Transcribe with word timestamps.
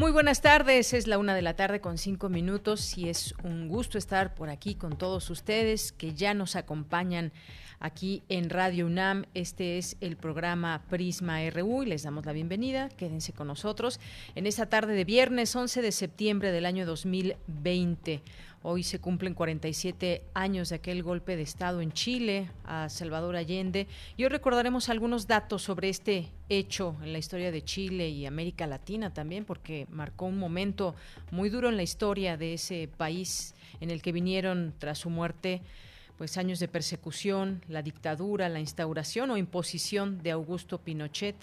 Muy 0.00 0.12
buenas 0.12 0.40
tardes, 0.40 0.94
es 0.94 1.06
la 1.06 1.18
una 1.18 1.34
de 1.34 1.42
la 1.42 1.56
tarde 1.56 1.82
con 1.82 1.98
cinco 1.98 2.30
minutos 2.30 2.96
y 2.96 3.10
es 3.10 3.34
un 3.44 3.68
gusto 3.68 3.98
estar 3.98 4.34
por 4.34 4.48
aquí 4.48 4.74
con 4.74 4.96
todos 4.96 5.28
ustedes 5.28 5.92
que 5.92 6.14
ya 6.14 6.32
nos 6.32 6.56
acompañan 6.56 7.32
aquí 7.80 8.22
en 8.28 8.50
Radio 8.50 8.86
UNAM. 8.86 9.24
Este 9.34 9.78
es 9.78 9.96
el 10.00 10.16
programa 10.16 10.84
Prisma 10.88 11.38
RU 11.50 11.82
y 11.82 11.86
les 11.86 12.02
damos 12.02 12.26
la 12.26 12.32
bienvenida. 12.32 12.90
Quédense 12.90 13.32
con 13.32 13.48
nosotros 13.48 13.98
en 14.34 14.46
esta 14.46 14.66
tarde 14.66 14.94
de 14.94 15.04
viernes 15.04 15.56
11 15.56 15.82
de 15.82 15.90
septiembre 15.90 16.52
del 16.52 16.66
año 16.66 16.86
2020. 16.86 18.22
Hoy 18.62 18.82
se 18.82 19.00
cumplen 19.00 19.32
47 19.32 20.22
años 20.34 20.68
de 20.68 20.76
aquel 20.76 21.02
golpe 21.02 21.34
de 21.34 21.42
Estado 21.42 21.80
en 21.80 21.92
Chile 21.92 22.50
a 22.64 22.90
Salvador 22.90 23.34
Allende 23.34 23.88
y 24.18 24.24
hoy 24.24 24.28
recordaremos 24.28 24.90
algunos 24.90 25.26
datos 25.26 25.62
sobre 25.62 25.88
este 25.88 26.28
hecho 26.50 26.94
en 27.02 27.14
la 27.14 27.18
historia 27.18 27.50
de 27.50 27.64
Chile 27.64 28.10
y 28.10 28.26
América 28.26 28.66
Latina 28.66 29.14
también, 29.14 29.46
porque 29.46 29.86
marcó 29.88 30.26
un 30.26 30.38
momento 30.38 30.94
muy 31.30 31.48
duro 31.48 31.70
en 31.70 31.78
la 31.78 31.82
historia 31.82 32.36
de 32.36 32.52
ese 32.52 32.90
país 32.98 33.54
en 33.80 33.90
el 33.90 34.02
que 34.02 34.12
vinieron 34.12 34.74
tras 34.78 34.98
su 34.98 35.08
muerte 35.08 35.62
pues 36.20 36.36
años 36.36 36.58
de 36.58 36.68
persecución, 36.68 37.64
la 37.66 37.80
dictadura, 37.80 38.50
la 38.50 38.60
instauración 38.60 39.30
o 39.30 39.38
imposición 39.38 40.22
de 40.22 40.32
Augusto 40.32 40.76
Pinochet 40.76 41.34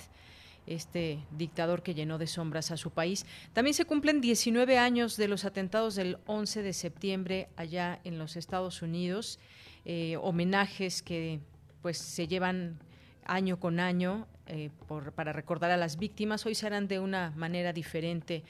este 0.67 1.17
dictador 1.31 1.81
que 1.81 1.95
llenó 1.95 2.19
de 2.19 2.27
sombras 2.27 2.69
a 2.69 2.77
su 2.77 2.91
país. 2.91 3.25
También 3.53 3.73
se 3.73 3.85
cumplen 3.85 4.21
19 4.21 4.77
años 4.77 5.17
de 5.17 5.27
los 5.27 5.45
atentados 5.45 5.95
del 5.95 6.19
11 6.27 6.61
de 6.61 6.73
septiembre 6.73 7.49
allá 7.55 7.99
en 8.03 8.19
los 8.19 8.35
Estados 8.35 8.83
Unidos, 8.83 9.39
eh, 9.83 10.15
homenajes 10.21 11.01
que 11.01 11.39
pues 11.81 11.97
se 11.97 12.27
llevan 12.27 12.77
año 13.25 13.59
con 13.59 13.79
año 13.79 14.27
eh, 14.45 14.69
para 15.15 15.33
recordar 15.33 15.71
a 15.71 15.77
las 15.77 15.97
víctimas. 15.97 16.45
Hoy 16.45 16.53
se 16.53 16.67
harán 16.67 16.87
de 16.87 16.99
una 16.99 17.31
manera 17.35 17.73
diferente 17.73 18.43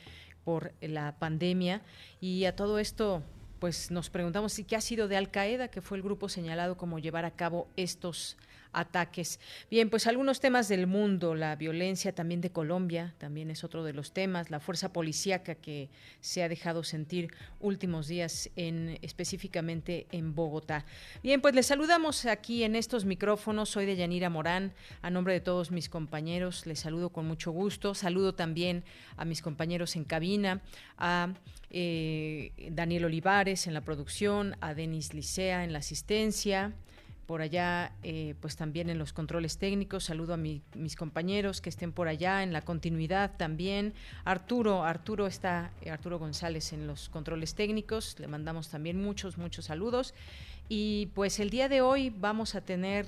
por 0.44 0.74
la 0.82 1.18
pandemia 1.20 1.84
y 2.20 2.44
a 2.44 2.54
todo 2.54 2.80
esto 2.80 3.24
pues 3.60 3.92
nos 3.92 4.10
preguntamos 4.10 4.54
si 4.54 4.64
qué 4.64 4.76
ha 4.76 4.82
sido 4.82 5.08
de 5.08 5.18
Al 5.18 5.32
Qaeda, 5.32 5.70
que 5.70 5.82
fue 5.82 5.98
el 5.98 6.04
grupo 6.04 6.30
señalado 6.30 6.78
como 6.78 7.00
llevar 7.00 7.26
a 7.26 7.32
cabo 7.32 7.68
estos 7.76 8.38
ataques. 8.78 9.40
Bien, 9.72 9.90
pues 9.90 10.08
algunos 10.08 10.40
temas 10.40 10.68
del 10.68 10.88
mundo, 10.88 11.36
la 11.36 11.56
violencia 11.56 12.14
también 12.14 12.42
de 12.42 12.52
Colombia, 12.52 13.16
también 13.18 13.50
es 13.50 13.64
otro 13.64 13.84
de 13.84 13.94
los 13.94 14.14
temas, 14.14 14.52
la 14.52 14.60
fuerza 14.60 14.94
policíaca 14.94 15.56
que 15.56 15.90
se 16.22 16.44
ha 16.44 16.50
dejado 16.50 16.84
sentir 16.84 17.34
últimos 17.60 18.08
días 18.08 18.50
en 18.56 19.00
específicamente 19.02 20.06
en 20.12 20.36
Bogotá. 20.36 20.86
Bien, 21.24 21.42
pues 21.42 21.56
les 21.56 21.66
saludamos 21.66 22.26
aquí 22.26 22.64
en 22.64 22.76
estos 22.76 23.06
micrófonos. 23.06 23.70
Soy 23.70 23.86
de 23.86 23.96
Yanira 23.96 24.30
Morán, 24.30 24.74
a 25.02 25.10
nombre 25.10 25.34
de 25.34 25.42
todos 25.42 25.72
mis 25.72 25.90
compañeros, 25.90 26.66
les 26.68 26.80
saludo 26.80 27.10
con 27.10 27.26
mucho 27.26 27.52
gusto. 27.52 27.96
Saludo 27.96 28.36
también 28.36 28.84
a 29.16 29.26
mis 29.26 29.42
compañeros 29.42 29.96
en 29.96 30.04
cabina, 30.04 30.62
a 30.98 31.34
eh, 31.72 32.52
Daniel 32.72 33.06
Olivares 33.06 33.66
en 33.66 33.74
la 33.74 33.82
producción, 33.82 34.56
a 34.62 34.74
Denis 34.74 35.14
Licea 35.14 35.64
en 35.64 35.74
la 35.74 35.80
asistencia, 35.80 36.74
por 37.28 37.42
allá, 37.42 37.92
eh, 38.04 38.36
pues 38.40 38.56
también 38.56 38.90
en 38.90 38.98
los 38.98 39.12
controles 39.12 39.58
técnicos. 39.58 40.06
Saludo 40.06 40.34
a 40.34 40.38
mis 40.38 40.96
compañeros 40.98 41.60
que 41.60 41.70
estén 41.70 41.92
por 41.92 42.08
allá 42.08 42.42
en 42.42 42.54
la 42.54 42.62
continuidad 42.62 43.36
también. 43.36 43.94
Arturo, 44.24 44.86
Arturo 44.86 45.28
está, 45.28 45.72
eh, 45.82 45.92
Arturo 45.92 46.20
González 46.20 46.72
en 46.72 46.88
los 46.88 47.10
controles 47.10 47.54
técnicos. 47.54 48.18
Le 48.20 48.28
mandamos 48.28 48.70
también 48.70 49.00
muchos, 49.02 49.38
muchos 49.38 49.66
saludos. 49.66 50.14
Y 50.70 51.08
pues 51.16 51.40
el 51.40 51.50
día 51.50 51.68
de 51.68 51.82
hoy 51.82 52.10
vamos 52.10 52.56
a 52.56 52.62
tener 52.62 53.06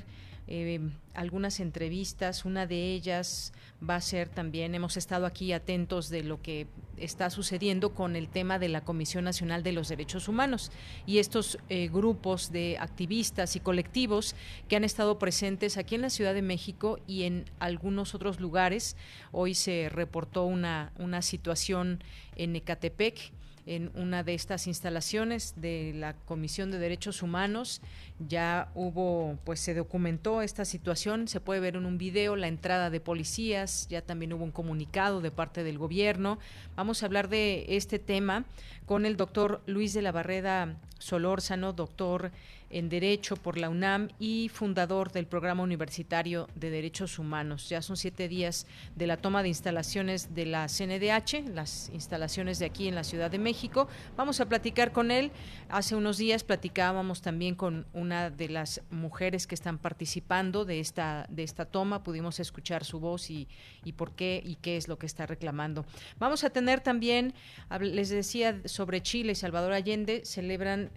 eh, 0.51 0.79
algunas 1.13 1.59
entrevistas. 1.59 2.43
Una 2.43 2.65
de 2.65 2.93
ellas 2.93 3.53
va 3.87 3.95
a 3.95 4.01
ser 4.01 4.29
también, 4.29 4.73
hemos 4.73 4.97
estado 4.97 5.27
aquí 5.27 5.53
atentos 5.53 6.09
de 6.09 6.23
lo 6.23 6.41
que 6.41 6.65
está 6.97 7.29
sucediendo 7.29 7.93
con 7.93 8.15
el 8.15 8.29
tema 8.29 8.57
de 8.57 8.67
la 8.67 8.81
Comisión 8.81 9.25
Nacional 9.25 9.61
de 9.61 9.73
los 9.73 9.89
Derechos 9.89 10.27
Humanos 10.27 10.71
y 11.05 11.19
estos 11.19 11.59
eh, 11.69 11.87
grupos 11.87 12.51
de 12.51 12.77
activistas 12.79 13.55
y 13.55 13.59
colectivos 13.59 14.35
que 14.67 14.75
han 14.75 14.83
estado 14.83 15.19
presentes 15.19 15.77
aquí 15.77 15.93
en 15.93 16.01
la 16.01 16.09
Ciudad 16.09 16.33
de 16.33 16.41
México 16.41 16.97
y 17.05 17.23
en 17.23 17.45
algunos 17.59 18.15
otros 18.15 18.39
lugares. 18.39 18.97
Hoy 19.31 19.53
se 19.53 19.87
reportó 19.89 20.45
una, 20.45 20.91
una 20.97 21.21
situación 21.21 22.03
en 22.35 22.55
Ecatepec 22.55 23.33
en 23.69 23.91
una 23.93 24.23
de 24.23 24.33
estas 24.33 24.65
instalaciones 24.65 25.53
de 25.55 25.93
la 25.95 26.13
Comisión 26.13 26.71
de 26.71 26.79
Derechos 26.79 27.21
Humanos. 27.21 27.81
Ya 28.17 28.71
hubo, 28.73 29.37
pues 29.43 29.59
se 29.59 29.75
documentó 29.75 30.41
esta 30.41 30.65
situación, 30.65 31.27
se 31.27 31.39
puede 31.39 31.59
ver 31.59 31.75
en 31.75 31.85
un 31.85 31.99
video 31.99 32.35
la 32.35 32.47
entrada 32.47 32.89
de 32.89 32.99
policías, 32.99 33.87
ya 33.87 34.01
también 34.01 34.33
hubo 34.33 34.43
un 34.43 34.51
comunicado 34.51 35.21
de 35.21 35.29
parte 35.29 35.63
del 35.63 35.77
gobierno. 35.77 36.39
Vamos 36.75 37.03
a 37.03 37.05
hablar 37.05 37.29
de 37.29 37.65
este 37.69 37.99
tema 37.99 38.45
con 38.87 39.05
el 39.05 39.17
doctor 39.17 39.61
Luis 39.67 39.93
de 39.93 40.01
la 40.01 40.11
Barreda 40.11 40.75
Solórzano, 40.97 41.71
doctor 41.71 42.31
en 42.69 42.89
Derecho 42.89 43.35
por 43.35 43.57
la 43.57 43.69
UNAM 43.69 44.09
y 44.19 44.49
fundador 44.49 45.11
del 45.11 45.25
Programa 45.25 45.63
Universitario 45.63 46.47
de 46.55 46.69
Derechos 46.69 47.19
Humanos. 47.19 47.69
Ya 47.69 47.81
son 47.81 47.97
siete 47.97 48.27
días 48.27 48.67
de 48.95 49.07
la 49.07 49.17
toma 49.17 49.43
de 49.43 49.49
instalaciones 49.49 50.33
de 50.35 50.45
la 50.45 50.67
CNDH, 50.67 51.49
las 51.53 51.89
instalaciones 51.93 52.59
de 52.59 52.65
aquí 52.65 52.87
en 52.87 52.95
la 52.95 53.03
Ciudad 53.03 53.31
de 53.31 53.39
México. 53.39 53.87
Vamos 54.15 54.39
a 54.39 54.47
platicar 54.47 54.91
con 54.91 55.11
él. 55.11 55.31
Hace 55.69 55.95
unos 55.95 56.17
días 56.17 56.43
platicábamos 56.43 57.21
también 57.21 57.55
con 57.55 57.87
una 57.93 58.29
de 58.29 58.49
las 58.49 58.81
mujeres 58.91 59.47
que 59.47 59.55
están 59.55 59.77
participando 59.77 60.65
de 60.65 60.79
esta, 60.79 61.25
de 61.29 61.43
esta 61.43 61.65
toma. 61.65 62.03
Pudimos 62.03 62.39
escuchar 62.39 62.83
su 62.83 62.99
voz 62.99 63.29
y, 63.29 63.47
y 63.83 63.93
por 63.93 64.13
qué 64.13 64.41
y 64.45 64.55
qué 64.55 64.77
es 64.77 64.87
lo 64.87 64.99
que 64.99 65.05
está 65.05 65.25
reclamando. 65.25 65.85
Vamos 66.19 66.43
a 66.43 66.49
tener 66.49 66.81
también, 66.81 67.33
les 67.79 68.09
decía, 68.09 68.61
sobre 68.65 69.01
Chile 69.01 69.35
Salvador 69.35 69.73
Allende, 69.73 70.25
celebran 70.25 70.91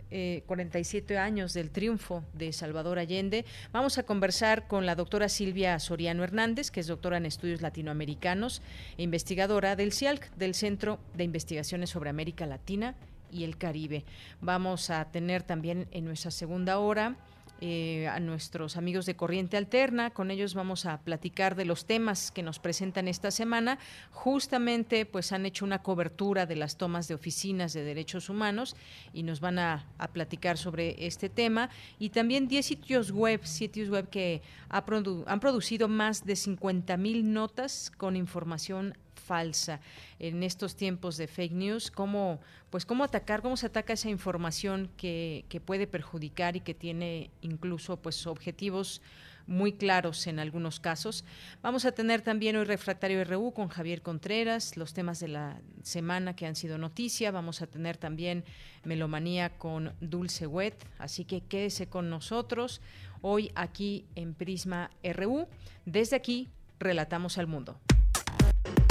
47 0.47 1.15
eh, 1.15 1.19
años 1.19 1.55
de 1.55 1.62
el 1.63 1.71
triunfo 1.71 2.23
de 2.35 2.53
Salvador 2.53 2.99
Allende. 2.99 3.47
Vamos 3.73 3.97
a 3.97 4.03
conversar 4.03 4.67
con 4.67 4.85
la 4.85 4.95
doctora 4.95 5.31
Silvia 5.31 5.79
Soriano 5.79 6.25
Hernández, 6.25 6.71
que 6.71 6.81
es 6.81 6.87
doctora 6.87 7.17
en 7.17 7.25
estudios 7.25 7.63
latinoamericanos 7.63 8.61
e 8.99 9.03
investigadora 9.03 9.77
del 9.77 9.93
CIALC, 9.93 10.31
del 10.35 10.55
Centro 10.55 10.99
de 11.15 11.25
Investigaciones 11.25 11.89
sobre 11.89 12.11
América 12.11 12.45
Latina 12.45 12.95
y 13.31 13.45
el 13.45 13.57
Caribe. 13.57 14.05
Vamos 14.41 14.91
a 14.91 15.11
tener 15.11 15.43
también 15.43 15.89
en 15.93 16.05
nuestra 16.05 16.31
segunda 16.31 16.79
hora 16.79 17.17
eh, 17.65 18.09
a 18.09 18.19
nuestros 18.19 18.77
amigos 18.77 19.07
de 19.07 19.15
Corriente 19.15 19.57
Alterna. 19.57 20.11
Con 20.11 20.33
ellos 20.33 20.53
vamos 20.53 20.85
a 20.85 20.99
platicar 20.99 21.55
de 21.55 21.65
los 21.65 21.87
temas 21.87 22.33
que 22.33 22.43
nos 22.43 22.59
presentan 22.59 23.07
esta 23.07 23.31
semana. 23.31 23.79
Justamente, 24.11 25.07
pues 25.07 25.31
han 25.31 25.47
hecho 25.47 25.65
una 25.65 25.81
cobertura 25.81 26.45
de 26.45 26.57
las 26.57 26.77
tomas 26.77 27.07
de 27.07 27.15
oficinas 27.15 27.73
de 27.73 27.85
derechos 27.85 28.29
humanos 28.29 28.75
y 29.13 29.23
nos 29.23 29.39
van 29.39 29.61
a, 29.61 29.87
platicar 30.13 30.59
sobre 30.59 31.07
este 31.07 31.29
tema. 31.29 31.71
Y 32.01 32.11
también 32.11 32.49
10 32.49 32.67
sitios 32.67 33.13
web, 33.13 33.47
sitios 33.47 33.91
web 33.91 34.11
que 34.11 34.43
han 34.69 35.39
producido 35.39 35.87
más 35.87 36.27
de 36.27 36.35
50 36.35 36.97
mil 36.97 37.33
notas 37.33 37.93
con 37.97 38.17
información 38.17 38.99
falsa 39.23 39.81
en 40.19 40.43
estos 40.43 40.77
tiempos 40.77 41.17
de 41.17 41.27
fake 41.27 41.53
news, 41.53 41.91
cómo, 41.91 42.41
pues 42.71 42.85
cómo 42.85 43.05
atacar, 43.05 43.43
cómo 43.43 43.57
se 43.57 43.67
ataca 43.67 43.93
esa 43.93 44.11
información 44.11 44.91
que, 44.97 45.45
que 45.49 45.61
puede 45.61 45.87
perjudicar 45.87 46.57
y 46.57 46.61
que 46.61 46.75
tiene 46.75 47.31
incluso 47.41 47.97
pues 47.97 48.27
objetivos 48.27 49.01
muy 49.47 49.73
claros 49.73 50.27
en 50.27 50.39
algunos 50.39 50.81
casos. 50.81 51.25
Vamos 51.63 51.85
a 51.85 51.93
tener 51.93 52.23
también 52.23 52.57
hoy 52.57 52.65
Refractario 52.65 53.25
RU 53.25 53.53
con 53.53 53.69
Javier 53.69 54.03
Contreras, 54.03 54.77
los 54.77 54.95
temas 54.95 55.21
de 55.21 55.29
la 55.29 55.61
semana 55.83 56.37
que 56.37 56.47
han 56.47 56.57
sido 56.57 56.79
noticia. 56.79 57.31
Vamos 57.31 57.63
a 57.63 57.67
tener 57.67 57.97
también 57.97 58.45
Melomanía 58.85 59.51
con 59.51 59.93
Dulce 60.01 60.47
Wet, 60.47 60.77
así 60.99 61.25
que 61.25 61.43
quédese 61.43 61.89
con 61.89 62.11
nosotros 62.11 62.81
hoy 63.21 63.51
aquí 63.55 64.07
en 64.15 64.35
Prisma 64.35 64.91
RU. 65.03 65.47
Desde 65.85 66.17
aquí, 66.17 66.49
relatamos 66.79 67.39
al 67.39 67.47
mundo. 67.47 67.79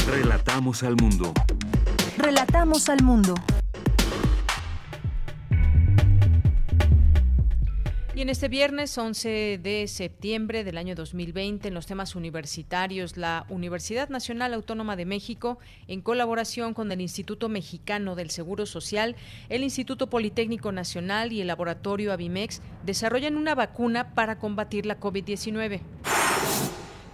Relatamos 0.08 0.84
al 0.84 0.96
mundo. 0.96 1.32
Relatamos 2.18 2.90
al 2.90 3.04
mundo. 3.04 3.36
Y 8.14 8.22
en 8.22 8.30
este 8.30 8.50
viernes 8.50 8.98
11 8.98 9.60
de 9.62 9.88
septiembre 9.88 10.64
del 10.64 10.78
año 10.78 10.96
2020, 10.96 11.68
en 11.68 11.74
los 11.74 11.86
temas 11.86 12.16
universitarios, 12.16 13.16
la 13.16 13.46
Universidad 13.50 14.10
Nacional 14.10 14.54
Autónoma 14.54 14.96
de 14.96 15.06
México, 15.06 15.60
en 15.88 16.02
colaboración 16.02 16.74
con 16.74 16.92
el 16.92 17.00
Instituto 17.00 17.48
Mexicano 17.48 18.16
del 18.16 18.32
Seguro 18.32 18.66
Social, 18.66 19.16
el 19.50 19.64
Instituto 19.64 20.10
Politécnico 20.10 20.72
Nacional 20.72 21.32
y 21.32 21.42
el 21.42 21.48
Laboratorio 21.48 22.12
Avimex, 22.12 22.62
desarrollan 22.86 23.38
una 23.38 23.56
vacuna 23.56 24.14
para 24.14 24.40
combatir 24.40 24.86
la 24.86 25.00
COVID-19. 25.00 25.82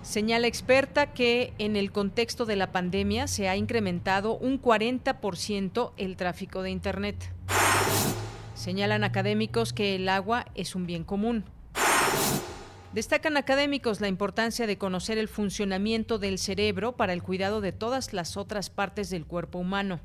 Señala 0.08 0.48
experta 0.48 1.08
que 1.08 1.54
en 1.58 1.76
el 1.76 1.92
contexto 1.92 2.46
de 2.46 2.56
la 2.56 2.72
pandemia 2.72 3.28
se 3.28 3.50
ha 3.50 3.58
incrementado 3.58 4.38
un 4.38 4.62
40% 4.62 5.92
el 5.98 6.16
tráfico 6.16 6.62
de 6.62 6.70
Internet. 6.70 7.34
Señalan 8.56 9.04
académicos 9.04 9.74
que 9.74 9.96
el 9.96 10.08
agua 10.08 10.46
es 10.56 10.76
un 10.76 10.88
bien 10.88 11.04
común. 11.04 11.44
Destacan 12.94 13.36
académicos 13.36 14.00
la 14.00 14.08
importancia 14.08 14.66
de 14.66 14.78
conocer 14.78 15.18
el 15.18 15.28
funcionamiento 15.28 16.20
del 16.20 16.40
cerebro 16.40 16.96
para 16.96 17.12
el 17.12 17.22
cuidado 17.22 17.60
de 17.60 17.74
todas 17.74 18.14
las 18.14 18.38
otras 18.38 18.70
partes 18.70 19.10
del 19.10 19.26
cuerpo 19.26 19.60
humano. 19.60 20.00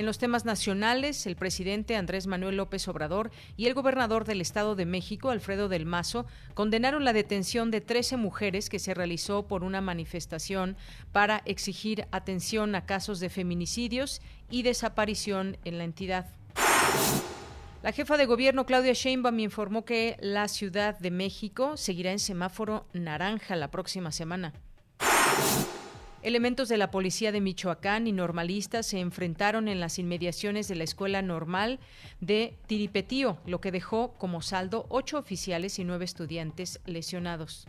En 0.00 0.06
los 0.06 0.16
temas 0.16 0.46
nacionales, 0.46 1.26
el 1.26 1.36
presidente 1.36 1.94
Andrés 1.94 2.26
Manuel 2.26 2.56
López 2.56 2.88
Obrador 2.88 3.30
y 3.58 3.66
el 3.66 3.74
gobernador 3.74 4.24
del 4.24 4.40
Estado 4.40 4.74
de 4.74 4.86
México, 4.86 5.28
Alfredo 5.28 5.68
del 5.68 5.84
Mazo, 5.84 6.24
condenaron 6.54 7.04
la 7.04 7.12
detención 7.12 7.70
de 7.70 7.82
13 7.82 8.16
mujeres 8.16 8.70
que 8.70 8.78
se 8.78 8.94
realizó 8.94 9.46
por 9.46 9.62
una 9.62 9.82
manifestación 9.82 10.78
para 11.12 11.42
exigir 11.44 12.06
atención 12.12 12.74
a 12.76 12.86
casos 12.86 13.20
de 13.20 13.28
feminicidios 13.28 14.22
y 14.48 14.62
desaparición 14.62 15.58
en 15.66 15.76
la 15.76 15.84
entidad. 15.84 16.30
La 17.82 17.92
jefa 17.92 18.16
de 18.16 18.24
gobierno 18.24 18.64
Claudia 18.64 18.94
Sheinbaum 18.94 19.38
informó 19.38 19.84
que 19.84 20.16
la 20.22 20.48
Ciudad 20.48 20.98
de 20.98 21.10
México 21.10 21.76
seguirá 21.76 22.10
en 22.10 22.20
semáforo 22.20 22.86
naranja 22.94 23.54
la 23.54 23.70
próxima 23.70 24.12
semana. 24.12 24.54
Elementos 26.22 26.68
de 26.68 26.76
la 26.76 26.90
policía 26.90 27.32
de 27.32 27.40
Michoacán 27.40 28.06
y 28.06 28.12
normalistas 28.12 28.84
se 28.84 29.00
enfrentaron 29.00 29.68
en 29.68 29.80
las 29.80 29.98
inmediaciones 29.98 30.68
de 30.68 30.74
la 30.74 30.84
escuela 30.84 31.22
normal 31.22 31.78
de 32.20 32.58
Tiripetío, 32.66 33.38
lo 33.46 33.62
que 33.62 33.72
dejó 33.72 34.12
como 34.18 34.42
saldo 34.42 34.84
ocho 34.90 35.16
oficiales 35.16 35.78
y 35.78 35.84
nueve 35.84 36.04
estudiantes 36.04 36.80
lesionados. 36.84 37.66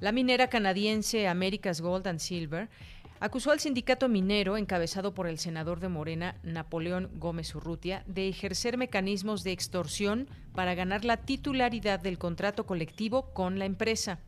La 0.00 0.10
minera 0.10 0.48
canadiense 0.48 1.28
America's 1.28 1.82
Gold 1.82 2.08
and 2.08 2.18
Silver 2.18 2.70
acusó 3.20 3.50
al 3.50 3.60
sindicato 3.60 4.08
minero, 4.08 4.56
encabezado 4.56 5.12
por 5.12 5.26
el 5.26 5.38
senador 5.38 5.80
de 5.80 5.88
Morena, 5.88 6.36
Napoleón 6.42 7.10
Gómez 7.16 7.54
Urrutia, 7.54 8.04
de 8.06 8.26
ejercer 8.28 8.78
mecanismos 8.78 9.44
de 9.44 9.52
extorsión 9.52 10.28
para 10.54 10.74
ganar 10.74 11.04
la 11.04 11.18
titularidad 11.18 12.00
del 12.00 12.16
contrato 12.16 12.64
colectivo 12.64 13.34
con 13.34 13.58
la 13.58 13.66
empresa. 13.66 14.18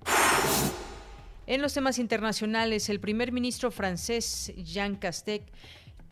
En 1.46 1.60
los 1.60 1.74
temas 1.74 1.98
internacionales, 1.98 2.88
el 2.88 3.00
primer 3.00 3.30
ministro 3.30 3.70
francés 3.70 4.50
Jean 4.56 4.96
Castex 4.96 5.44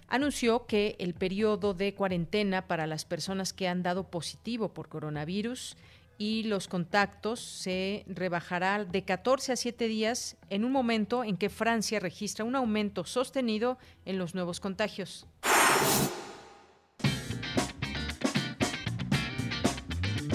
anunció 0.09 0.67
que 0.67 0.95
el 0.99 1.15
periodo 1.15 1.73
de 1.73 1.95
cuarentena 1.95 2.67
para 2.67 2.87
las 2.87 3.07
personas 3.07 3.55
que 3.55 3.67
han 3.67 3.83
dado 3.83 4.11
positivo 4.11 4.75
por 4.75 4.91
coronavirus 4.91 5.79
y 6.19 6.43
los 6.43 6.69
contactos 6.69 7.41
se 7.41 8.05
rebajará 8.07 8.85
de 8.85 9.05
14 9.05 9.53
a 9.53 9.57
7 9.57 9.89
días 9.89 10.37
en 10.51 10.67
un 10.67 10.73
momento 10.73 11.25
en 11.25 11.39
que 11.39 11.49
Francia 11.49 11.99
registra 11.99 12.45
un 12.45 12.55
aumento 12.55 13.07
sostenido 13.07 13.79
en 14.05 14.19
los 14.19 14.35
nuevos 14.35 14.61
contagios. 14.61 15.27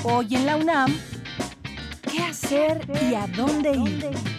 Hoy 0.03 0.35
en 0.35 0.45
la 0.47 0.55
UNAM, 0.55 0.91
¿qué 2.11 2.19
hacer 2.23 2.81
y 3.09 3.13
a 3.13 3.27
dónde 3.27 3.71
ir? 3.73 4.36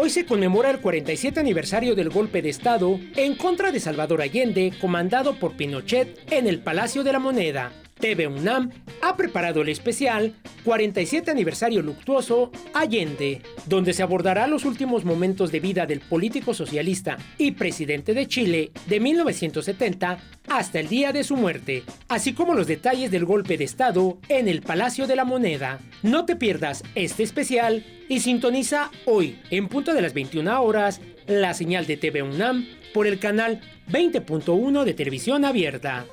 Hoy 0.00 0.10
se 0.10 0.24
conmemora 0.24 0.70
el 0.70 0.78
47 0.78 1.40
aniversario 1.40 1.96
del 1.96 2.08
golpe 2.08 2.40
de 2.40 2.50
Estado 2.50 3.00
en 3.16 3.34
contra 3.34 3.72
de 3.72 3.80
Salvador 3.80 4.22
Allende, 4.22 4.72
comandado 4.80 5.34
por 5.40 5.56
Pinochet 5.56 6.32
en 6.32 6.46
el 6.46 6.60
Palacio 6.60 7.02
de 7.02 7.12
la 7.12 7.18
Moneda. 7.18 7.72
TV 7.98 8.26
UNAM 8.26 8.70
ha 9.02 9.16
preparado 9.16 9.62
el 9.62 9.68
especial 9.68 10.34
47 10.64 11.30
aniversario 11.30 11.82
luctuoso 11.82 12.50
Allende, 12.74 13.42
donde 13.66 13.92
se 13.92 14.02
abordará 14.02 14.46
los 14.46 14.64
últimos 14.64 15.04
momentos 15.04 15.52
de 15.52 15.60
vida 15.60 15.86
del 15.86 16.00
político 16.00 16.54
socialista 16.54 17.18
y 17.38 17.52
presidente 17.52 18.14
de 18.14 18.26
Chile 18.26 18.72
de 18.86 19.00
1970 19.00 20.18
hasta 20.48 20.80
el 20.80 20.88
día 20.88 21.12
de 21.12 21.24
su 21.24 21.36
muerte, 21.36 21.82
así 22.08 22.32
como 22.32 22.54
los 22.54 22.66
detalles 22.66 23.10
del 23.10 23.24
golpe 23.24 23.56
de 23.56 23.64
Estado 23.64 24.18
en 24.28 24.48
el 24.48 24.62
Palacio 24.62 25.06
de 25.06 25.16
la 25.16 25.24
Moneda. 25.24 25.80
No 26.02 26.24
te 26.24 26.36
pierdas 26.36 26.82
este 26.94 27.22
especial 27.22 27.84
y 28.08 28.20
sintoniza 28.20 28.90
hoy, 29.04 29.38
en 29.50 29.68
punto 29.68 29.92
de 29.92 30.02
las 30.02 30.14
21 30.14 30.62
horas, 30.62 31.00
la 31.26 31.52
señal 31.54 31.86
de 31.86 31.96
TV 31.96 32.22
UNAM 32.22 32.66
por 32.94 33.06
el 33.06 33.18
canal 33.18 33.60
20.1 33.90 34.84
de 34.84 34.94
televisión 34.94 35.44
abierta. 35.44 36.06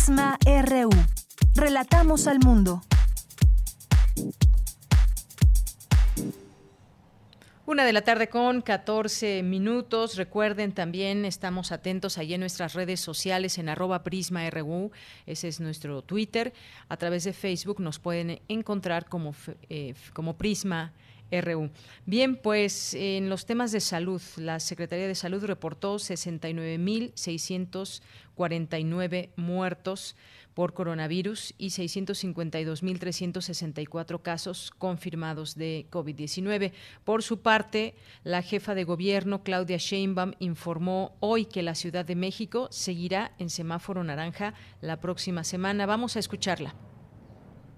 Prisma 0.07 0.39
RU. 0.45 0.89
Relatamos 1.53 2.27
al 2.27 2.39
mundo. 2.39 2.81
Una 7.65 7.83
de 7.83 7.91
la 7.91 8.03
tarde 8.03 8.29
con 8.29 8.61
14 8.61 9.43
minutos. 9.43 10.15
Recuerden 10.15 10.71
también, 10.71 11.25
estamos 11.25 11.73
atentos 11.73 12.17
allí 12.17 12.35
en 12.35 12.39
nuestras 12.39 12.73
redes 12.73 13.01
sociales 13.01 13.57
en 13.57 13.67
arroba 13.67 14.05
Prisma 14.05 14.49
RU. 14.49 14.91
Ese 15.25 15.49
es 15.49 15.59
nuestro 15.59 16.01
Twitter. 16.01 16.53
A 16.87 16.95
través 16.95 17.25
de 17.25 17.33
Facebook 17.33 17.81
nos 17.81 17.99
pueden 17.99 18.39
encontrar 18.47 19.09
como, 19.09 19.35
eh, 19.67 19.93
como 20.13 20.37
Prisma 20.37 20.93
RU. 21.31 21.69
Bien, 22.05 22.37
pues 22.37 22.93
en 22.93 23.29
los 23.29 23.45
temas 23.45 23.71
de 23.71 23.81
salud, 23.81 24.21
la 24.37 24.59
Secretaría 24.59 25.07
de 25.07 25.15
Salud 25.15 25.43
reportó 25.43 25.99
69.649 28.37 29.29
muertos 29.35 30.15
por 30.53 30.73
coronavirus 30.73 31.53
y 31.57 31.67
652.364 31.67 34.21
casos 34.21 34.71
confirmados 34.77 35.55
de 35.55 35.87
COVID-19. 35.91 36.71
Por 37.03 37.23
su 37.23 37.41
parte, 37.41 37.95
la 38.23 38.41
jefa 38.41 38.73
de 38.73 38.83
gobierno, 38.83 39.43
Claudia 39.43 39.77
Sheinbaum, 39.77 40.33
informó 40.39 41.15
hoy 41.19 41.45
que 41.45 41.61
la 41.61 41.75
Ciudad 41.75 42.05
de 42.05 42.15
México 42.15 42.67
seguirá 42.71 43.33
en 43.37 43.51
semáforo 43.51 44.03
naranja 44.03 44.55
la 44.81 44.99
próxima 44.99 45.43
semana. 45.43 45.85
Vamos 45.85 46.15
a 46.15 46.19
escucharla 46.19 46.73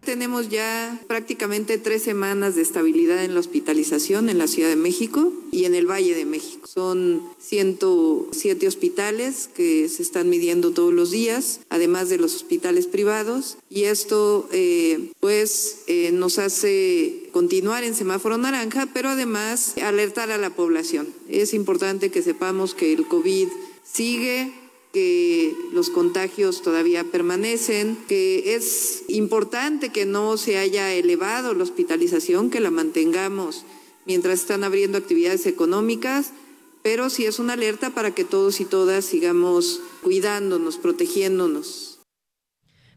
tenemos 0.02 0.50
ya 0.50 1.00
prácticamente 1.08 1.78
tres 1.78 2.04
semanas 2.04 2.56
de 2.56 2.62
estabilidad 2.62 3.24
en 3.24 3.34
la 3.34 3.40
hospitalización 3.40 4.30
en 4.30 4.38
la 4.38 4.48
Ciudad 4.48 4.70
de 4.70 4.76
México 4.76 5.34
y 5.52 5.66
en 5.66 5.76
el 5.76 5.90
Valle 5.90 6.16
de 6.16 6.26
México. 6.26 6.68
Son 6.68 7.22
107 7.40 8.68
hospitales 8.68 9.50
que 9.54 9.90
se 9.90 10.02
están 10.02 10.30
midiendo 10.30 10.72
todos 10.72 10.94
los 10.94 11.12
días, 11.12 11.62
además 11.70 12.10
de 12.10 12.18
los 12.18 12.36
hospitales 12.36 12.88
privados, 12.88 13.58
y 13.70 13.84
esto 13.84 14.48
eh, 14.52 15.12
pues 15.20 15.84
eh, 15.88 16.12
nos 16.12 16.40
hace 16.40 17.30
continuar 17.32 17.84
en 17.84 17.96
semáforo 17.96 18.38
naranja, 18.38 18.88
pero 18.94 19.10
además 19.10 19.76
alertar 19.78 20.32
a 20.32 20.38
la 20.38 20.50
población. 20.50 21.08
Es 21.28 21.54
importante 21.54 22.12
que 22.12 22.22
sepamos 22.22 22.74
que 22.74 22.94
el 22.94 23.08
COVID 23.08 23.48
sigue, 23.84 24.52
que 24.94 25.54
los 25.72 25.90
contagios 25.90 26.62
todavía 26.62 27.04
permanecen, 27.04 27.98
que 28.08 28.56
es 28.56 29.04
importante 29.08 29.90
que 29.90 30.06
no 30.06 30.38
se 30.38 30.58
haya 30.58 30.94
elevado 30.94 31.54
la 31.54 31.64
hospitalización, 31.64 32.50
que 32.50 32.60
la 32.60 32.72
mantengamos 32.72 33.66
mientras 34.06 34.40
están 34.40 34.64
abriendo 34.64 34.98
actividades 34.98 35.46
económicas, 35.46 36.34
pero 36.82 37.10
sí 37.10 37.26
es 37.26 37.40
una 37.40 37.54
alerta 37.54 37.92
para 37.92 38.12
que 38.12 38.24
todos 38.24 38.60
y 38.62 38.66
todas 38.66 39.06
sigamos 39.06 39.82
cuidándonos, 40.02 40.78
protegiéndonos. 40.78 42.00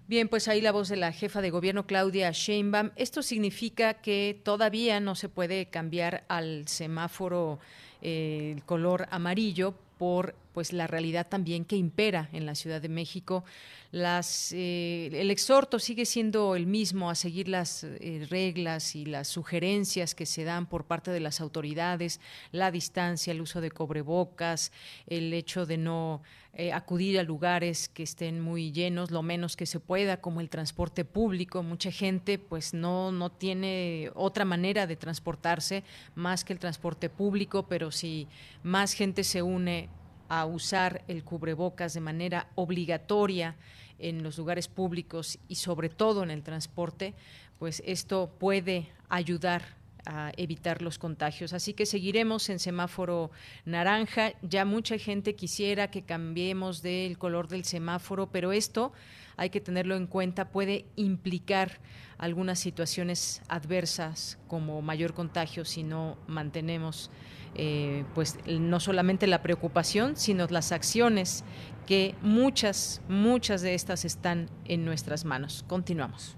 Bien, 0.07 0.29
pues 0.29 0.49
ahí 0.49 0.61
la 0.61 0.73
voz 0.73 0.89
de 0.89 0.97
la 0.97 1.13
jefa 1.13 1.41
de 1.41 1.51
gobierno 1.51 1.87
Claudia 1.87 2.31
Sheinbaum. 2.33 2.91
Esto 2.97 3.23
significa 3.23 3.95
que 3.95 4.41
todavía 4.45 5.01
no 5.01 5.15
se 5.15 5.29
puede 5.29 5.67
cambiar 5.67 6.25
al 6.29 6.67
semáforo 6.69 7.59
eh, 8.03 8.61
color 8.67 9.07
amarillo 9.11 9.75
por 9.99 10.35
pues 10.53 10.73
la 10.73 10.87
realidad 10.87 11.27
también 11.29 11.65
que 11.65 11.77
impera 11.77 12.29
en 12.33 12.47
la 12.47 12.55
Ciudad 12.55 12.81
de 12.81 12.89
México. 12.89 13.45
Las, 13.91 14.53
eh, 14.53 15.11
el 15.13 15.31
exhorto 15.31 15.79
sigue 15.79 16.07
siendo 16.07 16.57
el 16.57 16.67
mismo 16.67 17.11
a 17.11 17.15
seguir 17.15 17.49
las 17.49 17.85
eh, 17.85 18.27
reglas 18.31 18.97
y 18.97 19.05
las 19.05 19.29
sugerencias 19.29 20.15
que 20.15 20.27
se 20.27 20.45
dan 20.45 20.67
por 20.67 20.85
parte 20.85 21.11
de 21.11 21.21
las 21.21 21.41
autoridades, 21.41 22.21
la 22.53 22.71
distancia, 22.71 23.33
el 23.33 23.41
uso 23.41 23.61
de 23.61 23.71
cobrebocas, 23.71 24.73
el 25.07 25.33
hecho 25.35 25.67
de 25.67 25.77
no 25.77 26.23
eh, 26.55 26.71
acudir 26.71 27.19
a 27.19 27.23
lugares 27.23 27.89
que 27.89 28.03
estén 28.03 28.41
muy 28.43 28.73
llenos, 28.73 29.11
lo 29.11 29.23
menos 29.23 29.57
que 29.57 29.65
se 29.65 29.81
pueda, 29.81 30.21
como 30.21 30.43
el 30.43 30.51
transporte 30.51 31.07
público. 31.07 31.63
Mucha 31.63 31.91
gente 31.91 32.39
pues 32.39 32.75
no, 32.75 33.11
no 33.11 33.31
tiene 33.31 34.11
otra 34.15 34.45
manera 34.45 34.87
de 34.87 34.97
transportarse 34.97 35.83
más 36.15 36.45
que 36.45 36.53
el 36.53 36.59
transporte 36.59 37.09
público, 37.09 37.67
pero 37.69 37.91
si 37.91 38.29
más 38.63 38.93
gente 38.93 39.25
se 39.25 39.41
une 39.41 39.89
a 40.33 40.47
usar 40.47 41.05
el 41.09 41.25
cubrebocas 41.25 41.93
de 41.93 42.01
manera 42.01 42.49
obligatoria 42.55 43.55
en 43.99 44.23
los 44.23 44.39
lugares 44.39 44.67
públicos 44.67 45.39
y 45.47 45.57
sobre 45.57 45.91
todo 45.91 46.23
en 46.23 46.31
el 46.31 46.43
transporte, 46.43 47.13
pues 47.59 47.83
esto 47.85 48.35
puede 48.39 48.89
ayudar 49.11 49.63
a 50.07 50.33
evitar 50.39 50.81
los 50.81 50.99
contagios. 50.99 51.53
Así 51.53 51.75
que 51.75 51.85
seguiremos 51.85 52.49
en 52.49 52.61
semáforo 52.61 53.31
naranja. 53.67 54.33
Ya 54.41 54.65
mucha 54.65 54.97
gente 54.97 55.35
quisiera 55.35 55.91
que 55.91 56.01
cambiemos 56.01 56.81
del 56.81 57.19
color 57.19 57.49
del 57.49 57.67
semáforo, 57.67 58.31
pero 58.33 58.53
esto 58.53 58.95
hay 59.37 59.51
que 59.51 59.61
tenerlo 59.61 59.97
en 59.97 60.07
cuenta, 60.07 60.49
puede 60.49 60.87
implicar 60.97 61.79
algunas 62.17 62.59
situaciones 62.59 63.43
adversas 63.49 64.39
como 64.49 64.81
mayor 64.81 65.13
contagio 65.13 65.67
si 65.67 65.83
no 65.83 66.17
mantenemos 66.27 67.11
eh, 67.55 68.05
pues 68.15 68.39
no 68.47 68.81
solamente 68.81 69.27
la 69.27 69.43
preocupación, 69.43 70.17
sino 70.17 70.47
las 70.47 70.73
acciones 70.73 71.45
que 71.87 72.15
muchas, 72.23 73.03
muchas 73.09 73.63
de 73.63 73.75
estas 73.75 74.05
están 74.05 74.49
en 74.65 74.85
nuestras 74.85 75.25
manos. 75.25 75.65
Continuamos. 75.69 76.37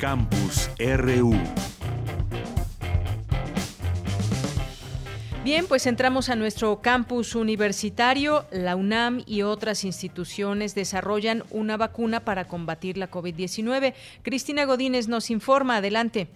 Campus 0.00 0.70
RU. 0.78 1.34
Bien, 5.44 5.66
pues 5.66 5.86
entramos 5.86 6.28
a 6.28 6.36
nuestro 6.36 6.82
campus 6.82 7.34
universitario. 7.34 8.44
La 8.50 8.76
UNAM 8.76 9.22
y 9.24 9.42
otras 9.42 9.82
instituciones 9.82 10.74
desarrollan 10.74 11.42
una 11.50 11.76
vacuna 11.78 12.20
para 12.20 12.46
combatir 12.46 12.98
la 12.98 13.10
COVID-19. 13.10 13.94
Cristina 14.22 14.66
Godínez 14.66 15.08
nos 15.08 15.30
informa. 15.30 15.76
Adelante. 15.76 16.28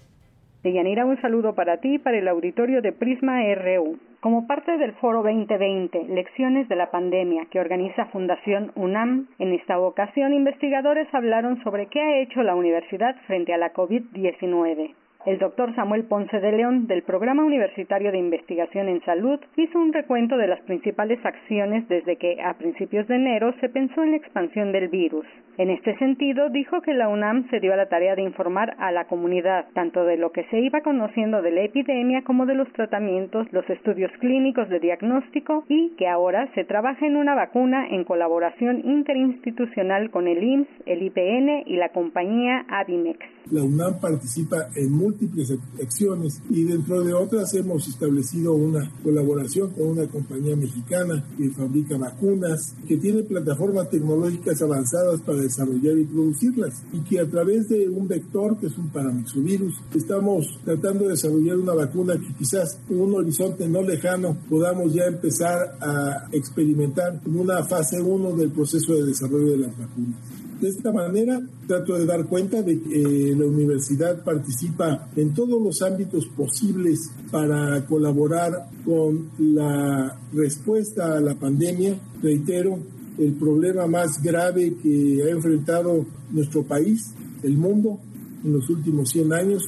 Deyanira, 0.63 1.05
un 1.05 1.21
saludo 1.21 1.57
para 1.57 1.79
ti 1.79 1.95
y 1.95 1.99
para 1.99 2.19
el 2.19 2.29
auditorio 2.29 2.83
de 2.83 2.93
Prisma 2.93 3.41
RU. 3.55 3.99
Como 4.21 4.47
parte 4.47 4.79
del 4.79 4.93
Foro 4.93 5.25
2020, 5.25 6.05
Lecciones 6.05 6.69
de 6.69 6.77
la 6.77 6.93
Pandemia, 6.93 7.47
que 7.51 7.59
organiza 7.59 8.07
Fundación 8.07 8.71
UNAM, 8.77 9.27
en 9.41 9.55
esta 9.55 9.81
ocasión 9.81 10.33
investigadores 10.33 11.13
hablaron 11.13 11.61
sobre 11.65 11.87
qué 11.87 12.01
ha 12.01 12.21
hecho 12.21 12.45
la 12.45 12.55
universidad 12.55 13.17
frente 13.27 13.53
a 13.53 13.59
la 13.59 13.73
COVID-19. 13.73 14.95
El 15.25 15.39
doctor 15.39 15.73
Samuel 15.77 16.03
Ponce 16.05 16.41
de 16.41 16.51
León, 16.51 16.89
del 16.89 17.05
Programa 17.05 17.45
Universitario 17.45 18.11
de 18.11 18.19
Investigación 18.19 18.89
en 18.89 19.05
Salud, 19.05 19.39
hizo 19.57 19.79
un 19.79 19.93
recuento 19.93 20.37
de 20.37 20.49
las 20.49 20.61
principales 20.63 21.25
acciones 21.25 21.87
desde 21.89 22.17
que, 22.17 22.43
a 22.43 22.55
principios 22.55 23.07
de 23.07 23.15
enero, 23.15 23.55
se 23.61 23.69
pensó 23.69 24.03
en 24.03 24.11
la 24.11 24.17
expansión 24.17 24.73
del 24.73 24.89
virus. 24.89 25.25
En 25.59 25.71
este 25.71 25.97
sentido, 25.99 26.49
dijo 26.49 26.81
que 26.81 26.95
la 26.95 27.09
UNAM 27.09 27.49
se 27.51 27.61
dio 27.61 27.73
a 27.73 27.77
la 27.77 27.89
tarea 27.89 28.17
de 28.17 28.23
informar 28.23 28.75
a 28.79 28.91
la 28.91 29.05
comunidad 29.05 29.67
tanto 29.75 30.05
de 30.05 30.17
lo 30.17 30.33
que 30.33 30.45
se 30.45 30.59
iba 30.59 30.81
conociendo 30.81 31.41
de 31.41 31.53
la 31.53 31.63
epidemia 31.63 32.23
como 32.23 32.45
de 32.47 32.55
los 32.55 32.73
tratamientos, 32.73 33.47
los 33.53 33.69
estudios 33.71 34.11
clínicos 34.19 34.69
de 34.71 34.81
diagnóstico 34.81 35.65
y 35.69 35.91
que 35.99 36.09
ahora 36.09 36.49
se 36.55 36.65
trabaja 36.65 37.07
en 37.07 37.17
una 37.17 37.37
vacuna 37.37 37.87
en 37.89 38.05
colaboración 38.05 38.81
interinstitucional 38.85 40.11
con 40.11 40.27
el 40.27 40.43
IMSS, 40.43 40.69
el 40.87 41.03
IPN 41.03 41.65
y 41.67 41.77
la 41.77 41.91
compañía 41.91 42.65
Adimex. 42.69 43.21
La 43.51 43.63
UNAM 43.63 44.01
participa 44.01 44.57
en 44.75 44.91
múltiples 45.13 45.53
acciones 45.83 46.41
y 46.51 46.65
dentro 46.65 47.03
de 47.03 47.13
otras 47.13 47.53
hemos 47.55 47.87
establecido 47.89 48.55
una 48.55 48.91
colaboración 49.03 49.71
con 49.71 49.89
una 49.89 50.07
compañía 50.07 50.57
mexicana 50.57 51.25
que 51.37 51.51
fabrica 51.51 51.99
vacunas, 51.99 52.75
que 52.87 52.97
tiene 52.97 53.23
plataformas 53.23 53.91
tecnológicas 53.91 54.61
avanzadas 54.63 55.21
para 55.21 55.41
desarrollar 55.41 55.99
y 55.99 56.05
producirlas 56.05 56.83
y 56.93 57.01
que 57.01 57.21
a 57.21 57.27
través 57.27 57.69
de 57.69 57.89
un 57.89 58.09
vector 58.09 58.59
que 58.59 58.67
es 58.67 58.79
un 58.79 58.89
paramexovirus 58.91 59.75
estamos 59.95 60.47
tratando 60.65 61.05
de 61.05 61.11
desarrollar 61.11 61.57
una 61.57 61.75
vacuna 61.75 62.15
que 62.15 62.35
quizás 62.35 62.79
en 62.89 63.01
un 63.01 63.15
horizonte 63.15 63.69
no 63.69 63.83
lejano 63.83 64.37
podamos 64.49 64.93
ya 64.93 65.05
empezar 65.05 65.77
a 65.81 66.29
experimentar 66.33 67.21
en 67.25 67.39
una 67.39 67.63
fase 67.65 68.01
1 68.01 68.37
del 68.37 68.51
proceso 68.51 68.95
de 68.95 69.05
desarrollo 69.05 69.53
de 69.53 69.59
las 69.59 69.79
vacunas. 69.79 70.42
De 70.63 70.69
esta 70.69 70.93
manera 70.93 71.41
trato 71.67 71.99
de 71.99 72.07
dar 72.07 72.25
cuenta 72.27 72.63
de 72.63 72.81
que 72.81 73.31
eh, 73.31 73.35
la 73.37 73.47
universidad 73.47 74.23
participa 74.23 75.09
en 75.17 75.35
todos 75.35 75.61
los 75.61 75.83
ámbitos 75.83 76.27
posibles 76.27 77.11
para 77.33 77.85
colaborar 77.85 78.71
con 78.85 79.29
la 79.41 80.17
respuesta 80.33 81.17
a 81.17 81.21
la 81.21 81.35
pandemia. 81.35 81.99
Reitero, 82.23 82.79
el 83.19 83.33
problema 83.33 83.89
más 83.89 84.23
grave 84.23 84.77
que 84.81 85.25
ha 85.25 85.31
enfrentado 85.31 86.07
nuestro 86.31 86.63
país, 86.63 87.13
el 87.43 87.57
mundo, 87.57 87.99
en 88.45 88.53
los 88.53 88.71
últimos 88.71 89.11
100 89.11 89.33
años, 89.33 89.65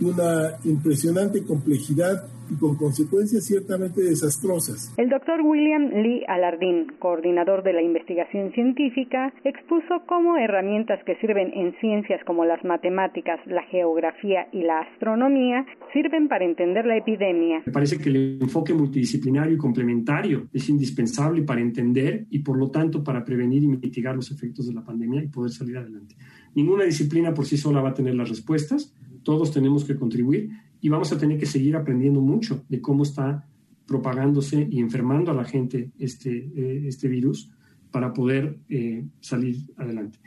una 0.00 0.58
impresionante 0.62 1.42
complejidad 1.42 2.24
y 2.50 2.56
con 2.56 2.76
consecuencias 2.76 3.44
ciertamente 3.44 4.02
desastrosas. 4.02 4.92
El 4.96 5.08
doctor 5.08 5.40
William 5.42 5.90
Lee 5.90 6.24
Alardín, 6.28 6.92
coordinador 6.98 7.62
de 7.62 7.72
la 7.72 7.82
investigación 7.82 8.52
científica, 8.52 9.32
expuso 9.44 10.02
cómo 10.06 10.36
herramientas 10.36 11.00
que 11.04 11.16
sirven 11.16 11.52
en 11.54 11.74
ciencias 11.80 12.22
como 12.24 12.44
las 12.44 12.64
matemáticas, 12.64 13.40
la 13.46 13.62
geografía 13.64 14.48
y 14.52 14.62
la 14.62 14.80
astronomía 14.80 15.66
sirven 15.92 16.28
para 16.28 16.44
entender 16.44 16.86
la 16.86 16.96
epidemia. 16.96 17.62
Me 17.66 17.72
parece 17.72 17.98
que 17.98 18.08
el 18.08 18.38
enfoque 18.40 18.74
multidisciplinario 18.74 19.54
y 19.54 19.58
complementario 19.58 20.48
es 20.52 20.68
indispensable 20.68 21.42
para 21.42 21.60
entender 21.60 22.26
y 22.30 22.40
por 22.40 22.56
lo 22.58 22.70
tanto 22.70 23.02
para 23.02 23.24
prevenir 23.24 23.62
y 23.62 23.68
mitigar 23.68 24.14
los 24.14 24.30
efectos 24.30 24.66
de 24.66 24.74
la 24.74 24.84
pandemia 24.84 25.22
y 25.22 25.28
poder 25.28 25.50
salir 25.50 25.76
adelante. 25.78 26.16
Ninguna 26.54 26.84
disciplina 26.84 27.34
por 27.34 27.44
sí 27.46 27.56
sola 27.56 27.80
va 27.80 27.90
a 27.90 27.94
tener 27.94 28.14
las 28.14 28.28
respuestas, 28.28 28.94
todos 29.22 29.52
tenemos 29.52 29.84
que 29.84 29.96
contribuir 29.96 30.50
y 30.80 30.88
vamos 30.88 31.12
a 31.12 31.18
tener 31.18 31.38
que 31.38 31.46
seguir 31.46 31.76
aprendiendo 31.76 32.20
mucho 32.20 32.64
de 32.68 32.80
cómo 32.80 33.02
está 33.02 33.48
propagándose 33.86 34.66
y 34.70 34.80
enfermando 34.80 35.30
a 35.30 35.34
la 35.34 35.44
gente 35.44 35.92
este, 35.98 36.30
eh, 36.36 36.88
este 36.88 37.08
virus 37.08 37.50
para 37.90 38.12
poder 38.12 38.58
eh, 38.68 39.06
salir 39.20 39.58
adelante. 39.76 40.18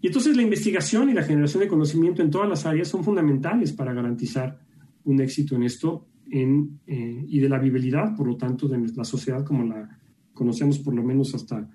Y 0.00 0.06
entonces 0.08 0.36
la 0.36 0.42
investigación 0.42 1.10
y 1.10 1.12
la 1.12 1.22
generación 1.22 1.62
de 1.62 1.68
conocimiento 1.68 2.22
en 2.22 2.30
todas 2.30 2.48
las 2.48 2.66
áreas 2.66 2.88
son 2.88 3.04
fundamentales 3.04 3.72
para 3.72 3.92
garantizar 3.92 4.58
un 5.04 5.20
éxito 5.20 5.56
en 5.56 5.64
esto 5.64 6.06
en, 6.30 6.80
eh, 6.86 7.24
y 7.28 7.38
de 7.38 7.48
la 7.48 7.58
viabilidad, 7.58 8.16
por 8.16 8.26
lo 8.26 8.36
tanto, 8.36 8.66
de 8.68 8.78
la 8.96 9.04
sociedad 9.04 9.44
como 9.44 9.64
la 9.64 9.98
conocemos 10.32 10.78
por 10.78 10.94
lo 10.94 11.02
menos 11.02 11.34
hasta 11.34 11.68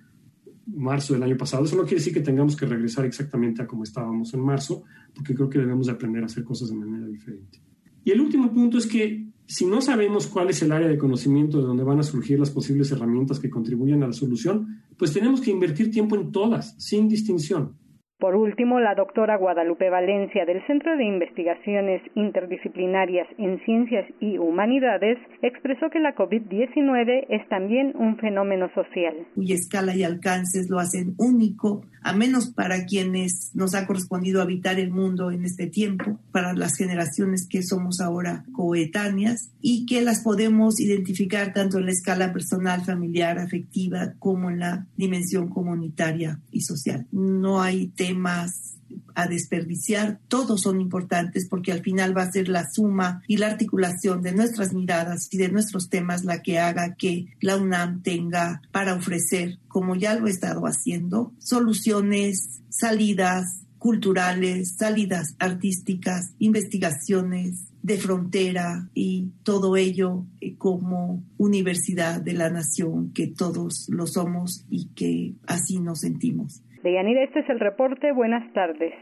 marzo 0.66 1.14
del 1.14 1.24
año 1.24 1.38
pasado. 1.38 1.64
Eso 1.64 1.76
no 1.76 1.84
quiere 1.84 1.98
decir 1.98 2.14
que 2.14 2.22
tengamos 2.22 2.56
que 2.56 2.66
regresar 2.66 3.06
exactamente 3.06 3.62
a 3.62 3.68
como 3.68 3.84
estábamos 3.84 4.34
en 4.34 4.42
marzo, 4.42 4.84
porque 5.14 5.34
creo 5.34 5.50
que 5.50 5.60
debemos 5.60 5.88
de 5.88 5.94
aprender 5.94 6.24
a 6.24 6.26
hacer 6.26 6.44
cosas 6.44 6.70
de 6.70 6.76
manera 6.76 7.08
diferente. 7.08 7.62
Y 8.08 8.12
el 8.12 8.22
último 8.22 8.54
punto 8.54 8.78
es 8.78 8.88
que 8.88 9.28
si 9.48 9.66
no 9.66 9.82
sabemos 9.82 10.28
cuál 10.28 10.50
es 10.50 10.62
el 10.62 10.72
área 10.72 10.88
de 10.88 10.98
conocimiento 10.98 11.58
de 11.58 11.66
donde 11.66 11.84
van 11.84 12.00
a 12.00 12.04
surgir 12.04 12.40
las 12.40 12.50
posibles 12.50 12.90
herramientas 12.90 13.38
que 13.38 13.50
contribuyan 13.50 14.02
a 14.02 14.08
la 14.08 14.14
solución, 14.14 14.82
pues 14.96 15.12
tenemos 15.12 15.42
que 15.42 15.52
invertir 15.52 15.92
tiempo 15.92 16.16
en 16.16 16.32
todas, 16.32 16.74
sin 16.78 17.10
distinción. 17.10 17.74
Por 18.20 18.36
último, 18.36 18.80
la 18.80 18.96
doctora 18.96 19.38
Guadalupe 19.38 19.92
Valencia 19.92 20.44
del 20.44 20.66
Centro 20.66 20.98
de 20.98 21.06
Investigaciones 21.06 22.02
Interdisciplinarias 22.16 23.28
en 23.38 23.64
Ciencias 23.64 24.06
y 24.20 24.40
Humanidades 24.40 25.20
expresó 25.44 25.92
que 25.92 26.00
la 26.00 26.16
COVID-19 26.16 27.28
es 27.30 27.48
también 27.48 27.94
un 27.96 28.18
fenómeno 28.18 28.72
social. 28.74 29.14
Cuya 29.36 29.54
escala 29.54 29.96
y 29.96 30.04
alcances 30.04 30.68
lo 30.68 30.80
hacen 30.80 31.14
único, 31.20 31.86
a 32.02 32.14
menos 32.14 32.52
para 32.52 32.86
quienes 32.86 33.52
nos 33.54 33.76
ha 33.76 33.86
correspondido 33.86 34.42
habitar 34.42 34.80
el 34.80 34.90
mundo 34.90 35.30
en 35.30 35.46
este 35.46 35.68
tiempo, 35.68 36.18
para 36.32 36.54
las 36.54 36.76
generaciones 36.76 37.48
que 37.48 37.62
somos 37.62 38.02
ahora 38.02 38.46
coetáneas 38.52 39.52
y 39.62 39.86
que 39.86 40.02
las 40.02 40.24
podemos 40.24 40.80
identificar 40.80 41.54
tanto 41.54 41.78
en 41.78 41.86
la 41.86 41.92
escala 41.92 42.34
personal, 42.34 42.84
familiar, 42.84 43.38
afectiva, 43.38 44.14
como 44.18 44.50
en 44.50 44.60
la 44.60 44.88
dimensión 44.96 45.50
comunitaria 45.50 46.40
y 46.52 46.62
social. 46.62 47.06
No 47.12 47.62
hay 47.62 47.90
temas 48.08 48.68
a 49.16 49.28
desperdiciar, 49.28 50.20
todos 50.28 50.62
son 50.62 50.80
importantes 50.80 51.48
porque 51.50 51.72
al 51.72 51.82
final 51.82 52.16
va 52.16 52.24
a 52.24 52.32
ser 52.32 52.48
la 52.48 52.70
suma 52.70 53.22
y 53.28 53.38
la 53.38 53.48
articulación 53.48 54.22
de 54.22 54.32
nuestras 54.32 54.74
miradas 54.74 55.28
y 55.32 55.38
de 55.38 55.50
nuestros 55.50 55.90
temas 55.90 56.24
la 56.24 56.42
que 56.42 56.60
haga 56.60 56.96
que 56.96 57.28
la 57.42 57.58
UNAM 57.58 58.02
tenga 58.02 58.62
para 58.72 58.94
ofrecer, 58.94 59.60
como 59.68 59.96
ya 59.96 60.16
lo 60.16 60.28
he 60.28 60.32
estado 60.32 60.62
haciendo, 60.68 61.34
soluciones, 61.40 62.62
salidas 62.70 63.64
culturales, 63.78 64.76
salidas 64.78 65.36
artísticas, 65.40 66.34
investigaciones 66.40 67.66
de 67.82 67.98
frontera 67.98 68.90
y 68.94 69.32
todo 69.44 69.78
ello 69.78 70.26
eh, 70.42 70.56
como 70.58 71.24
universidad 71.38 72.22
de 72.22 72.34
la 72.34 72.50
nación 72.50 73.12
que 73.14 73.28
todos 73.28 73.88
lo 73.90 74.08
somos 74.08 74.66
y 74.70 74.88
que 74.88 75.36
así 75.46 75.80
nos 75.80 76.02
sentimos. 76.02 76.62
Deyanira, 76.84 77.24
este 77.24 77.40
es 77.40 77.50
el 77.50 77.60
reporte. 77.60 78.12
Buenas 78.12 78.52
tardes. 78.54 78.94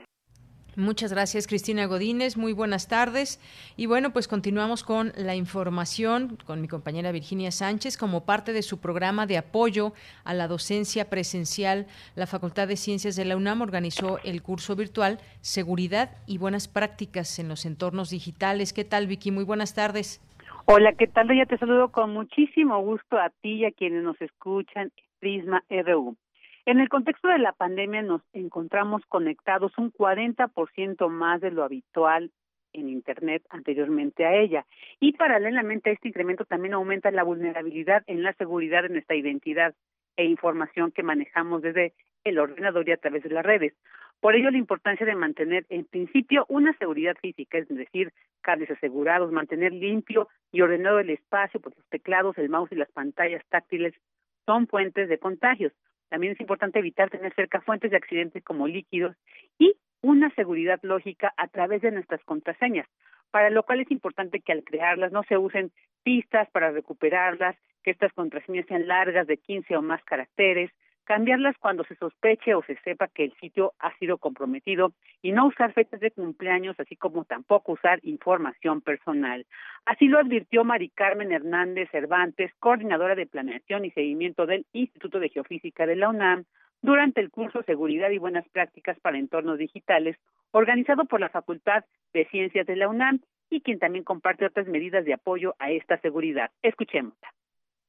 Muchas 0.77 1.13
gracias, 1.13 1.47
Cristina 1.47 1.85
Godínez. 1.85 2.35
Muy 2.35 2.51
buenas 2.51 2.89
tardes. 2.89 3.39
Y 3.77 3.85
bueno, 3.85 4.11
pues 4.11 4.27
continuamos 4.27 4.83
con 4.83 5.13
la 5.15 5.33
información 5.33 6.37
con 6.45 6.59
mi 6.59 6.67
compañera 6.67 7.13
Virginia 7.13 7.51
Sánchez. 7.51 7.97
Como 7.97 8.25
parte 8.25 8.51
de 8.51 8.61
su 8.61 8.81
programa 8.81 9.25
de 9.25 9.37
apoyo 9.37 9.93
a 10.25 10.33
la 10.33 10.49
docencia 10.49 11.09
presencial, 11.09 11.85
la 12.15 12.27
Facultad 12.27 12.67
de 12.67 12.75
Ciencias 12.75 13.15
de 13.15 13.23
la 13.23 13.37
UNAM 13.37 13.61
organizó 13.61 14.19
el 14.25 14.43
curso 14.43 14.75
virtual 14.75 15.19
Seguridad 15.39 16.09
y 16.27 16.39
Buenas 16.39 16.67
Prácticas 16.67 17.39
en 17.39 17.47
los 17.47 17.65
Entornos 17.65 18.09
Digitales. 18.09 18.73
¿Qué 18.73 18.83
tal, 18.83 19.07
Vicky? 19.07 19.31
Muy 19.31 19.45
buenas 19.45 19.75
tardes. 19.75 20.19
Hola, 20.65 20.91
¿qué 20.93 21.07
tal? 21.07 21.29
Ya 21.33 21.45
te 21.45 21.57
saludo 21.57 21.89
con 21.89 22.11
muchísimo 22.11 22.81
gusto 22.81 23.17
a 23.17 23.29
ti 23.41 23.59
y 23.59 23.65
a 23.65 23.71
quienes 23.71 24.03
nos 24.03 24.19
escuchan 24.19 24.91
Prisma 25.19 25.63
RU. 25.69 26.17
En 26.67 26.79
el 26.79 26.89
contexto 26.89 27.27
de 27.27 27.37
la 27.37 27.51
pandemia 27.51 28.01
nos 28.01 28.23
encontramos 28.33 29.05
conectados 29.07 29.77
un 29.77 29.91
40% 29.93 31.09
más 31.09 31.39
de 31.39 31.51
lo 31.51 31.63
habitual 31.63 32.31
en 32.73 32.89
Internet 32.89 33.43
anteriormente 33.51 34.25
a 34.25 34.35
ella. 34.35 34.65
Y 34.99 35.13
paralelamente 35.13 35.91
a 35.91 35.93
este 35.93 36.07
incremento 36.07 36.43
también 36.43 36.73
aumenta 36.73 37.11
la 37.11 37.21
vulnerabilidad 37.21 38.03
en 38.07 38.23
la 38.23 38.33
seguridad 38.33 38.81
de 38.81 38.89
nuestra 38.89 39.15
identidad 39.15 39.75
e 40.17 40.25
información 40.25 40.91
que 40.91 41.03
manejamos 41.03 41.61
desde 41.61 41.93
el 42.23 42.39
ordenador 42.39 42.89
y 42.89 42.93
a 42.93 42.97
través 42.97 43.21
de 43.21 43.29
las 43.29 43.45
redes. 43.45 43.73
Por 44.19 44.33
ello, 44.33 44.49
la 44.49 44.57
importancia 44.57 45.05
de 45.05 45.13
mantener, 45.13 45.67
en 45.69 45.85
principio, 45.85 46.47
una 46.49 46.75
seguridad 46.79 47.15
física, 47.21 47.59
es 47.59 47.67
decir, 47.67 48.11
cables 48.41 48.71
asegurados, 48.71 49.31
mantener 49.31 49.71
limpio 49.71 50.29
y 50.51 50.61
ordenado 50.61 50.97
el 50.97 51.11
espacio, 51.11 51.59
porque 51.59 51.77
los 51.77 51.89
teclados, 51.89 52.35
el 52.39 52.49
mouse 52.49 52.71
y 52.71 52.75
las 52.75 52.89
pantallas 52.91 53.43
táctiles 53.49 53.93
son 54.47 54.65
fuentes 54.67 55.09
de 55.09 55.19
contagios. 55.19 55.71
También 56.09 56.33
es 56.33 56.39
importante 56.39 56.79
evitar 56.79 57.09
tener 57.09 57.33
cerca 57.33 57.61
fuentes 57.61 57.91
de 57.91 57.97
accidentes 57.97 58.43
como 58.43 58.67
líquidos 58.67 59.15
y 59.57 59.75
una 60.01 60.29
seguridad 60.35 60.79
lógica 60.83 61.33
a 61.37 61.47
través 61.47 61.81
de 61.81 61.91
nuestras 61.91 62.23
contraseñas, 62.23 62.87
para 63.31 63.49
lo 63.49 63.63
cual 63.63 63.81
es 63.81 63.91
importante 63.91 64.39
que 64.39 64.51
al 64.51 64.63
crearlas 64.63 65.11
no 65.11 65.23
se 65.23 65.37
usen 65.37 65.71
pistas 66.03 66.49
para 66.51 66.71
recuperarlas, 66.71 67.55
que 67.83 67.91
estas 67.91 68.13
contraseñas 68.13 68.65
sean 68.67 68.87
largas 68.87 69.27
de 69.27 69.37
15 69.37 69.75
o 69.75 69.81
más 69.81 70.03
caracteres, 70.03 70.71
cambiarlas 71.05 71.55
cuando 71.59 71.83
se 71.85 71.95
sospeche 71.95 72.53
o 72.53 72.63
se 72.63 72.75
sepa 72.83 73.07
que 73.07 73.23
el 73.23 73.33
sitio 73.39 73.73
ha 73.79 73.95
sido 73.97 74.17
comprometido 74.17 74.91
y 75.21 75.31
no 75.31 75.47
usar 75.47 75.73
fechas 75.73 75.99
de 75.99 76.11
cumpleaños, 76.11 76.79
así 76.79 76.95
como 76.95 77.23
tampoco 77.25 77.73
usar 77.73 77.99
información 78.03 78.81
personal. 78.81 79.45
Así 79.85 80.07
lo 80.07 80.19
advirtió 80.19 80.63
Mari 80.63 80.89
Carmen 80.89 81.31
Hernández 81.31 81.89
Cervantes, 81.91 82.51
coordinadora 82.59 83.15
de 83.15 83.27
planeación 83.27 83.85
y 83.85 83.91
seguimiento 83.91 84.45
del 84.45 84.65
Instituto 84.73 85.19
de 85.19 85.29
Geofísica 85.29 85.85
de 85.85 85.95
la 85.95 86.09
UNAM, 86.09 86.45
durante 86.81 87.21
el 87.21 87.31
curso 87.31 87.63
Seguridad 87.63 88.09
y 88.09 88.17
Buenas 88.17 88.47
Prácticas 88.49 88.99
para 88.99 89.17
Entornos 89.17 89.57
Digitales, 89.57 90.17
organizado 90.51 91.05
por 91.05 91.19
la 91.19 91.29
Facultad 91.29 91.85
de 92.13 92.25
Ciencias 92.25 92.67
de 92.67 92.75
la 92.75 92.89
UNAM 92.89 93.21
y 93.49 93.61
quien 93.61 93.79
también 93.79 94.03
comparte 94.03 94.45
otras 94.45 94.67
medidas 94.67 95.05
de 95.05 95.13
apoyo 95.13 95.55
a 95.59 95.71
esta 95.71 95.97
seguridad. 96.01 96.51
Escuchémosla. 96.61 97.29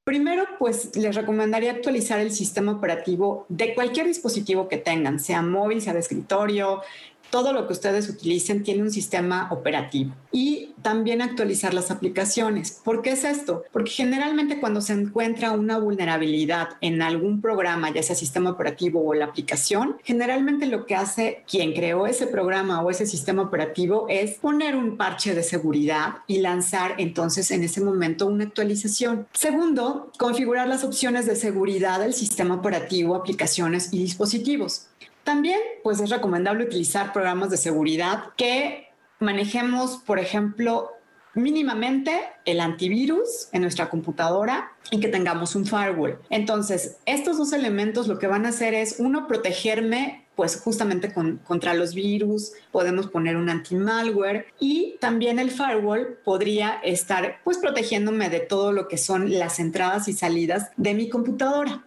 Primero, 0.07 0.45
pues 0.61 0.95
les 0.95 1.17
recomendaría 1.17 1.73
actualizar 1.73 2.21
el 2.21 2.31
sistema 2.31 2.71
operativo 2.71 3.45
de 3.49 3.75
cualquier 3.75 4.07
dispositivo 4.07 4.69
que 4.69 4.77
tengan, 4.77 5.19
sea 5.19 5.43
móvil, 5.43 5.83
sea 5.83 5.95
de 5.95 5.99
escritorio, 5.99 6.81
todo 7.31 7.53
lo 7.53 7.67
que 7.67 7.73
ustedes 7.73 8.09
utilicen 8.09 8.63
tiene 8.63 8.83
un 8.83 8.91
sistema 8.91 9.49
operativo 9.51 10.15
y 10.33 10.75
también 10.83 11.23
actualizar 11.23 11.75
las 11.75 11.91
aplicaciones. 11.91 12.81
¿Por 12.85 13.03
qué 13.03 13.13
es 13.13 13.25
esto? 13.25 13.65
Porque 13.73 13.91
generalmente 13.91 14.61
cuando 14.61 14.81
se 14.81 14.93
encuentra 14.93 15.53
una 15.53 15.79
vulnerabilidad 15.79 16.71
en 16.81 17.03
algún 17.03 17.41
programa, 17.41 17.93
ya 17.93 18.03
sea 18.03 18.15
sistema 18.15 18.51
operativo 18.51 19.05
o 19.05 19.15
la 19.15 19.25
aplicación, 19.25 19.97
generalmente 20.05 20.67
lo 20.67 20.87
que 20.87 20.95
hace 20.95 21.43
quien 21.51 21.73
creó 21.73 22.07
ese 22.07 22.27
programa 22.27 22.83
o 22.83 22.91
ese 22.91 23.07
sistema 23.07 23.43
operativo 23.43 24.07
es 24.09 24.35
poner 24.35 24.77
un 24.77 24.97
parche 24.97 25.35
de 25.35 25.43
seguridad 25.43 26.17
y 26.27 26.39
lanzar 26.39 26.95
entonces 26.99 27.51
en 27.51 27.65
ese 27.65 27.81
momento 27.81 28.27
una 28.27 28.45
actualización. 28.45 29.27
Segundo, 29.33 30.13
configurar 30.19 30.69
las 30.69 30.85
opciones 30.85 31.27
de 31.27 31.37
seguridad 31.37 32.01
del 32.01 32.15
sistema 32.15 32.55
operativo, 32.55 33.15
aplicaciones 33.15 33.93
y 33.93 33.99
dispositivos. 33.99 34.89
También, 35.27 35.59
pues 35.83 35.99
es 35.99 36.09
recomendable 36.09 36.63
utilizar 36.63 37.13
programas 37.13 37.51
de 37.51 37.57
seguridad 37.57 38.27
que 38.37 38.91
manejemos, 39.19 39.97
por 39.97 40.21
ejemplo, 40.21 40.93
mínimamente 41.35 42.21
el 42.45 42.61
antivirus 42.61 43.49
en 43.51 43.63
nuestra 43.63 43.91
computadora 43.91 44.71
y 44.93 45.01
que 45.01 45.09
tengamos 45.09 45.57
un 45.57 45.67
firewall. 45.67 46.21
Entonces, 46.31 46.99
estos 47.07 47.39
dos 47.39 47.53
elementos 47.53 48.07
lo 48.07 48.21
que 48.21 48.29
van 48.29 48.47
a 48.47 48.51
hacer 48.51 48.73
es, 48.73 49.01
uno, 49.01 49.27
protegerme 49.27 50.29
pues 50.37 50.61
justamente 50.61 51.13
contra 51.13 51.75
los 51.75 51.93
virus, 51.95 52.53
podemos 52.71 53.09
poner 53.09 53.37
un 53.37 53.49
anti-malware 53.49 54.47
y 54.61 54.97
también 55.01 55.41
el 55.41 55.51
firewall 55.51 56.19
podría 56.25 56.79
estar 56.85 57.41
pues 57.43 57.59
protegiéndome 57.59 58.31
de 58.31 58.41
todo 58.41 58.71
lo 58.71 58.87
que 58.87 58.99
son 58.99 59.37
las 59.39 59.59
entradas 59.59 60.07
y 60.07 60.13
salidas 60.13 60.71
de 60.77 60.95
mi 60.95 61.09
computadora. 61.09 61.86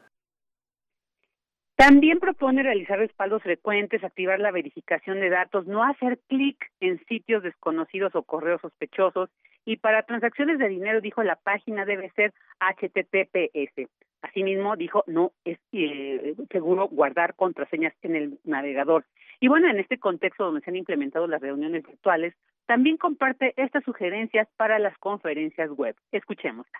También 1.79 2.19
propone 2.19 2.61
realizar 2.61 2.99
respaldos 2.99 3.41
frecuentes, 3.41 4.03
activar 4.03 4.41
la 4.41 4.51
verificación 4.51 5.21
de 5.21 5.29
datos, 5.29 5.65
no 5.65 5.81
hacer 5.81 6.19
clic 6.27 6.69
en 6.81 6.99
sitios 7.05 7.41
desconocidos 7.41 8.13
o 8.15 8.23
correos 8.23 8.59
sospechosos 8.59 9.29
y 9.63 9.77
para 9.77 10.03
transacciones 10.03 10.59
de 10.59 10.67
dinero, 10.67 10.99
dijo, 10.99 11.23
la 11.23 11.37
página 11.37 11.85
debe 11.85 12.11
ser 12.17 12.33
HTTPS. 12.59 13.89
Asimismo, 14.21 14.75
dijo, 14.75 15.05
no 15.07 15.31
es 15.45 15.57
eh, 15.71 16.35
seguro 16.51 16.89
guardar 16.89 17.35
contraseñas 17.35 17.93
en 18.01 18.17
el 18.17 18.39
navegador. 18.43 19.05
Y 19.39 19.47
bueno, 19.47 19.69
en 19.69 19.79
este 19.79 19.99
contexto 19.99 20.43
donde 20.43 20.59
se 20.59 20.71
han 20.71 20.75
implementado 20.75 21.27
las 21.27 21.39
reuniones 21.39 21.87
virtuales, 21.87 22.33
también 22.65 22.97
comparte 22.97 23.53
estas 23.55 23.85
sugerencias 23.85 24.49
para 24.57 24.79
las 24.79 24.97
conferencias 24.97 25.69
web. 25.71 25.95
Escuchémosla. 26.11 26.77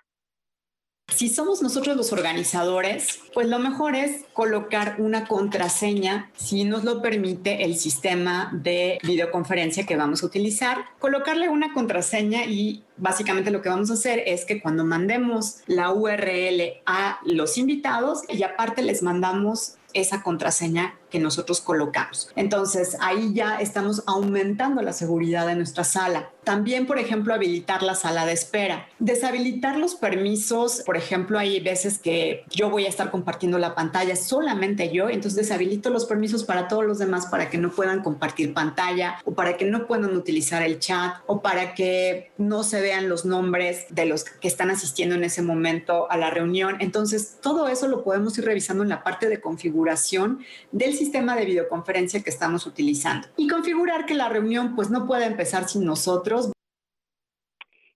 Si 1.20 1.28
somos 1.28 1.62
nosotros 1.62 1.98
los 1.98 2.14
organizadores, 2.14 3.20
pues 3.34 3.50
lo 3.50 3.60
mejor 3.60 3.94
es 3.94 4.24
colocar 4.32 4.96
una 5.00 5.28
contraseña, 5.28 6.32
si 6.38 6.64
nos 6.64 6.86
lo 6.86 7.02
permite 7.02 7.66
el 7.66 7.76
sistema 7.76 8.50
de 8.54 9.00
videoconferencia 9.04 9.86
que 9.86 9.98
vamos 9.98 10.24
a 10.24 10.28
utilizar. 10.28 10.78
Colocarle 10.98 11.50
una 11.50 11.74
contraseña 11.74 12.46
y 12.46 12.86
básicamente 12.96 13.52
lo 13.52 13.62
que 13.62 13.68
vamos 13.68 13.92
a 13.92 13.96
hacer 13.96 14.24
es 14.28 14.46
que 14.46 14.62
cuando 14.62 14.86
mandemos 14.86 15.58
la 15.68 15.92
URL 15.92 16.80
a 16.86 17.20
los 17.26 17.58
invitados 17.58 18.22
y 18.30 18.42
aparte 18.44 18.82
les 18.82 19.04
mandamos 19.04 19.74
esa 19.94 20.24
contraseña 20.24 20.96
que 21.10 21.20
nosotros 21.20 21.62
colocamos. 21.62 22.32
Entonces, 22.36 22.98
ahí 23.02 23.34
ya 23.34 23.60
estamos 23.60 24.04
aumentando 24.06 24.82
la 24.82 24.94
seguridad 24.94 25.48
de 25.48 25.56
nuestra 25.56 25.84
sala. 25.84 26.30
También, 26.44 26.88
por 26.88 26.98
ejemplo, 26.98 27.34
habilitar 27.34 27.84
la 27.84 27.96
sala 27.96 28.26
de 28.26 28.34
espera. 28.34 28.88
Deshabilitar 28.98 29.78
los 29.78 29.96
permisos, 29.96 30.82
por 30.86 30.98
ejemplo, 30.98 31.38
hay 31.38 31.60
veces 31.60 32.00
que 32.00 32.44
yo 32.50 32.70
voy 32.70 32.86
a 32.86 32.90
estar 32.90 33.12
compartiendo 33.12 33.60
la 33.60 33.76
pantalla 33.76 34.16
solamente 34.16 34.92
yo, 34.92 35.10
entonces 35.10 35.36
deshabilito 35.36 35.90
los 35.90 36.06
permisos 36.06 36.44
para 36.44 36.68
todos 36.68 36.86
los 36.86 36.98
demás 36.98 37.28
para 37.28 37.50
que 37.50 37.58
no 37.58 37.72
puedan 37.72 38.02
compartir 38.02 38.54
pantalla 38.54 39.20
o 39.26 39.34
para 39.34 39.58
que 39.58 39.66
no 39.66 39.88
puedan 39.88 40.16
utilizar 40.16 40.64
el 40.64 40.80
chat 40.80 41.18
o 41.28 41.42
para 41.42 41.74
que 41.74 42.32
no 42.38 42.64
se 42.64 42.82
vean 42.82 43.10
los 43.10 43.26
nombres 43.26 43.86
de 43.90 44.06
los 44.06 44.24
que 44.24 44.48
están 44.48 44.72
asistiendo 44.72 45.16
en 45.16 45.24
ese 45.24 45.42
momento 45.42 46.10
a 46.10 46.18
la 46.18 46.30
reunión. 46.30 46.78
Entonces, 46.80 47.38
todo 47.42 47.68
eso 47.68 47.88
lo 47.88 48.04
podemos 48.04 48.38
ir 48.38 48.46
revisando 48.46 48.84
en 48.84 48.90
la 48.90 49.04
parte 49.04 49.30
de 49.30 49.42
configuración 49.42 50.40
del 50.72 50.94
sistema 51.00 51.36
de 51.36 51.46
videoconferencia 51.46 52.22
que 52.22 52.30
estamos 52.30 52.68
utilizando 52.68 53.28
y 53.38 53.48
configurar 53.48 54.06
que 54.06 54.14
la 54.14 54.30
reunión 54.30 54.76
pues 54.76 54.92
no 54.92 55.08
pueda 55.08 55.26
empezar 55.26 55.68
sin 55.68 55.86
nosotros 55.86 56.52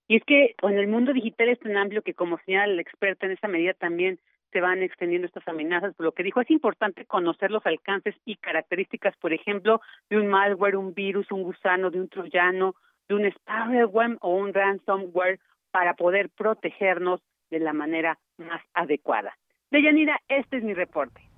y 0.06 0.16
es 0.16 0.24
que 0.24 0.54
en 0.62 0.78
el 0.78 0.88
mundo 0.88 1.12
digital 1.12 1.48
es 1.48 1.58
tan 1.60 1.76
amplio 1.76 2.02
que, 2.02 2.14
como 2.14 2.38
señala 2.44 2.72
el 2.72 2.80
experta, 2.80 3.26
en 3.26 3.32
esa 3.32 3.48
medida 3.48 3.72
también 3.74 4.18
se 4.52 4.60
van 4.60 4.82
extendiendo 4.82 5.26
estas 5.26 5.46
amenazas. 5.48 5.94
Por 5.94 6.04
lo 6.04 6.12
que 6.12 6.22
dijo, 6.22 6.40
es 6.40 6.50
importante 6.50 7.06
conocer 7.06 7.50
los 7.50 7.64
alcances 7.66 8.14
y 8.24 8.36
características, 8.36 9.16
por 9.16 9.32
ejemplo, 9.32 9.80
de 10.10 10.18
un 10.18 10.28
malware, 10.28 10.76
un 10.76 10.94
virus, 10.94 11.30
un 11.32 11.42
gusano, 11.42 11.90
de 11.90 12.00
un 12.00 12.08
troyano, 12.08 12.74
de 13.08 13.14
un 13.14 13.30
spyware 13.30 14.18
o 14.20 14.36
un 14.36 14.52
ransomware 14.52 15.40
para 15.70 15.94
poder 15.94 16.28
protegernos 16.30 17.20
de 17.50 17.60
la 17.60 17.72
manera 17.72 18.18
más 18.36 18.62
adecuada. 18.74 19.36
Deyanira, 19.70 20.20
este 20.28 20.58
es 20.58 20.62
mi 20.62 20.74
reporte. 20.74 21.33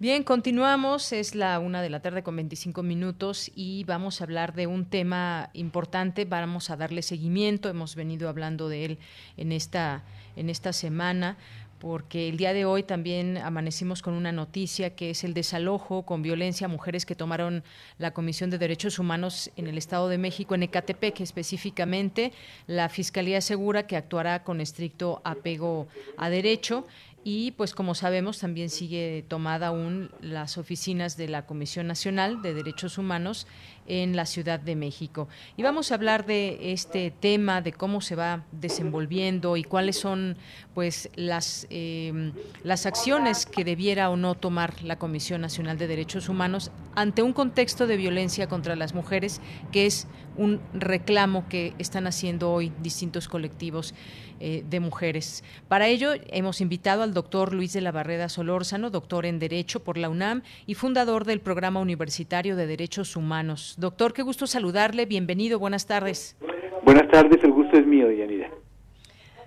Bien, 0.03 0.25
continuamos. 0.25 1.13
Es 1.13 1.37
la 1.37 1.61
una 1.61 1.81
de 1.81 1.89
la 1.89 2.03
tarde 2.03 2.25
con 2.25 2.35
25 2.35 2.83
minutos 2.83 3.53
y 3.55 3.85
vamos 3.85 4.21
a 4.21 4.25
hablar 4.25 4.53
de 4.53 4.67
un 4.67 4.85
tema 4.85 5.51
importante. 5.53 6.25
Vamos 6.25 6.71
a 6.71 6.77
darle 6.77 7.03
seguimiento. 7.03 7.69
Hemos 7.69 7.95
venido 7.95 8.29
hablando 8.29 8.69
de 8.69 8.85
él 8.85 8.99
en 9.37 9.53
esta, 9.53 10.03
en 10.35 10.51
esta 10.51 10.73
semana 10.73 11.37
porque 11.83 12.29
el 12.29 12.37
día 12.37 12.53
de 12.53 12.65
hoy 12.65 12.85
también 12.85 13.39
amanecimos 13.39 14.03
con 14.03 14.15
una 14.15 14.31
noticia 14.31 14.95
que 14.95 15.11
es 15.11 15.25
el 15.25 15.35
desalojo 15.35 16.03
con 16.03 16.23
violencia 16.23 16.67
a 16.67 16.69
mujeres 16.69 17.05
que 17.05 17.17
tomaron 17.17 17.65
la 17.99 18.13
Comisión 18.13 18.51
de 18.51 18.59
Derechos 18.59 19.01
Humanos 19.01 19.51
en 19.57 19.67
el 19.67 19.77
Estado 19.77 20.09
de 20.09 20.17
México, 20.17 20.55
en 20.55 20.63
Ecatepec 20.63 21.21
específicamente. 21.21 22.33
La 22.69 22.89
Fiscalía 22.89 23.39
asegura 23.39 23.89
que 23.89 23.97
actuará 23.97 24.45
con 24.45 24.61
estricto 24.61 25.23
apego 25.25 25.89
a 26.17 26.31
derecho 26.31 26.87
y 27.25 27.53
pues 27.53 27.75
como 27.75 27.95
sabemos 27.95 28.39
también 28.39 28.69
sigue 28.69 29.25
tomada 29.29 29.69
aún 29.69 30.11
las 30.21 30.59
oficinas 30.59 31.17
de 31.17 31.29
la 31.29 31.47
Comisión 31.47 31.87
Nacional 31.87 32.43
de 32.43 32.55
Derechos 32.55 32.99
Humanos 32.99 33.47
en 33.87 34.17
la 34.17 34.27
Ciudad 34.27 34.61
de 34.61 34.77
México. 34.77 35.29
Y 35.57 35.63
vamos 35.63 35.91
a 35.91 35.95
hablar 35.95 36.27
de 36.27 36.73
este 36.73 37.11
tema, 37.11 37.61
de 37.63 37.73
cómo 37.73 38.01
se 38.01 38.15
va 38.15 38.45
desenvolviendo 38.53 39.57
y 39.57 39.65
cuáles 39.65 39.97
son 39.97 40.37
pues 40.75 41.11
las, 41.15 41.67
em, 41.71 42.33
las 42.63 42.87
acciones 42.87 43.47
que 43.47 43.65
debiera 43.65 44.11
o 44.11 44.17
no 44.17 44.35
tomar 44.35 44.83
la 44.83 44.99
Comisión 44.99 45.41
Nacional 45.41 45.79
de 45.79 45.87
Derechos 45.87 46.29
Humanos 46.29 46.71
ante 46.95 47.23
un 47.23 47.33
contexto 47.33 47.87
de 47.87 47.97
violencia 47.97 48.49
contra 48.49 48.77
las 48.77 48.95
mujeres 48.95 49.41
que 49.71 49.87
es 49.87 50.07
un 50.37 50.61
reclamo 50.73 51.47
que 51.49 51.75
están 51.79 52.07
haciendo 52.07 52.53
hoy 52.53 52.73
distintos 52.81 53.29
colectivos 53.29 53.95
eh, 54.41 54.65
de 54.69 54.81
mujeres. 54.81 55.45
Para 55.69 55.87
ello 55.87 56.15
hemos 56.29 56.61
invitado 56.61 57.03
al 57.03 57.15
doctor 57.15 57.55
Luis 57.55 57.73
de 57.73 57.81
la 57.81 57.93
Barreda 57.93 58.29
Solórzano, 58.29 58.91
doctor 58.91 59.27
en 59.27 59.39
Derecho 59.39 59.85
por 59.85 59.97
la 59.97 60.09
UNAM 60.09 60.43
y 60.67 60.75
fundador 60.75 61.25
del 61.25 61.41
Programa 61.41 61.81
Universitario 61.81 62.57
de 62.57 62.67
Derechos 62.67 63.15
Humanos. 63.15 63.72
Doctor, 63.77 64.13
qué 64.13 64.23
gusto 64.23 64.47
saludarle, 64.47 65.07
bienvenido, 65.07 65.59
buenas 65.59 65.87
tardes. 65.87 66.37
Buenas 66.85 67.09
tardes, 67.09 67.43
el 67.43 67.53
gusto 67.53 67.77
es 67.77 67.87
mío, 67.87 68.11
Yanira. 68.11 68.51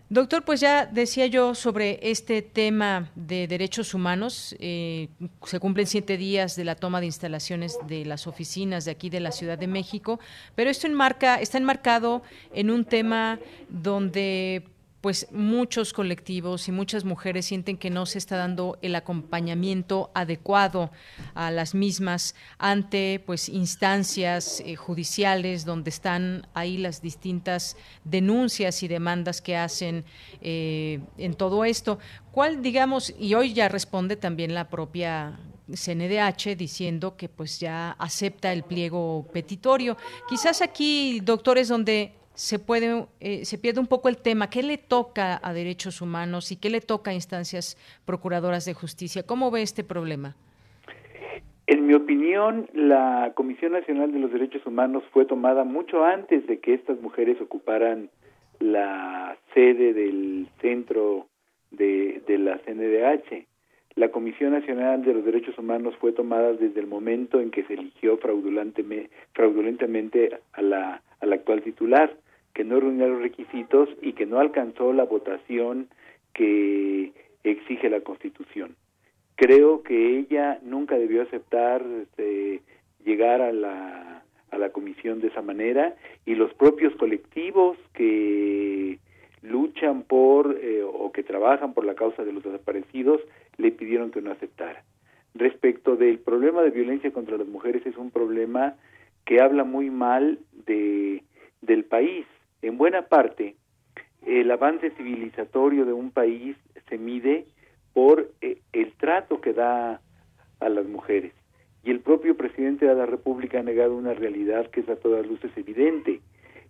Doctor, 0.07 0.45
pues 0.45 0.59
ya 0.59 0.85
decía 0.85 1.25
yo 1.25 1.55
sobre 1.55 1.99
este 2.01 2.43
tema 2.43 3.09
de 3.15 3.47
derechos 3.47 3.95
humanos. 3.95 4.55
Eh, 4.59 5.09
se 5.43 5.59
cumplen 5.59 5.87
siete 5.87 6.15
días 6.15 6.55
de 6.55 6.63
la 6.63 6.75
toma 6.75 6.99
de 6.99 7.07
instalaciones 7.07 7.79
de 7.87 8.05
las 8.05 8.27
oficinas 8.27 8.85
de 8.85 8.91
aquí 8.91 9.09
de 9.09 9.19
la 9.19 9.31
Ciudad 9.31 9.57
de 9.57 9.65
México, 9.65 10.19
pero 10.53 10.69
esto 10.69 10.85
enmarca, 10.85 11.41
está 11.41 11.57
enmarcado 11.57 12.21
en 12.53 12.69
un 12.69 12.85
tema 12.85 13.39
donde 13.67 14.63
pues 15.05 15.27
muchos 15.31 15.93
colectivos 15.93 16.67
y 16.67 16.71
muchas 16.71 17.03
mujeres 17.03 17.45
sienten 17.45 17.77
que 17.77 17.91
no 17.91 18.07
se 18.07 18.17
está 18.17 18.37
dando 18.37 18.79
el 18.81 18.95
acompañamiento 18.95 20.09
adecuado 20.15 20.89
a 21.35 21.51
las 21.51 21.75
mismas 21.75 22.33
ante 22.57 23.21
pues 23.23 23.47
instancias 23.47 24.63
eh, 24.65 24.75
judiciales 24.75 25.63
donde 25.63 25.91
están 25.91 26.47
ahí 26.55 26.79
las 26.79 27.03
distintas 27.03 27.77
denuncias 28.03 28.81
y 28.81 28.87
demandas 28.87 29.43
que 29.43 29.55
hacen 29.55 30.05
eh, 30.41 31.01
en 31.19 31.35
todo 31.35 31.65
esto. 31.65 31.99
¿Cuál, 32.31 32.63
digamos, 32.63 33.13
y 33.19 33.35
hoy 33.35 33.53
ya 33.53 33.69
responde 33.69 34.15
también 34.15 34.55
la 34.55 34.71
propia 34.71 35.37
CNDH 35.71 36.57
diciendo 36.57 37.15
que 37.15 37.29
pues 37.29 37.59
ya 37.59 37.91
acepta 37.91 38.51
el 38.51 38.63
pliego 38.63 39.27
petitorio. 39.31 39.97
Quizás 40.27 40.63
aquí, 40.63 41.19
doctores, 41.19 41.67
donde 41.67 42.24
se 42.35 42.59
puede 42.59 43.05
eh, 43.21 43.45
se 43.45 43.57
pierde 43.57 43.79
un 43.79 43.87
poco 43.87 44.09
el 44.09 44.17
tema 44.17 44.49
qué 44.49 44.61
le 44.61 44.77
toca 44.77 45.39
a 45.41 45.53
derechos 45.53 46.01
humanos 46.01 46.51
y 46.51 46.57
qué 46.57 46.69
le 46.69 46.81
toca 46.81 47.11
a 47.11 47.13
instancias 47.13 47.77
procuradoras 48.05 48.65
de 48.65 48.73
justicia 48.73 49.23
cómo 49.23 49.51
ve 49.51 49.61
este 49.61 49.83
problema 49.83 50.35
en 51.67 51.87
mi 51.87 51.93
opinión 51.93 52.67
la 52.73 53.31
Comisión 53.35 53.71
Nacional 53.71 54.11
de 54.11 54.19
los 54.19 54.31
Derechos 54.31 54.65
Humanos 54.65 55.03
fue 55.11 55.25
tomada 55.25 55.63
mucho 55.63 56.03
antes 56.03 56.45
de 56.45 56.59
que 56.59 56.73
estas 56.73 56.99
mujeres 57.01 57.39
ocuparan 57.41 58.09
la 58.59 59.37
sede 59.53 59.93
del 59.93 60.47
centro 60.61 61.27
de, 61.71 62.21
de 62.27 62.37
la 62.37 62.59
CNDH 62.59 63.47
la 63.95 64.09
Comisión 64.09 64.51
Nacional 64.51 65.05
de 65.05 65.13
los 65.13 65.23
Derechos 65.23 65.57
Humanos 65.57 65.95
fue 66.01 66.11
tomada 66.11 66.51
desde 66.51 66.81
el 66.81 66.87
momento 66.87 67.39
en 67.39 67.49
que 67.49 67.63
se 67.63 67.75
eligió 67.75 68.17
fraudulentamente, 68.17 69.09
fraudulentamente 69.33 70.37
a 70.51 70.61
la, 70.61 71.01
a 71.21 71.25
la 71.25 71.35
actual 71.35 71.61
titular 71.61 72.13
que 72.55 72.63
no 72.63 72.79
reunía 72.79 73.05
los 73.07 73.21
requisitos 73.21 73.89
y 74.01 74.13
que 74.13 74.25
no 74.25 74.39
alcanzó 74.39 74.93
la 74.93 75.03
votación 75.03 75.89
que 76.33 77.11
exige 77.43 77.89
la 77.89 77.99
Constitución. 77.99 78.75
Creo 79.35 79.83
que 79.83 80.17
ella 80.17 80.59
nunca 80.63 80.97
debió 80.97 81.21
aceptar 81.21 81.85
este, 82.01 82.61
llegar 83.03 83.41
a 83.41 83.51
la, 83.51 84.23
a 84.51 84.57
la 84.57 84.69
comisión 84.69 85.19
de 85.19 85.27
esa 85.27 85.41
manera 85.41 85.95
y 86.25 86.35
los 86.35 86.53
propios 86.53 86.95
colectivos 86.95 87.77
que 87.93 88.99
luchan 89.41 90.03
por 90.03 90.57
eh, 90.61 90.81
o 90.81 91.11
que 91.11 91.23
trabajan 91.23 91.73
por 91.73 91.85
la 91.85 91.95
causa 91.95 92.23
de 92.23 92.31
los 92.31 92.41
desaparecidos 92.41 93.19
le 93.57 93.73
pidieron 93.73 94.11
que 94.11 94.21
no 94.21 94.31
aceptara. 94.31 94.85
Respecto 95.33 95.97
del 95.97 96.19
problema 96.19 96.63
de 96.63 96.71
violencia 96.71 97.11
contra 97.11 97.37
las 97.37 97.47
mujeres 97.47 97.85
es 97.85 97.97
un 97.97 98.11
problema 98.11 98.75
que 99.25 99.41
habla 99.41 99.65
muy 99.65 99.89
mal 99.89 100.39
de 100.65 101.21
del 101.61 101.83
país 101.83 102.25
en 102.67 102.77
buena 102.77 103.03
parte, 103.03 103.55
el 104.25 104.49
avance 104.49 104.89
civilizatorio 104.91 105.85
de 105.85 105.93
un 105.93 106.11
país 106.11 106.57
se 106.89 106.97
mide 106.97 107.45
por 107.93 108.31
eh, 108.41 108.59
el 108.73 108.93
trato 108.93 109.39
que 109.39 109.53
da 109.53 110.01
a 110.59 110.69
las 110.69 110.85
mujeres. 110.85 111.31
Y 111.83 111.91
el 111.91 111.99
propio 111.99 112.35
presidente 112.35 112.87
de 112.87 112.95
la 112.95 113.05
República 113.05 113.59
ha 113.59 113.63
negado 113.63 113.95
una 113.95 114.13
realidad 114.13 114.69
que 114.71 114.79
es 114.79 114.89
a 114.89 114.95
todas 114.95 115.27
luces 115.27 115.51
evidente. 115.55 116.21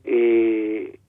Eh, 0.03 0.99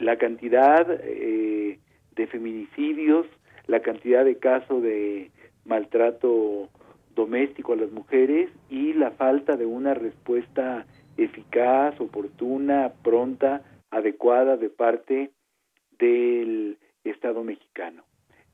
la 0.00 0.16
cantidad 0.16 0.86
eh, 1.02 1.80
de 2.14 2.26
feminicidios, 2.28 3.26
la 3.66 3.80
cantidad 3.80 4.24
de 4.24 4.36
casos 4.36 4.80
de 4.82 5.30
maltrato 5.64 6.68
doméstico 7.16 7.72
a 7.72 7.76
las 7.76 7.90
mujeres 7.90 8.48
y 8.70 8.92
la 8.92 9.10
falta 9.10 9.56
de 9.56 9.66
una 9.66 9.94
respuesta 9.94 10.86
eficaz, 11.16 12.00
oportuna, 12.00 12.92
pronta 13.02 13.62
adecuada 13.90 14.56
de 14.56 14.70
parte 14.70 15.30
del 15.98 16.78
Estado 17.04 17.44
mexicano. 17.44 18.04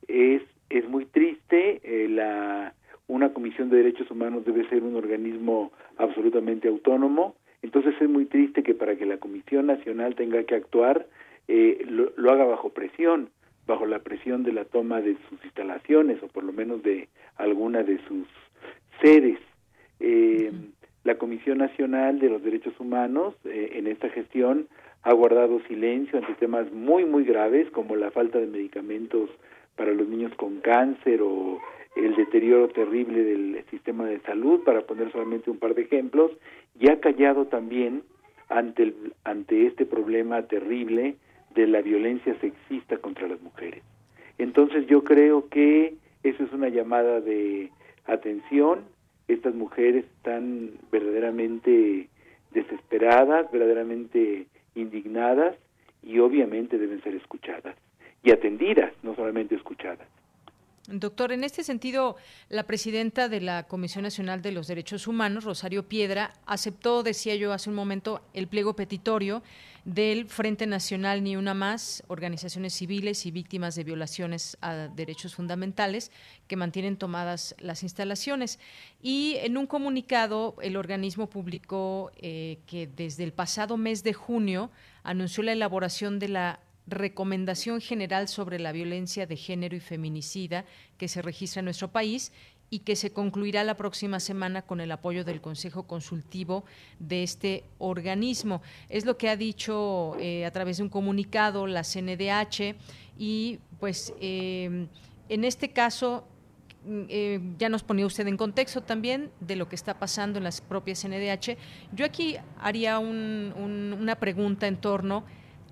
Es, 0.07 0.41
es 0.69 0.87
muy 0.87 1.05
triste 1.05 1.81
eh, 1.83 2.07
la 2.09 2.73
una 3.07 3.33
comisión 3.33 3.69
de 3.69 3.77
derechos 3.77 4.09
humanos 4.11 4.45
debe 4.45 4.67
ser 4.69 4.83
un 4.83 4.95
organismo 4.95 5.71
absolutamente 5.97 6.67
autónomo. 6.67 7.35
Entonces 7.61 7.93
es 7.99 8.09
muy 8.09 8.25
triste 8.25 8.63
que 8.63 8.73
para 8.73 8.95
que 8.95 9.05
la 9.05 9.17
Comisión 9.17 9.67
Nacional 9.67 10.15
tenga 10.15 10.43
que 10.43 10.55
actuar, 10.55 11.07
eh, 11.47 11.85
lo, 11.87 12.31
haga 12.31 12.45
bajo 12.45 12.69
presión, 12.69 13.29
bajo 13.67 13.85
la 13.85 13.99
presión 13.99 14.43
de 14.43 14.53
la 14.53 14.65
toma 14.65 15.01
de 15.01 15.17
sus 15.29 15.43
instalaciones 15.43 16.21
o 16.23 16.27
por 16.27 16.43
lo 16.43 16.53
menos 16.53 16.81
de 16.83 17.09
alguna 17.35 17.83
de 17.83 17.99
sus 18.07 18.27
sedes. 19.01 19.39
Eh, 19.99 20.51
la 21.03 21.17
Comisión 21.17 21.57
Nacional 21.57 22.19
de 22.19 22.29
los 22.29 22.43
Derechos 22.43 22.73
Humanos 22.79 23.35
eh, 23.45 23.71
en 23.73 23.87
esta 23.87 24.09
gestión 24.09 24.67
ha 25.03 25.13
guardado 25.13 25.59
silencio 25.67 26.17
ante 26.17 26.33
temas 26.35 26.71
muy, 26.71 27.05
muy 27.05 27.25
graves 27.25 27.69
como 27.71 27.95
la 27.95 28.11
falta 28.11 28.39
de 28.39 28.47
medicamentos 28.47 29.29
para 29.75 29.91
los 29.91 30.07
niños 30.07 30.33
con 30.35 30.61
cáncer 30.61 31.21
o 31.21 31.59
el 31.95 32.15
deterioro 32.15 32.69
terrible 32.69 33.23
del 33.23 33.63
sistema 33.69 34.05
de 34.05 34.19
salud, 34.21 34.63
para 34.63 34.81
poner 34.81 35.11
solamente 35.11 35.51
un 35.51 35.59
par 35.59 35.75
de 35.75 35.83
ejemplos, 35.83 36.31
y 36.79 36.89
ha 36.89 36.99
callado 36.99 37.45
también 37.45 38.03
ante, 38.49 38.83
el, 38.83 39.13
ante 39.23 39.67
este 39.67 39.85
problema 39.85 40.41
terrible 40.43 41.15
de 41.53 41.67
la 41.67 41.81
violencia 41.81 42.35
sexista 42.39 42.97
contra 42.97 43.27
las 43.27 43.41
mujeres. 43.41 43.83
Entonces 44.37 44.87
yo 44.87 45.03
creo 45.03 45.49
que 45.49 45.95
eso 46.23 46.43
es 46.43 46.51
una 46.51 46.69
llamada 46.69 47.21
de 47.21 47.69
atención. 48.05 48.85
Estas 49.27 49.53
mujeres 49.53 50.05
están 50.17 50.71
verdaderamente 50.91 52.09
desesperadas, 52.51 53.51
verdaderamente 53.51 54.47
indignadas 54.75 55.55
y 56.01 56.19
obviamente 56.19 56.77
deben 56.77 57.01
ser 57.01 57.15
escuchadas 57.15 57.75
y 58.23 58.31
atendidas, 58.31 58.93
no 59.03 59.15
solamente 59.15 59.55
escuchadas. 59.55 60.07
Doctor, 60.87 61.31
en 61.31 61.45
este 61.45 61.63
sentido, 61.63 62.17
la 62.49 62.63
presidenta 62.63 63.29
de 63.29 63.39
la 63.39 63.63
Comisión 63.63 64.03
Nacional 64.03 64.41
de 64.41 64.51
los 64.51 64.67
Derechos 64.67 65.07
Humanos, 65.07 65.45
Rosario 65.45 65.87
Piedra, 65.87 66.33
aceptó, 66.45 67.03
decía 67.03 67.35
yo 67.35 67.53
hace 67.53 67.69
un 67.69 67.75
momento, 67.75 68.21
el 68.33 68.47
pliego 68.47 68.75
petitorio 68.75 69.43
del 69.85 70.27
Frente 70.27 70.67
Nacional 70.67 71.23
Ni 71.23 71.37
Una 71.37 71.53
Más, 71.53 72.03
organizaciones 72.07 72.73
civiles 72.73 73.25
y 73.25 73.31
víctimas 73.31 73.75
de 73.75 73.85
violaciones 73.85 74.57
a 74.59 74.73
derechos 74.89 75.35
fundamentales 75.35 76.11
que 76.49 76.57
mantienen 76.57 76.97
tomadas 76.97 77.55
las 77.59 77.83
instalaciones. 77.83 78.59
Y 79.01 79.37
en 79.37 79.55
un 79.55 79.67
comunicado, 79.67 80.55
el 80.61 80.75
organismo 80.75 81.29
publicó 81.29 82.11
eh, 82.17 82.59
que 82.67 82.87
desde 82.87 83.23
el 83.23 83.31
pasado 83.31 83.77
mes 83.77 84.03
de 84.03 84.11
junio 84.11 84.69
anunció 85.03 85.43
la 85.43 85.53
elaboración 85.53 86.19
de 86.19 86.27
la 86.27 86.59
Recomendación 86.85 87.79
General 87.81 88.27
sobre 88.27 88.59
la 88.59 88.71
Violencia 88.71 89.25
de 89.25 89.37
Género 89.37 89.75
y 89.75 89.79
Feminicida 89.79 90.65
que 90.97 91.07
se 91.07 91.21
registra 91.21 91.59
en 91.59 91.65
nuestro 91.65 91.91
país 91.91 92.31
y 92.73 92.79
que 92.79 92.95
se 92.95 93.13
concluirá 93.13 93.63
la 93.63 93.77
próxima 93.77 94.19
semana 94.19 94.63
con 94.63 94.81
el 94.81 94.91
apoyo 94.91 95.23
del 95.23 95.41
Consejo 95.41 95.83
Consultivo 95.83 96.65
de 96.97 97.21
este 97.21 97.65
organismo. 97.77 98.63
Es 98.89 99.05
lo 99.05 99.15
que 99.15 99.29
ha 99.29 99.37
dicho 99.37 100.15
eh, 100.19 100.43
a 100.43 100.49
través 100.49 100.77
de 100.77 100.83
un 100.83 100.89
comunicado 100.89 101.67
la 101.67 101.83
CNDH 101.83 102.75
y 103.15 103.59
pues 103.79 104.11
eh, 104.19 104.87
en 105.29 105.43
este 105.45 105.69
caso 105.69 106.25
mm, 106.83 107.01
eh, 107.09 107.39
ya 107.59 107.69
nos 107.69 107.83
ponía 107.83 108.07
usted 108.07 108.25
en 108.25 108.37
contexto 108.37 108.81
también 108.81 109.29
de 109.39 109.55
lo 109.55 109.69
que 109.69 109.75
está 109.75 109.99
pasando 109.99 110.39
en 110.39 110.43
las 110.43 110.59
propias 110.59 110.99
CNDH. 110.99 111.57
Yo 111.91 112.05
aquí 112.05 112.37
haría 112.59 112.97
una 112.97 114.15
pregunta 114.15 114.65
en 114.65 114.77
torno 114.77 115.25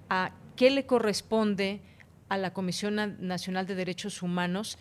a 0.07 0.33
¿qué 0.61 0.69
le 0.69 0.85
corresponde 0.85 1.81
a 2.29 2.37
la 2.37 2.53
Comisión 2.53 3.17
Nacional 3.19 3.65
de 3.65 3.73
Derechos 3.73 4.21
Humanos 4.21 4.77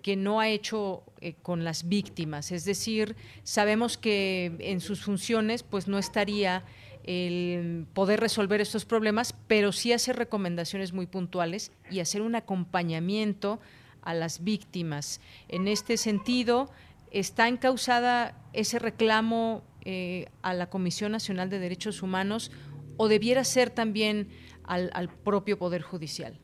que 0.00 0.16
no 0.16 0.40
ha 0.40 0.48
hecho 0.48 1.02
eh, 1.20 1.34
con 1.42 1.64
las 1.64 1.86
víctimas? 1.86 2.50
Es 2.50 2.64
decir, 2.64 3.14
sabemos 3.42 3.98
que 3.98 4.56
en 4.58 4.80
sus 4.80 5.02
funciones 5.02 5.64
pues 5.64 5.86
no 5.86 5.98
estaría 5.98 6.64
el 7.04 7.84
poder 7.92 8.20
resolver 8.20 8.62
estos 8.62 8.86
problemas, 8.86 9.34
pero 9.48 9.70
sí 9.70 9.92
hacer 9.92 10.16
recomendaciones 10.16 10.94
muy 10.94 11.04
puntuales 11.04 11.72
y 11.90 12.00
hacer 12.00 12.22
un 12.22 12.34
acompañamiento 12.34 13.60
a 14.00 14.14
las 14.14 14.42
víctimas. 14.44 15.20
En 15.48 15.68
este 15.68 15.98
sentido, 15.98 16.70
¿está 17.10 17.48
encausada 17.48 18.34
ese 18.54 18.78
reclamo 18.78 19.62
eh, 19.82 20.30
a 20.40 20.54
la 20.54 20.70
Comisión 20.70 21.12
Nacional 21.12 21.50
de 21.50 21.58
Derechos 21.58 22.00
Humanos 22.02 22.50
o 22.96 23.08
debiera 23.08 23.44
ser 23.44 23.68
también 23.68 24.28
al, 24.68 25.08
propio 25.24 25.58
Poder 25.58 25.82
Judicial? 25.82 26.34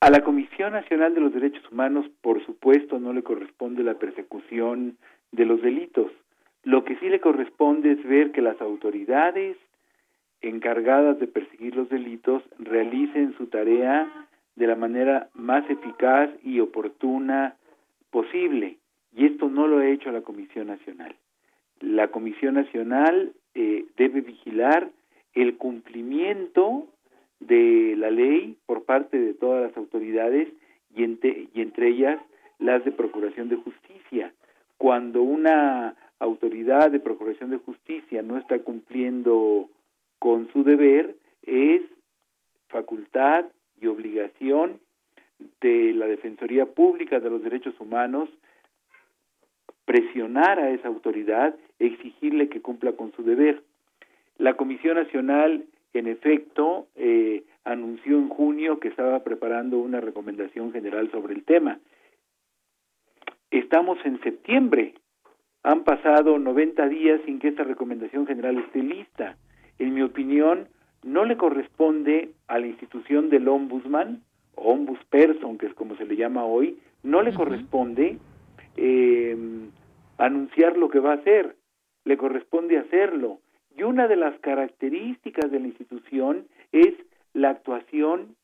A 0.00 0.10
la 0.10 0.22
Comisión 0.22 0.72
Nacional 0.72 1.14
de 1.14 1.20
los 1.20 1.32
Derechos 1.32 1.62
Humanos, 1.70 2.06
por 2.20 2.44
supuesto, 2.44 2.98
no 2.98 3.12
le 3.12 3.22
corresponde 3.22 3.82
la 3.82 3.94
persecución 3.94 4.98
de 5.30 5.46
los 5.46 5.62
delitos. 5.62 6.10
Lo 6.64 6.84
que 6.84 6.96
sí 6.98 7.08
le 7.08 7.20
corresponde 7.20 7.92
es 7.92 8.04
ver 8.04 8.32
que 8.32 8.42
las 8.42 8.60
autoridades 8.60 9.56
encargadas 10.40 11.18
de 11.20 11.28
perseguir 11.28 11.76
los 11.76 11.88
delitos 11.88 12.42
realicen 12.58 13.34
su 13.38 13.46
tarea 13.46 14.10
de 14.56 14.66
la 14.66 14.76
manera 14.76 15.28
más 15.34 15.68
eficaz 15.70 16.30
y 16.42 16.60
oportuna 16.60 17.56
posible. 18.10 18.78
Y 19.14 19.26
esto 19.26 19.48
no 19.48 19.66
lo 19.66 19.78
ha 19.78 19.86
hecho 19.86 20.10
la 20.10 20.22
Comisión 20.22 20.66
Nacional. 20.66 21.14
La 21.80 22.08
Comisión 22.08 22.54
Nacional 22.54 23.32
eh, 23.54 23.84
debe 23.96 24.20
vigilar 24.20 24.90
el 25.34 25.56
cumplimiento 25.56 26.86
de 27.40 27.94
la 27.96 28.10
ley 28.10 28.56
por 28.66 28.84
parte 28.84 29.18
de 29.18 29.34
todas 29.34 29.62
las 29.62 29.76
autoridades 29.76 30.48
y, 30.94 31.02
entre 31.04 31.88
ellas 31.88 32.20
las 32.58 32.84
de 32.84 32.92
Procuración 32.92 33.48
de 33.48 33.56
Justicia. 33.56 34.32
Cuando 34.78 35.22
una 35.22 35.96
autoridad 36.18 36.90
de 36.90 37.00
Procuración 37.00 37.50
de 37.50 37.58
Justicia 37.58 38.22
no 38.22 38.38
está 38.38 38.58
cumpliendo 38.60 39.68
con 40.18 40.48
su 40.52 40.62
deber, 40.62 41.16
es 41.42 41.82
facultad 42.68 43.46
y 43.80 43.86
obligación 43.86 44.78
de 45.60 45.92
la 45.94 46.06
Defensoría 46.06 46.66
Pública 46.66 47.18
de 47.18 47.30
los 47.30 47.42
Derechos 47.42 47.74
Humanos 47.80 48.28
presionar 49.84 50.60
a 50.60 50.70
esa 50.70 50.88
autoridad, 50.88 51.56
exigirle 51.78 52.48
que 52.48 52.62
cumpla 52.62 52.92
con 52.92 53.12
su 53.12 53.24
deber. 53.24 53.62
La 54.38 54.54
Comisión 54.54 54.96
Nacional, 54.96 55.64
en 55.92 56.06
efecto, 56.06 56.88
eh, 56.96 57.44
anunció 57.64 58.16
en 58.18 58.28
junio 58.28 58.80
que 58.80 58.88
estaba 58.88 59.22
preparando 59.22 59.78
una 59.78 60.00
recomendación 60.00 60.72
general 60.72 61.10
sobre 61.10 61.34
el 61.34 61.44
tema. 61.44 61.78
Estamos 63.50 63.98
en 64.04 64.20
septiembre. 64.22 64.94
Han 65.62 65.84
pasado 65.84 66.38
90 66.38 66.88
días 66.88 67.20
sin 67.24 67.38
que 67.38 67.48
esta 67.48 67.64
recomendación 67.64 68.26
general 68.26 68.58
esté 68.58 68.82
lista. 68.82 69.36
En 69.78 69.94
mi 69.94 70.02
opinión, 70.02 70.68
no 71.02 71.24
le 71.24 71.36
corresponde 71.36 72.30
a 72.48 72.58
la 72.58 72.66
institución 72.66 73.28
del 73.28 73.48
ombudsman, 73.48 74.22
o 74.54 74.72
ombudsperson, 74.72 75.58
que 75.58 75.66
es 75.66 75.74
como 75.74 75.96
se 75.96 76.04
le 76.04 76.16
llama 76.16 76.44
hoy, 76.44 76.78
no 77.02 77.22
le 77.22 77.32
corresponde 77.32 78.18
eh, 78.76 79.36
anunciar 80.18 80.76
lo 80.76 80.88
que 80.88 81.00
va 81.00 81.12
a 81.12 81.16
hacer, 81.16 81.56
le 82.04 82.16
corresponde 82.16 82.78
hacerlo. 82.78 83.40
Y 83.76 83.82
una 83.82 84.08
de 84.08 84.16
las 84.16 84.38
características 84.40 85.50
de 85.50 85.60
la 85.60 85.66
institución 85.68 86.46
es 86.72 86.94
la 87.32 87.50
actuación 87.50 88.36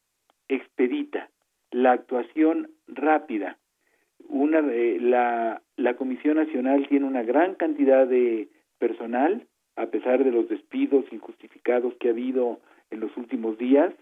expedita, 0.49 1.29
la 1.71 1.93
actuación 1.93 2.71
rápida. 2.87 3.59
Una, 4.29 4.61
la, 4.63 5.63
la 5.77 5.97
Comisión 5.97 6.37
Nacional 6.37 6.87
tiene 6.89 7.07
una 7.07 7.23
gran 7.23 7.55
cantidad 7.55 8.07
de 8.07 8.49
personal, 8.79 9.47
a 9.77 9.87
pesar 9.87 10.25
de 10.25 10.33
los 10.33 10.49
despidos 10.49 11.05
injustificados 11.13 11.95
que 12.01 12.09
ha 12.09 12.13
habido 12.13 12.61
en 12.91 13.01
los 13.01 13.17
últimos 13.17 13.59
días, 13.59 13.93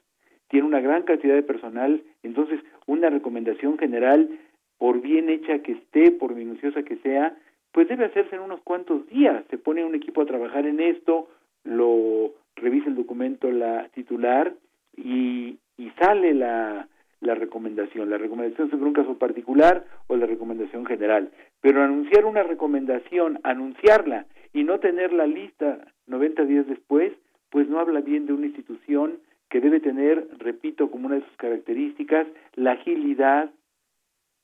tiene 0.48 0.66
una 0.66 0.80
gran 0.80 1.02
cantidad 1.02 1.34
de 1.34 1.42
personal, 1.42 2.02
entonces 2.22 2.60
una 2.86 3.10
recomendación 3.10 3.78
general, 3.78 4.30
por 4.78 5.00
bien 5.00 5.28
hecha 5.28 5.58
que 5.60 5.72
esté, 5.72 6.12
por 6.12 6.34
minuciosa 6.34 6.82
que 6.82 6.96
sea, 6.98 7.36
pues 7.76 7.88
debe 7.88 8.06
hacerse 8.06 8.34
en 8.34 8.40
unos 8.40 8.62
cuantos 8.62 9.06
días. 9.08 9.44
Se 9.50 9.58
pone 9.58 9.84
un 9.84 9.94
equipo 9.94 10.22
a 10.22 10.24
trabajar 10.24 10.64
en 10.64 10.80
esto, 10.80 11.28
lo 11.62 12.32
revisa 12.54 12.88
el 12.88 12.94
documento 12.94 13.50
la 13.50 13.90
titular 13.90 14.54
y, 14.96 15.58
y 15.76 15.90
sale 16.00 16.32
la, 16.32 16.88
la 17.20 17.34
recomendación, 17.34 18.08
la 18.08 18.16
recomendación 18.16 18.70
sobre 18.70 18.86
un 18.86 18.94
caso 18.94 19.18
particular 19.18 19.84
o 20.06 20.16
la 20.16 20.24
recomendación 20.24 20.86
general. 20.86 21.30
Pero 21.60 21.82
anunciar 21.82 22.24
una 22.24 22.42
recomendación, 22.44 23.40
anunciarla 23.42 24.24
y 24.54 24.64
no 24.64 24.80
tenerla 24.80 25.26
lista 25.26 25.86
90 26.06 26.46
días 26.46 26.66
después, 26.66 27.12
pues 27.50 27.68
no 27.68 27.78
habla 27.78 28.00
bien 28.00 28.24
de 28.24 28.32
una 28.32 28.46
institución 28.46 29.18
que 29.50 29.60
debe 29.60 29.80
tener, 29.80 30.26
repito, 30.38 30.90
como 30.90 31.08
una 31.08 31.16
de 31.16 31.26
sus 31.26 31.36
características, 31.36 32.26
la 32.54 32.72
agilidad 32.72 33.50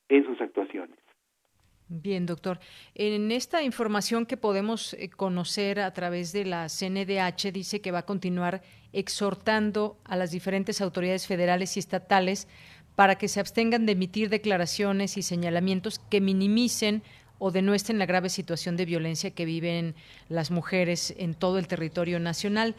en 0.09 0.23
sus 0.23 0.39
actuaciones. 0.39 1.02
Bien, 1.95 2.25
doctor. 2.25 2.59
En 2.95 3.31
esta 3.31 3.61
información 3.61 4.25
que 4.25 4.35
podemos 4.35 4.95
eh, 4.95 5.09
conocer 5.09 5.79
a 5.79 5.93
través 5.93 6.33
de 6.33 6.43
la 6.43 6.67
CNDH 6.67 7.51
dice 7.53 7.81
que 7.81 7.91
va 7.91 7.99
a 7.99 8.05
continuar 8.07 8.63
exhortando 8.93 9.99
a 10.03 10.15
las 10.15 10.31
diferentes 10.31 10.81
autoridades 10.81 11.27
federales 11.27 11.77
y 11.77 11.79
estatales 11.79 12.47
para 12.95 13.19
que 13.19 13.27
se 13.27 13.39
abstengan 13.39 13.85
de 13.85 13.91
emitir 13.91 14.29
declaraciones 14.29 15.17
y 15.17 15.21
señalamientos 15.21 15.99
que 16.09 16.19
minimicen 16.19 17.03
o 17.37 17.51
denuestren 17.51 17.99
la 17.99 18.07
grave 18.07 18.29
situación 18.29 18.75
de 18.75 18.85
violencia 18.85 19.29
que 19.29 19.45
viven 19.45 19.93
las 20.29 20.49
mujeres 20.49 21.13
en 21.19 21.35
todo 21.35 21.59
el 21.59 21.67
territorio 21.67 22.19
nacional 22.19 22.75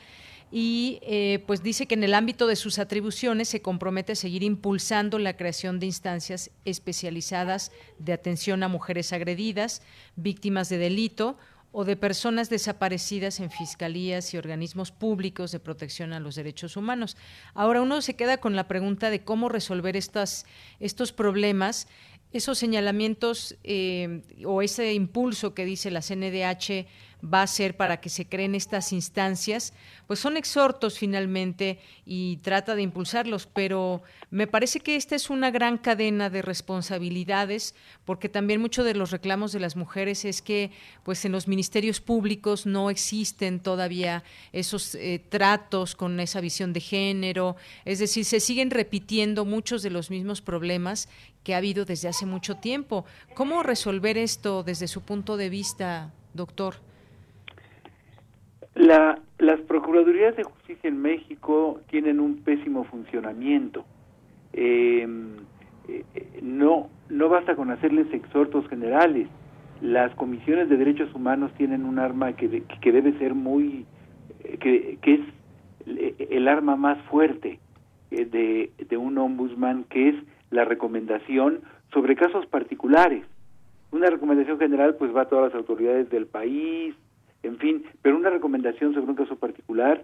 y 0.50 0.98
eh, 1.02 1.42
pues 1.46 1.62
dice 1.62 1.86
que 1.86 1.94
en 1.94 2.04
el 2.04 2.14
ámbito 2.14 2.46
de 2.46 2.56
sus 2.56 2.78
atribuciones 2.78 3.48
se 3.48 3.62
compromete 3.62 4.12
a 4.12 4.16
seguir 4.16 4.42
impulsando 4.42 5.18
la 5.18 5.36
creación 5.36 5.80
de 5.80 5.86
instancias 5.86 6.50
especializadas 6.64 7.72
de 7.98 8.12
atención 8.12 8.62
a 8.62 8.68
mujeres 8.68 9.12
agredidas, 9.12 9.82
víctimas 10.16 10.68
de 10.68 10.78
delito 10.78 11.36
o 11.72 11.84
de 11.84 11.96
personas 11.96 12.50
desaparecidas 12.50 13.40
en 13.40 13.50
fiscalías 13.50 14.32
y 14.32 14.36
organismos 14.36 14.92
públicos 14.92 15.50
de 15.50 15.58
protección 15.58 16.12
a 16.12 16.20
los 16.20 16.36
derechos 16.36 16.76
humanos. 16.76 17.16
Ahora 17.52 17.82
uno 17.82 18.00
se 18.00 18.14
queda 18.14 18.36
con 18.36 18.54
la 18.54 18.68
pregunta 18.68 19.10
de 19.10 19.24
cómo 19.24 19.48
resolver 19.48 19.96
estas, 19.96 20.46
estos 20.78 21.12
problemas 21.12 21.88
esos 22.34 22.58
señalamientos 22.58 23.56
eh, 23.62 24.22
o 24.44 24.60
ese 24.60 24.92
impulso 24.92 25.54
que 25.54 25.64
dice 25.64 25.92
la 25.92 26.02
CNDH 26.02 26.86
va 27.24 27.42
a 27.42 27.46
ser 27.46 27.76
para 27.76 28.00
que 28.00 28.10
se 28.10 28.26
creen 28.26 28.54
estas 28.54 28.92
instancias, 28.92 29.72
pues 30.06 30.20
son 30.20 30.36
exhortos 30.36 30.98
finalmente 30.98 31.78
y 32.04 32.36
trata 32.38 32.74
de 32.74 32.82
impulsarlos, 32.82 33.46
pero 33.46 34.02
me 34.30 34.46
parece 34.46 34.80
que 34.80 34.96
esta 34.96 35.16
es 35.16 35.30
una 35.30 35.50
gran 35.50 35.78
cadena 35.78 36.28
de 36.28 36.42
responsabilidades, 36.42 37.74
porque 38.04 38.28
también 38.28 38.60
muchos 38.60 38.84
de 38.84 38.94
los 38.94 39.10
reclamos 39.10 39.52
de 39.52 39.60
las 39.60 39.76
mujeres 39.76 40.24
es 40.24 40.42
que 40.42 40.70
pues 41.02 41.24
en 41.24 41.32
los 41.32 41.48
ministerios 41.48 42.00
públicos 42.00 42.66
no 42.66 42.90
existen 42.90 43.60
todavía 43.60 44.22
esos 44.52 44.94
eh, 44.94 45.22
tratos 45.28 45.94
con 45.94 46.20
esa 46.20 46.40
visión 46.40 46.72
de 46.72 46.80
género, 46.80 47.56
es 47.84 47.98
decir, 47.98 48.24
se 48.24 48.40
siguen 48.40 48.70
repitiendo 48.70 49.44
muchos 49.44 49.82
de 49.82 49.90
los 49.90 50.10
mismos 50.10 50.42
problemas 50.42 51.08
que 51.42 51.54
ha 51.54 51.58
habido 51.58 51.84
desde 51.84 52.08
hace 52.08 52.26
mucho 52.26 52.56
tiempo. 52.56 53.04
¿Cómo 53.34 53.62
resolver 53.62 54.18
esto 54.18 54.62
desde 54.62 54.88
su 54.88 55.02
punto 55.02 55.36
de 55.36 55.50
vista, 55.50 56.12
doctor? 56.32 56.76
La, 58.74 59.20
las 59.38 59.60
Procuradurías 59.60 60.36
de 60.36 60.42
Justicia 60.42 60.88
en 60.88 61.00
México 61.00 61.80
tienen 61.90 62.18
un 62.18 62.38
pésimo 62.38 62.84
funcionamiento. 62.84 63.84
Em, 64.52 65.36
eh, 65.88 66.04
no, 66.42 66.88
no 67.08 67.28
basta 67.28 67.54
con 67.54 67.70
hacerles 67.70 68.12
exhortos 68.12 68.66
generales. 68.68 69.28
Las 69.80 70.14
comisiones 70.14 70.68
de 70.68 70.76
derechos 70.76 71.14
humanos 71.14 71.52
tienen 71.56 71.84
un 71.84 71.98
arma 71.98 72.32
que, 72.32 72.62
que 72.80 72.92
debe 72.92 73.16
ser 73.18 73.34
muy, 73.34 73.86
eh, 74.42 74.58
que, 74.58 74.98
que 75.02 75.14
es 75.14 75.20
el 76.30 76.48
arma 76.48 76.76
más 76.76 76.98
fuerte 77.10 77.60
eh, 78.10 78.24
de, 78.24 78.72
de 78.88 78.96
un 78.96 79.18
ombudsman, 79.18 79.84
que 79.84 80.08
es 80.08 80.16
la 80.50 80.64
recomendación 80.64 81.60
sobre 81.92 82.16
casos 82.16 82.46
particulares. 82.46 83.24
Una 83.92 84.10
recomendación 84.10 84.58
general 84.58 84.96
pues 84.96 85.14
va 85.14 85.22
a 85.22 85.28
todas 85.28 85.52
las 85.52 85.54
autoridades 85.54 86.10
del 86.10 86.26
país, 86.26 86.94
en 87.44 87.58
fin, 87.58 87.84
pero 88.02 88.16
una 88.16 88.30
recomendación 88.30 88.94
sobre 88.94 89.10
un 89.10 89.16
caso 89.16 89.36
particular 89.36 90.02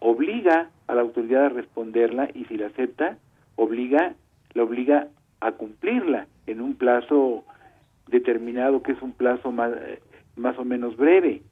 obliga 0.00 0.70
a 0.88 0.94
la 0.94 1.02
autoridad 1.02 1.46
a 1.46 1.48
responderla 1.50 2.28
y 2.34 2.44
si 2.46 2.56
la 2.56 2.66
acepta, 2.66 3.18
obliga, 3.56 4.14
la 4.54 4.64
obliga 4.64 5.08
a 5.40 5.52
cumplirla 5.52 6.26
en 6.46 6.60
un 6.60 6.74
plazo 6.74 7.44
determinado 8.08 8.82
que 8.82 8.92
es 8.92 9.02
un 9.02 9.12
plazo 9.12 9.52
más, 9.52 9.72
más 10.36 10.58
o 10.58 10.64
menos 10.64 10.96
breve. 10.96 11.42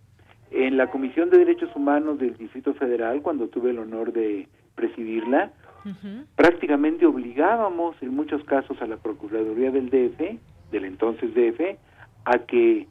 En 0.50 0.76
la 0.76 0.90
Comisión 0.90 1.30
de 1.30 1.38
Derechos 1.38 1.70
Humanos 1.76 2.18
del 2.18 2.36
Distrito 2.36 2.74
Federal, 2.74 3.22
cuando 3.22 3.48
tuve 3.48 3.70
el 3.70 3.78
honor 3.78 4.12
de 4.12 4.48
presidirla, 4.74 5.52
prácticamente 6.36 7.06
obligábamos 7.06 7.96
en 8.02 8.14
muchos 8.14 8.42
casos 8.44 8.80
a 8.82 8.86
la 8.86 8.96
Procuraduría 8.96 9.70
del 9.70 9.90
DF, 9.90 10.40
del 10.72 10.84
entonces 10.84 11.32
DF, 11.34 11.78
a 12.24 12.38
que 12.40 12.86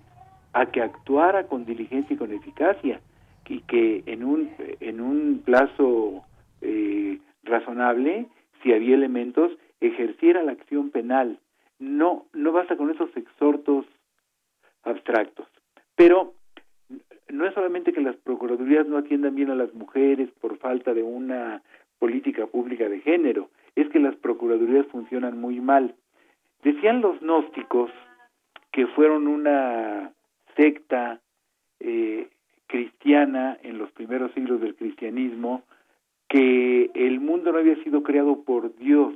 a 0.54 0.68
que 0.68 0.82
actuara 0.82 1.48
con 1.48 1.66
diligencia 1.66 2.14
y 2.14 2.18
con 2.18 2.32
eficacia 2.32 3.02
y 3.50 3.62
que 3.62 4.04
en 4.06 4.24
un 4.24 4.52
en 4.80 5.02
un 5.02 5.42
plazo 5.44 6.24
eh, 6.62 7.18
razonable 7.44 8.28
si 8.62 8.74
había 8.74 8.96
elementos 8.96 9.52
ejerciera 9.82 10.44
la 10.44 10.52
acción 10.52 10.92
penal. 10.92 11.40
No 11.80 12.26
no 12.34 12.52
basta 12.52 12.78
con 12.78 12.92
esos 12.92 13.10
exhortos 13.18 13.86
abstractos. 14.84 15.48
Pero 15.96 16.34
no 17.30 17.46
es 17.46 17.54
solamente 17.54 17.92
que 17.92 18.02
las 18.02 18.16
procuradurías 18.18 18.88
no 18.88 18.98
atiendan 18.98 19.36
bien 19.36 19.50
a 19.50 19.56
las 19.56 19.74
mujeres 19.74 20.30
por 20.40 20.58
falta 20.58 20.94
de 20.94 21.04
una 21.04 21.64
política 21.98 22.46
pública 22.46 22.88
de 22.88 23.02
género 23.02 23.50
es 23.76 23.90
que 23.90 24.00
las 24.00 24.16
procuradurías 24.16 24.86
funcionan 24.88 25.40
muy 25.40 25.60
mal. 25.60 25.96
Decían 26.64 27.02
los 27.02 27.20
gnósticos 27.22 27.92
que 28.72 28.88
fueron 28.88 29.28
una 29.28 30.12
secta 30.60 31.22
eh, 31.80 32.28
cristiana 32.68 33.58
en 33.64 33.78
los 33.78 33.92
primeros 33.94 34.34
siglos 34.34 34.60
del 34.60 34.76
cristianismo 34.76 35.64
que 36.28 36.92
el 36.94 37.22
mundo 37.22 37.52
no 37.52 37.60
había 37.60 37.82
sido 37.84 38.04
creado 38.04 38.44
por 38.44 38.76
Dios, 38.76 39.16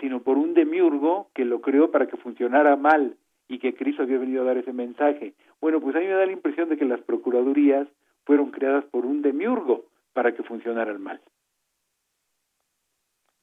sino 0.00 0.22
por 0.22 0.38
un 0.38 0.54
demiurgo 0.54 1.28
que 1.34 1.44
lo 1.44 1.60
creó 1.60 1.90
para 1.90 2.06
que 2.06 2.16
funcionara 2.16 2.74
mal 2.76 3.16
y 3.48 3.58
que 3.58 3.74
Cristo 3.74 4.02
había 4.02 4.18
venido 4.18 4.42
a 4.42 4.46
dar 4.46 4.56
ese 4.56 4.72
mensaje. 4.72 5.34
Bueno, 5.60 5.80
pues 5.80 5.94
a 5.94 6.00
mí 6.00 6.06
me 6.06 6.14
da 6.14 6.24
la 6.24 6.32
impresión 6.32 6.70
de 6.70 6.78
que 6.78 6.86
las 6.86 7.00
procuradurías 7.02 7.86
fueron 8.24 8.50
creadas 8.50 8.84
por 8.86 9.04
un 9.04 9.22
demiurgo 9.22 9.84
para 10.14 10.34
que 10.34 10.42
funcionaran 10.42 11.02
mal. 11.02 11.20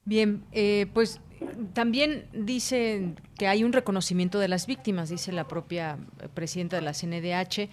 Bien, 0.08 0.42
eh, 0.52 0.86
pues 0.94 1.20
también 1.74 2.24
dice 2.32 3.12
que 3.36 3.46
hay 3.46 3.62
un 3.62 3.74
reconocimiento 3.74 4.38
de 4.38 4.48
las 4.48 4.66
víctimas, 4.66 5.10
dice 5.10 5.32
la 5.32 5.46
propia 5.46 5.98
eh, 6.22 6.28
presidenta 6.32 6.76
de 6.76 6.82
la 6.82 6.94
CNDH. 6.94 7.68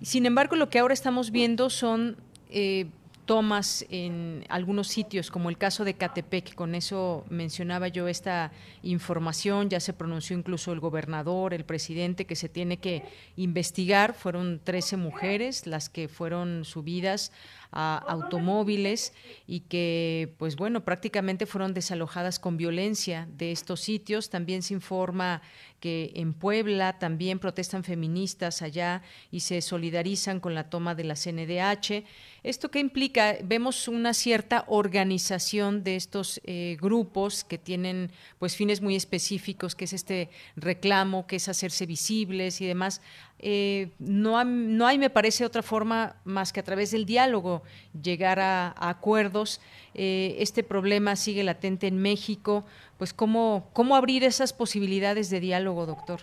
Sin 0.00 0.24
embargo, 0.24 0.54
lo 0.54 0.70
que 0.70 0.78
ahora 0.78 0.94
estamos 0.94 1.32
viendo 1.32 1.68
son 1.68 2.16
eh, 2.48 2.86
tomas 3.24 3.84
en 3.90 4.44
algunos 4.48 4.86
sitios, 4.86 5.32
como 5.32 5.50
el 5.50 5.58
caso 5.58 5.84
de 5.84 5.94
Catepec. 5.94 6.54
Con 6.54 6.76
eso 6.76 7.24
mencionaba 7.28 7.88
yo 7.88 8.06
esta 8.06 8.52
información. 8.84 9.68
Ya 9.68 9.80
se 9.80 9.92
pronunció 9.92 10.38
incluso 10.38 10.72
el 10.72 10.78
gobernador, 10.78 11.54
el 11.54 11.64
presidente, 11.64 12.24
que 12.24 12.36
se 12.36 12.48
tiene 12.48 12.76
que 12.76 13.02
investigar. 13.34 14.14
Fueron 14.14 14.60
13 14.62 14.96
mujeres 14.96 15.66
las 15.66 15.88
que 15.88 16.06
fueron 16.06 16.64
subidas 16.64 17.32
a 17.72 17.98
automóviles 17.98 19.12
y 19.46 19.60
que, 19.60 20.34
pues 20.38 20.56
bueno, 20.56 20.84
prácticamente 20.84 21.46
fueron 21.46 21.74
desalojadas 21.74 22.38
con 22.38 22.56
violencia 22.56 23.28
de 23.36 23.52
estos 23.52 23.80
sitios. 23.80 24.30
También 24.30 24.62
se 24.62 24.74
informa 24.74 25.42
que 25.80 26.12
en 26.14 26.34
Puebla 26.34 26.98
también 26.98 27.38
protestan 27.38 27.84
feministas 27.84 28.60
allá 28.60 29.02
y 29.30 29.40
se 29.40 29.62
solidarizan 29.62 30.38
con 30.38 30.54
la 30.54 30.68
toma 30.68 30.94
de 30.94 31.04
la 31.04 31.14
CNDH. 31.14 32.04
¿Esto 32.42 32.70
qué 32.70 32.80
implica? 32.80 33.36
Vemos 33.42 33.88
una 33.88 34.12
cierta 34.12 34.64
organización 34.68 35.82
de 35.82 35.96
estos 35.96 36.40
eh, 36.44 36.76
grupos 36.80 37.44
que 37.44 37.58
tienen 37.58 38.12
pues 38.38 38.56
fines 38.56 38.82
muy 38.82 38.94
específicos, 38.94 39.74
que 39.74 39.86
es 39.86 39.94
este 39.94 40.28
reclamo, 40.56 41.26
que 41.26 41.36
es 41.36 41.48
hacerse 41.48 41.86
visibles 41.86 42.60
y 42.60 42.66
demás. 42.66 43.00
Eh, 43.42 43.88
no, 43.98 44.44
no 44.44 44.86
hay, 44.86 44.98
me 44.98 45.08
parece, 45.08 45.46
otra 45.46 45.62
forma 45.62 46.16
más 46.24 46.52
que 46.52 46.60
a 46.60 46.62
través 46.62 46.90
del 46.90 47.06
diálogo 47.06 47.62
llegar 48.00 48.38
a, 48.38 48.74
acuerdos. 48.76 49.60
Eh, 49.94 50.36
este 50.38 50.62
problema 50.62 51.16
sigue 51.16 51.42
latente 51.42 51.86
en 51.86 52.00
México. 52.02 52.64
Pues, 52.98 53.14
¿cómo, 53.14 53.70
¿cómo 53.72 53.96
abrir 53.96 54.24
esas 54.24 54.52
posibilidades 54.52 55.30
de 55.30 55.40
diálogo, 55.40 55.86
doctor? 55.86 56.20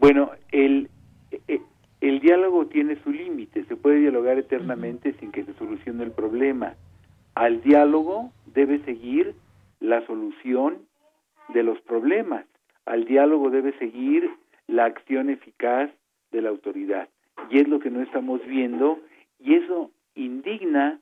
Bueno, 0.00 0.30
el, 0.52 0.88
e, 1.48 1.60
el, 2.00 2.20
diálogo 2.20 2.66
tiene 2.66 3.02
su 3.02 3.10
límite. 3.10 3.64
Se 3.64 3.74
puede 3.74 3.98
dialogar 3.98 4.38
eternamente 4.38 5.14
sin 5.18 5.32
que 5.32 5.44
se 5.44 5.54
solucione 5.54 6.04
el 6.04 6.12
problema. 6.12 6.76
Al 7.34 7.60
diálogo 7.62 8.30
debe 8.54 8.78
seguir 8.84 9.34
la 9.80 10.06
solución 10.06 10.78
de 11.48 11.64
los 11.64 11.80
problemas. 11.80 12.44
Al 12.86 13.04
diálogo 13.04 13.50
debe 13.50 13.76
seguir 13.78 14.30
la 14.68 14.84
acción 14.84 15.30
eficaz 15.30 15.90
de 16.30 16.42
la 16.42 16.50
autoridad. 16.50 17.08
Y 17.50 17.58
es 17.58 17.68
lo 17.68 17.80
que 17.80 17.90
no 17.90 18.00
estamos 18.02 18.44
viendo 18.46 19.00
y 19.40 19.54
eso 19.54 19.90
indigna 20.14 21.00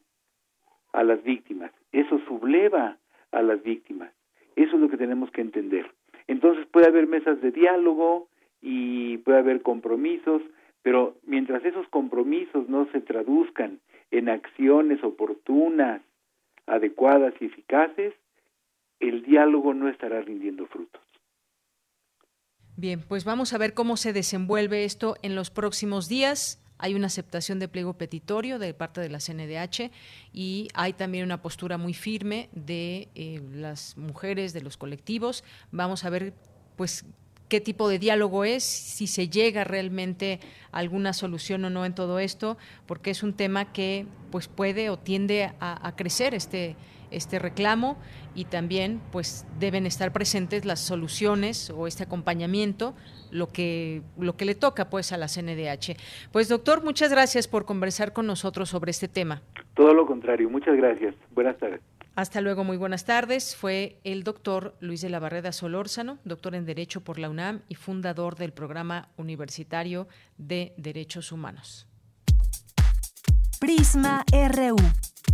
a 0.93 1.03
las 1.05 1.23
víctimas, 1.23 1.73
eso 1.93 2.19
subleva 2.27 2.97
a 3.33 3.43
las 3.43 3.63
víctimas. 3.63 4.13
Eso 4.55 4.77
es 4.77 4.81
lo 4.81 4.89
que 4.89 4.97
tenemos 4.97 5.31
que 5.31 5.43
entender. 5.43 5.91
Entonces 6.27 6.67
puede 6.67 6.87
haber 6.87 7.07
mesas 7.07 7.41
de 7.43 7.51
diálogo 7.51 8.29
y 8.63 9.19
puede 9.19 9.39
haber 9.39 9.63
compromisos, 9.63 10.43
pero 10.83 11.17
mientras 11.25 11.65
esos 11.65 11.87
compromisos 11.89 12.69
no 12.69 12.87
se 12.93 13.01
traduzcan 13.01 13.81
en 14.11 14.29
acciones 14.29 15.05
oportunas, 15.05 16.01
adecuadas 16.67 17.35
y 17.41 17.47
eficaces, 17.47 18.15
el 19.01 19.23
diálogo 19.23 19.75
no 19.75 19.89
estará 19.89 20.23
rindiendo 20.23 20.67
frutos. 20.67 21.03
Bien, 22.79 23.01
pues 23.01 23.24
vamos 23.24 23.55
a 23.55 23.59
ver 23.59 23.72
cómo 23.72 23.97
se 23.97 24.12
desenvuelve 24.12 24.85
esto 24.85 25.16
en 25.22 25.35
los 25.35 25.49
próximos 25.49 26.09
días. 26.09 26.59
Hay 26.77 26.95
una 26.95 27.07
aceptación 27.07 27.59
de 27.59 27.68
pliego 27.68 27.95
petitorio 27.95 28.59
de 28.59 28.74
parte 28.74 29.01
de 29.01 29.09
la 29.09 29.18
CNDH 29.18 29.91
y 30.35 30.68
hay 30.74 30.93
también 30.93 31.24
una 31.24 31.41
postura 31.41 31.79
muy 31.79 31.95
firme 31.95 32.51
de 32.53 33.09
eh, 33.14 33.41
las 33.55 33.97
mujeres, 33.97 34.53
de 34.53 34.61
los 34.61 34.77
colectivos. 34.77 35.43
Vamos 35.72 36.05
a 36.05 36.11
ver, 36.11 36.35
pues, 36.77 37.07
qué 37.49 37.62
tipo 37.62 37.89
de 37.89 37.99
diálogo 37.99 38.45
es, 38.45 38.62
si 38.64 39.07
se 39.07 39.31
llega 39.31 39.64
realmente 39.64 40.41
a 40.70 40.79
alguna 40.79 41.14
solución 41.14 41.64
o 41.64 41.70
no 41.70 41.87
en 41.87 41.95
todo 41.95 42.18
esto, 42.18 42.59
porque 42.85 43.11
es 43.11 43.22
un 43.22 43.33
tema 43.33 43.72
que 43.72 44.07
pues 44.31 44.49
puede 44.49 44.91
o 44.91 44.99
tiende 44.99 45.53
a, 45.61 45.95
crecer 45.97 46.35
este 46.35 46.77
este 47.17 47.39
reclamo 47.39 47.97
y 48.35 48.45
también 48.45 49.01
pues 49.12 49.47
deben 49.59 49.87
estar 49.87 50.12
presentes 50.12 50.64
las 50.64 50.81
soluciones 50.81 51.71
o 51.71 51.87
este 51.87 52.05
acompañamiento 52.05 52.95
lo 53.31 53.49
que 53.49 54.03
lo 54.19 54.37
que 54.37 54.45
le 54.45 54.55
toca 54.55 54.91
pues 54.91 55.12
a 55.12 55.17
la 55.17 55.27
CNDH. 55.27 55.97
Pues 56.33 56.49
doctor, 56.49 56.85
muchas 56.85 57.11
gracias 57.11 57.49
por 57.49 57.64
conversar 57.64 58.12
con 58.12 58.27
nosotros 58.27 58.69
sobre 58.69 58.91
este 58.91 59.09
tema. 59.09 59.43
Todo 59.75 59.93
lo 59.95 60.07
contrario, 60.07 60.49
muchas 60.51 60.77
gracias. 60.77 61.14
Buenas 61.35 61.59
tardes. 61.59 61.81
Hasta 62.17 62.41
luego, 62.41 62.64
muy 62.64 62.79
buenas 62.79 63.05
tardes. 63.05 63.55
Fue 63.55 63.99
el 64.03 64.25
doctor 64.25 64.75
Luis 64.81 65.03
de 65.03 65.11
la 65.11 65.19
Barreda 65.19 65.53
Solórzano, 65.53 66.19
doctor 66.25 66.55
en 66.55 66.64
Derecho 66.64 67.03
por 67.03 67.19
la 67.19 67.29
UNAM 67.29 67.61
y 67.69 67.75
fundador 67.75 68.37
del 68.37 68.55
Programa 68.55 69.11
Universitario 69.19 70.09
de 70.39 70.73
Derechos 70.79 71.31
Humanos. 71.31 71.87
Prisma 73.61 74.25
RU. 74.33 74.77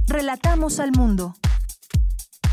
Relatamos 0.09 0.80
al 0.80 0.91
mundo. 0.91 1.35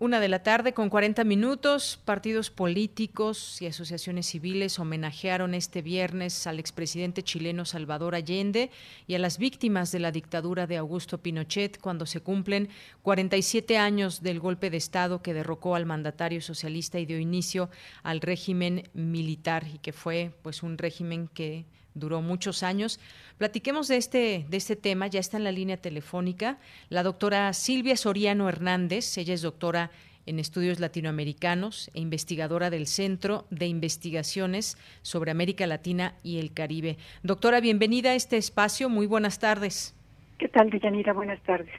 Una 0.00 0.20
de 0.20 0.28
la 0.28 0.44
tarde 0.44 0.74
con 0.74 0.90
40 0.90 1.24
minutos, 1.24 1.98
partidos 2.04 2.50
políticos 2.50 3.60
y 3.60 3.66
asociaciones 3.66 4.26
civiles 4.26 4.78
homenajearon 4.78 5.54
este 5.54 5.82
viernes 5.82 6.46
al 6.46 6.60
expresidente 6.60 7.24
chileno 7.24 7.64
Salvador 7.64 8.14
Allende 8.14 8.70
y 9.08 9.16
a 9.16 9.18
las 9.18 9.38
víctimas 9.38 9.90
de 9.90 9.98
la 9.98 10.12
dictadura 10.12 10.68
de 10.68 10.76
Augusto 10.76 11.18
Pinochet 11.18 11.80
cuando 11.80 12.06
se 12.06 12.20
cumplen 12.20 12.68
47 13.02 13.76
años 13.76 14.22
del 14.22 14.38
golpe 14.38 14.70
de 14.70 14.76
Estado 14.76 15.20
que 15.20 15.34
derrocó 15.34 15.74
al 15.74 15.84
mandatario 15.84 16.40
socialista 16.42 17.00
y 17.00 17.06
dio 17.06 17.18
inicio 17.18 17.68
al 18.04 18.20
régimen 18.20 18.88
militar 18.94 19.66
y 19.66 19.78
que 19.78 19.92
fue 19.92 20.32
pues 20.42 20.62
un 20.62 20.78
régimen 20.78 21.26
que 21.26 21.66
duró 21.98 22.22
muchos 22.22 22.62
años. 22.62 23.00
Platiquemos 23.36 23.88
de 23.88 23.96
este, 23.96 24.46
de 24.48 24.56
este 24.56 24.76
tema, 24.76 25.06
ya 25.06 25.20
está 25.20 25.36
en 25.36 25.44
la 25.44 25.52
línea 25.52 25.76
telefónica 25.76 26.58
la 26.88 27.02
doctora 27.02 27.52
Silvia 27.52 27.96
Soriano 27.96 28.48
Hernández, 28.48 29.18
ella 29.18 29.34
es 29.34 29.42
doctora 29.42 29.90
en 30.26 30.38
estudios 30.38 30.78
latinoamericanos 30.78 31.90
e 31.94 32.00
investigadora 32.00 32.68
del 32.70 32.86
Centro 32.86 33.46
de 33.50 33.66
Investigaciones 33.66 34.76
sobre 35.00 35.30
América 35.30 35.66
Latina 35.66 36.14
y 36.22 36.38
el 36.38 36.52
Caribe. 36.52 36.98
Doctora, 37.22 37.60
bienvenida 37.60 38.10
a 38.10 38.14
este 38.14 38.36
espacio, 38.36 38.88
muy 38.88 39.06
buenas 39.06 39.38
tardes. 39.38 39.94
¿Qué 40.38 40.48
tal, 40.48 40.70
Deyanira? 40.70 41.14
Buenas 41.14 41.42
tardes. 41.42 41.70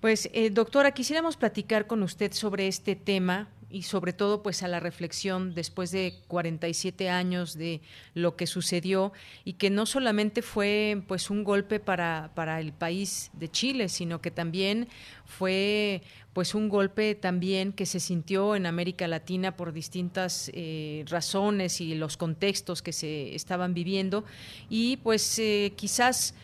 Pues, 0.00 0.30
eh, 0.32 0.50
doctora, 0.50 0.92
quisiéramos 0.92 1.36
platicar 1.36 1.86
con 1.86 2.02
usted 2.02 2.32
sobre 2.32 2.68
este 2.68 2.94
tema, 2.94 3.48
y 3.70 3.82
sobre 3.82 4.12
todo 4.12 4.42
pues 4.42 4.62
a 4.62 4.68
la 4.68 4.80
reflexión 4.80 5.54
después 5.54 5.90
de 5.90 6.20
47 6.28 7.10
años 7.10 7.54
de 7.54 7.80
lo 8.14 8.36
que 8.36 8.46
sucedió 8.46 9.12
y 9.44 9.54
que 9.54 9.70
no 9.70 9.86
solamente 9.86 10.42
fue 10.42 11.02
pues 11.06 11.30
un 11.30 11.44
golpe 11.44 11.80
para, 11.80 12.32
para 12.34 12.60
el 12.60 12.72
país 12.72 13.30
de 13.34 13.50
Chile, 13.50 13.88
sino 13.88 14.20
que 14.20 14.30
también 14.30 14.88
fue 15.24 16.02
pues 16.32 16.54
un 16.54 16.68
golpe 16.68 17.14
también 17.14 17.72
que 17.72 17.84
se 17.84 18.00
sintió 18.00 18.54
en 18.54 18.66
América 18.66 19.08
Latina 19.08 19.56
por 19.56 19.72
distintas 19.72 20.50
eh, 20.54 21.04
razones 21.08 21.80
y 21.80 21.94
los 21.94 22.16
contextos 22.16 22.80
que 22.80 22.92
se 22.92 23.34
estaban 23.34 23.74
viviendo. 23.74 24.24
Y 24.70 24.98
pues 24.98 25.38
eh, 25.40 25.72
quizás 25.74 26.34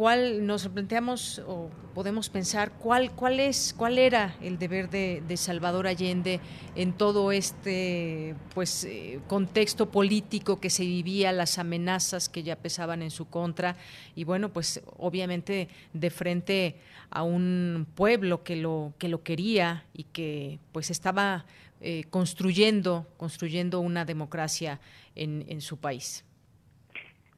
cuál 0.00 0.46
nos 0.46 0.66
planteamos 0.68 1.42
o 1.46 1.68
podemos 1.94 2.30
pensar 2.30 2.72
cuál 2.78 3.10
cuál 3.10 3.38
es 3.38 3.74
cuál 3.76 3.98
era 3.98 4.34
el 4.40 4.58
deber 4.58 4.88
de, 4.88 5.36
Salvador 5.36 5.86
Allende 5.86 6.40
en 6.74 6.94
todo 6.94 7.32
este 7.32 8.34
pues 8.54 8.84
eh, 8.84 9.20
contexto 9.28 9.90
político 9.90 10.58
que 10.58 10.70
se 10.70 10.84
vivía 10.84 11.32
las 11.32 11.58
amenazas 11.58 12.30
que 12.30 12.42
ya 12.42 12.56
pesaban 12.56 13.02
en 13.02 13.10
su 13.10 13.28
contra 13.28 13.76
y 14.16 14.24
bueno 14.24 14.48
pues 14.48 14.80
obviamente 14.96 15.68
de 15.92 16.08
frente 16.08 16.76
a 17.10 17.22
un 17.22 17.86
pueblo 17.94 18.42
que 18.42 18.56
lo 18.56 18.94
que 18.96 19.10
lo 19.10 19.22
quería 19.22 19.84
y 19.92 20.04
que 20.04 20.60
pues 20.72 20.88
estaba 20.90 21.44
eh, 21.82 22.04
construyendo 22.08 23.06
construyendo 23.18 23.80
una 23.80 24.06
democracia 24.06 24.80
en, 25.14 25.44
en 25.46 25.60
su 25.60 25.76
país. 25.76 26.24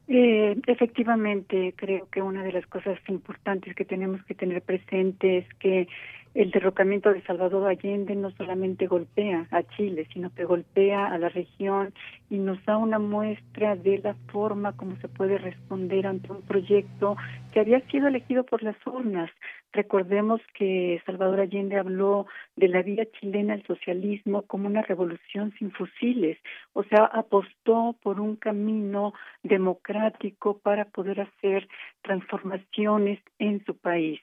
Eh, 0.07 0.59
efectivamente, 0.67 1.73
creo 1.77 2.09
que 2.09 2.21
una 2.21 2.43
de 2.43 2.51
las 2.51 2.65
cosas 2.67 2.99
importantes 3.07 3.73
que 3.75 3.85
tenemos 3.85 4.23
que 4.25 4.35
tener 4.35 4.61
presente 4.61 5.37
es 5.37 5.53
que 5.55 5.87
el 6.33 6.49
derrocamiento 6.49 7.13
de 7.13 7.21
Salvador 7.21 7.67
Allende 7.67 8.15
no 8.15 8.31
solamente 8.31 8.87
golpea 8.87 9.47
a 9.51 9.63
Chile, 9.63 10.07
sino 10.13 10.33
que 10.33 10.45
golpea 10.45 11.07
a 11.07 11.17
la 11.19 11.29
región 11.29 11.93
y 12.29 12.37
nos 12.37 12.63
da 12.65 12.77
una 12.77 12.97
muestra 12.97 13.75
de 13.75 13.99
la 13.99 14.15
forma 14.31 14.75
como 14.75 14.95
se 14.97 15.07
puede 15.07 15.37
responder 15.37 16.07
ante 16.07 16.31
un 16.31 16.41
proyecto 16.41 17.15
que 17.53 17.59
había 17.59 17.81
sido 17.89 18.07
elegido 18.07 18.43
por 18.43 18.63
las 18.63 18.75
urnas. 18.87 19.29
Recordemos 19.73 20.41
que 20.55 21.01
Salvador 21.05 21.39
Allende 21.39 21.77
habló 21.77 22.25
de 22.55 22.67
la 22.67 22.81
vía 22.81 23.05
chilena 23.19 23.53
al 23.53 23.63
socialismo 23.65 24.41
como 24.43 24.67
una 24.67 24.81
revolución 24.81 25.53
sin 25.59 25.71
fusiles, 25.71 26.37
o 26.73 26.83
sea, 26.83 27.05
apostó 27.05 27.95
por 28.01 28.19
un 28.19 28.37
camino 28.37 29.13
democrático 29.43 30.59
para 30.59 30.85
poder 30.85 31.21
hacer 31.21 31.67
transformaciones 32.01 33.19
en 33.37 33.63
su 33.65 33.75
país. 33.77 34.19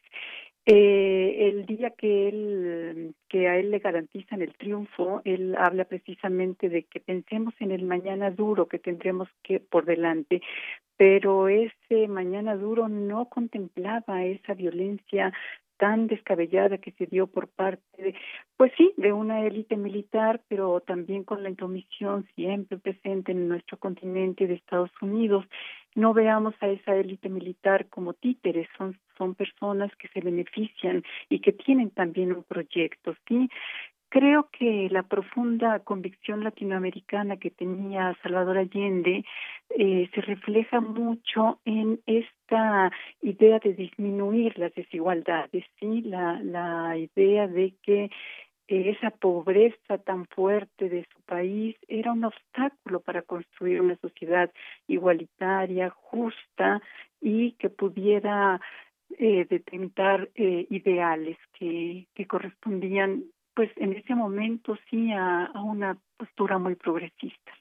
Eh, 0.72 1.48
el 1.48 1.66
día 1.66 1.90
que 1.90 2.28
él, 2.28 3.16
que 3.28 3.48
a 3.48 3.56
él 3.58 3.72
le 3.72 3.80
garantizan 3.80 4.40
el 4.40 4.54
triunfo, 4.54 5.20
él 5.24 5.56
habla 5.58 5.84
precisamente 5.84 6.68
de 6.68 6.84
que 6.84 7.00
pensemos 7.00 7.54
en 7.58 7.72
el 7.72 7.82
mañana 7.82 8.30
duro 8.30 8.68
que 8.68 8.78
tendremos 8.78 9.28
que 9.42 9.58
por 9.58 9.84
delante, 9.84 10.40
pero 10.96 11.48
ese 11.48 12.06
mañana 12.06 12.54
duro 12.54 12.88
no 12.88 13.28
contemplaba 13.28 14.24
esa 14.24 14.54
violencia 14.54 15.32
tan 15.76 16.06
descabellada 16.06 16.78
que 16.78 16.92
se 16.92 17.06
dio 17.06 17.26
por 17.26 17.48
parte 17.48 17.82
de, 18.00 18.14
pues 18.56 18.70
sí, 18.76 18.92
de 18.96 19.12
una 19.12 19.44
élite 19.46 19.76
militar, 19.76 20.40
pero 20.46 20.80
también 20.80 21.24
con 21.24 21.42
la 21.42 21.48
intromisión 21.48 22.28
siempre 22.36 22.78
presente 22.78 23.32
en 23.32 23.48
nuestro 23.48 23.76
continente 23.78 24.46
de 24.46 24.54
Estados 24.54 24.92
Unidos. 25.02 25.46
No 25.94 26.14
veamos 26.14 26.54
a 26.60 26.68
esa 26.68 26.94
élite 26.94 27.28
militar 27.28 27.88
como 27.88 28.14
títeres, 28.14 28.68
son, 28.78 28.98
son 29.18 29.34
personas 29.34 29.90
que 29.96 30.08
se 30.08 30.20
benefician 30.20 31.02
y 31.28 31.40
que 31.40 31.52
tienen 31.52 31.90
también 31.90 32.32
un 32.32 32.44
proyecto, 32.44 33.14
¿sí? 33.26 33.48
Creo 34.10 34.48
que 34.50 34.88
la 34.90 35.04
profunda 35.04 35.78
convicción 35.80 36.42
latinoamericana 36.42 37.36
que 37.36 37.52
tenía 37.52 38.16
Salvador 38.24 38.58
Allende 38.58 39.24
eh, 39.68 40.10
se 40.12 40.20
refleja 40.22 40.80
mucho 40.80 41.60
en 41.64 42.00
esta 42.06 42.90
idea 43.22 43.60
de 43.60 43.72
disminuir 43.74 44.58
las 44.58 44.74
desigualdades, 44.74 45.64
sí, 45.78 46.02
la, 46.02 46.40
la 46.42 46.96
idea 46.96 47.46
de 47.46 47.74
que 47.84 48.10
esa 48.70 49.10
pobreza 49.10 49.98
tan 49.98 50.26
fuerte 50.26 50.88
de 50.88 51.06
su 51.12 51.20
país 51.22 51.76
era 51.88 52.12
un 52.12 52.24
obstáculo 52.24 53.00
para 53.00 53.22
construir 53.22 53.80
una 53.80 53.96
sociedad 53.96 54.50
igualitaria, 54.86 55.90
justa 55.90 56.80
y 57.20 57.52
que 57.52 57.68
pudiera 57.68 58.60
eh, 59.18 59.46
detentar 59.50 60.30
eh, 60.36 60.66
ideales 60.70 61.36
que, 61.58 62.06
que 62.14 62.26
correspondían 62.26 63.24
pues 63.54 63.70
en 63.76 63.92
ese 63.92 64.14
momento 64.14 64.76
sí 64.88 65.10
a, 65.12 65.50
una 65.62 65.98
postura 66.16 66.58
muy 66.58 66.76
progresista. 66.76 67.52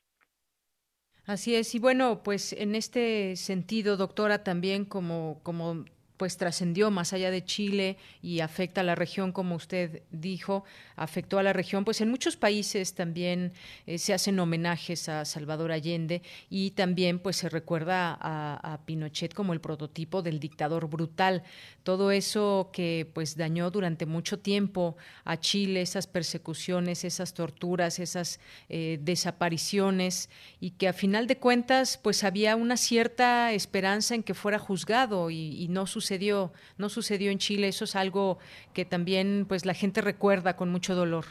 Así 1.26 1.56
es, 1.56 1.76
y 1.76 1.80
bueno, 1.80 2.22
pues 2.24 2.54
en 2.54 2.74
este 2.74 3.36
sentido, 3.36 3.98
doctora, 3.98 4.44
también 4.44 4.86
como, 4.86 5.42
como 5.44 5.86
pues 6.20 6.36
trascendió 6.36 6.92
más 6.92 7.14
allá 7.14 7.32
de 7.32 7.46
Chile 7.46 7.96
y 8.22 8.42
afecta 8.42 8.82
a 8.82 8.84
la 8.84 8.94
región, 8.94 9.32
como 9.32 9.56
usted 9.56 10.04
dijo, 10.12 10.66
afectó 10.98 11.40
a 11.40 11.44
la 11.44 11.54
región, 11.54 11.86
pues 11.86 12.02
en 12.02 12.10
muchos 12.10 12.36
países 12.36 12.94
también 12.94 13.54
eh, 13.88 13.98
se 13.98 14.14
hacen 14.14 14.38
homenajes 14.38 15.08
a 15.08 15.24
Salvador 15.24 15.72
Allende 15.72 16.22
y 16.50 16.72
también 16.72 17.20
pues 17.20 17.38
se 17.38 17.48
recuerda 17.48 18.18
a, 18.20 18.74
a, 18.74 18.86
Pinochet 18.86 19.34
como 19.34 19.54
el 19.54 19.62
prototipo 19.62 20.22
del 20.22 20.42
dictador 20.42 20.90
brutal. 20.90 21.44
Todo 21.84 22.12
eso 22.12 22.70
que 22.74 23.10
pues 23.14 23.38
dañó 23.38 23.72
durante 23.72 24.06
mucho 24.06 24.40
tiempo 24.40 24.98
a 25.24 25.40
Chile, 25.40 25.82
esas 25.82 26.06
persecuciones, 26.06 27.06
esas 27.06 27.34
torturas, 27.34 27.98
esas 27.98 28.42
eh, 28.68 29.00
desapariciones 29.02 30.30
y 30.60 30.72
que 30.72 30.90
a 30.90 30.94
final 30.94 31.28
de 31.28 31.38
cuentas 31.38 31.98
pues 31.98 32.26
había 32.26 32.58
una 32.58 32.76
cierta 32.76 33.54
esperanza 33.54 34.16
en 34.16 34.24
que 34.24 34.34
fuera 34.34 34.60
juzgado 34.60 35.30
y, 35.30 35.64
y 35.64 35.70
no 35.70 35.88
sucedió 35.88 36.09
sucedió, 36.10 36.52
no 36.80 36.90
sucedió 36.90 37.30
en 37.32 37.38
Chile. 37.38 37.68
Eso 37.68 37.86
es 37.86 37.96
algo 37.96 38.40
que 38.74 38.84
también 38.84 39.46
pues 39.48 39.66
la 39.66 39.76
gente 39.76 40.02
recuerda 40.02 40.56
con 40.56 40.70
mucho 40.70 40.96
dolor. 40.96 41.26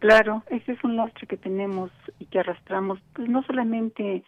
Claro, 0.00 0.42
ese 0.50 0.72
es 0.72 0.84
un 0.84 0.96
lastre 0.96 1.26
que 1.26 1.38
tenemos 1.38 1.90
y 2.18 2.26
que 2.26 2.38
arrastramos, 2.40 3.00
pues 3.14 3.28
no 3.28 3.42
solamente 3.42 4.22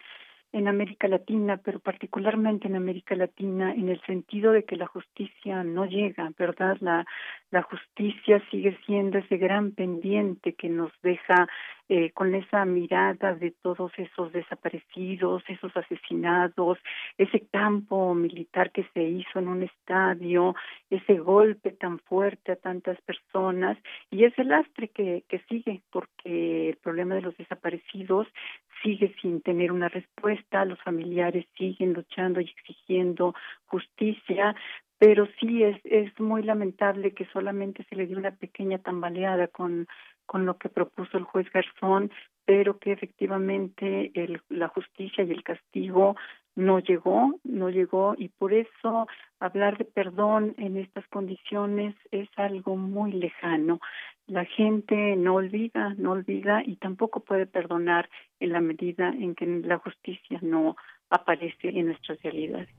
en 0.51 0.67
América 0.67 1.07
Latina, 1.07 1.57
pero 1.63 1.79
particularmente 1.79 2.67
en 2.67 2.75
América 2.75 3.15
Latina, 3.15 3.71
en 3.73 3.87
el 3.87 4.01
sentido 4.01 4.51
de 4.51 4.63
que 4.65 4.75
la 4.75 4.87
justicia 4.87 5.63
no 5.63 5.85
llega, 5.85 6.29
¿verdad? 6.37 6.75
La, 6.81 7.05
la 7.51 7.61
justicia 7.61 8.41
sigue 8.49 8.77
siendo 8.85 9.19
ese 9.19 9.37
gran 9.37 9.71
pendiente 9.71 10.53
que 10.53 10.67
nos 10.67 10.91
deja 11.03 11.47
eh, 11.93 12.11
con 12.11 12.33
esa 12.35 12.63
mirada 12.63 13.35
de 13.35 13.51
todos 13.51 13.91
esos 13.97 14.31
desaparecidos, 14.31 15.43
esos 15.49 15.75
asesinados, 15.75 16.77
ese 17.17 17.41
campo 17.51 18.15
militar 18.15 18.71
que 18.71 18.85
se 18.93 19.03
hizo 19.03 19.39
en 19.39 19.49
un 19.49 19.63
estadio, 19.63 20.55
ese 20.89 21.17
golpe 21.17 21.71
tan 21.71 21.99
fuerte 21.99 22.53
a 22.53 22.55
tantas 22.55 22.97
personas 23.01 23.77
y 24.09 24.23
ese 24.23 24.45
lastre 24.45 24.87
que, 24.87 25.25
que 25.27 25.39
sigue, 25.49 25.81
porque 25.91 26.69
el 26.69 26.77
problema 26.77 27.15
de 27.15 27.23
los 27.23 27.35
desaparecidos 27.35 28.25
sigue 28.81 29.13
sin 29.21 29.41
tener 29.41 29.73
una 29.73 29.89
respuesta, 29.89 30.63
los 30.63 30.81
familiares 30.83 31.45
siguen 31.57 31.91
luchando 31.91 32.39
y 32.39 32.45
exigiendo 32.45 33.35
justicia, 33.65 34.55
pero 34.97 35.27
sí 35.41 35.63
es, 35.63 35.77
es 35.83 36.17
muy 36.21 36.43
lamentable 36.43 37.13
que 37.13 37.25
solamente 37.33 37.83
se 37.89 37.95
le 37.97 38.07
dio 38.07 38.17
una 38.17 38.31
pequeña 38.31 38.77
tambaleada 38.77 39.47
con, 39.47 39.87
con 40.31 40.45
lo 40.45 40.57
que 40.57 40.69
propuso 40.69 41.17
el 41.17 41.25
juez 41.25 41.51
Garzón, 41.51 42.09
pero 42.45 42.79
que 42.79 42.93
efectivamente 42.93 44.11
el, 44.13 44.41
la 44.47 44.69
justicia 44.69 45.25
y 45.25 45.31
el 45.31 45.43
castigo 45.43 46.15
no 46.55 46.79
llegó, 46.79 47.37
no 47.43 47.69
llegó 47.69 48.15
y 48.17 48.29
por 48.29 48.53
eso 48.53 49.09
hablar 49.41 49.77
de 49.77 49.83
perdón 49.83 50.55
en 50.57 50.77
estas 50.77 51.05
condiciones 51.09 51.95
es 52.11 52.29
algo 52.37 52.77
muy 52.77 53.11
lejano. 53.11 53.81
La 54.25 54.45
gente 54.45 55.17
no 55.17 55.35
olvida, 55.35 55.95
no 55.97 56.11
olvida 56.11 56.63
y 56.65 56.77
tampoco 56.77 57.19
puede 57.19 57.45
perdonar 57.45 58.09
en 58.39 58.53
la 58.53 58.61
medida 58.61 59.09
en 59.09 59.35
que 59.35 59.45
la 59.45 59.79
justicia 59.79 60.39
no 60.41 60.77
aparece 61.09 61.77
en 61.77 61.87
nuestras 61.87 62.21
realidades. 62.21 62.69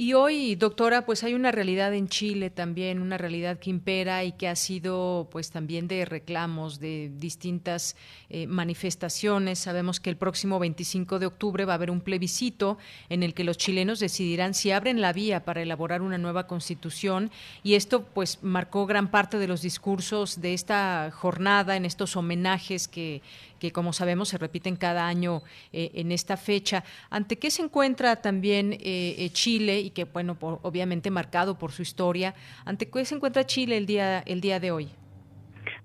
Y 0.00 0.12
hoy, 0.12 0.54
doctora, 0.54 1.04
pues 1.04 1.24
hay 1.24 1.34
una 1.34 1.50
realidad 1.50 1.92
en 1.92 2.06
Chile 2.06 2.50
también, 2.50 3.02
una 3.02 3.18
realidad 3.18 3.58
que 3.58 3.68
impera 3.68 4.22
y 4.22 4.30
que 4.30 4.46
ha 4.46 4.54
sido 4.54 5.26
pues 5.28 5.50
también 5.50 5.88
de 5.88 6.04
reclamos, 6.04 6.78
de 6.78 7.10
distintas 7.16 7.96
eh, 8.30 8.46
manifestaciones. 8.46 9.58
Sabemos 9.58 9.98
que 9.98 10.08
el 10.08 10.16
próximo 10.16 10.60
25 10.60 11.18
de 11.18 11.26
octubre 11.26 11.64
va 11.64 11.72
a 11.72 11.74
haber 11.74 11.90
un 11.90 12.00
plebiscito 12.00 12.78
en 13.08 13.24
el 13.24 13.34
que 13.34 13.42
los 13.42 13.58
chilenos 13.58 13.98
decidirán 13.98 14.54
si 14.54 14.70
abren 14.70 15.00
la 15.00 15.12
vía 15.12 15.44
para 15.44 15.62
elaborar 15.62 16.00
una 16.00 16.16
nueva 16.16 16.46
constitución 16.46 17.32
y 17.64 17.74
esto 17.74 18.04
pues 18.04 18.38
marcó 18.40 18.86
gran 18.86 19.10
parte 19.10 19.38
de 19.38 19.48
los 19.48 19.62
discursos 19.62 20.40
de 20.40 20.54
esta 20.54 21.10
jornada 21.10 21.74
en 21.74 21.84
estos 21.84 22.14
homenajes 22.14 22.86
que 22.86 23.20
que 23.58 23.72
como 23.72 23.92
sabemos 23.92 24.28
se 24.28 24.38
repiten 24.38 24.76
cada 24.76 25.06
año 25.06 25.42
eh, 25.72 25.90
en 25.94 26.12
esta 26.12 26.36
fecha. 26.36 26.84
¿Ante 27.10 27.38
qué 27.38 27.50
se 27.50 27.62
encuentra 27.62 28.16
también 28.16 28.72
eh, 28.74 28.78
eh, 29.18 29.30
Chile 29.32 29.80
y 29.80 29.90
que, 29.90 30.04
bueno, 30.04 30.36
obviamente 30.40 31.10
marcado 31.10 31.58
por 31.58 31.72
su 31.72 31.82
historia, 31.82 32.34
ante 32.64 32.88
qué 32.88 33.04
se 33.04 33.14
encuentra 33.14 33.46
Chile 33.46 33.76
el 33.76 33.86
día, 33.86 34.20
el 34.20 34.40
día 34.40 34.60
de 34.60 34.70
hoy? 34.70 34.88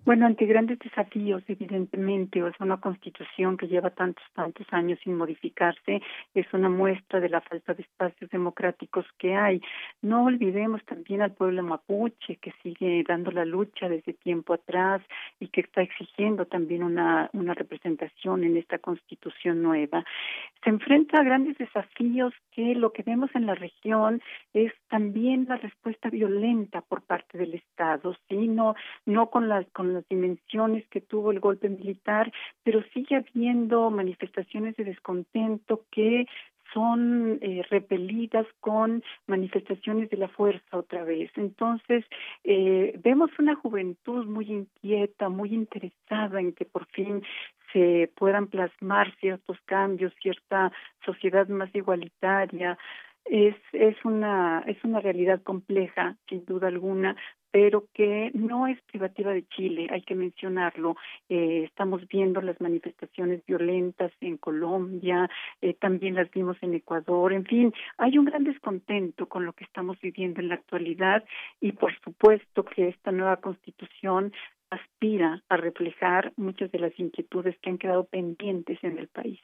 Bueno, 0.05 0.25
ante 0.25 0.45
grandes 0.45 0.79
desafíos, 0.79 1.43
evidentemente, 1.47 2.43
o 2.43 2.47
es 2.49 2.59
una 2.59 2.75
constitución 2.75 3.55
que 3.55 3.69
lleva 3.69 3.89
tantos, 3.89 4.25
tantos 4.33 4.67
años 4.71 4.99
sin 5.01 5.15
modificarse, 5.15 6.01
es 6.33 6.45
una 6.53 6.67
muestra 6.67 7.21
de 7.21 7.29
la 7.29 7.39
falta 7.39 7.73
de 7.73 7.83
espacios 7.83 8.29
democráticos 8.29 9.05
que 9.17 9.33
hay. 9.33 9.61
No 10.01 10.25
olvidemos 10.25 10.83
también 10.83 11.21
al 11.21 11.31
pueblo 11.31 11.63
mapuche, 11.63 12.35
que 12.35 12.53
sigue 12.61 13.01
dando 13.07 13.31
la 13.31 13.45
lucha 13.45 13.87
desde 13.87 14.11
tiempo 14.11 14.53
atrás 14.55 15.01
y 15.39 15.47
que 15.47 15.61
está 15.61 15.81
exigiendo 15.81 16.47
también 16.47 16.83
una, 16.83 17.29
una 17.31 17.53
representación 17.53 18.43
en 18.43 18.57
esta 18.57 18.79
constitución 18.79 19.63
nueva. 19.63 20.03
Se 20.65 20.69
enfrenta 20.69 21.19
a 21.19 21.23
grandes 21.23 21.57
desafíos 21.57 22.33
que 22.51 22.75
lo 22.75 22.91
que 22.91 23.03
vemos 23.03 23.29
en 23.35 23.45
la 23.45 23.55
región 23.55 24.21
es 24.53 24.73
también 24.89 25.45
la 25.47 25.55
respuesta 25.55 26.09
violenta 26.09 26.81
por 26.81 27.03
parte 27.03 27.37
del 27.37 27.53
Estado, 27.53 28.17
¿sí? 28.27 28.49
no, 28.49 28.75
no 29.05 29.29
con 29.29 29.47
las 29.47 29.65
con 29.71 29.92
las 29.93 30.07
dimensiones 30.07 30.87
que 30.89 31.01
tuvo 31.01 31.31
el 31.31 31.39
golpe 31.39 31.69
militar, 31.69 32.31
pero 32.63 32.83
sigue 32.93 33.15
habiendo 33.15 33.89
manifestaciones 33.89 34.75
de 34.75 34.85
descontento 34.85 35.85
que 35.91 36.25
son 36.73 37.39
eh, 37.41 37.63
repelidas 37.69 38.47
con 38.59 39.03
manifestaciones 39.27 40.09
de 40.09 40.17
la 40.17 40.27
fuerza 40.27 40.77
otra 40.77 41.03
vez. 41.03 41.31
Entonces, 41.35 42.03
eh, 42.43 42.99
vemos 43.03 43.29
una 43.39 43.55
juventud 43.55 44.25
muy 44.25 44.45
inquieta, 44.45 45.29
muy 45.29 45.53
interesada 45.53 46.39
en 46.39 46.53
que 46.53 46.65
por 46.65 46.87
fin 46.87 47.21
se 47.71 48.11
puedan 48.15 48.47
plasmar 48.47 49.13
ciertos 49.19 49.57
cambios, 49.65 50.13
cierta 50.21 50.71
sociedad 51.05 51.47
más 51.47 51.73
igualitaria. 51.75 52.77
Es, 53.25 53.55
es 53.71 53.95
una 54.03 54.63
es 54.67 54.83
una 54.83 54.99
realidad 54.99 55.41
compleja 55.43 56.17
sin 56.27 56.43
duda 56.43 56.67
alguna 56.67 57.15
pero 57.53 57.85
que 57.93 58.31
no 58.33 58.65
es 58.65 58.81
privativa 58.81 59.31
de 59.31 59.47
Chile, 59.47 59.87
hay 59.91 60.01
que 60.01 60.15
mencionarlo. 60.15 60.95
Eh, 61.29 61.65
estamos 61.65 62.01
viendo 62.07 62.41
las 62.41 62.59
manifestaciones 62.59 63.45
violentas 63.45 64.11
en 64.21 64.37
Colombia, 64.37 65.29
eh, 65.61 65.75
también 65.75 66.15
las 66.15 66.31
vimos 66.31 66.57
en 66.61 66.73
Ecuador, 66.73 67.31
en 67.31 67.45
fin, 67.45 67.71
hay 67.99 68.17
un 68.17 68.25
gran 68.25 68.43
descontento 68.43 69.29
con 69.29 69.45
lo 69.45 69.53
que 69.53 69.65
estamos 69.65 69.99
viviendo 70.01 70.41
en 70.41 70.49
la 70.49 70.55
actualidad 70.55 71.23
y 71.61 71.73
por 71.73 71.93
supuesto 71.99 72.65
que 72.65 72.87
esta 72.87 73.11
nueva 73.11 73.37
constitución 73.37 74.33
aspira 74.71 75.43
a 75.47 75.55
reflejar 75.55 76.33
muchas 76.35 76.71
de 76.71 76.79
las 76.79 76.99
inquietudes 76.99 77.55
que 77.59 77.69
han 77.69 77.77
quedado 77.77 78.05
pendientes 78.05 78.83
en 78.83 78.97
el 78.97 79.09
país. 79.09 79.39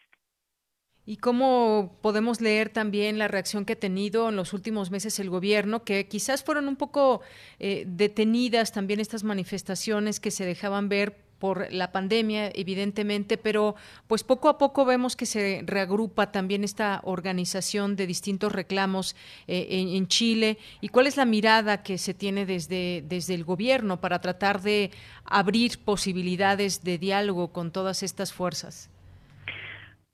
¿Y 1.10 1.18
cómo 1.18 1.98
podemos 2.04 2.40
leer 2.40 2.70
también 2.70 3.18
la 3.18 3.28
reacción 3.28 3.66
que 3.66 3.74
ha 3.74 3.80
tenido 3.80 4.30
en 4.30 4.36
los 4.36 4.54
últimos 4.54 4.92
meses 4.92 5.18
el 5.18 5.32
gobierno, 5.32 5.84
que 5.84 6.08
quizás 6.08 6.44
fueron 6.44 6.68
un 6.68 6.76
poco 6.76 7.22
eh, 7.58 7.84
detenidas 7.88 8.72
también 8.72 9.00
estas 9.00 9.24
manifestaciones 9.24 10.20
que 10.20 10.30
se 10.30 10.46
dejaban 10.46 10.88
ver 10.88 11.18
por 11.40 11.74
la 11.74 11.92
pandemia, 11.92 12.52
evidentemente, 12.54 13.40
pero 13.40 13.74
pues 14.06 14.24
poco 14.24 14.50
a 14.50 14.60
poco 14.60 14.86
vemos 14.86 15.16
que 15.16 15.26
se 15.26 15.64
reagrupa 15.66 16.32
también 16.32 16.64
esta 16.64 17.02
organización 17.04 17.96
de 17.96 18.06
distintos 18.06 18.52
reclamos 18.52 19.16
eh, 19.48 19.66
en, 19.72 20.08
Chile. 20.10 20.60
¿Y 20.80 20.90
cuál 20.90 21.08
es 21.08 21.18
la 21.18 21.26
mirada 21.26 21.82
que 21.82 21.98
se 21.98 22.14
tiene 22.14 22.46
desde, 22.46 23.04
desde 23.08 23.34
el 23.34 23.46
gobierno 23.46 24.00
para 24.00 24.22
tratar 24.22 24.62
de 24.62 24.92
abrir 25.26 25.80
posibilidades 25.80 26.84
de 26.84 27.00
diálogo 27.00 27.52
con 27.52 27.72
todas 27.72 28.04
estas 28.04 28.32
fuerzas? 28.32 28.92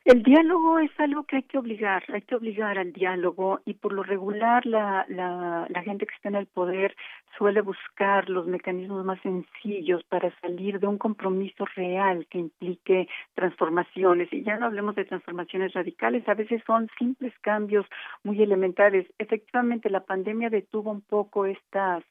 El 0.06 0.22
diálogo 0.22 0.78
es 0.78 0.92
algo 1.00 1.24
que 1.24 1.38
hay 1.38 1.44
que 1.44 1.58
obligar, 1.58 2.04
hay 2.14 2.22
que 2.22 2.36
obligar 2.36 2.78
al 2.78 2.94
diálogo 2.94 3.62
y 3.66 3.74
por 3.74 3.92
lo 3.92 4.04
regular 4.04 4.64
la, 4.68 5.04
la, 5.10 5.66
la 5.68 5.82
gente 5.82 6.06
que 6.06 6.14
está 6.14 6.30
en 6.30 6.36
el 6.36 6.46
poder 6.46 6.96
suele 7.40 7.62
buscar 7.62 8.30
los 8.30 8.46
mecanismos 8.46 9.04
más 9.04 9.20
sencillos 9.22 10.04
para 10.04 10.32
salir 10.42 10.80
de 10.80 10.86
un 10.86 11.00
compromiso 11.00 11.66
real 11.76 12.28
que 12.30 12.38
implique 12.38 13.08
transformaciones. 13.34 14.32
Y 14.32 14.44
ya 14.44 14.58
no 14.58 14.68
hablemos 14.68 14.94
de 14.94 15.06
transformaciones 15.06 15.74
radicales, 15.74 16.30
a 16.30 16.36
veces 16.36 16.62
son 16.68 16.88
simples 17.00 17.34
cambios 17.42 17.88
muy 18.24 18.40
elementales. 18.44 19.08
Efectivamente, 19.18 19.90
la 19.90 20.06
pandemia 20.06 20.52
detuvo 20.52 20.92
un 20.92 21.02
poco 21.02 21.48
estas 21.48 22.04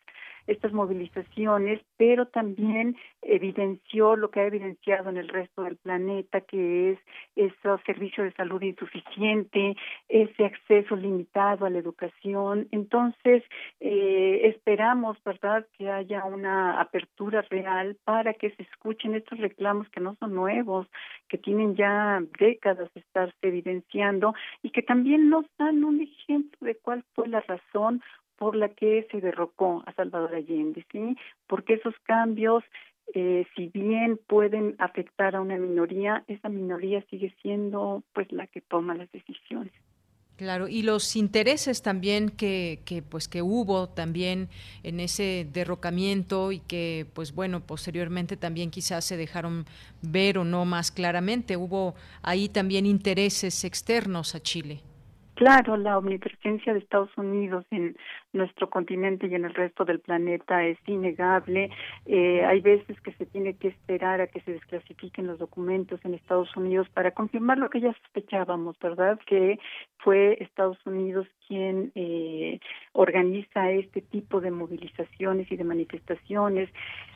estas 0.46 0.72
movilizaciones, 0.72 1.80
pero 1.96 2.26
también 2.26 2.96
evidenció 3.22 4.16
lo 4.16 4.30
que 4.30 4.40
ha 4.40 4.46
evidenciado 4.46 5.10
en 5.10 5.16
el 5.16 5.28
resto 5.28 5.62
del 5.62 5.76
planeta, 5.76 6.40
que 6.42 6.92
es 6.92 6.98
ese 7.36 7.54
servicio 7.86 8.24
de 8.24 8.32
salud 8.32 8.62
insuficiente, 8.62 9.76
ese 10.08 10.44
acceso 10.44 10.96
limitado 10.96 11.66
a 11.66 11.70
la 11.70 11.78
educación. 11.78 12.68
Entonces, 12.70 13.42
eh, 13.80 14.40
esperamos, 14.44 15.16
¿verdad?, 15.24 15.66
que 15.76 15.90
haya 15.90 16.24
una 16.24 16.80
apertura 16.80 17.42
real 17.42 17.96
para 18.04 18.34
que 18.34 18.50
se 18.50 18.62
escuchen 18.62 19.14
estos 19.14 19.38
reclamos 19.38 19.88
que 19.88 20.00
no 20.00 20.16
son 20.16 20.34
nuevos, 20.34 20.86
que 21.28 21.38
tienen 21.38 21.74
ya 21.74 22.22
décadas 22.38 22.92
de 22.94 23.00
estarse 23.00 23.36
evidenciando 23.42 24.34
y 24.62 24.70
que 24.70 24.82
también 24.82 25.28
nos 25.30 25.46
dan 25.58 25.84
un 25.84 26.00
ejemplo 26.00 26.58
de 26.60 26.76
cuál 26.76 27.04
fue 27.14 27.28
la 27.28 27.40
razón 27.40 28.02
por 28.44 28.56
la 28.56 28.68
que 28.68 29.08
se 29.10 29.22
derrocó 29.22 29.82
a 29.86 29.94
Salvador 29.94 30.34
Allende, 30.34 30.84
¿sí? 30.92 31.16
Porque 31.46 31.72
esos 31.72 31.94
cambios, 32.02 32.62
eh, 33.14 33.46
si 33.56 33.68
bien 33.68 34.20
pueden 34.26 34.74
afectar 34.78 35.34
a 35.34 35.40
una 35.40 35.56
minoría, 35.56 36.24
esa 36.28 36.50
minoría 36.50 37.02
sigue 37.08 37.34
siendo 37.40 38.02
pues 38.12 38.30
la 38.32 38.46
que 38.46 38.60
toma 38.60 38.94
las 38.96 39.10
decisiones. 39.12 39.72
Claro, 40.36 40.68
y 40.68 40.82
los 40.82 41.16
intereses 41.16 41.82
también 41.82 42.28
que, 42.28 42.80
que, 42.84 43.00
pues 43.00 43.28
que 43.28 43.40
hubo 43.40 43.88
también 43.88 44.50
en 44.82 45.00
ese 45.00 45.48
derrocamiento 45.50 46.52
y 46.52 46.58
que 46.58 47.06
pues 47.14 47.34
bueno, 47.34 47.60
posteriormente 47.60 48.36
también 48.36 48.70
quizás 48.70 49.06
se 49.06 49.16
dejaron 49.16 49.64
ver 50.02 50.36
o 50.36 50.44
no 50.44 50.66
más 50.66 50.90
claramente, 50.90 51.56
hubo 51.56 51.94
ahí 52.22 52.50
también 52.50 52.84
intereses 52.84 53.64
externos 53.64 54.34
a 54.34 54.40
Chile. 54.40 54.82
Claro, 55.34 55.76
la 55.76 55.98
omnipresencia 55.98 56.72
de 56.72 56.78
Estados 56.78 57.10
Unidos 57.16 57.64
en 57.70 57.96
nuestro 58.34 58.68
continente 58.68 59.26
y 59.26 59.34
en 59.34 59.44
el 59.44 59.54
resto 59.54 59.84
del 59.84 60.00
planeta 60.00 60.64
es 60.64 60.78
innegable. 60.86 61.70
Eh, 62.04 62.44
hay 62.44 62.60
veces 62.60 63.00
que 63.00 63.12
se 63.12 63.26
tiene 63.26 63.56
que 63.56 63.68
esperar 63.68 64.20
a 64.20 64.26
que 64.26 64.40
se 64.40 64.52
desclasifiquen 64.52 65.26
los 65.26 65.38
documentos 65.38 66.00
en 66.04 66.14
Estados 66.14 66.54
Unidos 66.56 66.88
para 66.90 67.12
confirmar 67.12 67.58
lo 67.58 67.70
que 67.70 67.80
ya 67.80 67.92
sospechábamos, 68.02 68.78
¿verdad? 68.80 69.18
Que 69.26 69.58
fue 69.98 70.36
Estados 70.42 70.78
Unidos 70.84 71.26
quien 71.46 71.92
eh, 71.94 72.60
organiza 72.92 73.70
este 73.70 74.00
tipo 74.00 74.40
de 74.40 74.50
movilizaciones 74.50 75.50
y 75.50 75.56
de 75.56 75.64
manifestaciones. 75.64 76.70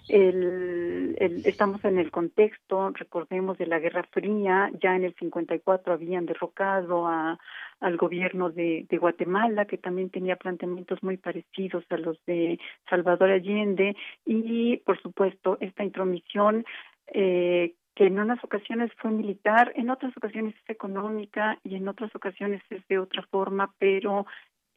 El, 0.08 1.16
estamos 1.44 1.84
en 1.84 1.98
el 1.98 2.10
contexto, 2.10 2.90
recordemos, 2.90 3.58
de 3.58 3.66
la 3.66 3.78
Guerra 3.78 4.04
Fría. 4.10 4.70
Ya 4.80 4.96
en 4.96 5.04
el 5.04 5.14
54 5.14 5.92
habían 5.92 6.24
derrocado 6.24 7.06
a, 7.06 7.38
al 7.80 7.96
gobierno 7.96 8.50
de, 8.50 8.86
de 8.88 8.98
Guatemala, 8.98 9.66
que 9.66 9.76
también 9.76 10.10
tenía 10.10 10.36
planteamientos 10.36 11.02
muy 11.08 11.16
parecidos 11.16 11.84
a 11.88 11.96
los 11.96 12.22
de 12.26 12.58
Salvador 12.90 13.30
Allende. 13.30 13.96
Y, 14.26 14.76
por 14.84 15.00
supuesto, 15.00 15.56
esta 15.60 15.82
intromisión 15.82 16.66
eh, 17.14 17.72
que 17.94 18.06
en 18.06 18.20
unas 18.20 18.42
ocasiones 18.44 18.90
fue 18.98 19.10
militar, 19.10 19.72
en 19.74 19.88
otras 19.88 20.14
ocasiones 20.16 20.54
es 20.62 20.70
económica 20.70 21.58
y 21.64 21.76
en 21.76 21.88
otras 21.88 22.14
ocasiones 22.14 22.62
es 22.68 22.86
de 22.88 22.98
otra 22.98 23.22
forma, 23.30 23.74
pero 23.78 24.26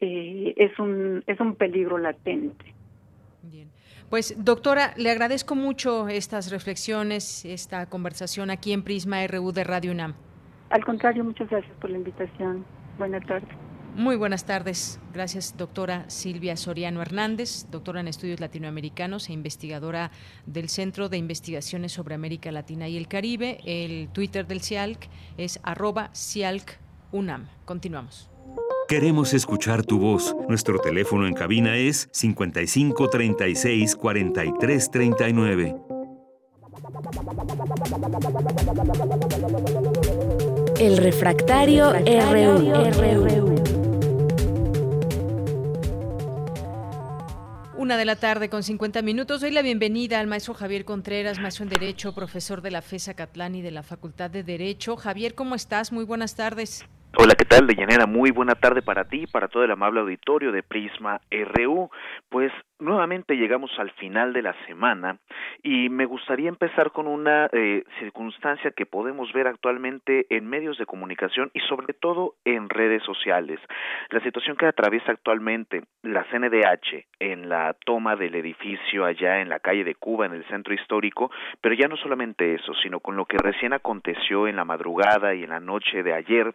eh, 0.00 0.54
es 0.56 0.76
un 0.78 1.22
es 1.26 1.38
un 1.38 1.54
peligro 1.54 1.98
latente. 1.98 2.64
Bien. 3.42 3.68
Pues 4.08 4.34
doctora, 4.42 4.94
le 4.96 5.10
agradezco 5.10 5.54
mucho 5.54 6.08
estas 6.08 6.50
reflexiones, 6.50 7.44
esta 7.44 7.88
conversación 7.88 8.50
aquí 8.50 8.72
en 8.72 8.82
Prisma 8.82 9.26
RU 9.26 9.52
de 9.52 9.64
Radio 9.64 9.92
UNAM. 9.92 10.14
Al 10.70 10.84
contrario, 10.84 11.22
muchas 11.22 11.48
gracias 11.50 11.74
por 11.80 11.90
la 11.90 11.98
invitación. 11.98 12.64
Buenas 12.98 13.24
tardes. 13.26 13.71
Muy 13.94 14.16
buenas 14.16 14.46
tardes. 14.46 14.98
Gracias, 15.12 15.54
doctora 15.58 16.08
Silvia 16.08 16.56
Soriano 16.56 17.02
Hernández, 17.02 17.66
doctora 17.70 18.00
en 18.00 18.08
estudios 18.08 18.40
latinoamericanos 18.40 19.28
e 19.28 19.34
investigadora 19.34 20.10
del 20.46 20.70
Centro 20.70 21.10
de 21.10 21.18
Investigaciones 21.18 21.92
sobre 21.92 22.14
América 22.14 22.50
Latina 22.50 22.88
y 22.88 22.96
el 22.96 23.06
Caribe. 23.06 23.58
El 23.66 24.08
Twitter 24.08 24.46
del 24.46 24.62
CIALC 24.62 25.08
es 25.36 25.60
arroba 25.62 26.10
CIALCUNAM. 26.14 27.48
Continuamos. 27.66 28.30
Queremos 28.88 29.34
escuchar 29.34 29.84
tu 29.84 29.98
voz. 29.98 30.34
Nuestro 30.48 30.78
teléfono 30.78 31.26
en 31.26 31.34
cabina 31.34 31.76
es 31.76 32.08
55 32.12 33.08
36 33.10 33.96
43 33.96 34.90
39. 34.90 35.76
El 40.78 40.96
refractario, 40.96 41.92
RU. 41.92 43.81
Una 47.82 47.96
de 47.96 48.04
la 48.04 48.14
tarde 48.14 48.48
con 48.48 48.62
50 48.62 49.02
minutos. 49.02 49.40
Doy 49.40 49.50
la 49.50 49.60
bienvenida 49.60 50.20
al 50.20 50.28
maestro 50.28 50.54
Javier 50.54 50.84
Contreras, 50.84 51.40
maestro 51.40 51.64
en 51.64 51.68
Derecho, 51.68 52.14
profesor 52.14 52.62
de 52.62 52.70
la 52.70 52.80
FESA 52.80 53.14
Catlán 53.14 53.56
y 53.56 53.60
de 53.60 53.72
la 53.72 53.82
Facultad 53.82 54.30
de 54.30 54.44
Derecho. 54.44 54.96
Javier, 54.96 55.34
¿cómo 55.34 55.56
estás? 55.56 55.90
Muy 55.90 56.04
buenas 56.04 56.36
tardes. 56.36 56.84
Hola, 57.14 57.34
¿qué 57.36 57.44
tal, 57.44 57.66
Deyanira? 57.66 58.06
Muy 58.06 58.30
buena 58.30 58.54
tarde 58.54 58.80
para 58.80 59.04
ti 59.04 59.24
y 59.24 59.26
para 59.26 59.48
todo 59.48 59.64
el 59.64 59.70
amable 59.70 60.00
auditorio 60.00 60.50
de 60.50 60.62
Prisma 60.62 61.20
RU. 61.30 61.90
Pues 62.30 62.50
nuevamente 62.78 63.36
llegamos 63.36 63.70
al 63.78 63.90
final 63.92 64.32
de 64.32 64.40
la 64.40 64.54
semana 64.66 65.18
y 65.62 65.90
me 65.90 66.06
gustaría 66.06 66.48
empezar 66.48 66.90
con 66.90 67.06
una 67.06 67.50
eh, 67.52 67.84
circunstancia 68.00 68.72
que 68.72 68.86
podemos 68.86 69.30
ver 69.34 69.46
actualmente 69.46 70.26
en 70.30 70.46
medios 70.46 70.78
de 70.78 70.86
comunicación 70.86 71.50
y 71.52 71.60
sobre 71.60 71.92
todo 71.92 72.34
en 72.46 72.70
redes 72.70 73.02
sociales. 73.04 73.60
La 74.08 74.20
situación 74.20 74.56
que 74.56 74.66
atraviesa 74.66 75.12
actualmente 75.12 75.82
la 76.02 76.24
CNDH 76.24 77.06
en 77.20 77.48
la 77.50 77.76
toma 77.84 78.16
del 78.16 78.34
edificio 78.34 79.04
allá 79.04 79.40
en 79.40 79.50
la 79.50 79.60
calle 79.60 79.84
de 79.84 79.94
Cuba, 79.94 80.26
en 80.26 80.32
el 80.32 80.44
centro 80.46 80.74
histórico, 80.74 81.30
pero 81.60 81.74
ya 81.74 81.88
no 81.88 81.96
solamente 81.96 82.54
eso, 82.54 82.72
sino 82.82 83.00
con 83.00 83.16
lo 83.16 83.26
que 83.26 83.36
recién 83.36 83.74
aconteció 83.74 84.48
en 84.48 84.56
la 84.56 84.64
madrugada 84.64 85.34
y 85.34 85.44
en 85.44 85.50
la 85.50 85.60
noche 85.60 86.02
de 86.02 86.14
ayer 86.14 86.52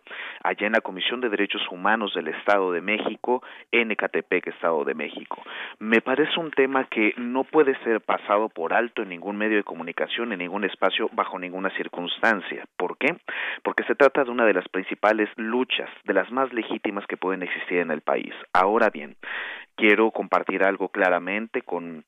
allá 0.48 0.68
en 0.68 0.74
la 0.74 0.82
Comisión 0.82 1.20
de 1.20 1.30
Derechos 1.30 1.62
Humanos 1.70 2.14
del 2.14 2.30
Estado 2.30 2.72
de 2.72 2.80
México, 2.80 3.44
en 3.72 3.92
Ecatepec, 3.92 4.48
Estado 4.48 4.86
de 4.86 4.94
México. 4.94 5.44
Me 5.80 6.00
parece 6.00 6.40
un 6.40 6.52
tema 6.52 6.86
que 6.86 7.14
no 7.18 7.44
puede 7.44 7.78
ser 7.84 8.00
pasado 8.00 8.48
por 8.48 8.74
alto 8.74 9.02
en 9.02 9.10
ningún 9.10 9.38
medio 9.38 9.58
de 9.58 9.64
comunicación, 9.64 10.32
en 10.32 10.40
ningún 10.40 10.64
espacio, 10.64 11.10
bajo 11.12 11.38
ninguna 11.38 11.70
circunstancia. 11.72 12.66
¿Por 12.78 12.98
qué? 12.98 13.18
Porque 13.62 13.84
se 13.84 13.96
trata 13.96 14.24
de 14.24 14.32
una 14.32 14.46
de 14.46 14.54
las 14.54 14.68
principales 14.70 15.30
luchas, 15.36 15.90
de 16.06 16.14
las 16.14 16.32
más 16.32 16.54
legítimas 16.54 17.06
que 17.08 17.18
pueden 17.18 17.44
existir 17.44 17.80
en 17.80 17.92
el 17.92 18.02
país. 18.02 18.34
Ahora 18.54 18.90
bien, 18.90 19.18
quiero 19.76 20.12
compartir 20.12 20.64
algo 20.64 20.88
claramente 20.90 21.62
con 21.62 22.06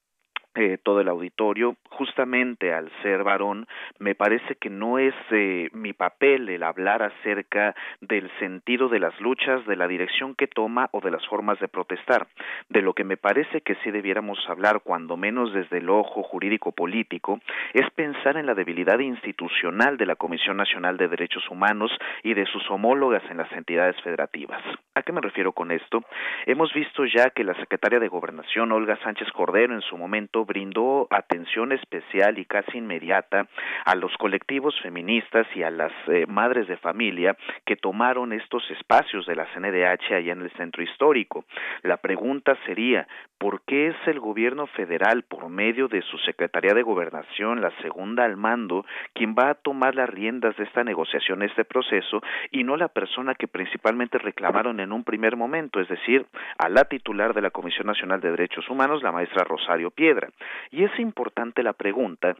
eh, 0.56 0.78
todo 0.82 1.02
el 1.02 1.10
auditorio, 1.10 1.76
justamente 1.90 2.74
al 2.74 2.92
ser 3.02 3.24
varón, 3.24 3.68
me 4.00 4.16
parece 4.16 4.56
que 4.56 4.70
no 4.70 4.98
es 4.98 5.14
eh, 5.32 5.70
mi 5.74 5.94
papel 5.94 6.50
el 6.50 6.64
hablar 6.64 7.04
acerca 7.04 7.76
del 8.02 8.32
sentido 8.40 8.90
de 8.90 9.00
las 9.00 9.20
luchas, 9.22 9.66
de 9.68 9.76
la 9.76 9.88
dirección 9.88 10.36
que 10.36 10.48
toma 10.48 10.90
o 10.92 11.02
de 11.02 11.12
las 11.12 11.26
formas 11.28 11.60
de 11.60 11.68
protestar. 11.68 12.28
De 12.68 12.82
lo 12.82 12.94
que 12.94 13.04
me 13.04 13.18
parece 13.18 13.62
que 13.62 13.76
sí 13.84 13.92
debiéramos 13.92 14.40
hablar, 14.50 14.82
cuando 14.84 15.18
menos 15.18 15.54
desde 15.54 15.78
el 15.78 15.90
ojo 15.90 16.24
jurídico 16.24 16.72
político, 16.72 17.40
es 17.74 17.90
pensar 17.92 18.38
en 18.38 18.46
la 18.46 18.56
debilidad 18.56 19.00
institucional 19.00 19.98
de 19.98 20.06
la 20.06 20.16
Comisión 20.16 20.58
Nacional 20.58 20.98
de 20.98 21.08
Derechos 21.08 21.48
Humanos 21.50 21.92
y 22.24 22.34
de 22.34 22.46
sus 22.46 22.70
homólogas 22.70 23.24
en 23.30 23.38
las 23.38 23.52
entidades 23.52 24.02
federativas. 24.02 24.62
¿A 24.96 25.04
qué 25.04 25.12
me 25.12 25.22
refiero 25.22 25.52
con 25.52 25.72
esto? 25.72 26.04
Hemos 26.46 26.74
visto 26.74 27.06
ya 27.06 27.30
que 27.30 27.44
la 27.44 27.54
secretaria 27.56 28.00
de 28.00 28.08
Gobernación, 28.08 28.72
Olga 28.72 28.98
Sánchez 29.04 29.32
Cordero, 29.32 29.74
en 29.74 29.82
su 29.82 29.98
momento 29.98 30.39
brindó 30.46 31.08
atención 31.10 31.72
especial 31.72 32.38
y 32.38 32.46
casi 32.46 32.78
inmediata 32.78 33.48
a 33.86 33.96
los 33.96 34.16
colectivos 34.18 34.80
feministas 34.82 35.48
y 35.56 35.64
a 35.64 35.72
las 35.72 35.92
eh, 36.08 36.26
madres 36.28 36.68
de 36.68 36.78
familia 36.78 37.36
que 37.66 37.76
tomaron 37.76 38.34
estos 38.34 38.70
espacios 38.72 39.26
de 39.26 39.36
la 39.36 39.46
CNDH 39.54 40.14
allá 40.14 40.34
en 40.34 40.42
el 40.42 40.52
centro 40.52 40.84
histórico. 40.84 41.46
La 41.84 41.98
pregunta 41.98 42.58
sería, 42.66 43.08
¿por 43.38 43.62
qué 43.62 43.88
es 43.88 43.96
el 44.08 44.20
gobierno 44.20 44.68
federal, 44.68 45.24
por 45.24 45.50
medio 45.50 45.88
de 45.88 46.02
su 46.02 46.18
Secretaría 46.20 46.74
de 46.74 46.84
Gobernación, 46.84 47.62
la 47.62 47.72
segunda 47.82 48.26
al 48.26 48.38
mando, 48.38 48.86
quien 49.14 49.36
va 49.36 49.50
a 49.52 49.56
tomar 49.56 49.96
las 49.96 50.10
riendas 50.10 50.56
de 50.58 50.64
esta 50.64 50.84
negociación, 50.84 51.42
este 51.42 51.66
proceso, 51.66 52.22
y 52.52 52.64
no 52.64 52.78
la 52.78 52.88
persona 52.88 53.36
que 53.36 53.48
principalmente 53.48 54.18
reclamaron 54.18 54.80
en 54.80 54.92
un 54.92 55.04
primer 55.04 55.36
momento, 55.36 55.80
es 55.80 55.88
decir, 55.88 56.26
a 56.58 56.70
la 56.70 56.86
titular 56.86 57.34
de 57.34 57.42
la 57.42 57.52
Comisión 57.52 57.88
Nacional 57.88 58.22
de 58.22 58.32
Derechos 58.32 58.70
Humanos, 58.70 59.04
la 59.04 59.12
maestra 59.12 59.44
Rosario 59.44 59.92
Piedra? 59.92 60.29
Y 60.72 60.84
es 60.84 61.00
importante 61.00 61.64
la 61.64 61.74
pregunta 61.74 62.36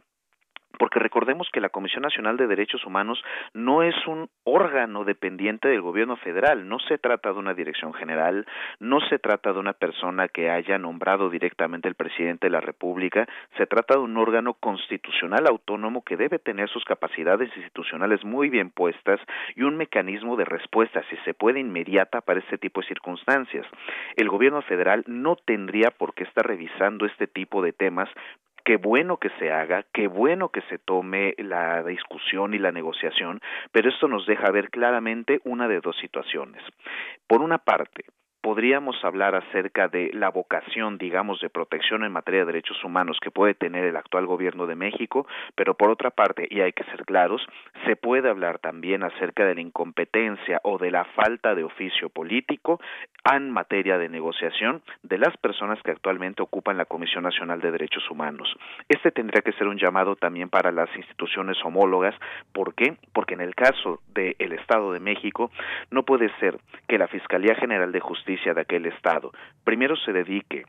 porque 0.80 0.98
recordemos 0.98 1.46
que 1.52 1.60
la 1.60 1.68
Comisión 1.68 2.00
Nacional 2.00 2.38
de 2.38 2.46
Derechos 2.46 2.86
Humanos 2.86 3.22
no 3.52 3.82
es 3.82 3.94
un 4.06 4.30
órgano 4.44 5.04
dependiente 5.04 5.68
del 5.68 5.82
gobierno 5.82 6.16
federal, 6.16 6.66
no 6.66 6.78
se 6.78 6.96
trata 6.96 7.34
de 7.34 7.38
una 7.38 7.52
dirección 7.52 7.92
general, 7.92 8.46
no 8.78 8.98
se 9.10 9.18
trata 9.18 9.52
de 9.52 9.58
una 9.58 9.74
persona 9.74 10.28
que 10.28 10.48
haya 10.48 10.78
nombrado 10.78 11.28
directamente 11.28 11.86
el 11.86 11.96
presidente 11.96 12.46
de 12.46 12.52
la 12.52 12.62
República, 12.62 13.28
se 13.58 13.66
trata 13.66 13.96
de 13.96 14.00
un 14.00 14.16
órgano 14.16 14.54
constitucional 14.54 15.46
autónomo 15.46 16.02
que 16.02 16.16
debe 16.16 16.38
tener 16.38 16.70
sus 16.70 16.86
capacidades 16.86 17.54
institucionales 17.54 18.24
muy 18.24 18.48
bien 18.48 18.70
puestas 18.70 19.20
y 19.56 19.64
un 19.64 19.76
mecanismo 19.76 20.34
de 20.36 20.46
respuesta, 20.46 21.04
si 21.10 21.16
se 21.26 21.34
puede, 21.34 21.60
inmediata 21.60 22.22
para 22.22 22.40
este 22.40 22.56
tipo 22.56 22.80
de 22.80 22.86
circunstancias. 22.86 23.66
El 24.16 24.30
gobierno 24.30 24.62
federal 24.62 25.04
no 25.06 25.36
tendría 25.36 25.90
por 25.90 26.14
qué 26.14 26.24
estar 26.24 26.46
revisando 26.46 27.04
este 27.04 27.26
tipo 27.26 27.60
de 27.60 27.74
temas 27.74 28.08
qué 28.70 28.76
bueno 28.76 29.16
que 29.16 29.30
se 29.40 29.50
haga, 29.50 29.84
qué 29.92 30.06
bueno 30.06 30.50
que 30.50 30.60
se 30.68 30.78
tome 30.78 31.34
la 31.38 31.82
discusión 31.82 32.54
y 32.54 32.58
la 32.58 32.70
negociación, 32.70 33.40
pero 33.72 33.88
esto 33.88 34.06
nos 34.06 34.26
deja 34.26 34.48
ver 34.52 34.70
claramente 34.70 35.40
una 35.42 35.66
de 35.66 35.80
dos 35.80 35.96
situaciones. 35.96 36.62
Por 37.26 37.42
una 37.42 37.58
parte, 37.58 38.04
podríamos 38.40 38.96
hablar 39.04 39.34
acerca 39.34 39.88
de 39.88 40.10
la 40.14 40.30
vocación, 40.30 40.98
digamos, 40.98 41.40
de 41.40 41.50
protección 41.50 42.04
en 42.04 42.12
materia 42.12 42.40
de 42.40 42.46
derechos 42.46 42.82
humanos 42.84 43.18
que 43.20 43.30
puede 43.30 43.54
tener 43.54 43.84
el 43.84 43.96
actual 43.96 44.26
gobierno 44.26 44.66
de 44.66 44.76
México, 44.76 45.26
pero 45.54 45.74
por 45.74 45.90
otra 45.90 46.10
parte, 46.10 46.46
y 46.50 46.60
hay 46.60 46.72
que 46.72 46.84
ser 46.84 47.04
claros, 47.04 47.46
se 47.86 47.96
puede 47.96 48.30
hablar 48.30 48.58
también 48.58 49.02
acerca 49.02 49.44
de 49.44 49.54
la 49.54 49.60
incompetencia 49.60 50.60
o 50.64 50.78
de 50.78 50.90
la 50.90 51.04
falta 51.04 51.54
de 51.54 51.64
oficio 51.64 52.08
político 52.08 52.80
en 53.30 53.50
materia 53.50 53.98
de 53.98 54.08
negociación 54.08 54.82
de 55.02 55.18
las 55.18 55.36
personas 55.36 55.80
que 55.82 55.90
actualmente 55.90 56.42
ocupan 56.42 56.78
la 56.78 56.86
Comisión 56.86 57.24
Nacional 57.24 57.60
de 57.60 57.70
Derechos 57.70 58.10
Humanos. 58.10 58.48
Este 58.88 59.10
tendría 59.10 59.42
que 59.42 59.52
ser 59.52 59.66
un 59.66 59.78
llamado 59.78 60.16
también 60.16 60.48
para 60.48 60.72
las 60.72 60.88
instituciones 60.96 61.58
homólogas. 61.64 62.14
¿Por 62.52 62.74
qué? 62.74 62.96
Porque 63.12 63.34
en 63.34 63.42
el 63.42 63.54
caso 63.54 64.00
del 64.14 64.52
Estado 64.52 64.92
de 64.92 65.00
México 65.00 65.50
no 65.90 66.04
puede 66.04 66.30
ser 66.40 66.58
que 66.88 66.98
la 66.98 67.08
Fiscalía 67.08 67.54
General 67.54 67.92
de 67.92 68.00
Justicia 68.00 68.29
de 68.54 68.60
aquel 68.60 68.86
Estado. 68.86 69.32
Primero 69.64 69.96
se 69.96 70.12
dedique 70.12 70.64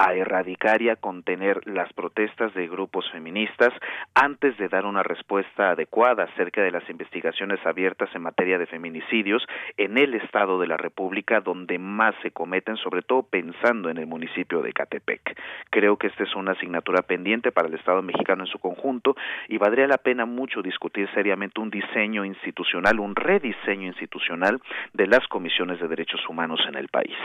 a 0.00 0.14
erradicar 0.14 0.80
y 0.80 0.88
a 0.88 0.96
contener 0.96 1.60
las 1.66 1.92
protestas 1.92 2.54
de 2.54 2.66
grupos 2.66 3.04
feministas 3.12 3.74
antes 4.14 4.56
de 4.56 4.68
dar 4.68 4.86
una 4.86 5.02
respuesta 5.02 5.72
adecuada 5.72 6.24
acerca 6.24 6.62
de 6.62 6.70
las 6.70 6.88
investigaciones 6.88 7.60
abiertas 7.66 8.08
en 8.14 8.22
materia 8.22 8.58
de 8.58 8.64
feminicidios 8.64 9.44
en 9.76 9.98
el 9.98 10.14
estado 10.14 10.58
de 10.58 10.68
la 10.68 10.78
República 10.78 11.42
donde 11.42 11.78
más 11.78 12.14
se 12.22 12.30
cometen, 12.30 12.78
sobre 12.78 13.02
todo 13.02 13.24
pensando 13.24 13.90
en 13.90 13.98
el 13.98 14.06
municipio 14.06 14.62
de 14.62 14.72
Catepec. 14.72 15.38
Creo 15.68 15.98
que 15.98 16.06
esta 16.06 16.24
es 16.24 16.34
una 16.34 16.52
asignatura 16.52 17.02
pendiente 17.02 17.52
para 17.52 17.68
el 17.68 17.74
Estado 17.74 18.00
mexicano 18.00 18.44
en 18.44 18.50
su 18.50 18.58
conjunto 18.58 19.16
y 19.48 19.58
valdría 19.58 19.86
la 19.86 19.98
pena 19.98 20.24
mucho 20.24 20.62
discutir 20.62 21.10
seriamente 21.12 21.60
un 21.60 21.68
diseño 21.68 22.24
institucional, 22.24 23.00
un 23.00 23.14
rediseño 23.14 23.88
institucional 23.88 24.62
de 24.94 25.06
las 25.06 25.28
comisiones 25.28 25.78
de 25.78 25.88
derechos 25.88 26.26
humanos 26.26 26.60
en 26.66 26.76
el 26.76 26.88
país. 26.88 27.16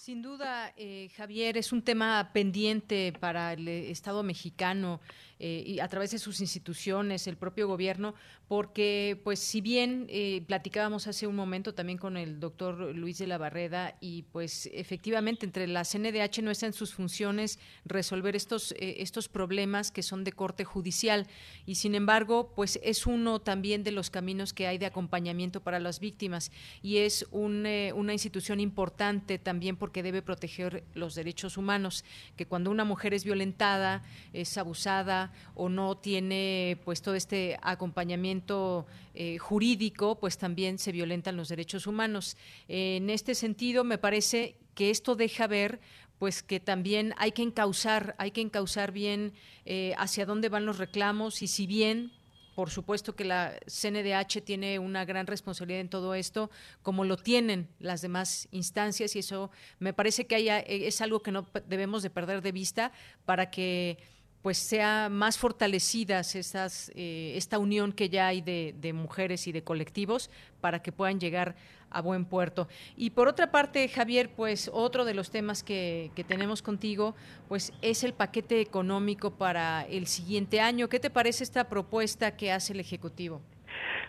Sin 0.00 0.22
duda, 0.22 0.72
eh, 0.78 1.10
Javier, 1.14 1.58
es 1.58 1.72
un 1.72 1.82
tema 1.82 2.30
pendiente 2.32 3.12
para 3.20 3.52
el 3.52 3.68
Estado 3.68 4.22
mexicano 4.22 4.98
eh, 5.42 5.64
y 5.66 5.80
a 5.80 5.88
través 5.88 6.10
de 6.10 6.18
sus 6.18 6.40
instituciones, 6.42 7.26
el 7.26 7.38
propio 7.38 7.66
gobierno, 7.66 8.14
porque, 8.46 9.18
pues, 9.24 9.38
si 9.38 9.62
bien 9.62 10.06
eh, 10.10 10.42
platicábamos 10.46 11.06
hace 11.06 11.26
un 11.26 11.34
momento 11.34 11.72
también 11.72 11.98
con 11.98 12.18
el 12.18 12.40
doctor 12.40 12.94
Luis 12.94 13.16
de 13.16 13.26
la 13.26 13.38
Barreda 13.38 13.96
y, 14.00 14.22
pues, 14.32 14.68
efectivamente, 14.72 15.46
entre 15.46 15.66
la 15.66 15.84
CNDH 15.84 16.42
no 16.42 16.50
está 16.50 16.66
en 16.66 16.74
sus 16.74 16.92
funciones 16.92 17.58
resolver 17.86 18.36
estos, 18.36 18.72
eh, 18.72 18.96
estos 18.98 19.28
problemas 19.28 19.90
que 19.90 20.02
son 20.02 20.24
de 20.24 20.32
corte 20.32 20.64
judicial. 20.64 21.26
Y, 21.64 21.76
sin 21.76 21.94
embargo, 21.94 22.52
pues, 22.54 22.78
es 22.82 23.06
uno 23.06 23.40
también 23.40 23.82
de 23.82 23.92
los 23.92 24.10
caminos 24.10 24.52
que 24.52 24.66
hay 24.66 24.76
de 24.76 24.86
acompañamiento 24.86 25.62
para 25.62 25.78
las 25.78 26.00
víctimas. 26.00 26.52
Y 26.82 26.98
es 26.98 27.26
un, 27.30 27.66
una 27.94 28.12
institución 28.12 28.60
importante 28.60 29.38
también 29.38 29.76
porque 29.76 30.02
debe 30.02 30.20
proteger 30.20 30.84
los 30.92 31.14
derechos 31.14 31.56
humanos, 31.56 32.04
que 32.36 32.44
cuando 32.44 32.70
una 32.70 32.84
mujer 32.84 33.14
es 33.14 33.24
violentada, 33.24 34.02
es 34.34 34.58
abusada, 34.58 35.29
o 35.54 35.68
no 35.68 35.96
tiene 35.96 36.78
pues 36.84 37.02
todo 37.02 37.14
este 37.14 37.58
acompañamiento 37.62 38.86
eh, 39.14 39.38
jurídico, 39.38 40.18
pues 40.18 40.38
también 40.38 40.78
se 40.78 40.92
violentan 40.92 41.36
los 41.36 41.48
derechos 41.48 41.86
humanos. 41.86 42.36
en 42.68 43.10
este 43.10 43.34
sentido, 43.34 43.84
me 43.84 43.98
parece 43.98 44.56
que 44.74 44.90
esto 44.90 45.16
deja 45.16 45.46
ver 45.46 45.80
pues 46.18 46.42
que 46.42 46.60
también 46.60 47.14
hay 47.16 47.32
que 47.32 47.42
encauzar, 47.42 48.14
hay 48.18 48.30
que 48.30 48.42
encauzar 48.42 48.92
bien 48.92 49.32
eh, 49.64 49.94
hacia 49.96 50.26
dónde 50.26 50.50
van 50.50 50.66
los 50.66 50.76
reclamos 50.76 51.40
y 51.40 51.48
si 51.48 51.66
bien 51.66 52.12
por 52.54 52.68
supuesto 52.68 53.16
que 53.16 53.24
la 53.24 53.58
CNDH 53.66 54.42
tiene 54.44 54.78
una 54.78 55.06
gran 55.06 55.26
responsabilidad 55.26 55.80
en 55.80 55.88
todo 55.88 56.14
esto, 56.14 56.50
como 56.82 57.04
lo 57.04 57.16
tienen 57.16 57.68
las 57.78 58.02
demás 58.02 58.48
instancias, 58.50 59.16
y 59.16 59.20
eso 59.20 59.50
me 59.78 59.94
parece 59.94 60.26
que 60.26 60.34
haya, 60.34 60.58
es 60.58 61.00
algo 61.00 61.22
que 61.22 61.32
no 61.32 61.46
debemos 61.66 62.02
de 62.02 62.10
perder 62.10 62.42
de 62.42 62.52
vista 62.52 62.92
para 63.24 63.50
que 63.50 63.96
pues 64.42 64.58
sea 64.58 65.08
más 65.10 65.36
fortalecidas 65.36 66.34
esas, 66.34 66.90
eh, 66.94 67.34
esta 67.36 67.58
unión 67.58 67.92
que 67.92 68.08
ya 68.08 68.28
hay 68.28 68.40
de, 68.40 68.74
de, 68.80 68.92
mujeres 68.92 69.46
y 69.46 69.52
de 69.52 69.62
colectivos 69.62 70.30
para 70.60 70.82
que 70.82 70.92
puedan 70.92 71.20
llegar 71.20 71.56
a 71.90 72.00
buen 72.00 72.24
puerto. 72.24 72.68
Y 72.96 73.10
por 73.10 73.28
otra 73.28 73.50
parte, 73.50 73.86
Javier, 73.88 74.30
pues 74.30 74.70
otro 74.72 75.04
de 75.04 75.14
los 75.14 75.30
temas 75.30 75.62
que, 75.62 76.10
que 76.14 76.24
tenemos 76.24 76.62
contigo, 76.62 77.14
pues 77.48 77.72
es 77.82 78.04
el 78.04 78.14
paquete 78.14 78.60
económico 78.60 79.32
para 79.32 79.82
el 79.82 80.06
siguiente 80.06 80.60
año. 80.60 80.88
¿Qué 80.88 81.00
te 81.00 81.10
parece 81.10 81.44
esta 81.44 81.68
propuesta 81.68 82.36
que 82.36 82.52
hace 82.52 82.72
el 82.72 82.80
Ejecutivo? 82.80 83.42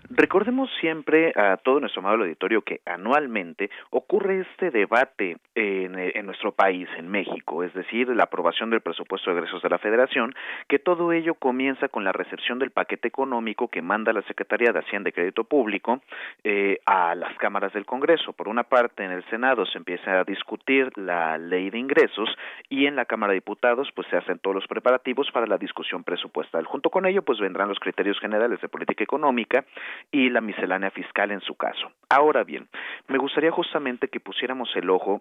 Recordemos 0.09 0.69
siempre 0.79 1.31
a 1.35 1.57
todo 1.57 1.79
nuestro 1.79 2.01
amable 2.01 2.23
auditorio 2.25 2.61
que 2.63 2.81
anualmente 2.85 3.69
ocurre 3.91 4.41
este 4.41 4.71
debate 4.71 5.37
en, 5.55 5.97
en, 5.97 6.25
nuestro 6.25 6.51
país, 6.51 6.89
en 6.97 7.07
México, 7.09 7.63
es 7.63 7.73
decir, 7.73 8.09
la 8.09 8.23
aprobación 8.23 8.69
del 8.69 8.81
presupuesto 8.81 9.31
de 9.31 9.37
egresos 9.37 9.61
de 9.61 9.69
la 9.69 9.77
Federación, 9.77 10.33
que 10.67 10.79
todo 10.79 11.11
ello 11.11 11.35
comienza 11.35 11.87
con 11.87 12.03
la 12.03 12.11
recepción 12.11 12.59
del 12.59 12.71
paquete 12.71 13.07
económico 13.07 13.67
que 13.67 13.81
manda 13.81 14.13
la 14.13 14.21
Secretaría 14.23 14.71
de 14.71 14.79
Hacienda 14.79 15.09
y 15.09 15.13
Crédito 15.13 15.43
Público 15.43 16.01
eh, 16.43 16.79
a 16.85 17.15
las 17.15 17.37
cámaras 17.37 17.73
del 17.73 17.85
Congreso. 17.85 18.33
Por 18.33 18.47
una 18.47 18.63
parte, 18.63 19.03
en 19.03 19.11
el 19.11 19.23
Senado 19.29 19.65
se 19.65 19.77
empieza 19.77 20.19
a 20.19 20.23
discutir 20.23 20.91
la 20.97 21.37
ley 21.37 21.69
de 21.69 21.77
ingresos 21.77 22.29
y 22.69 22.85
en 22.85 22.95
la 22.95 23.05
Cámara 23.05 23.31
de 23.31 23.35
Diputados 23.35 23.89
pues 23.95 24.07
se 24.09 24.17
hacen 24.17 24.39
todos 24.39 24.55
los 24.55 24.67
preparativos 24.67 25.29
para 25.31 25.47
la 25.47 25.57
discusión 25.57 26.03
presupuestal. 26.03 26.65
Junto 26.65 26.89
con 26.89 27.05
ello 27.05 27.21
pues 27.21 27.39
vendrán 27.39 27.69
los 27.69 27.79
criterios 27.79 28.19
generales 28.19 28.59
de 28.61 28.69
política 28.69 29.03
económica 29.03 29.65
y 30.11 30.29
la 30.29 30.41
miscelánea 30.41 30.91
fiscal 30.91 31.31
en 31.31 31.41
su 31.41 31.55
caso. 31.55 31.91
Ahora 32.09 32.43
bien, 32.43 32.67
me 33.07 33.17
gustaría 33.17 33.51
justamente 33.51 34.07
que 34.07 34.19
pusiéramos 34.19 34.69
el 34.75 34.89
ojo 34.89 35.19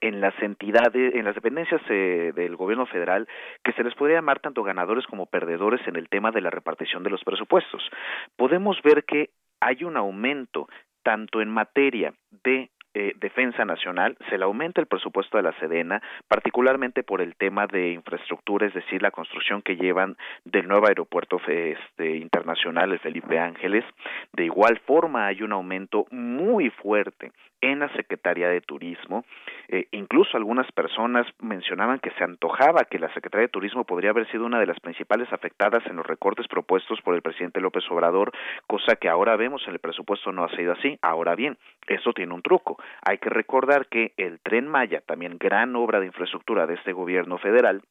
en 0.00 0.20
las 0.20 0.34
entidades, 0.40 1.14
en 1.14 1.24
las 1.24 1.34
dependencias 1.34 1.80
eh, 1.88 2.32
del 2.34 2.56
gobierno 2.56 2.86
federal, 2.86 3.28
que 3.64 3.72
se 3.72 3.84
les 3.84 3.94
podría 3.94 4.18
llamar 4.18 4.40
tanto 4.40 4.62
ganadores 4.62 5.06
como 5.06 5.26
perdedores 5.26 5.86
en 5.86 5.96
el 5.96 6.08
tema 6.08 6.30
de 6.30 6.40
la 6.40 6.50
repartición 6.50 7.02
de 7.02 7.10
los 7.10 7.22
presupuestos. 7.24 7.82
Podemos 8.36 8.80
ver 8.82 9.04
que 9.04 9.30
hay 9.60 9.84
un 9.84 9.96
aumento 9.96 10.68
tanto 11.02 11.40
en 11.40 11.48
materia 11.48 12.14
de 12.44 12.70
eh, 12.94 13.14
defensa 13.20 13.64
nacional, 13.64 14.16
se 14.28 14.38
le 14.38 14.44
aumenta 14.44 14.80
el 14.80 14.86
presupuesto 14.86 15.36
de 15.36 15.44
la 15.44 15.52
Sedena, 15.60 16.02
particularmente 16.26 17.02
por 17.02 17.20
el 17.20 17.36
tema 17.36 17.66
de 17.66 17.92
infraestructura, 17.92 18.66
es 18.66 18.74
decir, 18.74 19.00
la 19.02 19.10
construcción 19.10 19.62
que 19.62 19.76
llevan 19.76 20.16
del 20.44 20.66
nuevo 20.66 20.88
aeropuerto 20.88 21.40
este, 21.46 22.16
internacional, 22.16 22.92
el 22.92 22.98
Felipe 22.98 23.38
Ángeles. 23.38 23.84
De 24.32 24.44
igual 24.44 24.80
forma, 24.86 25.26
hay 25.26 25.42
un 25.42 25.52
aumento 25.52 26.06
muy 26.10 26.70
fuerte 26.70 27.32
en 27.60 27.80
la 27.80 27.92
Secretaría 27.94 28.48
de 28.48 28.60
Turismo. 28.60 29.24
Eh, 29.68 29.86
incluso 29.92 30.36
algunas 30.36 30.70
personas 30.72 31.26
mencionaban 31.40 31.98
que 31.98 32.10
se 32.12 32.24
antojaba 32.24 32.84
que 32.84 32.98
la 32.98 33.12
Secretaría 33.12 33.46
de 33.46 33.52
Turismo 33.52 33.84
podría 33.84 34.10
haber 34.10 34.30
sido 34.30 34.46
una 34.46 34.58
de 34.58 34.66
las 34.66 34.80
principales 34.80 35.32
afectadas 35.32 35.84
en 35.86 35.96
los 35.96 36.06
recortes 36.06 36.48
propuestos 36.48 37.00
por 37.02 37.14
el 37.14 37.22
presidente 37.22 37.60
López 37.60 37.84
Obrador, 37.90 38.32
cosa 38.66 38.96
que 38.96 39.08
ahora 39.08 39.36
vemos 39.36 39.62
en 39.66 39.74
el 39.74 39.78
presupuesto 39.78 40.32
no 40.32 40.44
ha 40.44 40.56
sido 40.56 40.72
así. 40.72 40.98
Ahora 41.02 41.34
bien, 41.34 41.58
eso 41.86 42.12
tiene 42.12 42.34
un 42.34 42.42
truco. 42.42 42.79
Hay 43.02 43.18
que 43.18 43.30
recordar 43.30 43.86
que 43.86 44.12
el 44.16 44.40
tren 44.40 44.66
Maya, 44.66 45.00
también 45.00 45.38
gran 45.38 45.76
obra 45.76 46.00
de 46.00 46.06
infraestructura 46.06 46.66
de 46.66 46.74
este 46.74 46.92
gobierno 46.92 47.38
federal, 47.38 47.82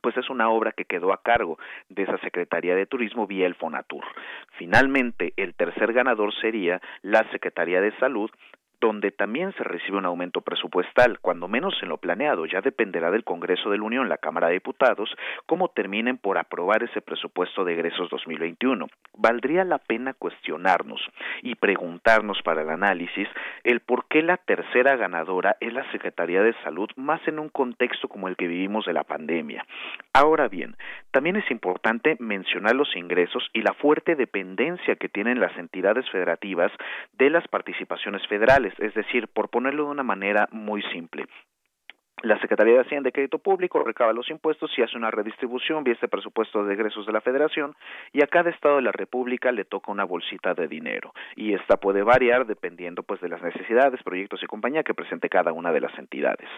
pues 0.00 0.16
es 0.16 0.30
una 0.30 0.48
obra 0.50 0.72
que 0.72 0.84
quedó 0.84 1.12
a 1.12 1.22
cargo 1.22 1.58
de 1.88 2.04
esa 2.04 2.18
Secretaría 2.18 2.74
de 2.74 2.86
Turismo 2.86 3.26
vía 3.26 3.46
el 3.46 3.54
Fonatur. 3.54 4.04
Finalmente, 4.52 5.32
el 5.36 5.54
tercer 5.54 5.92
ganador 5.92 6.34
sería 6.40 6.80
la 7.02 7.28
Secretaría 7.30 7.80
de 7.80 7.96
Salud, 7.98 8.30
donde 8.80 9.10
también 9.10 9.52
se 9.54 9.64
recibe 9.64 9.98
un 9.98 10.06
aumento 10.06 10.40
presupuestal, 10.40 11.18
cuando 11.20 11.48
menos 11.48 11.74
en 11.82 11.90
lo 11.90 11.98
planeado, 11.98 12.46
ya 12.46 12.60
dependerá 12.60 13.10
del 13.10 13.24
Congreso 13.24 13.70
de 13.70 13.78
la 13.78 13.84
Unión, 13.84 14.08
la 14.08 14.18
Cámara 14.18 14.48
de 14.48 14.54
Diputados, 14.54 15.14
cómo 15.46 15.68
terminen 15.68 16.18
por 16.18 16.38
aprobar 16.38 16.82
ese 16.82 17.00
presupuesto 17.00 17.64
de 17.64 17.74
egresos 17.74 18.08
2021. 18.10 18.86
Valdría 19.16 19.64
la 19.64 19.78
pena 19.78 20.14
cuestionarnos 20.14 21.00
y 21.42 21.54
preguntarnos 21.56 22.40
para 22.42 22.62
el 22.62 22.70
análisis 22.70 23.28
el 23.64 23.80
por 23.80 24.06
qué 24.06 24.22
la 24.22 24.38
tercera 24.38 24.96
ganadora 24.96 25.56
es 25.60 25.72
la 25.72 25.90
Secretaría 25.92 26.42
de 26.42 26.54
Salud, 26.62 26.88
más 26.96 27.20
en 27.26 27.38
un 27.38 27.48
contexto 27.48 28.08
como 28.08 28.28
el 28.28 28.36
que 28.36 28.46
vivimos 28.46 28.86
de 28.86 28.92
la 28.92 29.04
pandemia. 29.04 29.64
Ahora 30.12 30.48
bien, 30.48 30.76
también 31.10 31.36
es 31.36 31.50
importante 31.50 32.16
mencionar 32.18 32.74
los 32.74 32.94
ingresos 32.96 33.48
y 33.52 33.62
la 33.62 33.74
fuerte 33.74 34.16
dependencia 34.16 34.96
que 34.96 35.08
tienen 35.08 35.40
las 35.40 35.56
entidades 35.58 36.08
federativas 36.10 36.72
de 37.18 37.30
las 37.30 37.46
participaciones 37.48 38.26
federales 38.26 38.69
es 38.78 38.94
decir, 38.94 39.28
por 39.28 39.50
ponerlo 39.50 39.84
de 39.84 39.90
una 39.90 40.02
manera 40.02 40.48
muy 40.52 40.82
simple, 40.92 41.26
la 42.22 42.38
Secretaría 42.40 42.74
de 42.74 42.80
Hacienda 42.80 43.08
y 43.08 43.12
Crédito 43.12 43.38
Público 43.38 43.82
recaba 43.82 44.12
los 44.12 44.28
impuestos 44.30 44.70
y 44.76 44.82
hace 44.82 44.96
una 44.96 45.10
redistribución 45.10 45.84
vía 45.84 45.94
este 45.94 46.08
presupuesto 46.08 46.64
de 46.64 46.74
egresos 46.74 47.06
de 47.06 47.12
la 47.12 47.20
Federación 47.20 47.74
y 48.12 48.22
a 48.22 48.26
cada 48.26 48.50
estado 48.50 48.76
de 48.76 48.82
la 48.82 48.92
República 48.92 49.52
le 49.52 49.64
toca 49.64 49.90
una 49.90 50.04
bolsita 50.04 50.54
de 50.54 50.68
dinero 50.68 51.12
y 51.34 51.54
esta 51.54 51.78
puede 51.78 52.02
variar 52.02 52.46
dependiendo 52.46 53.02
pues 53.02 53.20
de 53.20 53.28
las 53.28 53.42
necesidades, 53.42 54.02
proyectos 54.02 54.42
y 54.42 54.46
compañía 54.46 54.82
que 54.82 54.94
presente 54.94 55.28
cada 55.28 55.52
una 55.52 55.72
de 55.72 55.80
las 55.80 55.98
entidades. 55.98 56.48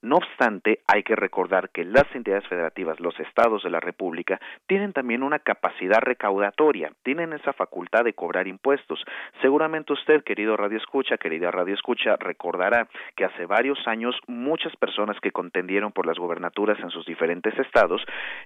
No 0.00 0.16
obstante, 0.16 0.80
hay 0.86 1.02
que 1.02 1.16
recordar 1.16 1.70
que 1.70 1.84
las 1.84 2.06
entidades 2.14 2.46
federativas, 2.48 2.98
los 3.00 3.18
estados 3.20 3.62
de 3.62 3.70
la 3.70 3.80
República, 3.80 4.40
tienen 4.66 4.92
también 4.92 5.22
una 5.22 5.38
capacidad 5.38 6.00
recaudatoria, 6.00 6.92
tienen 7.02 7.32
esa 7.32 7.52
facultad 7.52 8.04
de 8.04 8.14
cobrar 8.14 8.46
impuestos. 8.46 9.04
Seguramente 9.42 9.92
usted, 9.92 10.22
querido 10.24 10.56
Radio 10.56 10.78
Escucha, 10.78 11.18
querida 11.18 11.50
Radio 11.50 11.74
Escucha, 11.74 12.16
recordará 12.16 12.88
que 13.16 13.24
hace 13.24 13.46
varios 13.46 13.78
años 13.86 14.16
muchas 14.26 14.74
personas 14.76 15.09
que 15.20 15.32
contendieron 15.32 15.92
por 15.92 16.06
las 16.06 16.18
gobernaturas 16.18 16.78
en 16.80 16.90
sus 16.90 17.06
diferentes 17.06 17.58
estados 17.58 18.02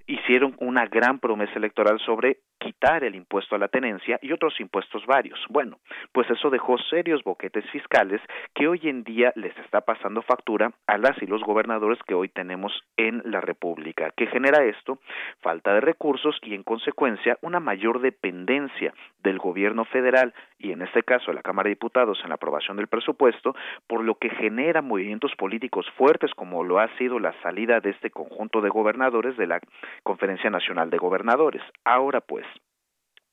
hicieron 0.07 0.55
una 0.59 0.87
gran 0.87 1.19
promesa 1.19 1.55
electoral 1.57 1.99
sobre 2.01 2.39
quitar 2.59 3.05
el 3.05 3.15
impuesto 3.15 3.55
a 3.55 3.59
la 3.59 3.69
tenencia 3.69 4.19
y 4.23 4.33
otros 4.33 4.59
impuestos 4.61 5.05
varios. 5.07 5.39
Bueno, 5.51 5.79
pues 6.13 6.31
eso 6.31 6.49
dejó 6.49 6.79
serios 6.79 7.23
boquetes 7.23 7.69
fiscales 7.71 8.21
que 8.55 8.69
hoy 8.69 8.81
en 8.85 9.05
día 9.05 9.33
les 9.37 9.57
está 9.59 9.83
pasando 9.83 10.23
factura 10.23 10.73
a 10.87 10.97
las 10.97 11.21
y 11.21 11.27
los 11.27 11.43
gobernadores 11.43 11.99
que 12.07 12.15
hoy 12.15 12.29
tenemos 12.29 12.73
en 12.97 13.23
la 13.25 13.41
República. 13.41 14.13
¿Qué 14.17 14.27
genera 14.29 14.65
esto? 14.65 14.99
Falta 15.41 15.75
de 15.75 15.81
recursos 15.81 16.39
y 16.43 16.55
en 16.55 16.63
consecuencia 16.63 17.39
una 17.43 17.61
mayor 17.61 18.01
dependencia 18.01 18.95
del 19.23 19.39
gobierno 19.39 19.85
federal 19.85 20.33
y 20.59 20.73
en 20.73 20.83
este 20.83 21.03
caso 21.03 21.33
la 21.33 21.43
Cámara 21.43 21.69
de 21.69 21.75
Diputados 21.75 22.19
en 22.23 22.31
la 22.31 22.37
aprobación 22.37 22.77
del 22.77 22.87
presupuesto, 22.87 23.55
por 23.87 24.03
lo 24.03 24.15
que 24.17 24.31
genera 24.31 24.83
movimientos 24.83 25.33
políticos 25.37 25.87
fuertes 25.97 26.31
como 26.35 26.54
como 26.55 26.63
lo 26.63 26.79
ha 26.79 26.87
sido 26.99 27.19
la 27.19 27.35
salida 27.43 27.81
de 27.81 27.91
este 27.91 28.11
conjunto 28.11 28.61
de 28.61 28.69
gobernadores 28.69 29.37
de 29.37 29.49
la 29.49 29.59
Conferencia 30.05 30.51
Nacional 30.51 30.89
de 30.89 30.99
Gobernadores. 30.99 31.61
Ahora 31.85 32.21
pues, 32.21 32.47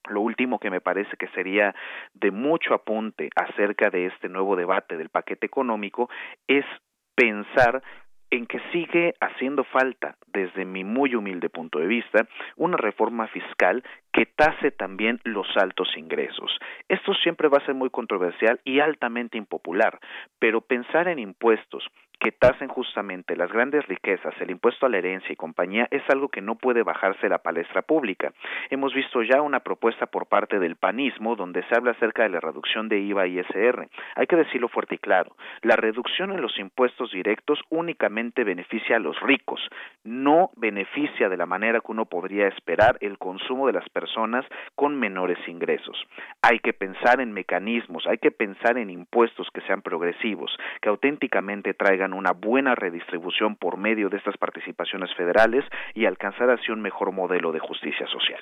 lo 0.09 0.21
último 0.21 0.57
que 0.57 0.71
me 0.71 0.81
parece 0.81 1.15
que 1.17 1.27
sería 1.27 1.75
de 2.15 2.31
mucho 2.31 2.73
apunte 2.73 3.29
acerca 3.35 3.91
de 3.91 4.07
este 4.07 4.27
nuevo 4.27 4.55
debate 4.55 4.97
del 4.97 5.09
paquete 5.09 5.45
económico 5.45 6.09
es 6.47 6.65
pensar 7.13 7.83
en 8.31 8.47
que 8.47 8.59
sigue 8.71 9.13
haciendo 9.19 9.65
falta, 9.65 10.15
desde 10.33 10.65
mi 10.65 10.83
muy 10.83 11.13
humilde 11.13 11.49
punto 11.49 11.77
de 11.77 11.85
vista, 11.85 12.25
una 12.55 12.77
reforma 12.77 13.27
fiscal 13.27 13.83
que 14.11 14.25
tase 14.25 14.71
también 14.71 15.19
los 15.25 15.45
altos 15.57 15.95
ingresos. 15.95 16.57
Esto 16.87 17.13
siempre 17.13 17.49
va 17.49 17.59
a 17.59 17.65
ser 17.67 17.75
muy 17.75 17.91
controversial 17.91 18.59
y 18.63 18.79
altamente 18.79 19.37
impopular, 19.37 19.99
pero 20.39 20.61
pensar 20.61 21.07
en 21.07 21.19
impuestos 21.19 21.85
que 22.21 22.31
tasen 22.31 22.67
justamente 22.67 23.35
las 23.35 23.51
grandes 23.51 23.83
riquezas, 23.87 24.35
el 24.39 24.51
impuesto 24.51 24.85
a 24.85 24.89
la 24.89 24.99
herencia 24.99 25.33
y 25.33 25.35
compañía, 25.35 25.87
es 25.89 26.03
algo 26.07 26.29
que 26.29 26.39
no 26.39 26.53
puede 26.53 26.83
bajarse 26.83 27.27
la 27.27 27.39
palestra 27.39 27.81
pública. 27.81 28.31
Hemos 28.69 28.93
visto 28.93 29.23
ya 29.23 29.41
una 29.41 29.61
propuesta 29.61 30.05
por 30.05 30.27
parte 30.27 30.59
del 30.59 30.75
panismo 30.75 31.35
donde 31.35 31.63
se 31.63 31.75
habla 31.75 31.91
acerca 31.91 32.21
de 32.21 32.29
la 32.29 32.39
reducción 32.39 32.89
de 32.89 32.99
IVA 32.99 33.25
y 33.25 33.39
ISR. 33.39 33.87
Hay 34.15 34.27
que 34.27 34.35
decirlo 34.35 34.67
fuerte 34.67 34.95
y 34.95 34.97
claro, 34.99 35.35
la 35.63 35.75
reducción 35.75 36.31
en 36.31 36.41
los 36.41 36.59
impuestos 36.59 37.11
directos 37.11 37.59
únicamente 37.69 38.43
beneficia 38.43 38.97
a 38.97 38.99
los 38.99 39.19
ricos, 39.21 39.59
no 40.03 40.51
beneficia 40.57 41.27
de 41.27 41.37
la 41.37 41.47
manera 41.47 41.79
que 41.79 41.91
uno 41.91 42.05
podría 42.05 42.47
esperar 42.47 42.99
el 43.01 43.17
consumo 43.17 43.65
de 43.65 43.73
las 43.73 43.89
personas 43.89 44.45
con 44.75 44.95
menores 44.95 45.39
ingresos. 45.47 45.97
Hay 46.43 46.59
que 46.59 46.73
pensar 46.73 47.19
en 47.19 47.33
mecanismos, 47.33 48.05
hay 48.05 48.19
que 48.19 48.29
pensar 48.29 48.77
en 48.77 48.91
impuestos 48.91 49.49
que 49.51 49.61
sean 49.61 49.81
progresivos, 49.81 50.55
que 50.81 50.89
auténticamente 50.89 51.73
traigan 51.73 52.10
una 52.13 52.31
buena 52.31 52.75
redistribución 52.75 53.55
por 53.55 53.77
medio 53.77 54.09
de 54.09 54.17
estas 54.17 54.37
participaciones 54.37 55.13
federales 55.15 55.65
y 55.93 56.05
alcanzar 56.05 56.49
así 56.49 56.71
un 56.71 56.81
mejor 56.81 57.11
modelo 57.11 57.51
de 57.51 57.59
justicia 57.59 58.07
social. 58.07 58.41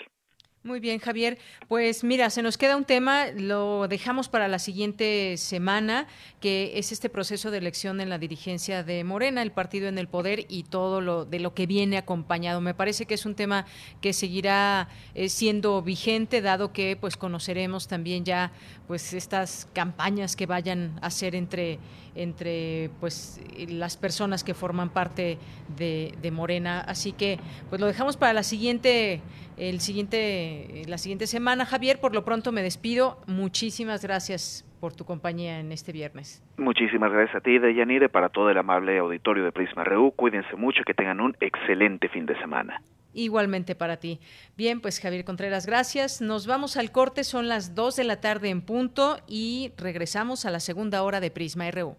Muy 0.61 0.81
bien, 0.81 0.99
Javier. 0.99 1.37
Pues 1.69 2.03
mira, 2.03 2.29
se 2.29 2.41
nos 2.41 2.57
queda 2.57 2.75
un 2.75 2.83
tema, 2.83 3.27
lo 3.33 3.87
dejamos 3.87 4.27
para 4.27 4.49
la 4.49 4.59
siguiente 4.59 5.37
semana, 5.37 6.05
que 6.41 6.77
es 6.77 6.91
este 6.91 7.07
proceso 7.07 7.49
de 7.49 7.59
elección 7.59 8.01
en 8.01 8.09
la 8.09 8.17
dirigencia 8.17 8.83
de 8.83 9.05
Morena, 9.05 9.41
el 9.41 9.53
partido 9.53 9.87
en 9.87 9.97
el 9.97 10.09
poder 10.09 10.45
y 10.49 10.63
todo 10.63 10.99
lo 10.99 11.23
de 11.23 11.39
lo 11.39 11.53
que 11.53 11.65
viene 11.65 11.97
acompañado. 11.97 12.59
Me 12.59 12.73
parece 12.73 13.05
que 13.05 13.13
es 13.13 13.25
un 13.25 13.35
tema 13.35 13.65
que 14.01 14.11
seguirá 14.11 14.89
eh, 15.15 15.29
siendo 15.29 15.81
vigente, 15.81 16.41
dado 16.41 16.73
que 16.73 16.97
pues 16.99 17.15
conoceremos 17.15 17.87
también 17.87 18.25
ya 18.25 18.51
pues 18.85 19.13
estas 19.13 19.69
campañas 19.71 20.35
que 20.35 20.45
vayan 20.45 20.99
a 21.01 21.07
hacer 21.07 21.35
entre 21.35 21.79
entre 22.19 22.89
pues 22.99 23.41
las 23.69 23.97
personas 23.97 24.43
que 24.43 24.53
forman 24.53 24.89
parte 24.89 25.37
de, 25.77 26.13
de 26.21 26.31
Morena. 26.31 26.81
Así 26.81 27.11
que 27.11 27.39
pues 27.69 27.79
lo 27.79 27.87
dejamos 27.87 28.17
para 28.17 28.33
la 28.33 28.43
siguiente 28.43 29.21
el 29.59 29.81
siguiente, 29.81 30.83
la 30.87 30.97
siguiente 30.97 31.27
semana. 31.27 31.65
Javier, 31.65 31.99
por 31.99 32.15
lo 32.15 32.23
pronto 32.23 32.51
me 32.51 32.63
despido. 32.63 33.19
Muchísimas 33.27 34.01
gracias 34.03 34.65
por 34.79 34.95
tu 34.95 35.03
compañía 35.03 35.59
en 35.59 35.71
este 35.71 35.91
viernes. 35.91 36.41
Muchísimas 36.57 37.11
gracias 37.11 37.35
a 37.35 37.41
ti, 37.41 37.59
Deyanire, 37.59 38.09
para 38.09 38.29
todo 38.29 38.49
el 38.49 38.57
amable 38.57 38.97
auditorio 38.97 39.43
de 39.43 39.51
Prisma 39.51 39.83
RU. 39.83 40.11
Cuídense 40.11 40.55
mucho, 40.55 40.83
que 40.85 40.93
tengan 40.93 41.19
un 41.19 41.35
excelente 41.41 42.07
fin 42.07 42.25
de 42.25 42.39
semana. 42.39 42.81
Igualmente 43.13 43.75
para 43.75 43.97
ti. 43.97 44.19
Bien, 44.55 44.79
pues 44.79 44.99
Javier 44.99 45.25
Contreras, 45.25 45.65
gracias. 45.65 46.21
Nos 46.21 46.47
vamos 46.47 46.77
al 46.77 46.91
corte, 46.91 47.23
son 47.23 47.49
las 47.49 47.75
2 47.75 47.97
de 47.97 48.03
la 48.05 48.21
tarde 48.21 48.49
en 48.49 48.61
punto 48.61 49.17
y 49.27 49.73
regresamos 49.77 50.45
a 50.45 50.51
la 50.51 50.59
segunda 50.59 51.03
hora 51.03 51.19
de 51.19 51.31
Prisma 51.31 51.69
RU. 51.71 51.97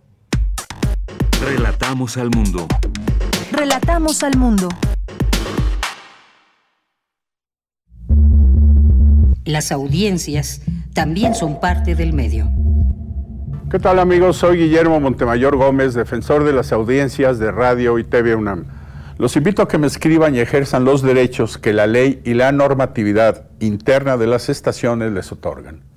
Relatamos 1.42 2.18
al 2.18 2.28
mundo. 2.28 2.66
Relatamos 3.50 4.22
al 4.22 4.36
mundo. 4.36 4.68
Las 9.46 9.72
audiencias 9.72 10.60
también 10.92 11.34
son 11.34 11.58
parte 11.58 11.94
del 11.94 12.12
medio. 12.12 12.50
¿Qué 13.70 13.78
tal 13.78 14.00
amigos? 14.00 14.36
Soy 14.36 14.58
Guillermo 14.58 15.00
Montemayor 15.00 15.56
Gómez, 15.56 15.94
defensor 15.94 16.44
de 16.44 16.52
las 16.52 16.72
audiencias 16.72 17.38
de 17.38 17.50
Radio 17.50 17.98
y 17.98 18.04
TV 18.04 18.34
UNAM. 18.34 18.66
Los 19.16 19.34
invito 19.34 19.62
a 19.62 19.68
que 19.68 19.78
me 19.78 19.86
escriban 19.86 20.34
y 20.34 20.40
ejerzan 20.40 20.84
los 20.84 21.00
derechos 21.00 21.56
que 21.56 21.72
la 21.72 21.86
ley 21.86 22.20
y 22.22 22.34
la 22.34 22.52
normatividad 22.52 23.48
interna 23.60 24.18
de 24.18 24.26
las 24.26 24.50
estaciones 24.50 25.12
les 25.12 25.32
otorgan. 25.32 25.89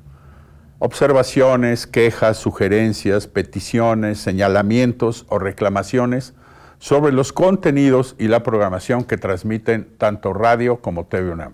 Observaciones, 0.85 1.87
quejas, 1.87 2.35
sugerencias, 2.35 3.27
peticiones, 3.27 4.19
señalamientos 4.19 5.25
o 5.29 5.39
reclamaciones 5.39 6.33
sobre 6.77 7.13
los 7.13 7.31
contenidos 7.31 8.17
y 8.19 8.27
la 8.27 8.43
programación 8.43 9.05
que 9.05 9.15
transmiten 9.17 9.95
tanto 9.97 10.33
radio 10.33 10.81
como 10.81 11.05
TV 11.05 11.31
UNAM. 11.31 11.53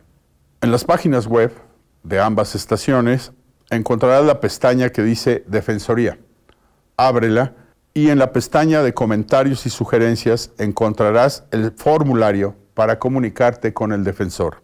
En 0.62 0.72
las 0.72 0.84
páginas 0.84 1.28
web 1.28 1.54
de 2.02 2.20
ambas 2.20 2.56
estaciones, 2.56 3.32
encontrarás 3.70 4.26
la 4.26 4.40
pestaña 4.40 4.90
que 4.90 5.04
dice 5.04 5.44
Defensoría. 5.46 6.18
Ábrela 6.98 7.54
y 7.94 8.10
en 8.10 8.18
la 8.18 8.34
pestaña 8.34 8.82
de 8.82 8.96
comentarios 8.96 9.68
y 9.68 9.70
sugerencias 9.70 10.54
encontrarás 10.58 11.44
el 11.52 11.72
formulario 11.78 12.56
para 12.74 12.98
comunicarte 12.98 13.76
con 13.76 13.92
el 13.92 14.04
defensor. 14.04 14.64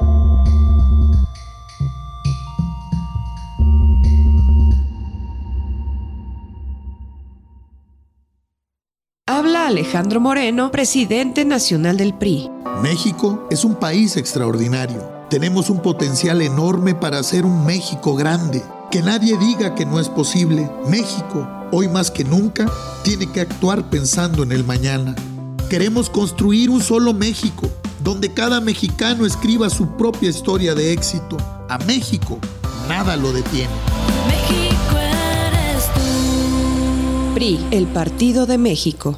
Habla 9.51 9.67
Alejandro 9.67 10.21
Moreno, 10.21 10.71
presidente 10.71 11.43
nacional 11.43 11.97
del 11.97 12.13
PRI. 12.13 12.49
México 12.81 13.49
es 13.51 13.65
un 13.65 13.75
país 13.75 14.15
extraordinario. 14.15 15.03
Tenemos 15.29 15.69
un 15.69 15.81
potencial 15.81 16.41
enorme 16.41 16.95
para 16.95 17.19
hacer 17.19 17.45
un 17.45 17.65
México 17.65 18.15
grande. 18.15 18.63
Que 18.91 19.01
nadie 19.01 19.37
diga 19.37 19.75
que 19.75 19.85
no 19.85 19.99
es 19.99 20.07
posible. 20.07 20.69
México 20.87 21.45
hoy 21.73 21.89
más 21.89 22.11
que 22.11 22.23
nunca, 22.23 22.71
tiene 23.03 23.29
que 23.29 23.41
actuar 23.41 23.89
pensando 23.89 24.43
en 24.43 24.53
el 24.53 24.63
mañana. 24.63 25.17
Queremos 25.69 26.09
construir 26.09 26.69
un 26.69 26.81
solo 26.81 27.13
México, 27.13 27.69
donde 28.01 28.33
cada 28.33 28.61
mexicano 28.61 29.25
escriba 29.25 29.69
su 29.69 29.97
propia 29.97 30.29
historia 30.29 30.75
de 30.75 30.93
éxito. 30.93 31.35
A 31.67 31.77
México, 31.79 32.39
nada 32.87 33.17
lo 33.17 33.33
detiene. 33.33 33.73
México 34.27 34.97
eres 34.97 35.87
tú. 35.93 37.33
PRI, 37.33 37.59
el 37.71 37.87
Partido 37.87 38.45
de 38.45 38.57
México. 38.57 39.17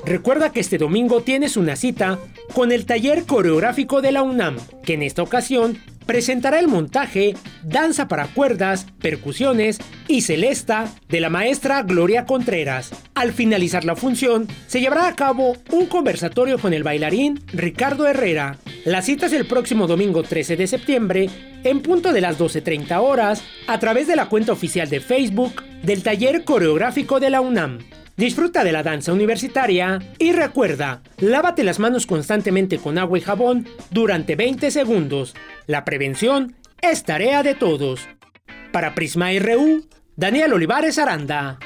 Recuerda 0.07 0.53
que 0.53 0.61
este 0.61 0.78
domingo 0.78 1.20
tienes 1.20 1.59
una 1.59 1.76
cita 1.76 2.18
con 2.55 2.72
el 2.72 2.86
taller 2.86 3.26
coreográfico 3.26 4.01
de 4.01 4.12
la 4.12 4.22
UNAM, 4.22 4.57
que 4.84 4.95
en 4.95 5.03
esta 5.03 5.22
ocasión 5.22 5.76
presentará 6.07 6.59
el 6.59 6.69
montaje 6.69 7.35
Danza 7.63 8.09
para 8.09 8.27
cuerdas, 8.29 8.87
percusiones 9.01 9.79
y 10.09 10.23
celesta 10.23 10.93
de 11.09 11.21
la 11.21 11.31
maestra 11.31 11.83
Gloria 11.83 12.25
Contreras. 12.25 12.91
Al 13.15 13.33
finalizar 13.33 13.85
la 13.85 13.97
función, 13.97 14.49
se 14.67 14.81
llevará 14.81 15.09
a 15.09 15.17
cabo 15.17 15.57
un 15.71 15.87
conversatorio 15.87 16.59
con 16.59 16.73
el 16.73 16.83
bailarín 16.83 17.41
Ricardo 17.53 18.07
Herrera. 18.07 18.57
La 18.85 19.03
cita 19.03 19.27
es 19.27 19.33
el 19.33 19.47
próximo 19.47 19.87
domingo 19.87 20.23
13 20.23 20.57
de 20.57 20.67
septiembre, 20.67 21.31
en 21.65 21.81
punto 21.81 22.13
de 22.13 22.21
las 22.21 22.39
12.30 22.39 23.01
horas, 23.01 23.43
a 23.67 23.79
través 23.79 24.07
de 24.07 24.17
la 24.17 24.29
cuenta 24.29 24.53
oficial 24.53 24.89
de 24.89 25.01
Facebook 25.01 25.63
del 25.83 26.03
Taller 26.03 26.45
Coreográfico 26.45 27.21
de 27.21 27.31
la 27.31 27.41
UNAM. 27.41 27.79
Disfruta 28.17 28.63
de 28.63 28.73
la 28.73 28.83
danza 28.83 29.13
universitaria 29.13 29.99
y 30.19 30.33
recuerda, 30.33 31.03
lávate 31.19 31.65
las 31.65 31.79
manos 31.79 32.07
constantemente 32.07 32.79
con 32.79 32.99
agua 32.99 33.19
y 33.19 33.23
jabón 33.23 33.67
durante 33.91 34.37
20 34.37 34.71
segundos. 34.71 35.35
La 35.67 35.85
prevención 35.85 36.57
es 36.83 37.05
tarea 37.05 37.43
de 37.43 37.55
todos. 37.55 38.09
Para 38.71 38.95
Prisma 38.95 39.31
RU, 39.39 39.87
Daniel 40.17 40.53
Olivares 40.53 40.99
Aranda. 40.99 41.59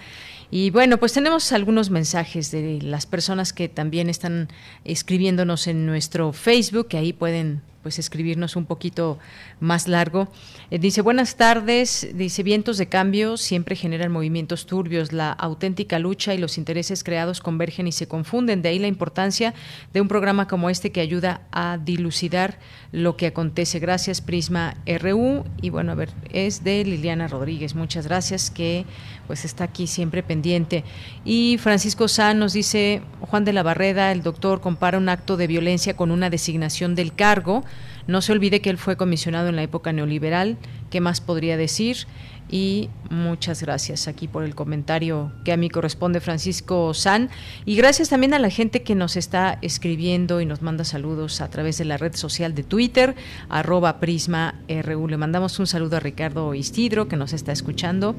Y 0.54 0.70
bueno, 0.70 0.98
pues 0.98 1.14
tenemos 1.14 1.54
algunos 1.54 1.90
mensajes 1.90 2.52
de 2.52 2.82
las 2.82 3.06
personas 3.06 3.54
que 3.54 3.70
también 3.70 4.10
están 4.10 4.50
escribiéndonos 4.84 5.68
en 5.68 5.86
nuestro 5.86 6.34
Facebook, 6.34 6.90
que 6.90 6.98
ahí 6.98 7.14
pueden 7.14 7.62
pues 7.84 8.00
escribirnos 8.00 8.56
un 8.56 8.66
poquito 8.66 9.18
más 9.60 9.88
largo. 9.88 10.28
Eh, 10.70 10.80
dice, 10.80 11.02
buenas 11.02 11.36
tardes, 11.36 12.10
dice, 12.14 12.44
vientos 12.44 12.78
de 12.78 12.88
cambio 12.88 13.38
siempre 13.38 13.76
generan 13.76 14.12
movimientos 14.12 14.66
turbios, 14.66 15.12
la 15.12 15.32
auténtica 15.32 16.00
lucha 16.00 16.34
y 16.34 16.38
los 16.38 16.58
intereses 16.58 17.04
creados 17.04 17.42
convergen 17.42 17.88
y 17.88 17.92
se 17.92 18.08
confunden, 18.08 18.62
de 18.62 18.70
ahí 18.70 18.80
la 18.80 18.88
importancia 18.88 19.54
de 19.94 20.02
un 20.02 20.08
programa 20.08 20.48
como 20.48 20.70
este 20.70 20.92
que 20.92 21.02
ayuda 21.02 21.42
a 21.52 21.78
dilucidar 21.78 22.60
lo 22.92 23.18
que 23.18 23.28
acontece. 23.28 23.80
Gracias, 23.80 24.22
Prisma 24.22 24.76
RU. 24.86 25.46
Y 25.62 25.70
bueno, 25.70 25.92
a 25.92 25.96
ver, 25.96 26.10
es 26.32 26.64
de 26.64 26.84
Liliana 26.84 27.28
Rodríguez, 27.28 27.76
muchas 27.76 28.08
gracias, 28.08 28.52
que 28.52 28.86
pues 29.28 29.46
está 29.46 29.66
aquí 29.66 29.88
siempre 29.88 30.24
pendiente. 30.24 30.84
Y 31.24 31.58
Francisco 31.58 32.08
San 32.08 32.40
nos 32.40 32.54
dice, 32.54 33.02
Juan 33.22 33.46
de 33.46 33.54
la 33.54 33.64
Barreda, 33.64 34.12
el 34.12 34.24
doctor 34.24 34.62
compara 34.62 34.98
un 34.98 35.10
acto 35.10 35.38
de 35.38 35.48
violencia 35.48 35.96
con 35.96 36.12
una 36.12 36.30
designación 36.30 36.96
del 36.96 37.14
cargo. 37.14 37.64
No 38.08 38.22
se 38.22 38.32
olvide 38.32 38.62
que 38.62 38.70
él 38.70 38.78
fue 38.78 38.98
comisionado 38.98 39.50
en 39.50 39.56
la 39.56 39.64
época 39.64 39.94
neoliberal. 39.94 40.58
¿Qué 40.90 41.02
más 41.02 41.22
podría 41.22 41.58
decir? 41.58 42.08
Y 42.52 42.90
muchas 43.10 43.62
gracias 43.62 44.10
aquí 44.10 44.28
por 44.28 44.44
el 44.44 44.56
comentario 44.56 45.32
que 45.46 45.54
a 45.54 45.58
mí 45.58 45.70
corresponde 45.70 46.20
Francisco 46.20 46.94
San. 46.94 47.30
Y 47.66 47.78
gracias 47.78 48.10
también 48.10 48.34
a 48.34 48.40
la 48.40 48.50
gente 48.50 48.84
que 48.84 48.94
nos 48.94 49.16
está 49.16 49.58
escribiendo 49.62 50.42
y 50.42 50.46
nos 50.46 50.62
manda 50.62 50.84
saludos 50.84 51.40
a 51.40 51.50
través 51.50 51.78
de 51.78 51.86
la 51.86 51.96
red 51.96 52.14
social 52.14 52.54
de 52.54 52.64
Twitter, 52.64 53.16
arroba 53.48 54.02
Prisma 54.02 54.56
RU. 54.68 55.08
Le 55.08 55.16
mandamos 55.16 55.60
un 55.60 55.68
saludo 55.68 55.96
a 55.96 56.00
Ricardo 56.02 56.54
Istidro 56.54 57.08
que 57.08 57.16
nos 57.16 57.32
está 57.32 57.54
escuchando. 57.54 58.16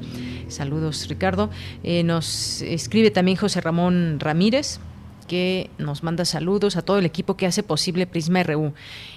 Saludos 0.47 1.07
Ricardo. 1.07 1.51
Eh, 1.83 2.03
nos 2.03 2.63
escribe 2.63 3.11
también 3.11 3.37
José 3.37 3.61
Ramón 3.61 4.19
Ramírez 4.19 4.79
que 5.27 5.69
nos 5.77 6.03
manda 6.03 6.25
saludos 6.25 6.75
a 6.75 6.81
todo 6.81 6.99
el 6.99 7.05
equipo 7.05 7.37
que 7.37 7.45
hace 7.45 7.63
posible 7.63 8.07
Prisma 8.07 8.43
RU. 8.43 8.73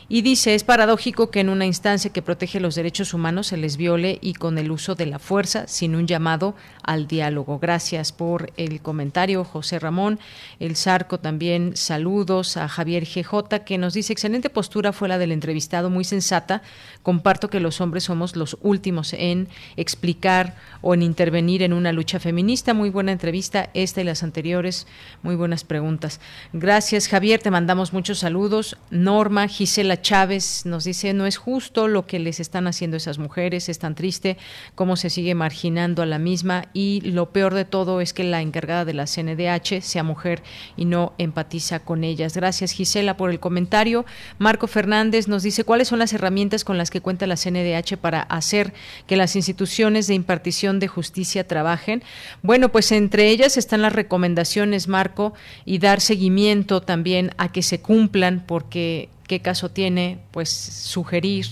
Y 0.09 0.23
dice, 0.23 0.55
es 0.55 0.63
paradójico 0.63 1.33
que 1.33 1.41
en 1.41 1.49
una 1.49 1.67
instancia 1.67 2.13
que 2.13 2.23
protege 2.23 2.61
los 2.61 2.77
derechos 2.77 3.13
humanos 3.13 3.49
se 3.49 3.57
les 3.57 3.77
viole 3.77 4.21
y 4.23 4.35
con 4.35 4.57
el 4.57 4.71
uso 4.71 4.95
de 4.95 5.07
la 5.07 5.19
fuerza 5.19 5.67
sin 5.67 5.97
un 5.97 6.07
llamado 6.07 6.55
al 6.85 7.09
diálogo. 7.09 7.59
Gracias 7.59 8.13
por 8.13 8.53
el 8.57 8.81
comentario, 8.81 9.43
José 9.43 9.81
Ramón. 9.81 10.21
El 10.61 10.77
Zarco 10.77 11.19
también 11.19 11.77
saludos 11.77 12.57
a 12.57 12.69
Javier 12.69 13.05
GJ 13.05 13.65
que 13.65 13.79
nos 13.79 13.95
dice, 13.95 14.13
excelente 14.13 14.49
postura 14.49 14.93
fue 14.93 15.09
la 15.09 15.19
del 15.19 15.33
entrevistado, 15.33 15.91
muy 15.91 16.05
sensata. 16.05 16.63
Comparto 17.03 17.51
que 17.51 17.59
los 17.59 17.81
hombres 17.81 18.05
somos 18.05 18.37
los 18.37 18.59
últimos 18.63 19.13
en 19.13 19.49
explicar 19.77 20.55
o 20.83 20.95
en 20.95 21.03
intervenir 21.03 21.65
en 21.65 21.73
una 21.73 21.91
lucha 21.91 22.21
feminista. 22.21 22.75
Muy 22.75 22.91
buena 22.91 23.11
entrevista, 23.11 23.71
esta 23.75 24.03
y 24.03 24.05
las 24.05 24.23
anteriores, 24.23 24.87
muy 25.25 25.35
buenas 25.35 25.65
preguntas. 25.65 26.21
Gracias, 26.53 27.09
Javier, 27.09 27.43
te 27.43 27.51
mandamos 27.51 27.93
muchos 27.93 28.21
saludos. 28.21 28.77
Norma, 28.91 29.49
Gisela 29.49 29.96
Chávez 30.01 30.67
nos 30.67 30.85
dice, 30.85 31.13
no 31.13 31.27
es 31.27 31.37
justo 31.37 31.89
lo 31.89 32.07
que 32.07 32.19
les 32.19 32.41
están 32.41 32.67
haciendo 32.67 32.97
esas 32.97 33.19
mujeres, 33.19 33.69
es 33.69 33.79
tan 33.79 33.95
triste 33.95 34.37
cómo 34.75 34.97
se 34.97 35.11
sigue 35.11 35.35
marginando 35.35 36.03
a 36.03 36.07
la 36.07 36.19
misma 36.19 36.67
y 36.73 37.01
lo 37.03 37.31
peor 37.31 37.55
de 37.55 37.65
todo 37.65 38.01
es 38.01 38.13
que 38.13 38.25
la 38.25 38.43
encargada 38.43 38.85
de 38.85 38.95
la 38.95 39.07
CNDH 39.07 39.83
sea 39.83 40.03
mujer 40.03 40.43
y 40.77 40.85
no 40.85 41.13
empatiza 41.19 41.81
con 41.81 42.05
ellas. 42.05 42.35
Gracias 42.35 42.73
Gisela 42.73 43.17
por 43.17 43.31
el 43.31 43.41
comentario. 43.41 44.05
Marco 44.39 44.67
Fernández 44.67 45.29
nos 45.29 45.43
dice, 45.43 45.65
¿cuáles 45.65 45.89
son 45.89 45.99
las 45.99 46.13
herramientas 46.13 46.65
con 46.65 46.79
las 46.79 46.91
que 46.91 47.01
cuenta 47.01 47.27
la 47.27 47.37
CNDH 47.37 47.97
para 47.97 48.23
hacer 48.23 48.73
que 49.07 49.17
las 49.17 49.37
instituciones 49.37 50.07
de 50.07 50.15
impartición 50.15 50.81
de 50.81 50.89
justicia 50.89 51.47
trabajen? 51.47 52.03
Bueno, 52.43 52.71
pues 52.71 52.93
entre 52.93 53.29
ellas 53.31 53.57
están 53.57 53.83
las 53.83 53.93
recomendaciones, 53.93 54.89
Marco, 54.89 55.35
y 55.65 55.79
dar 55.79 56.01
seguimiento 56.01 56.81
también 56.83 57.33
a 57.39 57.53
que 57.53 57.63
se 57.63 57.81
cumplan, 57.81 58.45
porque 58.47 59.09
qué 59.27 59.41
caso 59.41 59.71
tiene 59.71 60.19
pues 60.31 60.51
sugerir 60.51 61.47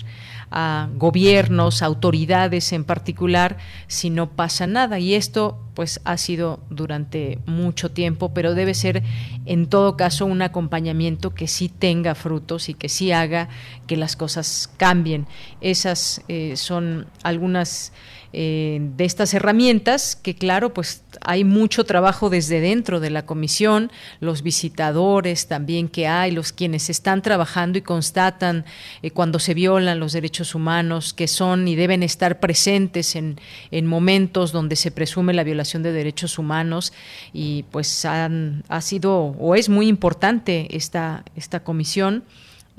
a 0.50 0.88
gobiernos, 0.94 1.82
autoridades 1.82 2.72
en 2.72 2.84
particular, 2.84 3.58
si 3.88 4.08
no 4.08 4.30
pasa 4.30 4.68
nada. 4.68 5.00
Y 5.00 5.14
esto 5.14 5.58
pues 5.74 6.00
ha 6.04 6.16
sido 6.16 6.60
durante 6.70 7.40
mucho 7.46 7.90
tiempo, 7.90 8.32
pero 8.32 8.54
debe 8.54 8.74
ser 8.74 9.02
en 9.46 9.66
todo 9.66 9.96
caso 9.96 10.26
un 10.26 10.42
acompañamiento 10.42 11.34
que 11.34 11.48
sí 11.48 11.68
tenga 11.68 12.14
frutos 12.14 12.68
y 12.68 12.74
que 12.74 12.88
sí 12.88 13.10
haga 13.10 13.48
que 13.88 13.96
las 13.96 14.14
cosas 14.14 14.70
cambien. 14.76 15.26
Esas 15.60 16.22
eh, 16.28 16.56
son 16.56 17.06
algunas 17.24 17.92
eh, 18.36 18.80
de 18.96 19.04
estas 19.04 19.32
herramientas, 19.32 20.16
que 20.16 20.34
claro, 20.34 20.74
pues 20.74 21.04
hay 21.20 21.44
mucho 21.44 21.84
trabajo 21.84 22.30
desde 22.30 22.60
dentro 22.60 22.98
de 22.98 23.10
la 23.10 23.26
comisión, 23.26 23.92
los 24.18 24.42
visitadores 24.42 25.46
también 25.46 25.88
que 25.88 26.08
hay, 26.08 26.32
los 26.32 26.52
quienes 26.52 26.90
están 26.90 27.22
trabajando 27.22 27.78
y 27.78 27.82
constatan 27.82 28.64
eh, 29.02 29.12
cuando 29.12 29.38
se 29.38 29.54
violan 29.54 30.00
los 30.00 30.12
derechos 30.12 30.56
humanos, 30.56 31.14
que 31.14 31.28
son 31.28 31.68
y 31.68 31.76
deben 31.76 32.02
estar 32.02 32.40
presentes 32.40 33.14
en, 33.14 33.38
en 33.70 33.86
momentos 33.86 34.50
donde 34.50 34.74
se 34.74 34.90
presume 34.90 35.32
la 35.32 35.44
violación 35.44 35.84
de 35.84 35.92
derechos 35.92 36.36
humanos 36.36 36.92
y 37.32 37.62
pues 37.70 38.04
han, 38.04 38.64
ha 38.68 38.80
sido 38.80 39.14
o 39.38 39.54
es 39.54 39.68
muy 39.68 39.86
importante 39.86 40.76
esta, 40.76 41.24
esta 41.36 41.60
comisión. 41.60 42.24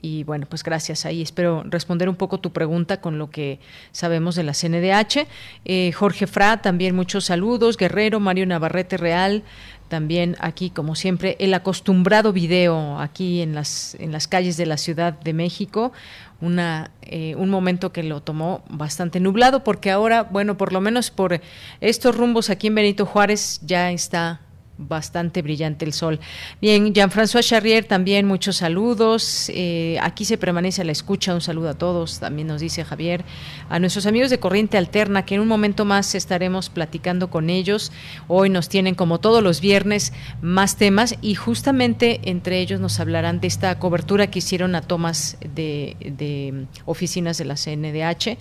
Y 0.01 0.23
bueno, 0.23 0.45
pues 0.47 0.63
gracias 0.63 1.05
ahí. 1.05 1.21
Espero 1.21 1.63
responder 1.65 2.09
un 2.09 2.15
poco 2.15 2.39
tu 2.39 2.51
pregunta 2.51 3.01
con 3.01 3.17
lo 3.17 3.29
que 3.29 3.59
sabemos 3.91 4.35
de 4.35 4.43
la 4.43 4.53
CNDH. 4.53 5.27
Eh, 5.63 5.91
Jorge 5.93 6.27
Fra, 6.27 6.61
también 6.61 6.95
muchos 6.95 7.25
saludos. 7.25 7.77
Guerrero, 7.77 8.19
Mario 8.19 8.45
Navarrete 8.45 8.97
Real, 8.97 9.43
también 9.87 10.35
aquí, 10.39 10.69
como 10.69 10.95
siempre, 10.95 11.37
el 11.39 11.53
acostumbrado 11.53 12.33
video 12.33 12.99
aquí 12.99 13.41
en 13.41 13.55
las, 13.55 13.95
en 13.95 14.11
las 14.11 14.27
calles 14.27 14.57
de 14.57 14.65
la 14.65 14.77
Ciudad 14.77 15.13
de 15.13 15.33
México. 15.33 15.93
Una, 16.41 16.91
eh, 17.01 17.33
un 17.35 17.49
momento 17.49 17.93
que 17.93 18.03
lo 18.03 18.21
tomó 18.21 18.63
bastante 18.69 19.19
nublado, 19.19 19.63
porque 19.63 19.91
ahora, 19.91 20.23
bueno, 20.23 20.57
por 20.57 20.73
lo 20.73 20.81
menos 20.81 21.11
por 21.11 21.39
estos 21.79 22.17
rumbos 22.17 22.49
aquí 22.49 22.67
en 22.67 22.75
Benito 22.75 23.05
Juárez 23.05 23.61
ya 23.63 23.91
está 23.91 24.41
bastante 24.77 25.41
brillante 25.41 25.85
el 25.85 25.93
sol. 25.93 26.19
Bien, 26.61 26.93
Jean-François 26.93 27.43
Charrier, 27.43 27.85
también 27.85 28.27
muchos 28.27 28.57
saludos. 28.57 29.49
Eh, 29.53 29.97
aquí 30.01 30.25
se 30.25 30.37
permanece 30.37 30.81
a 30.81 30.85
la 30.85 30.91
escucha. 30.91 31.33
Un 31.33 31.41
saludo 31.41 31.69
a 31.69 31.73
todos, 31.75 32.19
también 32.19 32.47
nos 32.47 32.61
dice 32.61 32.83
Javier. 32.83 33.23
A 33.69 33.79
nuestros 33.79 34.05
amigos 34.05 34.29
de 34.29 34.39
Corriente 34.39 34.77
Alterna, 34.77 35.25
que 35.25 35.35
en 35.35 35.41
un 35.41 35.47
momento 35.47 35.85
más 35.85 36.15
estaremos 36.15 36.69
platicando 36.69 37.29
con 37.29 37.49
ellos. 37.49 37.91
Hoy 38.27 38.49
nos 38.49 38.69
tienen, 38.69 38.95
como 38.95 39.19
todos 39.19 39.41
los 39.41 39.61
viernes, 39.61 40.13
más 40.41 40.75
temas 40.75 41.15
y 41.21 41.35
justamente 41.35 42.21
entre 42.23 42.59
ellos 42.59 42.79
nos 42.79 42.99
hablarán 42.99 43.39
de 43.39 43.47
esta 43.47 43.79
cobertura 43.79 44.27
que 44.27 44.39
hicieron 44.39 44.75
a 44.75 44.81
tomas 44.81 45.37
de, 45.53 45.95
de 45.99 46.65
oficinas 46.85 47.37
de 47.37 47.45
la 47.45 47.55
CNDH. 47.55 48.37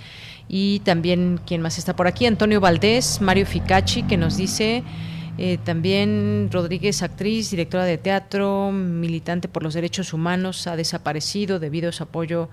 Y 0.49 0.81
también, 0.81 1.41
¿quién 1.47 1.63
más 1.63 1.79
está 1.79 1.97
por 1.97 2.07
aquí? 2.07 2.27
Antonio 2.27 2.61
Valdés, 2.61 3.21
Mario 3.21 3.47
Ficacci, 3.47 4.03
que 4.03 4.17
nos 4.17 4.37
dice... 4.37 4.83
Eh, 5.37 5.59
también 5.63 6.49
Rodríguez, 6.53 7.03
actriz, 7.03 7.51
directora 7.51 7.85
de 7.85 7.99
teatro, 7.99 8.71
militante 8.73 9.49
por 9.49 9.63
los 9.63 9.75
derechos 9.75 10.13
humanos, 10.13 10.67
ha 10.67 10.77
desaparecido 10.77 11.59
debido 11.59 11.89
a 11.89 11.93
su 11.93 12.03
apoyo 12.05 12.49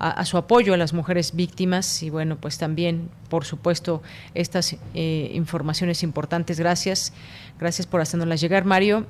a, 0.00 0.24
su 0.24 0.36
apoyo 0.36 0.74
a 0.74 0.76
las 0.76 0.92
mujeres 0.92 1.34
víctimas. 1.34 2.02
Y 2.02 2.10
bueno 2.10 2.36
pues 2.36 2.58
también 2.58 3.10
por 3.28 3.44
supuesto 3.44 4.02
estas 4.34 4.76
eh, 4.94 5.30
informaciones 5.34 6.02
importantes. 6.02 6.58
Gracias. 6.58 7.12
Gracias 7.58 7.86
por 7.86 8.00
hacernoslas 8.00 8.40
llegar 8.40 8.64
Mario. 8.64 9.06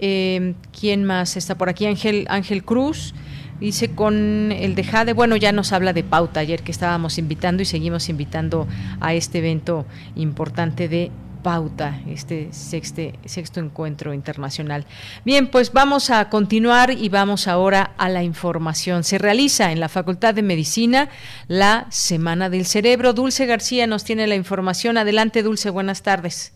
Eh, 0.00 0.54
quién 0.78 1.04
más 1.04 1.36
está 1.36 1.58
por 1.58 1.68
aquí 1.68 1.86
Ángel 1.86 2.26
Ángel 2.28 2.64
Cruz 2.64 3.14
Dice 3.60 3.90
con 3.90 4.52
el 4.52 4.76
de 4.76 4.84
Jade, 4.84 5.12
bueno, 5.14 5.34
ya 5.34 5.50
nos 5.50 5.72
habla 5.72 5.92
de 5.92 6.04
pauta 6.04 6.38
ayer 6.38 6.62
que 6.62 6.70
estábamos 6.70 7.18
invitando 7.18 7.60
y 7.60 7.64
seguimos 7.64 8.08
invitando 8.08 8.68
a 9.00 9.14
este 9.14 9.38
evento 9.38 9.84
importante 10.14 10.86
de 10.88 11.10
pauta, 11.48 11.98
este 12.06 12.50
sexto 12.52 13.58
encuentro 13.58 14.12
internacional. 14.12 14.84
Bien, 15.24 15.50
pues 15.50 15.72
vamos 15.72 16.10
a 16.10 16.28
continuar 16.28 16.90
y 16.90 17.08
vamos 17.08 17.48
ahora 17.48 17.94
a 17.96 18.10
la 18.10 18.22
información. 18.22 19.02
Se 19.02 19.16
realiza 19.16 19.72
en 19.72 19.80
la 19.80 19.88
Facultad 19.88 20.34
de 20.34 20.42
Medicina 20.42 21.08
la 21.46 21.86
Semana 21.88 22.50
del 22.50 22.66
Cerebro. 22.66 23.14
Dulce 23.14 23.46
García 23.46 23.86
nos 23.86 24.04
tiene 24.04 24.26
la 24.26 24.34
información. 24.34 24.98
Adelante, 24.98 25.42
Dulce, 25.42 25.70
buenas 25.70 26.02
tardes. 26.02 26.52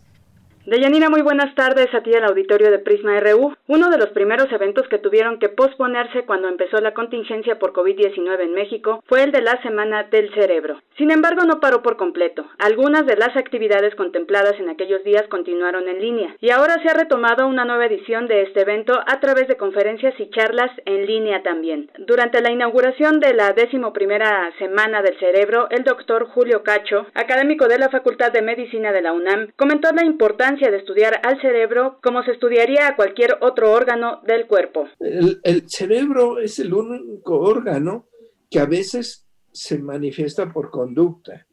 Deyanira, 0.64 1.10
muy 1.10 1.22
buenas 1.22 1.52
tardes 1.56 1.92
a 1.92 2.04
ti 2.04 2.14
al 2.14 2.22
auditorio 2.22 2.70
de 2.70 2.78
Prisma 2.78 3.18
RU. 3.18 3.52
Uno 3.66 3.90
de 3.90 3.98
los 3.98 4.10
primeros 4.10 4.46
eventos 4.52 4.86
que 4.86 4.98
tuvieron 4.98 5.40
que 5.40 5.48
posponerse 5.48 6.22
cuando 6.24 6.46
empezó 6.46 6.80
la 6.80 6.94
contingencia 6.94 7.58
por 7.58 7.72
COVID-19 7.72 8.40
en 8.40 8.54
México 8.54 9.02
fue 9.08 9.24
el 9.24 9.32
de 9.32 9.42
la 9.42 9.60
Semana 9.62 10.04
del 10.04 10.32
Cerebro. 10.34 10.80
Sin 10.96 11.10
embargo, 11.10 11.42
no 11.42 11.58
paró 11.58 11.82
por 11.82 11.96
completo. 11.96 12.46
Algunas 12.60 13.06
de 13.06 13.16
las 13.16 13.36
actividades 13.36 13.96
contempladas 13.96 14.54
en 14.60 14.68
aquellos 14.68 15.02
días 15.02 15.24
continuaron 15.28 15.88
en 15.88 16.00
línea 16.00 16.36
y 16.38 16.50
ahora 16.50 16.80
se 16.80 16.90
ha 16.90 16.94
retomado 16.94 17.48
una 17.48 17.64
nueva 17.64 17.86
edición 17.86 18.28
de 18.28 18.42
este 18.42 18.60
evento 18.60 18.92
a 19.04 19.18
través 19.18 19.48
de 19.48 19.56
conferencias 19.56 20.14
y 20.20 20.30
charlas 20.30 20.70
en 20.84 21.06
línea 21.06 21.42
también. 21.42 21.90
Durante 21.98 22.40
la 22.40 22.52
inauguración 22.52 23.18
de 23.18 23.34
la 23.34 23.52
décimo 23.52 23.92
primera 23.92 24.52
Semana 24.60 25.02
del 25.02 25.18
Cerebro, 25.18 25.66
el 25.70 25.82
doctor 25.82 26.28
Julio 26.28 26.62
Cacho, 26.62 27.06
académico 27.14 27.66
de 27.66 27.80
la 27.80 27.88
Facultad 27.88 28.30
de 28.30 28.42
Medicina 28.42 28.92
de 28.92 29.02
la 29.02 29.12
UNAM, 29.12 29.48
comentó 29.56 29.90
la 29.92 30.04
importancia 30.04 30.51
de 30.60 30.76
estudiar 30.76 31.20
al 31.24 31.40
cerebro 31.40 31.98
como 32.02 32.22
se 32.22 32.32
estudiaría 32.32 32.88
a 32.88 32.96
cualquier 32.96 33.38
otro 33.40 33.72
órgano 33.72 34.20
del 34.26 34.46
cuerpo. 34.46 34.88
El, 35.00 35.68
cerebro 35.68 36.38
es 36.38 36.58
el 36.58 36.72
único 36.74 37.38
órgano 37.40 38.06
que 38.50 38.60
a 38.60 38.66
veces 38.66 39.26
se 39.52 39.78
manifiesta 39.78 40.52
por 40.52 40.70
conducta, 40.70 41.46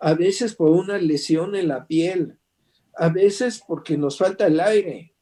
a 0.00 0.14
veces 0.14 0.54
por 0.54 0.70
una 0.70 0.98
lesión 0.98 1.54
en 1.56 1.68
la 1.68 1.86
piel, 1.86 2.38
a 2.96 3.08
veces 3.08 3.62
porque 3.66 3.96
nos 3.96 4.18
falta 4.18 4.46
el 4.46 4.60
aire. 4.60 5.12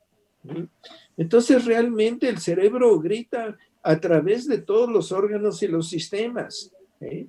Entonces 1.16 1.64
realmente 1.64 2.28
el 2.28 2.38
cerebro 2.38 2.98
grita 3.00 3.56
a 3.82 4.00
través 4.00 4.46
de 4.46 4.58
todos 4.58 4.90
los 4.90 5.12
órganos 5.12 5.62
y 5.62 5.68
los 5.68 5.88
sistemas, 5.88 6.72
¿eh? 7.00 7.26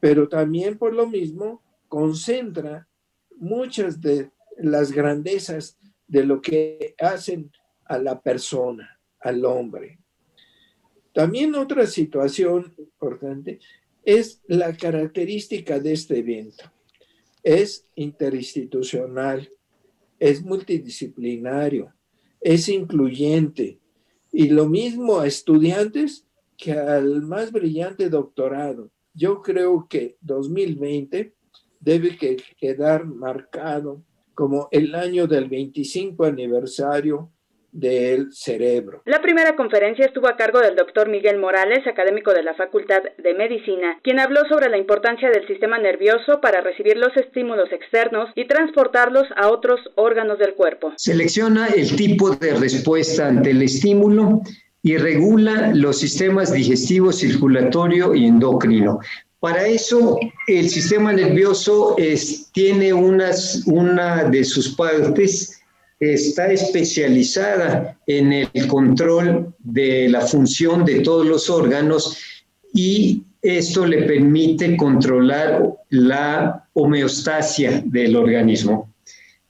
pero 0.00 0.28
también 0.28 0.78
por 0.78 0.94
lo 0.94 1.06
mismo 1.06 1.62
concentra 1.88 2.86
muchas 3.38 4.00
de 4.00 4.30
las 4.58 4.92
grandezas 4.92 5.78
de 6.06 6.24
lo 6.24 6.40
que 6.40 6.94
hacen 6.98 7.50
a 7.84 7.98
la 7.98 8.20
persona, 8.20 9.00
al 9.20 9.44
hombre. 9.44 9.98
También 11.12 11.54
otra 11.54 11.86
situación 11.86 12.74
importante 12.78 13.58
es 14.04 14.42
la 14.46 14.76
característica 14.76 15.78
de 15.78 15.92
este 15.92 16.18
evento. 16.18 16.64
Es 17.42 17.86
interinstitucional, 17.94 19.48
es 20.18 20.42
multidisciplinario, 20.42 21.94
es 22.40 22.68
incluyente 22.68 23.80
y 24.32 24.48
lo 24.48 24.68
mismo 24.68 25.20
a 25.20 25.26
estudiantes 25.26 26.26
que 26.56 26.72
al 26.72 27.22
más 27.22 27.52
brillante 27.52 28.08
doctorado. 28.08 28.90
Yo 29.14 29.40
creo 29.42 29.86
que 29.88 30.16
2020 30.20 31.34
debe 31.80 32.16
quedar 32.58 33.06
marcado 33.06 34.04
como 34.36 34.68
el 34.70 34.94
año 34.94 35.26
del 35.26 35.48
25 35.48 36.24
aniversario 36.24 37.30
del 37.72 38.32
cerebro. 38.32 39.02
La 39.04 39.20
primera 39.20 39.56
conferencia 39.56 40.06
estuvo 40.06 40.28
a 40.28 40.36
cargo 40.36 40.60
del 40.60 40.76
doctor 40.76 41.08
Miguel 41.08 41.38
Morales, 41.38 41.86
académico 41.86 42.32
de 42.32 42.42
la 42.42 42.54
Facultad 42.54 43.02
de 43.18 43.34
Medicina, 43.34 43.98
quien 44.02 44.20
habló 44.20 44.42
sobre 44.48 44.70
la 44.70 44.78
importancia 44.78 45.30
del 45.30 45.46
sistema 45.46 45.78
nervioso 45.78 46.40
para 46.40 46.60
recibir 46.60 46.96
los 46.96 47.14
estímulos 47.16 47.70
externos 47.72 48.30
y 48.34 48.46
transportarlos 48.46 49.24
a 49.36 49.48
otros 49.48 49.80
órganos 49.96 50.38
del 50.38 50.54
cuerpo. 50.54 50.92
Selecciona 50.96 51.66
el 51.68 51.96
tipo 51.96 52.30
de 52.30 52.54
respuesta 52.54 53.28
ante 53.28 53.50
el 53.50 53.62
estímulo 53.62 54.42
y 54.82 54.96
regula 54.98 55.72
los 55.74 55.98
sistemas 55.98 56.52
digestivo, 56.52 57.12
circulatorio 57.12 58.14
y 58.14 58.26
endocrino. 58.26 59.00
Para 59.46 59.64
eso, 59.64 60.18
el 60.48 60.68
sistema 60.68 61.12
nervioso 61.12 61.94
tiene 62.52 62.92
una 62.92 64.24
de 64.24 64.44
sus 64.44 64.74
partes, 64.74 65.60
está 66.00 66.50
especializada 66.50 67.96
en 68.08 68.32
el 68.32 68.66
control 68.66 69.54
de 69.60 70.08
la 70.08 70.22
función 70.22 70.84
de 70.84 70.98
todos 70.98 71.24
los 71.24 71.48
órganos 71.48 72.18
y 72.74 73.22
esto 73.40 73.86
le 73.86 74.02
permite 74.02 74.76
controlar 74.76 75.76
la 75.90 76.68
homeostasia 76.72 77.84
del 77.86 78.16
organismo. 78.16 78.92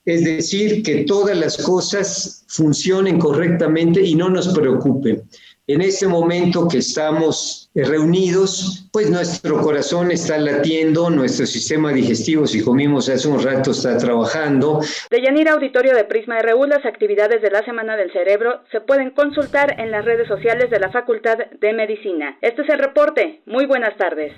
Es 0.05 0.23
decir, 0.23 0.83
que 0.83 1.05
todas 1.05 1.35
las 1.35 1.57
cosas 1.57 2.43
funcionen 2.45 3.17
correctamente 3.17 3.99
y 3.99 4.13
no 4.13 4.29
nos 4.29 4.49
preocupen. 4.49 5.23
En 5.65 5.81
este 5.81 6.07
momento 6.07 6.67
que 6.67 6.77
estamos 6.77 7.66
reunidos, 7.83 8.87
pues 8.91 9.09
nuestro 9.09 9.61
corazón 9.61 10.11
está 10.11 10.37
latiendo, 10.37 11.09
nuestro 11.09 11.45
sistema 11.45 11.91
digestivo, 11.91 12.47
si 12.47 12.63
comimos 12.63 13.09
hace 13.09 13.27
un 13.27 13.41
rato, 13.41 13.71
está 13.71 13.97
trabajando. 13.97 14.81
De 15.09 15.21
Yanira 15.21 15.53
Auditorio 15.53 15.93
de 15.93 16.03
Prisma 16.03 16.39
RU, 16.39 16.65
las 16.65 16.85
actividades 16.85 17.41
de 17.41 17.51
la 17.51 17.63
Semana 17.63 17.95
del 17.95 18.11
Cerebro 18.11 18.61
se 18.71 18.81
pueden 18.81 19.11
consultar 19.11 19.79
en 19.79 19.91
las 19.91 20.05
redes 20.05 20.27
sociales 20.27 20.69
de 20.69 20.79
la 20.79 20.89
Facultad 20.89 21.37
de 21.37 21.73
Medicina. 21.73 22.37
Este 22.41 22.63
es 22.63 22.69
el 22.69 22.79
reporte. 22.79 23.41
Muy 23.45 23.65
buenas 23.65 23.95
tardes. 23.97 24.33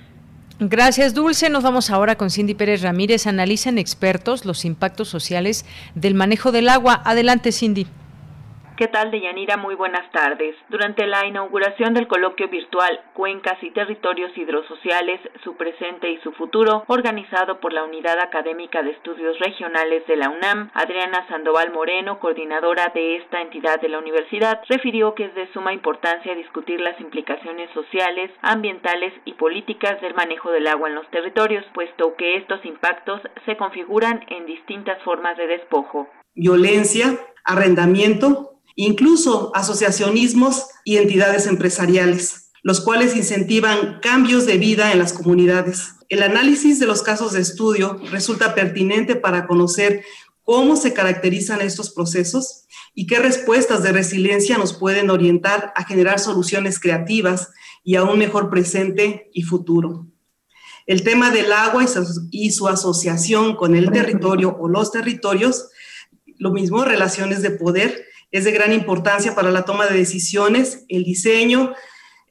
Gracias, 0.60 1.14
Dulce. 1.14 1.50
Nos 1.50 1.64
vamos 1.64 1.90
ahora 1.90 2.16
con 2.16 2.30
Cindy 2.30 2.54
Pérez 2.54 2.82
Ramírez. 2.82 3.28
Analizan 3.28 3.78
expertos 3.78 4.44
los 4.44 4.66
impactos 4.66 5.08
sociales 5.08 5.66
del 5.96 6.16
manejo 6.16 6.52
del 6.52 6.68
agua. 6.68 7.02
Adelante, 7.06 7.54
Cindy. 7.54 7.88
¿Qué 8.80 8.88
tal, 8.88 9.12
Deyanira? 9.12 9.58
Muy 9.58 9.76
buenas 9.76 10.10
tardes. 10.14 10.56
Durante 10.70 11.06
la 11.06 11.26
inauguración 11.26 11.94
del 11.94 12.08
coloquio 12.08 12.48
virtual 12.48 13.02
Cuencas 13.14 13.62
y 13.62 13.72
Territorios 13.72 14.32
Hidrosociales, 14.38 15.20
su 15.44 15.58
presente 15.58 16.10
y 16.10 16.18
su 16.20 16.32
futuro, 16.32 16.86
organizado 16.88 17.60
por 17.60 17.74
la 17.74 17.84
Unidad 17.84 18.18
Académica 18.22 18.82
de 18.82 18.92
Estudios 18.92 19.38
Regionales 19.40 20.08
de 20.08 20.16
la 20.16 20.30
UNAM, 20.30 20.72
Adriana 20.74 21.28
Sandoval 21.28 21.74
Moreno, 21.74 22.22
coordinadora 22.22 22.90
de 22.96 23.18
esta 23.18 23.42
entidad 23.42 23.82
de 23.82 23.90
la 23.90 24.00
universidad, 24.00 24.62
refirió 24.70 25.14
que 25.14 25.26
es 25.26 25.36
de 25.36 25.52
suma 25.52 25.74
importancia 25.74 26.34
discutir 26.34 26.80
las 26.80 26.98
implicaciones 27.02 27.70
sociales, 27.74 28.32
ambientales 28.42 29.12
y 29.26 29.34
políticas 29.34 30.00
del 30.00 30.14
manejo 30.14 30.52
del 30.52 30.68
agua 30.68 30.88
en 30.88 30.96
los 30.96 31.12
territorios, 31.12 31.66
puesto 31.74 32.16
que 32.16 32.38
estos 32.38 32.64
impactos 32.64 33.20
se 33.46 33.58
configuran 33.58 34.24
en 34.30 34.46
distintas 34.46 35.04
formas 35.04 35.36
de 35.36 35.48
despojo. 35.48 36.08
Violencia, 36.34 37.08
arrendamiento, 37.44 38.59
incluso 38.86 39.52
asociacionismos 39.56 40.68
y 40.86 40.96
entidades 40.98 41.48
empresariales, 41.48 42.52
los 42.64 42.80
cuales 42.80 43.14
incentivan 43.14 44.00
cambios 44.02 44.46
de 44.46 44.58
vida 44.58 44.94
en 44.94 45.00
las 45.00 45.12
comunidades. 45.12 45.96
El 46.08 46.24
análisis 46.24 46.80
de 46.80 46.86
los 46.86 47.02
casos 47.02 47.34
de 47.34 47.42
estudio 47.42 48.00
resulta 48.10 48.56
pertinente 48.56 49.18
para 49.18 49.48
conocer 49.48 50.06
cómo 50.44 50.78
se 50.78 50.94
caracterizan 50.94 51.60
estos 51.60 51.90
procesos 51.90 52.68
y 52.96 53.06
qué 53.06 53.20
respuestas 53.20 53.84
de 53.84 53.92
resiliencia 53.92 54.58
nos 54.58 54.72
pueden 54.72 55.10
orientar 55.10 55.74
a 55.76 55.84
generar 55.84 56.18
soluciones 56.18 56.80
creativas 56.80 57.50
y 57.84 57.98
a 57.98 58.04
un 58.04 58.18
mejor 58.18 58.50
presente 58.50 59.30
y 59.34 59.42
futuro. 59.42 60.08
El 60.86 61.04
tema 61.04 61.32
del 61.32 61.52
agua 61.52 61.86
y 62.32 62.52
su, 62.52 62.70
asociación 62.70 63.58
con 63.58 63.76
el 63.76 63.92
territorio 63.92 64.56
o 64.58 64.70
los 64.70 64.94
territorios, 64.94 65.68
lo 66.38 66.52
mismo, 66.54 66.86
relaciones 66.86 67.42
de 67.42 67.52
poder, 67.52 68.06
es 68.32 68.46
de 68.46 68.52
gran 68.52 68.74
importancia 68.74 69.36
para 69.36 69.52
la 69.52 69.66
toma 69.66 69.88
de 69.88 69.98
decisiones, 69.98 70.86
el 70.90 71.04
diseño 71.04 71.74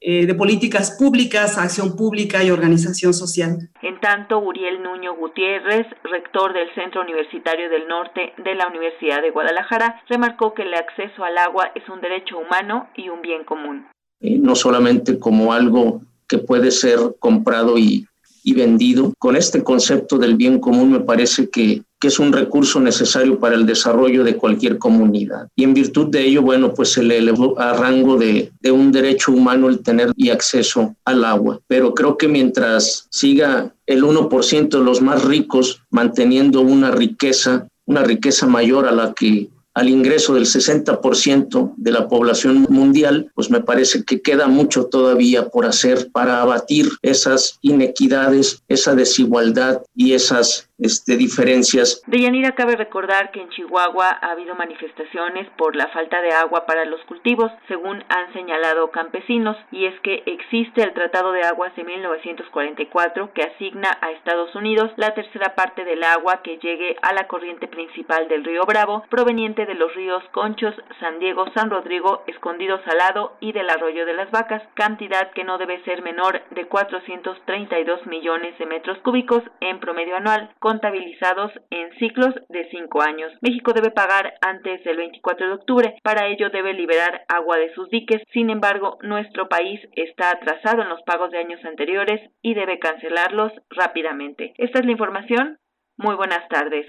eh, 0.01 0.27
de 0.27 0.35
políticas 0.35 0.93
públicas, 0.97 1.59
acción 1.59 1.97
pública 1.97 2.45
y 2.45 2.51
organización 2.53 3.13
social. 3.13 3.69
En 3.83 3.99
tanto, 4.01 4.39
Uriel 4.39 4.81
Nuño 4.81 5.17
Gutiérrez, 5.17 5.87
rector 6.05 6.53
del 6.53 6.73
Centro 6.77 7.01
Universitario 7.03 7.69
del 7.69 7.89
Norte 7.89 8.33
de 8.45 8.55
la 8.55 8.69
Universidad 8.69 9.21
de 9.23 9.31
Guadalajara, 9.31 10.01
remarcó 10.09 10.55
que 10.55 10.63
el 10.63 10.75
acceso 10.75 11.25
al 11.25 11.37
agua 11.37 11.73
es 11.75 11.89
un 11.89 12.01
derecho 12.01 12.39
humano 12.39 12.89
y 12.95 13.09
un 13.09 13.23
bien 13.23 13.43
común. 13.43 13.89
Eh, 14.21 14.39
no 14.39 14.55
solamente 14.55 15.19
como 15.19 15.53
algo 15.53 16.01
que 16.29 16.39
puede 16.39 16.71
ser 16.71 16.99
comprado 17.19 17.77
y 17.77 18.07
y 18.49 18.55
vendido. 18.55 19.13
Con 19.19 19.37
este 19.37 19.63
concepto 19.63 20.17
del 20.17 20.35
bien 20.35 20.59
común 20.59 20.91
me 20.91 21.01
parece 21.01 21.51
que, 21.51 21.83
que 22.01 22.09
es 22.09 22.19
un 22.19 22.33
recurso 22.33 22.81
necesario 22.81 23.39
para 23.39 23.55
el 23.55 23.67
desarrollo 23.67 24.25
de 24.25 24.37
cualquier 24.37 24.79
comunidad. 24.79 25.49
Y 25.55 25.65
en 25.65 25.75
virtud 25.75 26.07
de 26.07 26.25
ello, 26.25 26.41
bueno, 26.41 26.73
pues 26.73 26.93
se 26.93 27.03
le 27.03 27.19
elevó 27.19 27.61
a 27.61 27.75
rango 27.75 28.17
de, 28.17 28.51
de 28.63 28.71
un 28.71 28.91
derecho 28.91 29.33
humano 29.33 29.69
el 29.69 29.81
tener 29.81 30.13
y 30.17 30.31
acceso 30.31 30.97
al 31.05 31.27
agua. 31.27 31.61
Pero 31.67 31.93
creo 31.93 32.17
que 32.17 32.27
mientras 32.27 33.07
siga 33.11 33.75
el 33.85 34.03
1% 34.03 34.69
de 34.71 34.85
los 34.85 35.03
más 35.03 35.27
ricos 35.27 35.83
manteniendo 35.91 36.63
una 36.63 36.91
riqueza, 36.91 37.69
una 37.85 38.03
riqueza 38.03 38.47
mayor 38.47 38.87
a 38.87 38.93
la 38.93 39.13
que 39.13 39.51
al 39.79 39.89
ingreso 39.89 40.35
del 40.35 40.45
60% 40.45 41.75
de 41.77 41.93
la 41.93 42.09
población 42.09 42.67
mundial, 42.69 43.31
pues 43.37 43.49
me 43.49 43.61
parece 43.61 44.03
que 44.03 44.21
queda 44.21 44.49
mucho 44.49 44.87
todavía 44.87 45.51
por 45.51 45.67
hacer 45.67 46.11
para 46.11 46.43
abatir 46.43 46.89
esas 47.01 47.61
inequidades, 47.63 48.61
esa 48.67 48.97
desigualdad 48.97 49.83
y 49.95 50.15
esas 50.15 50.68
este, 50.79 51.17
diferencias. 51.17 52.03
De 52.07 52.21
Yanira 52.21 52.53
cabe 52.53 52.77
recordar 52.77 53.31
que 53.31 53.41
en 53.41 53.49
Chihuahua 53.51 54.19
ha 54.21 54.31
habido 54.31 54.55
manifestaciones 54.55 55.49
por 55.57 55.75
la 55.77 55.89
falta 55.89 56.21
de 56.21 56.31
agua 56.31 56.67
para 56.67 56.85
los 56.85 57.01
cultivos, 57.03 57.51
según 57.67 58.05
han 58.09 58.33
señalado 58.33 58.91
campesinos, 58.91 59.57
y 59.73 59.87
es 59.87 59.99
que 60.01 60.23
existe 60.27 60.83
el 60.83 60.95
Tratado 60.95 61.33
de 61.33 61.43
Aguas 61.43 61.75
de 61.77 61.85
1944 61.85 63.33
que 63.33 63.43
asigna 63.43 63.99
a 64.01 64.13
Estados 64.13 64.55
Unidos 64.55 64.93
la 64.97 65.15
tercera 65.15 65.55
parte 65.55 65.85
del 65.85 66.05
agua 66.05 66.43
que 66.43 66.59
llegue 66.59 66.97
a 67.03 67.13
la 67.13 67.27
corriente 67.27 67.67
principal 67.69 68.29
del 68.29 68.45
río 68.45 68.65
Bravo, 68.65 69.05
proveniente 69.11 69.67
de 69.67 69.75
los 69.75 69.95
ríos 69.95 70.23
Conchos, 70.33 70.75
San 71.01 71.19
Diego, 71.19 71.47
San 71.55 71.71
Rodrigo, 71.71 72.23
Escondido 72.27 72.81
Salado 72.85 73.37
y 73.41 73.53
del 73.53 73.71
Arroyo 73.71 74.07
de 74.07 74.15
las 74.15 74.31
Vacas, 74.31 74.63
cantidad 74.75 75.31
que 75.33 75.45
no 75.45 75.59
debe 75.59 75.83
ser 75.85 76.03
menor 76.03 76.43
de 76.51 76.67
432 76.67 78.07
millones 78.07 78.57
de 78.59 78.67
metros 78.67 78.99
cúbicos 78.99 79.43
en 79.61 79.81
promedio 79.81 80.17
anual 80.17 80.51
contabilizados 80.69 81.51
en 81.71 81.99
ciclos 81.99 82.35
de 82.51 82.69
cinco 82.71 83.01
años. 83.01 83.33
México 83.41 83.73
debe 83.73 83.91
pagar 83.91 84.35
antes 84.43 84.85
del 84.85 84.99
24 84.99 85.47
de 85.47 85.55
octubre. 85.55 85.95
Para 86.03 86.27
ello 86.27 86.51
debe 86.51 86.75
liberar 86.75 87.25
agua 87.27 87.57
de 87.57 87.73
sus 87.73 87.89
diques. 87.89 88.21
Sin 88.35 88.51
embargo, 88.51 88.99
nuestro 89.01 89.49
país 89.49 89.81
está 89.97 90.29
atrasado 90.31 90.83
en 90.83 90.91
los 90.91 91.01
pagos 91.05 91.31
de 91.31 91.39
años 91.39 91.65
anteriores 91.65 92.21
y 92.43 92.53
debe 92.53 92.79
cancelarlos 92.79 93.51
rápidamente. 93.71 94.53
Esta 94.59 94.81
es 94.81 94.85
la 94.85 94.93
información. 94.93 95.59
Muy 95.97 96.17
buenas 96.17 96.47
tardes. 96.51 96.87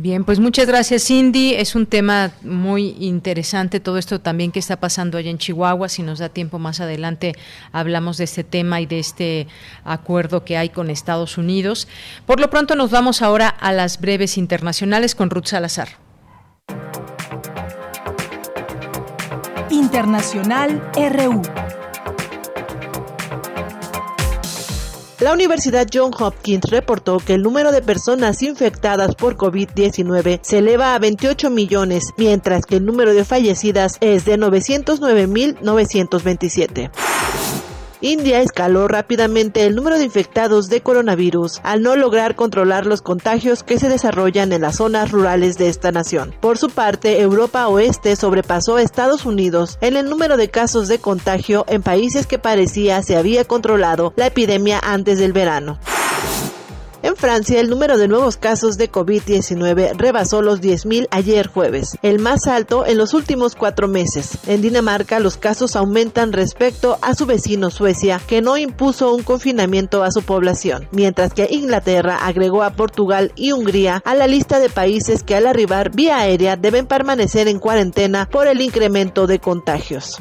Bien, 0.00 0.22
pues 0.22 0.38
muchas 0.38 0.68
gracias 0.68 1.08
Cindy. 1.08 1.54
Es 1.54 1.74
un 1.74 1.84
tema 1.84 2.30
muy 2.42 2.94
interesante 3.00 3.80
todo 3.80 3.98
esto 3.98 4.20
también 4.20 4.52
que 4.52 4.60
está 4.60 4.78
pasando 4.78 5.18
allá 5.18 5.28
en 5.28 5.38
Chihuahua. 5.38 5.88
Si 5.88 6.04
nos 6.04 6.20
da 6.20 6.28
tiempo 6.28 6.60
más 6.60 6.78
adelante 6.78 7.34
hablamos 7.72 8.16
de 8.16 8.22
este 8.22 8.44
tema 8.44 8.80
y 8.80 8.86
de 8.86 9.00
este 9.00 9.48
acuerdo 9.82 10.44
que 10.44 10.56
hay 10.56 10.68
con 10.68 10.88
Estados 10.90 11.36
Unidos. 11.36 11.88
Por 12.26 12.38
lo 12.38 12.48
pronto 12.48 12.76
nos 12.76 12.92
vamos 12.92 13.22
ahora 13.22 13.48
a 13.48 13.72
las 13.72 14.00
breves 14.00 14.38
internacionales 14.38 15.16
con 15.16 15.30
Ruth 15.30 15.46
Salazar. 15.46 15.88
Internacional 19.68 20.80
RU. 20.94 21.42
La 25.20 25.32
Universidad 25.32 25.88
John 25.92 26.12
Hopkins 26.16 26.70
reportó 26.70 27.18
que 27.18 27.34
el 27.34 27.42
número 27.42 27.72
de 27.72 27.82
personas 27.82 28.40
infectadas 28.40 29.16
por 29.16 29.36
COVID-19 29.36 30.38
se 30.42 30.58
eleva 30.58 30.94
a 30.94 31.00
28 31.00 31.50
millones, 31.50 32.12
mientras 32.16 32.64
que 32.64 32.76
el 32.76 32.84
número 32.84 33.12
de 33.12 33.24
fallecidas 33.24 33.98
es 34.00 34.24
de 34.24 34.38
909.927. 34.38 36.92
India 38.00 38.40
escaló 38.40 38.86
rápidamente 38.86 39.66
el 39.66 39.74
número 39.74 39.98
de 39.98 40.04
infectados 40.04 40.68
de 40.68 40.80
coronavirus 40.82 41.60
al 41.64 41.82
no 41.82 41.96
lograr 41.96 42.36
controlar 42.36 42.86
los 42.86 43.02
contagios 43.02 43.64
que 43.64 43.78
se 43.78 43.88
desarrollan 43.88 44.52
en 44.52 44.62
las 44.62 44.76
zonas 44.76 45.10
rurales 45.10 45.58
de 45.58 45.68
esta 45.68 45.90
nación. 45.90 46.32
Por 46.40 46.58
su 46.58 46.70
parte, 46.70 47.20
Europa 47.20 47.66
Oeste 47.66 48.14
sobrepasó 48.14 48.76
a 48.76 48.82
Estados 48.82 49.26
Unidos 49.26 49.78
en 49.80 49.96
el 49.96 50.08
número 50.08 50.36
de 50.36 50.48
casos 50.48 50.86
de 50.86 51.00
contagio 51.00 51.64
en 51.68 51.82
países 51.82 52.26
que 52.26 52.38
parecía 52.38 53.02
se 53.02 53.16
había 53.16 53.44
controlado 53.44 54.12
la 54.16 54.26
epidemia 54.26 54.78
antes 54.80 55.18
del 55.18 55.32
verano. 55.32 55.78
En 57.00 57.14
Francia, 57.14 57.60
el 57.60 57.70
número 57.70 57.96
de 57.96 58.08
nuevos 58.08 58.36
casos 58.36 58.76
de 58.76 58.90
COVID-19 58.90 59.96
rebasó 59.96 60.42
los 60.42 60.60
10.000 60.60 61.06
ayer 61.12 61.46
jueves, 61.46 61.96
el 62.02 62.18
más 62.18 62.48
alto 62.48 62.84
en 62.86 62.98
los 62.98 63.14
últimos 63.14 63.54
cuatro 63.54 63.86
meses. 63.86 64.38
En 64.48 64.62
Dinamarca, 64.62 65.20
los 65.20 65.36
casos 65.36 65.76
aumentan 65.76 66.32
respecto 66.32 66.98
a 67.00 67.14
su 67.14 67.26
vecino 67.26 67.70
Suecia, 67.70 68.20
que 68.26 68.42
no 68.42 68.56
impuso 68.56 69.14
un 69.14 69.22
confinamiento 69.22 70.02
a 70.02 70.10
su 70.10 70.22
población, 70.22 70.88
mientras 70.90 71.34
que 71.34 71.46
Inglaterra 71.50 72.16
agregó 72.16 72.64
a 72.64 72.70
Portugal 72.70 73.32
y 73.36 73.52
Hungría 73.52 74.02
a 74.04 74.16
la 74.16 74.26
lista 74.26 74.58
de 74.58 74.68
países 74.68 75.22
que 75.22 75.36
al 75.36 75.46
arribar 75.46 75.94
vía 75.94 76.18
aérea 76.18 76.56
deben 76.56 76.86
permanecer 76.86 77.46
en 77.46 77.60
cuarentena 77.60 78.28
por 78.28 78.48
el 78.48 78.60
incremento 78.60 79.28
de 79.28 79.38
contagios. 79.38 80.20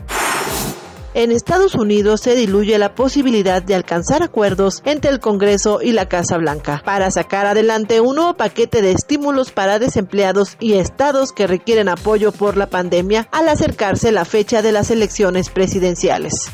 En 1.18 1.32
Estados 1.32 1.74
Unidos 1.74 2.22
se 2.22 2.36
diluye 2.36 2.78
la 2.78 2.94
posibilidad 2.94 3.64
de 3.64 3.74
alcanzar 3.74 4.22
acuerdos 4.22 4.84
entre 4.86 5.10
el 5.10 5.20
Congreso 5.20 5.82
y 5.82 5.92
la 5.92 6.08
Casa 6.08 6.38
Blanca 6.38 6.84
para 6.86 7.10
sacar 7.10 7.48
adelante 7.48 8.02
un 8.02 8.18
nuevo 8.18 8.36
paquete 8.36 8.84
de 8.84 8.92
estímulos 8.92 9.50
para 9.50 9.80
desempleados 9.80 10.58
y 10.60 10.74
estados 10.74 11.32
que 11.32 11.48
requieren 11.48 11.90
apoyo 11.90 12.32
por 12.32 12.56
la 12.56 12.68
pandemia 12.68 13.28
al 13.32 13.50
acercarse 13.50 14.12
la 14.12 14.26
fecha 14.26 14.62
de 14.62 14.72
las 14.72 14.92
elecciones 14.92 15.50
presidenciales. 15.50 16.52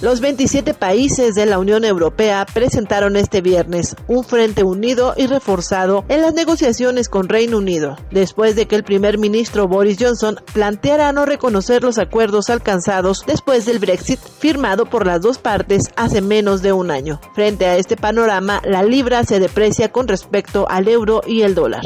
Los 0.00 0.20
27 0.20 0.74
países 0.74 1.34
de 1.34 1.44
la 1.44 1.58
Unión 1.58 1.84
Europea 1.84 2.46
presentaron 2.54 3.16
este 3.16 3.40
viernes 3.40 3.96
un 4.06 4.22
frente 4.22 4.62
unido 4.62 5.12
y 5.16 5.26
reforzado 5.26 6.04
en 6.08 6.22
las 6.22 6.34
negociaciones 6.34 7.08
con 7.08 7.28
Reino 7.28 7.58
Unido, 7.58 7.96
después 8.12 8.54
de 8.54 8.66
que 8.66 8.76
el 8.76 8.84
primer 8.84 9.18
ministro 9.18 9.66
Boris 9.66 9.96
Johnson 9.98 10.38
planteara 10.52 11.10
no 11.10 11.26
reconocer 11.26 11.82
los 11.82 11.98
acuerdos 11.98 12.48
alcanzados 12.48 13.24
después 13.26 13.66
del 13.66 13.80
Brexit 13.80 14.20
firmado 14.20 14.86
por 14.86 15.04
las 15.04 15.20
dos 15.20 15.38
partes 15.38 15.90
hace 15.96 16.20
menos 16.20 16.62
de 16.62 16.72
un 16.72 16.92
año. 16.92 17.20
Frente 17.34 17.66
a 17.66 17.76
este 17.76 17.96
panorama, 17.96 18.62
la 18.64 18.84
libra 18.84 19.24
se 19.24 19.40
deprecia 19.40 19.90
con 19.90 20.06
respecto 20.06 20.68
al 20.70 20.86
euro 20.86 21.22
y 21.26 21.42
el 21.42 21.56
dólar. 21.56 21.82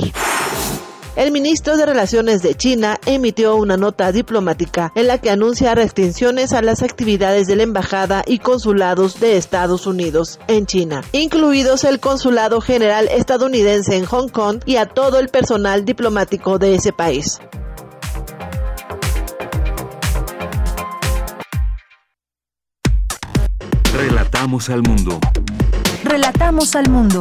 El 1.14 1.30
ministro 1.30 1.76
de 1.76 1.84
Relaciones 1.84 2.43
de 2.43 2.55
China 2.55 2.98
emitió 3.05 3.56
una 3.56 3.76
nota 3.76 4.12
diplomática 4.12 4.93
en 4.94 5.09
la 5.09 5.18
que 5.18 5.28
anuncia 5.28 5.74
restricciones 5.74 6.55
a 6.55 6.62
las 6.62 6.82
actividades 6.82 7.47
de 7.47 7.56
la 7.56 7.64
embajada 7.64 8.22
y 8.26 8.39
consulados 8.39 9.20
de 9.20 9.36
Estados 9.36 9.86
Unidos 9.86 10.40
en 10.48 10.64
China, 10.64 11.05
incluidos 11.12 11.84
el 11.84 12.01
consulado 12.01 12.62
general 12.62 13.09
estadounidense 13.09 13.97
en 13.97 14.06
Hong 14.06 14.28
Kong 14.28 14.62
y 14.64 14.76
a 14.76 14.86
todo 14.86 15.18
el 15.18 15.28
personal 15.28 15.84
diplomático 15.84 16.59
de 16.59 16.76
ese 16.76 16.94
país. 16.94 17.40
Relatamos 23.94 24.70
al 24.70 24.82
mundo. 24.82 25.20
Relatamos 26.05 26.74
al 26.74 26.89
mundo. 26.89 27.20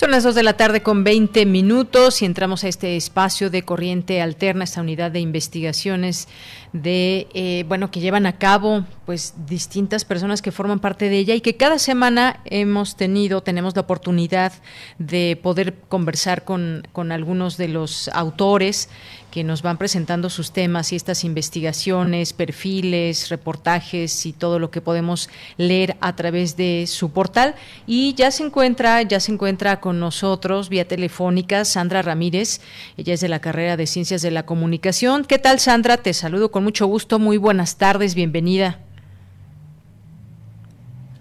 Son 0.00 0.12
las 0.12 0.24
2 0.24 0.34
de 0.34 0.42
la 0.42 0.54
tarde 0.54 0.82
con 0.82 1.04
20 1.04 1.44
minutos 1.44 2.22
y 2.22 2.24
entramos 2.24 2.64
a 2.64 2.68
este 2.68 2.96
espacio 2.96 3.50
de 3.50 3.64
corriente 3.64 4.22
alterna, 4.22 4.64
esta 4.64 4.80
unidad 4.80 5.10
de 5.10 5.20
investigaciones 5.20 6.26
de 6.72 7.26
eh, 7.34 7.66
bueno 7.68 7.90
que 7.90 8.00
llevan 8.00 8.24
a 8.24 8.38
cabo 8.38 8.86
pues 9.04 9.34
distintas 9.46 10.06
personas 10.06 10.40
que 10.40 10.52
forman 10.52 10.78
parte 10.78 11.10
de 11.10 11.18
ella 11.18 11.34
y 11.34 11.42
que 11.42 11.58
cada 11.58 11.78
semana 11.78 12.40
hemos 12.46 12.96
tenido 12.96 13.42
tenemos 13.42 13.74
la 13.76 13.82
oportunidad 13.82 14.54
de 14.98 15.38
poder 15.42 15.74
conversar 15.90 16.44
con, 16.44 16.88
con 16.92 17.12
algunos 17.12 17.58
de 17.58 17.68
los 17.68 18.08
autores 18.14 18.88
que 19.30 19.44
nos 19.44 19.62
van 19.62 19.78
presentando 19.78 20.28
sus 20.28 20.52
temas 20.52 20.92
y 20.92 20.96
estas 20.96 21.24
investigaciones, 21.24 22.32
perfiles, 22.32 23.28
reportajes 23.28 24.26
y 24.26 24.32
todo 24.32 24.58
lo 24.58 24.70
que 24.70 24.80
podemos 24.80 25.30
leer 25.56 25.96
a 26.00 26.16
través 26.16 26.56
de 26.56 26.84
su 26.86 27.12
portal. 27.12 27.54
Y 27.86 28.14
ya 28.14 28.30
se 28.30 28.44
encuentra, 28.44 29.02
ya 29.02 29.20
se 29.20 29.32
encuentra 29.32 29.80
con 29.80 30.00
nosotros 30.00 30.68
vía 30.68 30.86
telefónica 30.86 31.64
Sandra 31.64 32.02
Ramírez. 32.02 32.60
Ella 32.96 33.14
es 33.14 33.20
de 33.20 33.28
la 33.28 33.40
carrera 33.40 33.76
de 33.76 33.86
Ciencias 33.86 34.22
de 34.22 34.30
la 34.30 34.44
Comunicación. 34.44 35.24
¿Qué 35.24 35.38
tal, 35.38 35.60
Sandra? 35.60 35.96
Te 35.96 36.12
saludo 36.12 36.50
con 36.50 36.64
mucho 36.64 36.86
gusto. 36.86 37.18
Muy 37.18 37.36
buenas 37.36 37.76
tardes, 37.76 38.14
bienvenida. 38.14 38.80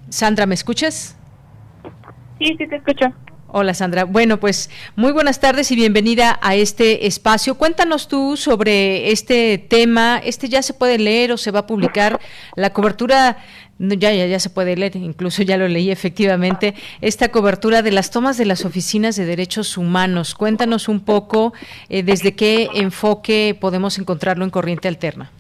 Sandra, 0.10 0.46
¿me 0.46 0.56
escuchas? 0.56 1.16
Sí, 2.40 2.56
sí 2.58 2.68
te 2.68 2.76
escucho. 2.76 3.14
Hola 3.52 3.74
Sandra. 3.74 4.04
Bueno, 4.04 4.40
pues 4.40 4.70
muy 4.96 5.12
buenas 5.12 5.40
tardes 5.40 5.72
y 5.72 5.76
bienvenida 5.76 6.38
a 6.44 6.54
este 6.54 7.08
espacio. 7.08 7.56
Cuéntanos 7.56 8.08
tú 8.08 8.38
sobre 8.38 9.12
este 9.12 9.58
tema. 9.58 10.22
Este 10.24 10.50
ya 10.50 10.62
se 10.62 10.76
puede 10.76 11.00
leer 11.00 11.32
o 11.32 11.38
se 11.38 11.50
va 11.50 11.62
a 11.62 11.66
publicar. 11.66 12.20
La 12.56 12.74
cobertura, 12.74 13.38
ya, 13.80 14.14
ya, 14.14 14.28
ya 14.28 14.40
se 14.40 14.52
puede 14.52 14.76
leer, 14.76 14.98
incluso 14.98 15.42
ya 15.42 15.58
lo 15.58 15.68
leí 15.68 15.90
efectivamente, 15.90 16.76
esta 17.02 17.30
cobertura 17.30 17.82
de 17.82 17.92
las 17.92 18.12
tomas 18.12 18.38
de 18.38 18.46
las 18.46 18.66
oficinas 18.66 19.16
de 19.16 19.26
derechos 19.26 19.78
humanos. 19.78 20.36
Cuéntanos 20.36 20.88
un 20.88 21.00
poco 21.00 21.54
eh, 21.90 22.04
desde 22.04 22.36
qué 22.36 22.70
enfoque 22.76 23.58
podemos 23.60 23.98
encontrarlo 23.98 24.46
en 24.46 24.52
Corriente 24.52 24.88
Alterna. 24.88 25.32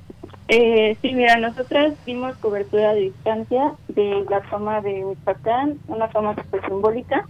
Eh, 0.48 0.98
sí, 1.04 1.14
mira, 1.14 1.38
nosotras 1.38 1.94
dimos 2.08 2.36
cobertura 2.38 2.96
de 2.96 3.02
distancia 3.02 3.74
de 3.88 4.26
la 4.32 4.42
toma 4.50 4.82
de 4.82 5.04
Michoacán, 5.04 5.78
una 5.88 6.10
toma 6.10 6.34
fue 6.50 6.60
simbólica 6.62 7.28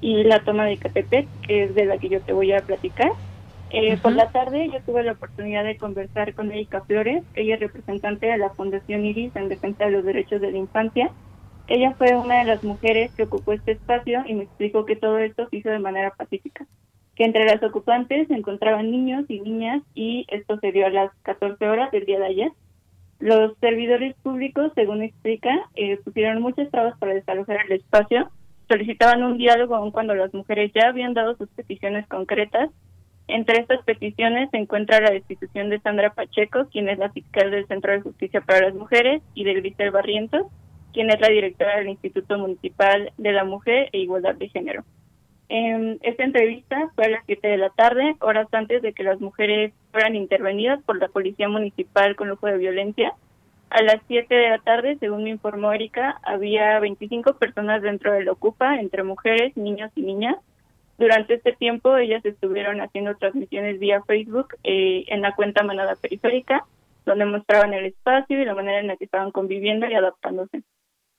y 0.00 0.24
la 0.24 0.40
toma 0.40 0.64
de 0.64 0.78
Catepec, 0.78 1.28
que 1.46 1.64
es 1.64 1.74
de 1.74 1.84
la 1.84 1.98
que 1.98 2.08
yo 2.08 2.20
te 2.20 2.32
voy 2.32 2.52
a 2.52 2.60
platicar. 2.60 3.12
Eh, 3.70 3.96
Por 3.98 4.12
la 4.12 4.30
tarde 4.30 4.68
yo 4.72 4.80
tuve 4.80 5.04
la 5.04 5.12
oportunidad 5.12 5.64
de 5.64 5.76
conversar 5.76 6.34
con 6.34 6.50
Erika 6.50 6.80
Flores, 6.82 7.22
ella 7.34 7.54
es 7.54 7.60
representante 7.60 8.26
de 8.26 8.38
la 8.38 8.50
Fundación 8.50 9.04
Iris 9.04 9.34
en 9.36 9.48
defensa 9.48 9.84
de 9.84 9.92
los 9.92 10.04
derechos 10.04 10.40
de 10.40 10.50
la 10.50 10.58
infancia. 10.58 11.10
Ella 11.68 11.94
fue 11.96 12.16
una 12.16 12.40
de 12.40 12.46
las 12.46 12.64
mujeres 12.64 13.12
que 13.14 13.22
ocupó 13.22 13.52
este 13.52 13.72
espacio 13.72 14.24
y 14.26 14.34
me 14.34 14.42
explicó 14.42 14.84
que 14.86 14.96
todo 14.96 15.18
esto 15.18 15.48
se 15.48 15.58
hizo 15.58 15.70
de 15.70 15.78
manera 15.78 16.10
pacífica, 16.10 16.66
que 17.14 17.24
entre 17.24 17.44
las 17.44 17.62
ocupantes 17.62 18.26
se 18.26 18.34
encontraban 18.34 18.90
niños 18.90 19.24
y 19.28 19.40
niñas 19.40 19.82
y 19.94 20.26
esto 20.30 20.58
se 20.58 20.72
dio 20.72 20.86
a 20.86 20.90
las 20.90 21.12
14 21.22 21.68
horas 21.68 21.92
del 21.92 22.06
día 22.06 22.18
de 22.18 22.26
ayer. 22.26 22.52
Los 23.20 23.56
servidores 23.58 24.16
públicos, 24.16 24.72
según 24.74 25.02
explica, 25.02 25.50
eh, 25.76 25.96
pusieron 26.02 26.42
muchas 26.42 26.70
trabas 26.70 26.98
para 26.98 27.14
desalojar 27.14 27.58
el 27.66 27.72
espacio 27.72 28.30
solicitaban 28.70 29.24
un 29.24 29.36
diálogo 29.36 29.74
aun 29.74 29.90
cuando 29.90 30.14
las 30.14 30.32
mujeres 30.32 30.70
ya 30.72 30.88
habían 30.88 31.12
dado 31.12 31.34
sus 31.34 31.48
peticiones 31.48 32.06
concretas. 32.06 32.70
Entre 33.26 33.58
estas 33.58 33.82
peticiones 33.84 34.48
se 34.50 34.58
encuentra 34.58 35.00
la 35.00 35.10
destitución 35.10 35.70
de 35.70 35.80
Sandra 35.80 36.14
Pacheco, 36.14 36.68
quien 36.70 36.88
es 36.88 36.96
la 36.98 37.10
fiscal 37.10 37.50
del 37.50 37.66
Centro 37.66 37.92
de 37.92 38.00
Justicia 38.00 38.40
para 38.40 38.66
las 38.66 38.74
Mujeres, 38.74 39.22
y 39.34 39.42
de 39.42 39.54
Grisel 39.54 39.90
Barrientos, 39.90 40.46
quien 40.92 41.10
es 41.10 41.20
la 41.20 41.28
directora 41.28 41.78
del 41.78 41.88
Instituto 41.88 42.38
Municipal 42.38 43.12
de 43.18 43.32
la 43.32 43.44
Mujer 43.44 43.88
e 43.92 43.98
Igualdad 43.98 44.36
de 44.36 44.48
Género. 44.48 44.84
En 45.48 45.98
esta 46.02 46.22
entrevista 46.22 46.92
fue 46.94 47.06
a 47.06 47.10
las 47.10 47.24
7 47.26 47.48
de 47.48 47.58
la 47.58 47.70
tarde, 47.70 48.14
horas 48.20 48.46
antes 48.52 48.82
de 48.82 48.92
que 48.92 49.02
las 49.02 49.20
mujeres 49.20 49.72
fueran 49.90 50.14
intervenidas 50.14 50.80
por 50.84 50.96
la 51.00 51.08
Policía 51.08 51.48
Municipal 51.48 52.14
con 52.14 52.28
lujo 52.28 52.46
de 52.46 52.58
violencia 52.58 53.14
a 53.70 53.82
las 53.82 54.02
7 54.08 54.34
de 54.34 54.50
la 54.50 54.58
tarde, 54.58 54.96
según 54.98 55.24
me 55.24 55.30
informó 55.30 55.72
Erika, 55.72 56.20
había 56.24 56.80
25 56.80 57.34
personas 57.34 57.82
dentro 57.82 58.12
del 58.12 58.28
Ocupa, 58.28 58.80
entre 58.80 59.04
mujeres, 59.04 59.56
niños 59.56 59.92
y 59.94 60.02
niñas. 60.02 60.36
Durante 60.98 61.34
este 61.34 61.52
tiempo 61.52 61.96
ellas 61.96 62.24
estuvieron 62.24 62.80
haciendo 62.80 63.16
transmisiones 63.16 63.78
vía 63.78 64.02
Facebook 64.02 64.56
eh, 64.64 65.04
en 65.06 65.22
la 65.22 65.34
cuenta 65.34 65.62
Manada 65.62 65.94
Periférica, 65.94 66.66
donde 67.06 67.24
mostraban 67.24 67.72
el 67.72 67.86
espacio 67.86 68.40
y 68.40 68.44
la 68.44 68.54
manera 68.54 68.80
en 68.80 68.88
la 68.88 68.96
que 68.96 69.04
estaban 69.04 69.30
conviviendo 69.30 69.86
y 69.86 69.94
adaptándose. 69.94 70.62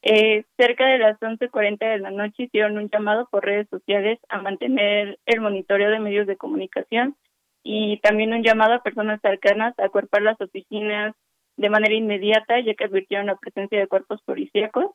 Eh, 0.03 0.43
cerca 0.57 0.85
de 0.87 0.97
las 0.97 1.19
11.40 1.19 1.77
de 1.79 1.99
la 1.99 2.11
noche 2.11 2.43
hicieron 2.43 2.77
un 2.77 2.89
llamado 2.89 3.27
por 3.31 3.45
redes 3.45 3.69
sociales 3.69 4.19
a 4.29 4.41
mantener 4.41 5.19
el 5.25 5.41
monitoreo 5.41 5.89
de 5.89 5.99
medios 5.99 6.27
de 6.27 6.37
comunicación 6.37 7.15
y 7.63 7.97
también 7.99 8.33
un 8.33 8.43
llamado 8.43 8.73
a 8.73 8.83
personas 8.83 9.21
cercanas 9.21 9.77
a 9.79 9.85
acuerpar 9.85 10.23
las 10.23 10.41
oficinas 10.41 11.15
de 11.61 11.69
manera 11.69 11.93
inmediata, 11.93 12.59
ya 12.59 12.73
que 12.73 12.85
advirtieron 12.85 13.27
la 13.27 13.35
presencia 13.35 13.79
de 13.79 13.87
cuerpos 13.87 14.19
policíacos. 14.23 14.91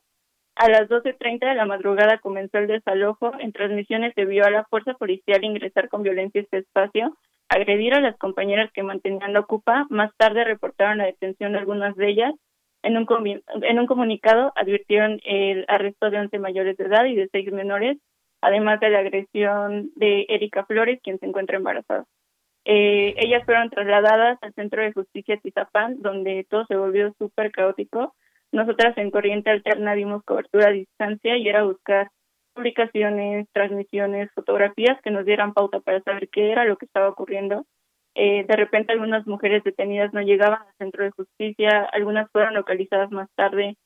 A 0.55 0.69
las 0.69 0.89
12.30 0.89 1.47
de 1.47 1.55
la 1.55 1.65
madrugada 1.65 2.17
comenzó 2.17 2.57
el 2.57 2.67
desalojo. 2.67 3.31
En 3.39 3.53
transmisiones 3.53 4.13
se 4.15 4.25
vio 4.25 4.43
a 4.43 4.49
la 4.49 4.65
fuerza 4.65 4.93
policial 4.95 5.43
ingresar 5.43 5.87
con 5.87 6.03
violencia 6.03 6.41
a 6.41 6.43
este 6.43 6.57
espacio, 6.57 7.15
agredir 7.47 7.93
a 7.93 8.01
las 8.01 8.17
compañeras 8.17 8.69
que 8.73 8.83
mantenían 8.83 9.33
la 9.33 9.39
ocupa. 9.39 9.87
Más 9.89 10.11
tarde 10.17 10.43
reportaron 10.43 10.97
la 10.97 11.05
detención 11.05 11.53
de 11.53 11.59
algunas 11.59 11.95
de 11.95 12.09
ellas. 12.09 12.33
En 12.83 12.97
un, 12.97 13.07
en 13.63 13.79
un 13.79 13.87
comunicado 13.87 14.51
advirtieron 14.55 15.21
el 15.25 15.63
arresto 15.67 16.09
de 16.09 16.19
11 16.19 16.39
mayores 16.39 16.75
de 16.75 16.85
edad 16.85 17.05
y 17.05 17.15
de 17.15 17.29
6 17.31 17.51
menores, 17.53 17.97
además 18.41 18.79
de 18.81 18.89
la 18.89 18.99
agresión 18.99 19.91
de 19.95 20.25
Erika 20.27 20.65
Flores, 20.65 20.99
quien 21.01 21.17
se 21.19 21.27
encuentra 21.27 21.57
embarazada. 21.57 22.05
Eh, 22.69 23.15
ellas 23.15 23.45
fueron 23.45 23.69
trasladadas 23.69 24.37
al 24.41 24.53
Centro 24.53 24.81
de 24.81 24.91
Justicia 24.91 25.37
Tizapán, 25.37 26.01
donde 26.01 26.45
todo 26.49 26.65
se 26.65 26.75
volvió 26.75 27.13
súper 27.17 27.49
caótico. 27.49 28.13
Nosotras 28.51 28.97
en 28.97 29.09
Corriente 29.09 29.49
Alterna 29.49 29.95
dimos 29.95 30.21
cobertura 30.25 30.67
a 30.67 30.71
distancia 30.71 31.37
y 31.37 31.47
era 31.47 31.63
buscar 31.63 32.09
publicaciones, 32.53 33.47
transmisiones, 33.53 34.29
fotografías 34.33 34.99
que 35.01 35.11
nos 35.11 35.23
dieran 35.23 35.53
pauta 35.53 35.79
para 35.79 36.01
saber 36.01 36.27
qué 36.27 36.51
era 36.51 36.65
lo 36.65 36.75
que 36.75 36.87
estaba 36.87 37.07
ocurriendo. 37.07 37.65
Eh, 38.15 38.43
de 38.45 38.55
repente 38.57 38.91
algunas 38.91 39.25
mujeres 39.27 39.63
detenidas 39.63 40.11
no 40.11 40.21
llegaban 40.21 40.59
al 40.59 40.75
centro 40.77 41.05
de 41.05 41.11
justicia, 41.11 41.87
algunas 41.93 42.29
fueron 42.31 42.53
localizadas 42.53 43.11
más 43.11 43.29
tarde. 43.35 43.77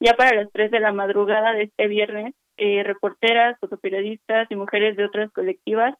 Ya 0.00 0.14
para 0.14 0.34
las 0.34 0.50
3 0.50 0.70
de 0.70 0.80
la 0.80 0.92
madrugada 0.92 1.52
de 1.52 1.64
este 1.64 1.88
viernes, 1.88 2.34
eh, 2.56 2.84
reporteras, 2.84 3.58
fotoperiodistas 3.60 4.50
y 4.50 4.56
mujeres 4.56 4.96
de 4.96 5.04
otras 5.04 5.30
colectivas 5.32 5.94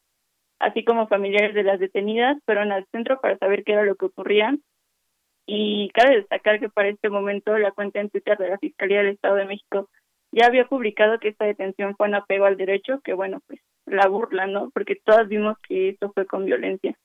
así 0.60 0.84
como 0.84 1.08
familiares 1.08 1.54
de 1.54 1.64
las 1.64 1.80
detenidas, 1.80 2.38
fueron 2.44 2.70
al 2.70 2.86
centro 2.92 3.20
para 3.20 3.38
saber 3.38 3.64
qué 3.64 3.72
era 3.72 3.84
lo 3.84 3.96
que 3.96 4.06
ocurría. 4.06 4.56
Y 5.46 5.90
cabe 5.90 6.16
destacar 6.16 6.60
que 6.60 6.68
para 6.68 6.88
este 6.88 7.10
momento 7.10 7.58
la 7.58 7.72
cuenta 7.72 8.00
en 8.00 8.10
Twitter 8.10 8.38
de 8.38 8.50
la 8.50 8.58
Fiscalía 8.58 8.98
del 8.98 9.14
Estado 9.14 9.36
de 9.36 9.46
México 9.46 9.88
ya 10.32 10.46
había 10.46 10.66
publicado 10.66 11.18
que 11.18 11.28
esta 11.28 11.44
detención 11.44 11.96
fue 11.96 12.08
un 12.08 12.14
apego 12.14 12.44
al 12.44 12.56
derecho, 12.56 13.00
que 13.02 13.14
bueno, 13.14 13.40
pues 13.46 13.60
la 13.86 14.06
burla, 14.06 14.46
¿no? 14.46 14.70
Porque 14.70 14.96
todas 15.04 15.28
vimos 15.28 15.56
que 15.66 15.88
esto 15.90 16.12
fue 16.14 16.26
con 16.26 16.44
violencia. 16.44 16.96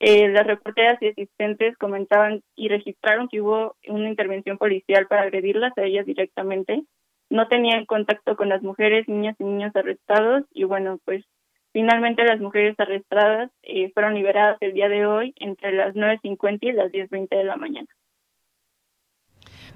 Eh, 0.00 0.28
las 0.28 0.46
reporteras 0.46 1.00
y 1.02 1.08
asistentes 1.08 1.76
comentaban 1.76 2.42
y 2.56 2.68
registraron 2.68 3.28
que 3.28 3.40
hubo 3.40 3.76
una 3.86 4.08
intervención 4.08 4.58
policial 4.58 5.06
para 5.06 5.22
agredirlas 5.22 5.76
a 5.76 5.82
ellas 5.82 6.06
directamente. 6.06 6.82
No 7.30 7.46
tenían 7.48 7.86
contacto 7.86 8.36
con 8.36 8.48
las 8.48 8.62
mujeres, 8.62 9.06
niñas 9.06 9.36
y 9.38 9.44
niños 9.44 9.76
arrestados 9.76 10.44
y 10.50 10.64
bueno, 10.64 10.98
pues 11.04 11.24
finalmente 11.72 12.24
las 12.24 12.40
mujeres 12.40 12.74
arrestadas 12.78 13.50
eh, 13.62 13.90
fueron 13.92 14.14
liberadas 14.14 14.58
el 14.60 14.74
día 14.74 14.88
de 14.88 15.06
hoy 15.06 15.34
entre 15.38 15.72
las 15.72 15.94
9.50 15.94 16.58
y 16.62 16.72
las 16.72 16.92
10.20 16.92 17.28
de 17.30 17.44
la 17.44 17.56
mañana. 17.56 17.88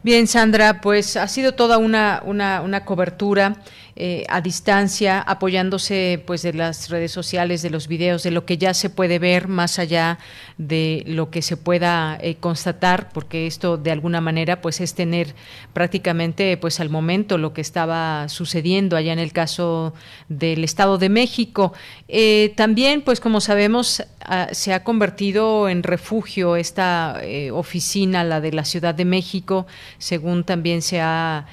Bien, 0.02 0.26
Sandra, 0.26 0.80
pues 0.82 1.16
ha 1.16 1.26
sido 1.26 1.54
toda 1.54 1.78
una, 1.78 2.22
una, 2.24 2.62
una 2.62 2.84
cobertura 2.84 3.54
eh, 3.98 4.26
a 4.28 4.42
distancia, 4.42 5.22
apoyándose 5.22 6.22
pues 6.26 6.42
de 6.42 6.52
las 6.52 6.90
redes 6.90 7.12
sociales, 7.12 7.62
de 7.62 7.70
los 7.70 7.88
videos, 7.88 8.22
de 8.22 8.30
lo 8.30 8.44
que 8.44 8.58
ya 8.58 8.74
se 8.74 8.90
puede 8.90 9.18
ver 9.18 9.48
más 9.48 9.78
allá 9.78 10.18
de 10.58 11.02
lo 11.06 11.30
que 11.30 11.40
se 11.40 11.56
pueda 11.56 12.18
eh, 12.20 12.34
constatar, 12.34 13.08
porque 13.14 13.46
esto 13.46 13.78
de 13.78 13.90
alguna 13.90 14.20
manera 14.20 14.60
pues 14.60 14.82
es 14.82 14.94
tener 14.94 15.34
prácticamente 15.72 16.58
pues 16.58 16.78
al 16.78 16.90
momento 16.90 17.38
lo 17.38 17.54
que 17.54 17.62
estaba 17.62 18.28
sucediendo 18.28 18.98
allá 18.98 19.14
en 19.14 19.18
el 19.18 19.32
caso 19.32 19.94
del 20.28 20.62
Estado 20.62 20.98
de 20.98 21.08
México. 21.08 21.72
Eh, 22.06 22.52
también 22.54 23.00
pues 23.00 23.18
como 23.18 23.40
sabemos 23.40 24.02
ah, 24.20 24.48
se 24.52 24.74
ha 24.74 24.84
convertido 24.84 25.70
en 25.70 25.82
refugio 25.82 26.56
esta 26.56 27.22
oficina, 27.52 28.24
la 28.24 28.42
de 28.42 28.52
la 28.52 28.66
Ciudad 28.66 28.94
de 28.94 29.06
México, 29.06 29.66
según 29.96 30.44
también 30.44 30.82
se 30.82 31.00
ha 31.00 31.46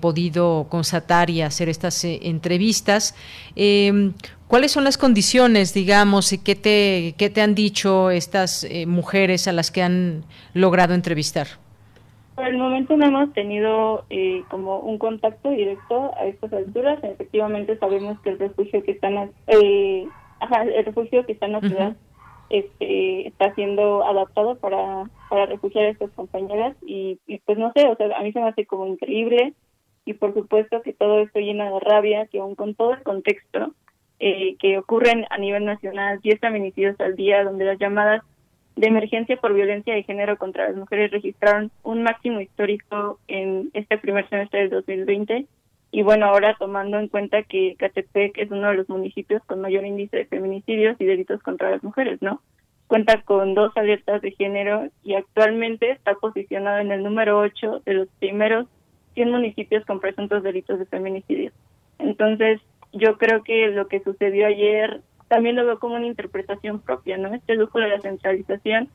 podido 0.00 0.66
constatar 0.68 1.30
y 1.30 1.42
hacer 1.42 1.68
esta 1.68 1.88
eh, 1.88 2.20
entrevistas. 2.22 3.14
Em, 3.56 4.12
¿Cuáles 4.48 4.72
son 4.72 4.84
las 4.84 4.98
condiciones, 4.98 5.72
digamos, 5.74 6.32
y 6.32 6.38
qué 6.42 6.54
te, 6.54 7.14
qué 7.16 7.30
te 7.30 7.40
han 7.40 7.54
dicho 7.54 8.10
estas 8.10 8.64
eh, 8.64 8.84
mujeres 8.86 9.46
a 9.46 9.52
las 9.52 9.70
que 9.70 9.82
han 9.82 10.24
logrado 10.54 10.94
entrevistar? 10.94 11.46
Por 12.34 12.46
el 12.46 12.58
momento 12.58 12.96
no 12.96 13.06
hemos 13.06 13.32
tenido 13.32 14.04
eh, 14.10 14.42
como 14.50 14.80
un 14.80 14.98
contacto 14.98 15.50
directo 15.50 16.12
a 16.16 16.26
estas 16.26 16.52
alturas. 16.52 16.98
Efectivamente 17.04 17.78
sabemos 17.78 18.18
que 18.20 18.30
el 18.30 18.38
refugio 18.38 18.82
que 18.82 18.92
están, 18.92 19.30
el 19.46 20.84
refugio 20.84 21.24
que 21.26 21.32
está 21.32 21.46
en 21.46 21.52
la 21.52 21.60
ciudad 21.60 21.96
este, 22.50 23.28
está 23.28 23.54
siendo 23.54 24.04
adaptado 24.04 24.56
para, 24.58 25.08
para 25.28 25.46
refugiar 25.46 25.84
a 25.84 25.90
estas 25.90 26.10
compañeras 26.10 26.76
y, 26.84 27.20
y, 27.28 27.38
pues 27.38 27.56
no 27.56 27.70
sé, 27.74 27.86
o 27.86 27.94
sea, 27.94 28.08
a 28.16 28.22
mí 28.22 28.32
se 28.32 28.40
me 28.40 28.48
hace 28.48 28.66
como 28.66 28.86
increíble 28.88 29.54
y 30.10 30.14
por 30.14 30.34
supuesto 30.34 30.82
que 30.82 30.92
todo 30.92 31.20
esto 31.20 31.38
llena 31.38 31.70
de 31.70 31.78
rabia, 31.78 32.26
que 32.26 32.40
aún 32.40 32.56
con 32.56 32.74
todo 32.74 32.94
el 32.94 33.02
contexto 33.04 33.72
eh, 34.18 34.56
que 34.58 34.76
ocurren 34.76 35.24
a 35.30 35.38
nivel 35.38 35.64
nacional, 35.64 36.18
10 36.20 36.40
feminicidios 36.40 36.98
al 36.98 37.14
día, 37.14 37.44
donde 37.44 37.64
las 37.64 37.78
llamadas 37.78 38.24
de 38.74 38.88
emergencia 38.88 39.36
por 39.36 39.54
violencia 39.54 39.94
de 39.94 40.02
género 40.02 40.36
contra 40.36 40.66
las 40.66 40.76
mujeres 40.76 41.12
registraron 41.12 41.70
un 41.84 42.02
máximo 42.02 42.40
histórico 42.40 43.20
en 43.28 43.70
este 43.72 43.98
primer 43.98 44.28
semestre 44.28 44.60
del 44.60 44.70
2020. 44.70 45.46
Y 45.92 46.02
bueno, 46.02 46.26
ahora 46.26 46.56
tomando 46.58 46.98
en 46.98 47.06
cuenta 47.06 47.44
que 47.44 47.76
Catepec 47.78 48.36
es 48.38 48.50
uno 48.50 48.68
de 48.68 48.78
los 48.78 48.88
municipios 48.88 49.44
con 49.44 49.60
mayor 49.60 49.84
índice 49.84 50.16
de 50.16 50.26
feminicidios 50.26 51.00
y 51.00 51.04
delitos 51.04 51.40
contra 51.42 51.70
las 51.70 51.84
mujeres, 51.84 52.20
¿no? 52.20 52.42
Cuenta 52.88 53.22
con 53.22 53.54
dos 53.54 53.76
alertas 53.76 54.22
de 54.22 54.32
género 54.32 54.88
y 55.04 55.14
actualmente 55.14 55.92
está 55.92 56.14
posicionado 56.14 56.80
en 56.80 56.90
el 56.90 57.04
número 57.04 57.38
8 57.38 57.82
de 57.86 57.94
los 57.94 58.08
primeros 58.18 58.66
100 59.14 59.30
municipios 59.30 59.84
con 59.84 60.00
presuntos 60.00 60.42
delitos 60.42 60.78
de 60.78 60.86
feminicidio. 60.86 61.52
Entonces, 61.98 62.60
yo 62.92 63.18
creo 63.18 63.42
que 63.42 63.68
lo 63.68 63.88
que 63.88 64.00
sucedió 64.00 64.46
ayer 64.46 65.00
también 65.28 65.56
lo 65.56 65.64
veo 65.64 65.78
como 65.78 65.94
una 65.94 66.06
interpretación 66.06 66.80
propia, 66.80 67.16
¿no? 67.16 67.32
Este 67.34 67.54
lujo 67.54 67.78
de 67.78 67.88
la 67.88 68.00
centralización 68.00 68.88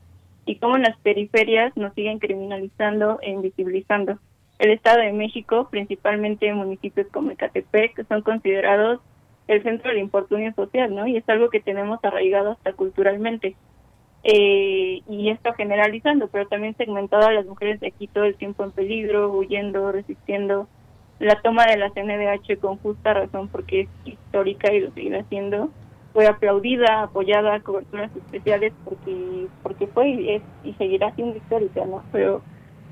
y 0.46 0.58
cómo 0.58 0.78
las 0.78 0.98
periferias 0.98 1.76
nos 1.78 1.94
siguen 1.94 2.20
criminalizando 2.20 3.20
e 3.22 3.32
invisibilizando. 3.32 4.20
El 4.60 4.72
Estado 4.72 5.02
de 5.02 5.14
México, 5.14 5.70
principalmente 5.70 6.54
municipios 6.54 7.08
como 7.08 7.32
Ecatepec, 7.32 8.08
son 8.08 8.22
considerados 8.22 9.00
el 9.48 9.64
centro 9.64 9.90
del 9.90 10.00
infortunio 10.00 10.54
social, 10.54 10.94
¿no? 10.94 11.08
Y 11.08 11.18
es 11.18 11.28
algo 11.30 11.50
que 11.50 11.60
tenemos 11.60 12.00
arraigado 12.04 12.52
hasta 12.52 12.74
culturalmente 12.74 13.56
eh, 14.27 15.03
y 15.07 15.30
esto 15.30 15.53
generalizando, 15.53 16.27
pero 16.30 16.47
también 16.47 16.76
segmentado 16.77 17.27
a 17.27 17.31
las 17.31 17.45
mujeres 17.45 17.80
de 17.80 17.88
aquí 17.89 18.07
todo 18.07 18.23
el 18.23 18.35
tiempo 18.35 18.64
en 18.64 18.72
peligro, 18.72 19.31
huyendo, 19.31 19.91
resistiendo. 19.91 20.68
La 21.19 21.39
toma 21.43 21.68
de 21.68 21.77
la 21.77 21.91
CNDH 21.91 22.60
con 22.60 22.77
justa 22.77 23.14
razón 23.14 23.49
porque 23.49 23.81
es 23.81 23.89
histórica 24.03 24.73
y 24.73 24.80
lo 24.80 24.91
seguirá 24.93 25.19
haciendo. 25.19 25.69
Fue 26.11 26.26
aplaudida, 26.26 27.03
apoyada, 27.03 27.60
coberturas 27.60 28.10
especiales 28.15 28.73
porque 28.84 29.45
porque 29.61 29.85
fue 29.85 30.10
y, 30.10 30.30
es, 30.31 30.41
y 30.64 30.73
seguirá 30.73 31.14
siendo 31.14 31.38
histórica, 31.38 31.85
¿no? 31.85 32.03
Pero 32.11 32.41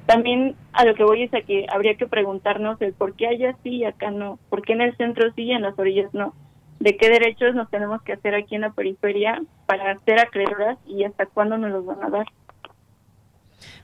también 0.05 0.55
a 0.71 0.85
lo 0.85 0.93
que 0.93 1.03
voy 1.03 1.23
es 1.23 1.33
a 1.33 1.41
que 1.41 1.65
habría 1.73 1.95
que 1.95 2.05
preguntarnos 2.05 2.79
el 2.79 2.93
por 2.93 3.15
qué 3.15 3.25
allá 3.25 3.57
sí 3.63 3.77
y 3.77 3.85
acá 3.85 4.11
no, 4.11 4.37
por 4.49 4.61
qué 4.61 4.73
en 4.73 4.81
el 4.81 4.95
centro 4.97 5.31
sí 5.33 5.45
y 5.45 5.51
en 5.53 5.63
las 5.63 5.79
orillas 5.79 6.13
no 6.13 6.35
de 6.83 6.97
qué 6.97 7.09
derechos 7.09 7.55
nos 7.55 7.69
tenemos 7.69 8.01
que 8.01 8.11
hacer 8.11 8.35
aquí 8.35 8.55
en 8.55 8.61
la 8.61 8.73
periferia 8.73 9.41
para 9.67 9.97
ser 9.99 10.19
acreedoras 10.19 10.77
y 10.85 11.05
hasta 11.05 11.25
cuándo 11.25 11.57
nos 11.57 11.71
los 11.71 11.85
van 11.85 12.03
a 12.03 12.09
dar. 12.09 12.25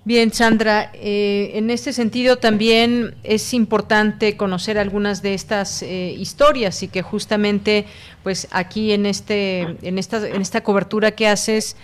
Bien, 0.06 0.32
Sandra, 0.32 0.92
eh, 0.94 1.52
en 1.56 1.70
este 1.70 1.92
sentido 1.92 2.38
también 2.38 3.16
es 3.24 3.54
importante 3.54 4.38
conocer 4.38 4.78
algunas 4.78 5.22
de 5.22 5.34
estas 5.34 5.84
eh, 5.84 6.16
historias 6.18 6.82
y 6.84 6.88
que 6.88 7.02
justamente, 7.02 7.86
pues 8.24 8.48
aquí 8.52 8.94
en 8.94 9.06
este, 9.06 9.76
en 9.82 10.00
esta, 10.00 10.26
en 10.26 10.42
esta 10.42 10.62
cobertura 10.62 11.12
que 11.12 11.28
haces, 11.28 11.76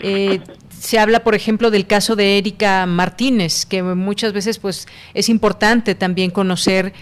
eh, 0.00 0.40
se 0.78 0.98
habla, 0.98 1.24
por 1.24 1.34
ejemplo, 1.34 1.70
del 1.70 1.86
caso 1.86 2.14
de 2.14 2.36
Erika 2.36 2.84
Martínez, 2.84 3.64
que 3.64 3.82
muchas 3.82 4.34
veces, 4.34 4.58
pues, 4.58 4.86
es 5.14 5.30
importante 5.30 5.94
también 5.94 6.30
conocer 6.30 6.92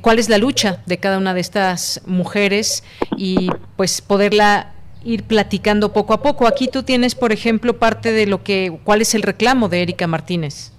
cuál 0.00 0.18
es 0.18 0.28
la 0.28 0.38
lucha 0.38 0.80
de 0.86 0.98
cada 0.98 1.18
una 1.18 1.34
de 1.34 1.40
estas 1.40 2.00
mujeres 2.06 2.84
y, 3.16 3.48
pues, 3.76 4.00
poderla 4.00 4.75
ir 5.06 5.22
platicando 5.24 5.92
poco 5.92 6.12
a 6.12 6.22
poco. 6.22 6.46
Aquí 6.46 6.68
tú 6.68 6.82
tienes, 6.82 7.14
por 7.14 7.32
ejemplo, 7.32 7.78
parte 7.78 8.12
de 8.12 8.26
lo 8.26 8.42
que, 8.42 8.78
¿cuál 8.84 9.00
es 9.00 9.14
el 9.14 9.22
reclamo 9.22 9.68
de 9.68 9.82
Erika 9.82 10.06
Martínez? 10.06 10.72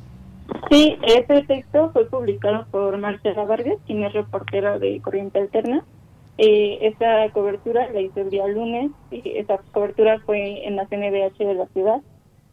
Sí, 0.69 0.97
ese 1.03 1.43
texto 1.43 1.91
fue 1.93 2.05
publicado 2.05 2.65
por 2.69 2.97
Marcela 2.97 3.45
Vargas, 3.45 3.77
quien 3.85 4.03
es 4.03 4.13
reportera 4.13 4.77
de 4.79 5.01
Corriente 5.01 5.39
Alterna. 5.39 5.83
Eh, 6.37 6.79
esta 6.81 7.29
cobertura 7.31 7.89
la 7.91 8.01
hice 8.01 8.21
el 8.21 8.29
día 8.29 8.47
lunes, 8.47 8.91
y 9.11 9.21
esa 9.37 9.57
cobertura 9.71 10.19
fue 10.25 10.67
en 10.67 10.75
la 10.75 10.85
CNBH 10.87 11.37
de 11.39 11.55
la 11.55 11.67
ciudad. 11.67 12.01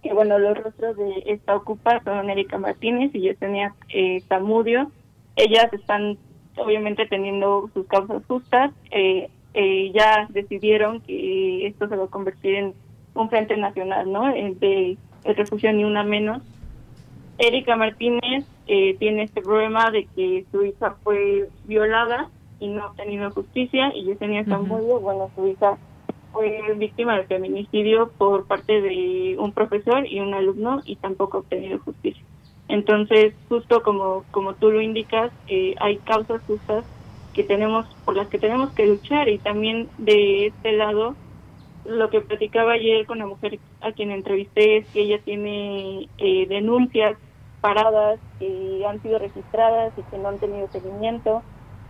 Que 0.03 0.13
bueno, 0.13 0.39
los 0.39 0.57
rostros 0.57 0.97
de 0.97 1.25
esta 1.27 1.57
ocupa 1.57 2.01
son 2.05 2.31
Erika 2.31 2.59
Martínez 2.59 3.11
y 3.15 3.21
Yesenia 3.21 3.75
eh, 3.89 4.23
Zamudio. 4.29 4.91
Ellas 5.37 5.73
están 5.73 6.19
obviamente 6.57 7.07
teniendo 7.07 7.69
sus 7.75 7.87
causas 7.87 8.23
justas. 8.27 8.71
Eh, 8.91 9.29
eh, 9.55 9.93
ya 9.95 10.27
decidieron 10.31 11.01
que 11.01 11.67
esto 11.67 11.89
se 11.89 11.97
va 11.97 12.05
a 12.05 12.09
convertir 12.09 12.55
en 12.57 12.75
un 13.15 13.31
frente 13.31 13.57
nacional, 13.57 14.11
¿no? 14.11 14.25
De 14.33 14.99
el 15.25 15.37
refugio 15.37 15.73
ni 15.73 15.85
una 15.85 16.03
menos. 16.03 16.43
Erika 17.39 17.77
Martínez 17.77 18.45
eh, 18.67 18.97
tiene 18.99 19.23
este 19.23 19.43
problema 19.43 19.91
de 19.91 20.07
que 20.15 20.45
su 20.53 20.65
hija 20.65 20.97
fue 21.03 21.49
violada 21.65 22.29
y 22.61 22.69
no 22.69 22.83
ha 22.83 22.87
obtenido 22.91 23.31
justicia 23.31 23.93
y 23.95 24.05
Yesenia 24.05 24.45
Zamudio, 24.45 25.01
bueno, 25.01 25.31
su 25.35 25.49
hija 25.49 25.77
fue 26.33 26.61
víctima 26.77 27.17
de 27.17 27.25
feminicidio 27.25 28.11
por 28.11 28.47
parte 28.47 28.81
de 28.81 29.37
un 29.39 29.53
profesor 29.53 30.07
y 30.07 30.21
un 30.21 30.35
alumno 30.35 30.81
y 30.85 30.97
tampoco 30.97 31.39
ha 31.39 31.41
obtenido 31.41 31.79
justicia. 31.79 32.23
Entonces, 32.69 33.35
justo 33.49 33.83
como, 33.83 34.25
como 34.31 34.55
tú 34.55 34.71
lo 34.71 34.81
indicas, 34.81 35.31
eh, 35.49 35.75
hay 35.81 35.99
causas 35.99 36.43
justas 36.47 36.85
que 37.35 37.45
tenemos 37.45 37.87
por 38.05 38.17
las 38.17 38.29
que 38.29 38.39
tenemos 38.39 38.73
que 38.75 38.87
luchar 38.87 39.29
y 39.29 39.41
también 39.41 39.91
de 39.99 40.47
este 40.49 40.73
lado 40.73 41.17
lo 41.85 42.11
que 42.11 42.23
platicaba 42.23 42.73
ayer 42.75 43.07
con 43.07 43.19
la 43.19 43.27
mujer 43.27 43.61
a 43.81 43.93
quien 43.93 44.11
entrevisté 44.11 44.79
es 44.79 44.89
que 44.91 45.03
ella 45.03 45.23
tiene 45.25 46.11
eh, 46.19 46.47
denuncias 46.49 47.19
paradas 47.61 48.21
que 48.39 48.85
han 48.87 49.03
sido 49.03 49.19
registradas 49.19 49.93
y 49.99 50.05
que 50.05 50.19
no 50.19 50.29
han 50.29 50.41
tenido 50.41 50.69
seguimiento 50.69 51.45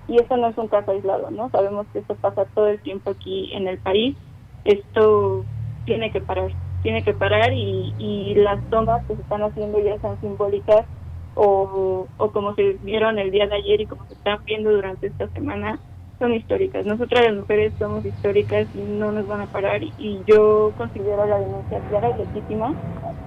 y 0.06 0.20
eso 0.20 0.36
no 0.36 0.48
es 0.48 0.58
un 0.58 0.68
caso 0.68 0.92
aislado, 0.92 1.30
¿no? 1.30 1.50
Sabemos 1.50 1.86
que 1.92 2.00
esto 2.00 2.16
pasa 2.16 2.46
todo 2.54 2.68
el 2.68 2.82
tiempo 2.82 3.10
aquí 3.10 3.50
en 3.54 3.68
el 3.68 3.80
país. 3.80 4.18
Esto 4.64 5.46
tiene 5.84 6.12
que 6.12 6.20
parar, 6.20 6.54
tiene 6.82 7.02
que 7.04 7.14
parar 7.14 7.52
y, 7.54 7.94
y 7.98 8.34
las 8.36 8.62
tomas 8.68 9.04
que 9.06 9.16
se 9.16 9.22
están 9.22 9.42
haciendo 9.42 9.78
ya 9.80 9.98
son 10.00 10.20
simbólicas 10.20 10.86
o, 11.34 12.08
o 12.16 12.32
como 12.32 12.54
se 12.54 12.78
vieron 12.82 13.18
el 13.18 13.30
día 13.30 13.46
de 13.46 13.56
ayer 13.56 13.80
y 13.80 13.86
como 13.86 14.06
se 14.06 14.14
están 14.14 14.38
viendo 14.46 14.70
durante 14.72 15.08
esta 15.08 15.28
semana, 15.30 15.80
son 16.18 16.34
históricas. 16.34 16.86
Nosotras 16.86 17.24
las 17.26 17.34
mujeres 17.36 17.74
somos 17.78 18.04
históricas 18.04 18.68
y 18.72 18.82
no 18.82 19.12
nos 19.12 19.26
van 19.26 19.42
a 19.42 19.48
parar 19.48 19.82
y 19.82 20.24
yo 20.26 20.74
considero 20.76 21.26
la 21.26 21.38
denuncia 21.40 21.82
clara 21.82 22.10
y 22.10 22.18
legítima 22.18 22.76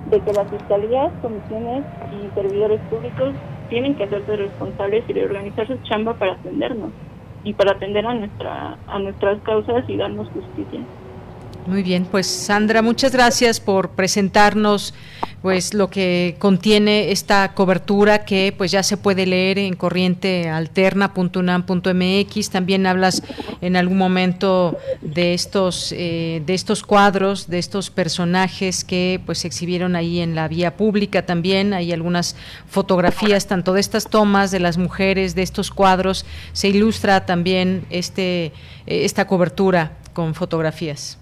de 0.05 0.23
que 0.23 0.33
las 0.33 0.49
fiscalías, 0.49 1.13
comisiones 1.19 1.85
y 2.09 2.31
servidores 2.31 2.81
públicos 2.87 3.35
tienen 3.67 3.95
que 3.95 4.05
hacerse 4.05 4.35
responsables 4.37 5.05
y 5.09 5.13
reorganizar 5.13 5.67
su 5.67 5.77
chamba 5.79 6.17
para 6.17 6.33
atendernos 6.33 6.93
y 7.43 7.53
para 7.55 7.73
atender 7.73 8.05
a 8.05 8.13
nuestra 8.13 8.79
a 8.85 8.99
nuestras 8.99 9.41
causas 9.43 9.83
y 9.87 9.97
darnos 9.97 10.31
justicia. 10.31 10.87
Muy 11.67 11.83
bien, 11.83 12.05
pues 12.05 12.25
Sandra, 12.27 12.81
muchas 12.81 13.11
gracias 13.11 13.59
por 13.59 13.89
presentarnos 13.89 14.93
pues 15.41 15.73
lo 15.73 15.89
que 15.89 16.35
contiene 16.39 17.11
esta 17.11 17.53
cobertura 17.53 18.23
que 18.25 18.53
pues 18.57 18.71
ya 18.71 18.83
se 18.83 18.95
puede 18.97 19.25
leer 19.25 19.59
en 19.59 19.75
corrientealterna.unam.mx. 19.75 22.49
También 22.49 22.87
hablas 22.87 23.21
en 23.61 23.75
algún 23.75 23.97
momento 23.97 24.77
de 25.01 25.33
estos 25.33 25.91
eh, 25.91 26.41
de 26.45 26.53
estos 26.53 26.83
cuadros, 26.83 27.49
de 27.49 27.59
estos 27.59 27.89
personajes 27.89 28.85
que 28.85 29.19
pues 29.25 29.39
se 29.39 29.47
exhibieron 29.47 29.97
ahí 29.97 30.21
en 30.21 30.35
la 30.35 30.47
vía 30.47 30.77
pública 30.77 31.25
también. 31.25 31.73
Hay 31.73 31.91
algunas 31.91 32.37
fotografías 32.67 33.47
tanto 33.47 33.73
de 33.73 33.81
estas 33.81 34.09
tomas 34.09 34.51
de 34.51 34.61
las 34.61 34.77
mujeres, 34.77 35.35
de 35.35 35.43
estos 35.43 35.69
cuadros. 35.69 36.25
Se 36.53 36.69
ilustra 36.69 37.25
también 37.25 37.85
este 37.89 38.53
eh, 38.85 39.03
esta 39.05 39.27
cobertura 39.27 39.97
con 40.13 40.33
fotografías. 40.33 41.17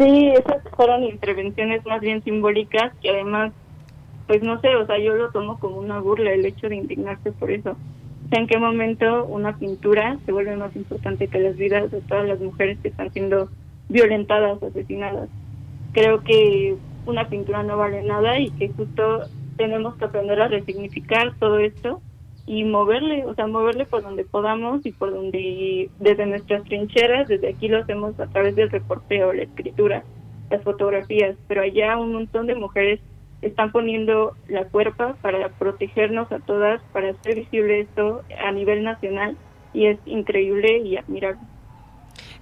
Sí, 0.00 0.28
esas 0.28 0.62
fueron 0.74 1.04
intervenciones 1.04 1.84
más 1.84 2.00
bien 2.00 2.24
simbólicas 2.24 2.90
que 3.02 3.10
además, 3.10 3.52
pues 4.26 4.42
no 4.42 4.58
sé, 4.62 4.74
o 4.74 4.86
sea, 4.86 4.98
yo 4.98 5.14
lo 5.14 5.30
tomo 5.30 5.58
como 5.58 5.76
una 5.76 6.00
burla 6.00 6.32
el 6.32 6.46
hecho 6.46 6.70
de 6.70 6.76
indignarse 6.76 7.32
por 7.32 7.50
eso. 7.50 7.72
O 7.72 8.28
sea, 8.30 8.40
en 8.40 8.46
qué 8.46 8.56
momento 8.56 9.26
una 9.26 9.58
pintura 9.58 10.16
se 10.24 10.32
vuelve 10.32 10.56
más 10.56 10.74
importante 10.74 11.28
que 11.28 11.40
las 11.40 11.54
vidas 11.58 11.90
de 11.90 12.00
todas 12.00 12.26
las 12.26 12.40
mujeres 12.40 12.78
que 12.80 12.88
están 12.88 13.12
siendo 13.12 13.50
violentadas, 13.90 14.62
asesinadas. 14.62 15.28
Creo 15.92 16.22
que 16.22 16.76
una 17.04 17.28
pintura 17.28 17.62
no 17.62 17.76
vale 17.76 18.02
nada 18.02 18.38
y 18.40 18.50
que 18.52 18.70
justo 18.70 19.24
tenemos 19.58 19.96
que 19.96 20.06
aprender 20.06 20.40
a 20.40 20.48
resignificar 20.48 21.34
todo 21.38 21.58
esto 21.58 22.00
y 22.50 22.64
moverle, 22.64 23.24
o 23.26 23.34
sea, 23.36 23.46
moverle 23.46 23.86
por 23.86 24.02
donde 24.02 24.24
podamos 24.24 24.84
y 24.84 24.90
por 24.90 25.14
donde 25.14 25.88
desde 26.00 26.26
nuestras 26.26 26.64
trincheras, 26.64 27.28
desde 27.28 27.50
aquí 27.50 27.68
lo 27.68 27.78
hacemos 27.78 28.18
a 28.18 28.26
través 28.26 28.56
del 28.56 28.70
reporteo, 28.70 29.32
la 29.32 29.44
escritura, 29.44 30.02
las 30.50 30.60
fotografías, 30.64 31.36
pero 31.46 31.62
allá 31.62 31.96
un 31.96 32.12
montón 32.12 32.48
de 32.48 32.56
mujeres 32.56 32.98
están 33.40 33.70
poniendo 33.70 34.34
la 34.48 34.64
cuerpa 34.64 35.14
para 35.22 35.48
protegernos 35.50 36.32
a 36.32 36.40
todas, 36.40 36.82
para 36.92 37.10
hacer 37.10 37.36
visible 37.36 37.82
esto 37.82 38.22
a 38.44 38.50
nivel 38.50 38.82
nacional 38.82 39.36
y 39.72 39.86
es 39.86 40.00
increíble 40.04 40.78
y 40.78 40.96
admirable. 40.96 41.38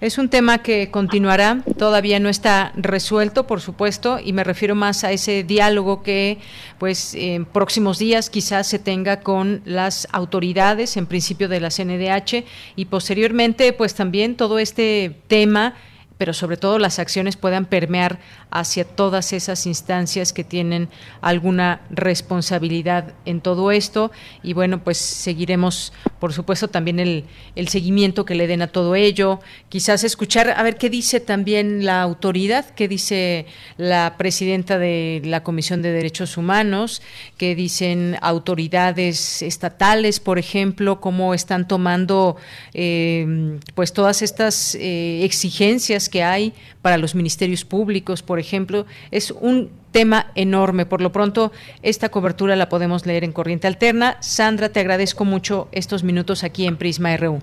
Es 0.01 0.17
un 0.17 0.29
tema 0.29 0.59
que 0.59 0.91
continuará, 0.91 1.61
todavía 1.77 2.21
no 2.21 2.29
está 2.29 2.71
resuelto, 2.77 3.45
por 3.45 3.59
supuesto, 3.59 4.17
y 4.23 4.31
me 4.31 4.45
refiero 4.45 4.73
más 4.73 5.03
a 5.03 5.11
ese 5.11 5.43
diálogo 5.43 6.03
que, 6.03 6.37
pues, 6.77 7.13
en 7.15 7.43
próximos 7.43 7.99
días 7.99 8.29
quizás 8.29 8.67
se 8.67 8.79
tenga 8.79 9.19
con 9.19 9.61
las 9.65 10.07
autoridades, 10.13 10.95
en 10.95 11.05
principio 11.05 11.49
de 11.49 11.59
la 11.59 11.69
CNDH, 11.69 12.45
y 12.77 12.85
posteriormente, 12.85 13.73
pues, 13.73 13.93
también 13.93 14.37
todo 14.37 14.57
este 14.57 15.17
tema 15.27 15.75
pero 16.19 16.33
sobre 16.33 16.57
todo 16.57 16.79
las 16.79 16.99
acciones 16.99 17.37
puedan 17.37 17.65
permear 17.65 18.19
hacia 18.51 18.83
todas 18.83 19.31
esas 19.31 19.65
instancias 19.65 20.33
que 20.33 20.43
tienen 20.43 20.89
alguna 21.21 21.79
responsabilidad 21.89 23.13
en 23.23 23.39
todo 23.39 23.71
esto. 23.71 24.11
Y 24.43 24.51
bueno, 24.51 24.83
pues 24.83 24.97
seguiremos, 24.97 25.93
por 26.19 26.33
supuesto, 26.33 26.67
también 26.67 26.99
el, 26.99 27.23
el 27.55 27.69
seguimiento 27.69 28.25
que 28.25 28.35
le 28.35 28.47
den 28.47 28.61
a 28.61 28.67
todo 28.67 28.95
ello. 28.95 29.39
Quizás 29.69 30.03
escuchar, 30.03 30.49
a 30.49 30.61
ver 30.61 30.75
qué 30.75 30.89
dice 30.89 31.21
también 31.21 31.85
la 31.85 32.01
autoridad, 32.01 32.65
qué 32.71 32.89
dice 32.89 33.45
la 33.77 34.15
presidenta 34.17 34.77
de 34.77 35.21
la 35.23 35.41
Comisión 35.41 35.81
de 35.81 35.93
Derechos 35.93 36.35
Humanos, 36.35 37.01
qué 37.37 37.55
dicen 37.55 38.17
autoridades 38.21 39.41
estatales, 39.41 40.19
por 40.19 40.37
ejemplo, 40.37 40.99
cómo 40.99 41.33
están 41.33 41.65
tomando 41.65 42.35
eh, 42.73 43.57
pues 43.73 43.93
todas 43.93 44.21
estas 44.21 44.75
eh, 44.75 45.23
exigencias 45.23 46.08
que 46.09 46.23
hay 46.23 46.53
para 46.81 46.97
los 46.97 47.15
ministerios 47.15 47.63
públicos, 47.63 48.23
por 48.23 48.39
ejemplo, 48.39 48.85
es 49.11 49.31
un 49.31 49.69
tema 49.91 50.27
enorme. 50.35 50.85
Por 50.85 51.01
lo 51.01 51.11
pronto, 51.11 51.51
esta 51.81 52.09
cobertura 52.09 52.55
la 52.55 52.69
podemos 52.69 53.05
leer 53.05 53.23
en 53.23 53.31
Corriente 53.31 53.67
Alterna. 53.67 54.17
Sandra, 54.21 54.69
te 54.69 54.79
agradezco 54.79 55.25
mucho 55.25 55.67
estos 55.71 56.03
minutos 56.03 56.43
aquí 56.43 56.65
en 56.65 56.77
Prisma 56.77 57.15
RU. 57.17 57.39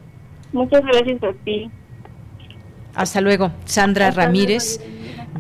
Muchas 0.53 0.83
gracias 0.85 1.23
a 1.23 1.33
ti. 1.45 1.71
Hasta 2.95 3.21
luego. 3.21 3.53
Sandra 3.65 4.11
Ramírez 4.11 4.81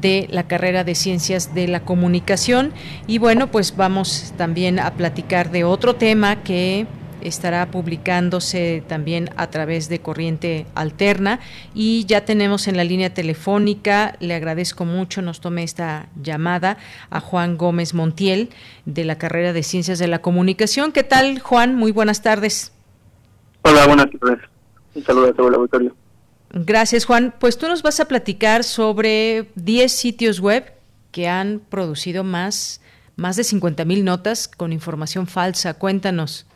de 0.01 0.27
la 0.31 0.47
carrera 0.47 0.85
de 0.85 0.95
Ciencias 0.95 1.55
de 1.55 1.69
la 1.69 1.81
Comunicación. 1.81 2.73
Y 3.07 3.19
bueno, 3.19 3.51
pues 3.51 3.77
vamos 3.77 4.35
también 4.37 4.79
a 4.79 4.95
platicar 4.95 5.51
de 5.51 5.65
otro 5.65 5.97
tema 5.97 6.43
que 6.43 6.87
estará 7.21 7.71
publicándose 7.71 8.83
también 8.87 9.31
a 9.37 9.49
través 9.51 9.89
de 9.89 10.01
Corriente 10.01 10.67
Alterna 10.75 11.41
y 11.75 12.05
ya 12.07 12.25
tenemos 12.25 12.69
en 12.69 12.77
la 12.77 12.85
línea 12.85 13.13
telefónica, 13.13 14.17
le 14.21 14.35
agradezco 14.35 14.85
mucho, 14.85 15.23
nos 15.23 15.41
tome 15.41 15.63
esta 15.63 16.09
llamada 16.21 16.79
a 17.11 17.21
Juan 17.21 17.57
Gómez 17.57 17.95
Montiel 17.95 18.51
de 18.85 19.05
la 19.05 19.19
carrera 19.19 19.53
de 19.53 19.63
Ciencias 19.63 19.99
de 19.99 20.09
la 20.09 20.21
Comunicación. 20.21 20.93
¿Qué 20.93 21.03
tal, 21.03 21.41
Juan? 21.41 21.75
Muy 21.75 21.93
buenas 21.93 22.23
tardes. 22.23 22.73
Hola, 23.63 23.87
buenas 23.87 24.07
tardes. 24.21 24.39
Un 24.95 25.05
saludo 25.05 25.29
a 25.29 25.33
todo 25.33 25.49
el 25.49 25.55
auditorio. 25.55 25.97
Gracias, 26.51 27.05
Juan. 27.05 27.35
Pues 27.39 27.59
tú 27.59 27.69
nos 27.69 27.83
vas 27.83 28.01
a 28.01 28.07
platicar 28.07 28.65
sobre 28.65 29.51
10 29.57 29.93
sitios 29.93 30.41
web 30.41 30.73
que 31.11 31.29
han 31.29 31.61
producido 31.69 32.25
más, 32.25 32.81
más 33.17 33.37
de 33.37 33.45
50 33.45 33.85
mil 33.85 34.05
notas 34.05 34.49
con 34.49 34.73
información 34.73 35.27
falsa. 35.27 35.75
Cuéntanos. 35.75 36.47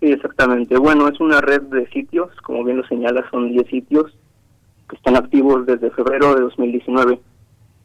Sí, 0.00 0.12
exactamente. 0.12 0.76
Bueno, 0.76 1.08
es 1.08 1.18
una 1.20 1.40
red 1.40 1.62
de 1.62 1.86
sitios, 1.88 2.28
como 2.42 2.64
bien 2.64 2.76
lo 2.78 2.86
señala, 2.86 3.28
son 3.30 3.50
10 3.50 3.66
sitios 3.68 4.12
que 4.88 4.96
están 4.96 5.16
activos 5.16 5.66
desde 5.66 5.90
febrero 5.90 6.34
de 6.34 6.42
2019. 6.42 7.18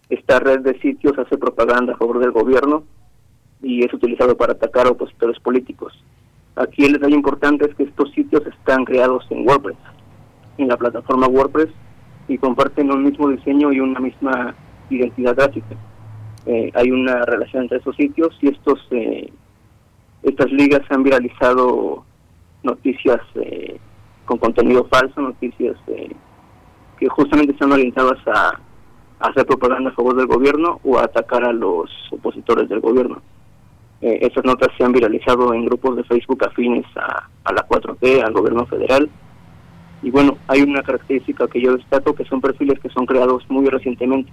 Esta 0.09 0.39
red 0.39 0.59
de 0.59 0.77
sitios 0.79 1.17
hace 1.17 1.37
propaganda 1.37 1.93
a 1.93 1.97
favor 1.97 2.19
del 2.19 2.31
gobierno 2.31 2.83
y 3.61 3.85
es 3.85 3.93
utilizado 3.93 4.35
para 4.35 4.53
atacar 4.53 4.87
a 4.87 4.91
opositores 4.91 5.39
políticos. 5.39 5.93
Aquí 6.55 6.83
el 6.83 6.93
detalle 6.93 7.15
importante 7.15 7.65
es 7.65 7.75
que 7.75 7.83
estos 7.83 8.11
sitios 8.11 8.45
están 8.45 8.83
creados 8.83 9.25
en 9.29 9.47
WordPress, 9.47 9.77
en 10.57 10.67
la 10.67 10.77
plataforma 10.77 11.27
WordPress, 11.27 11.69
y 12.27 12.37
comparten 12.37 12.91
un 12.91 13.03
mismo 13.03 13.29
diseño 13.29 13.71
y 13.71 13.79
una 13.79 13.99
misma 13.99 14.55
identidad 14.89 15.35
gráfica. 15.35 15.75
Eh, 16.45 16.71
hay 16.73 16.91
una 16.91 17.23
relación 17.23 17.63
entre 17.63 17.77
esos 17.77 17.95
sitios 17.95 18.37
y 18.41 18.49
estos 18.49 18.79
eh, 18.91 19.31
estas 20.23 20.51
ligas 20.51 20.81
han 20.89 21.03
viralizado 21.03 22.03
noticias 22.63 23.19
eh, 23.35 23.79
con 24.25 24.37
contenido 24.37 24.85
falso, 24.85 25.21
noticias 25.21 25.75
eh, 25.87 26.11
que 26.99 27.09
justamente 27.09 27.53
están 27.53 27.71
orientadas 27.71 28.19
a, 28.27 28.59
hacer 29.19 29.45
propaganda 29.45 29.91
a 29.91 29.93
favor 29.93 30.15
del 30.15 30.25
gobierno 30.25 30.79
o 30.83 30.97
a 30.97 31.03
atacar 31.03 31.43
a 31.43 31.53
los 31.53 31.91
opositores 32.11 32.67
del 32.67 32.79
gobierno. 32.79 33.21
Eh, 34.01 34.17
estas 34.21 34.43
notas 34.43 34.69
se 34.75 34.83
han 34.83 34.91
viralizado 34.91 35.53
en 35.53 35.65
grupos 35.65 35.95
de 35.95 36.03
Facebook 36.05 36.43
afines 36.43 36.85
a, 36.95 37.29
a 37.43 37.53
la 37.53 37.67
4T, 37.67 38.23
al 38.23 38.33
gobierno 38.33 38.65
federal. 38.65 39.07
Y 40.01 40.09
bueno, 40.09 40.39
hay 40.47 40.63
una 40.63 40.81
característica 40.81 41.47
que 41.47 41.61
yo 41.61 41.77
destaco, 41.77 42.15
que 42.15 42.25
son 42.25 42.41
perfiles 42.41 42.79
que 42.79 42.89
son 42.89 43.05
creados 43.05 43.47
muy 43.47 43.67
recientemente. 43.67 44.31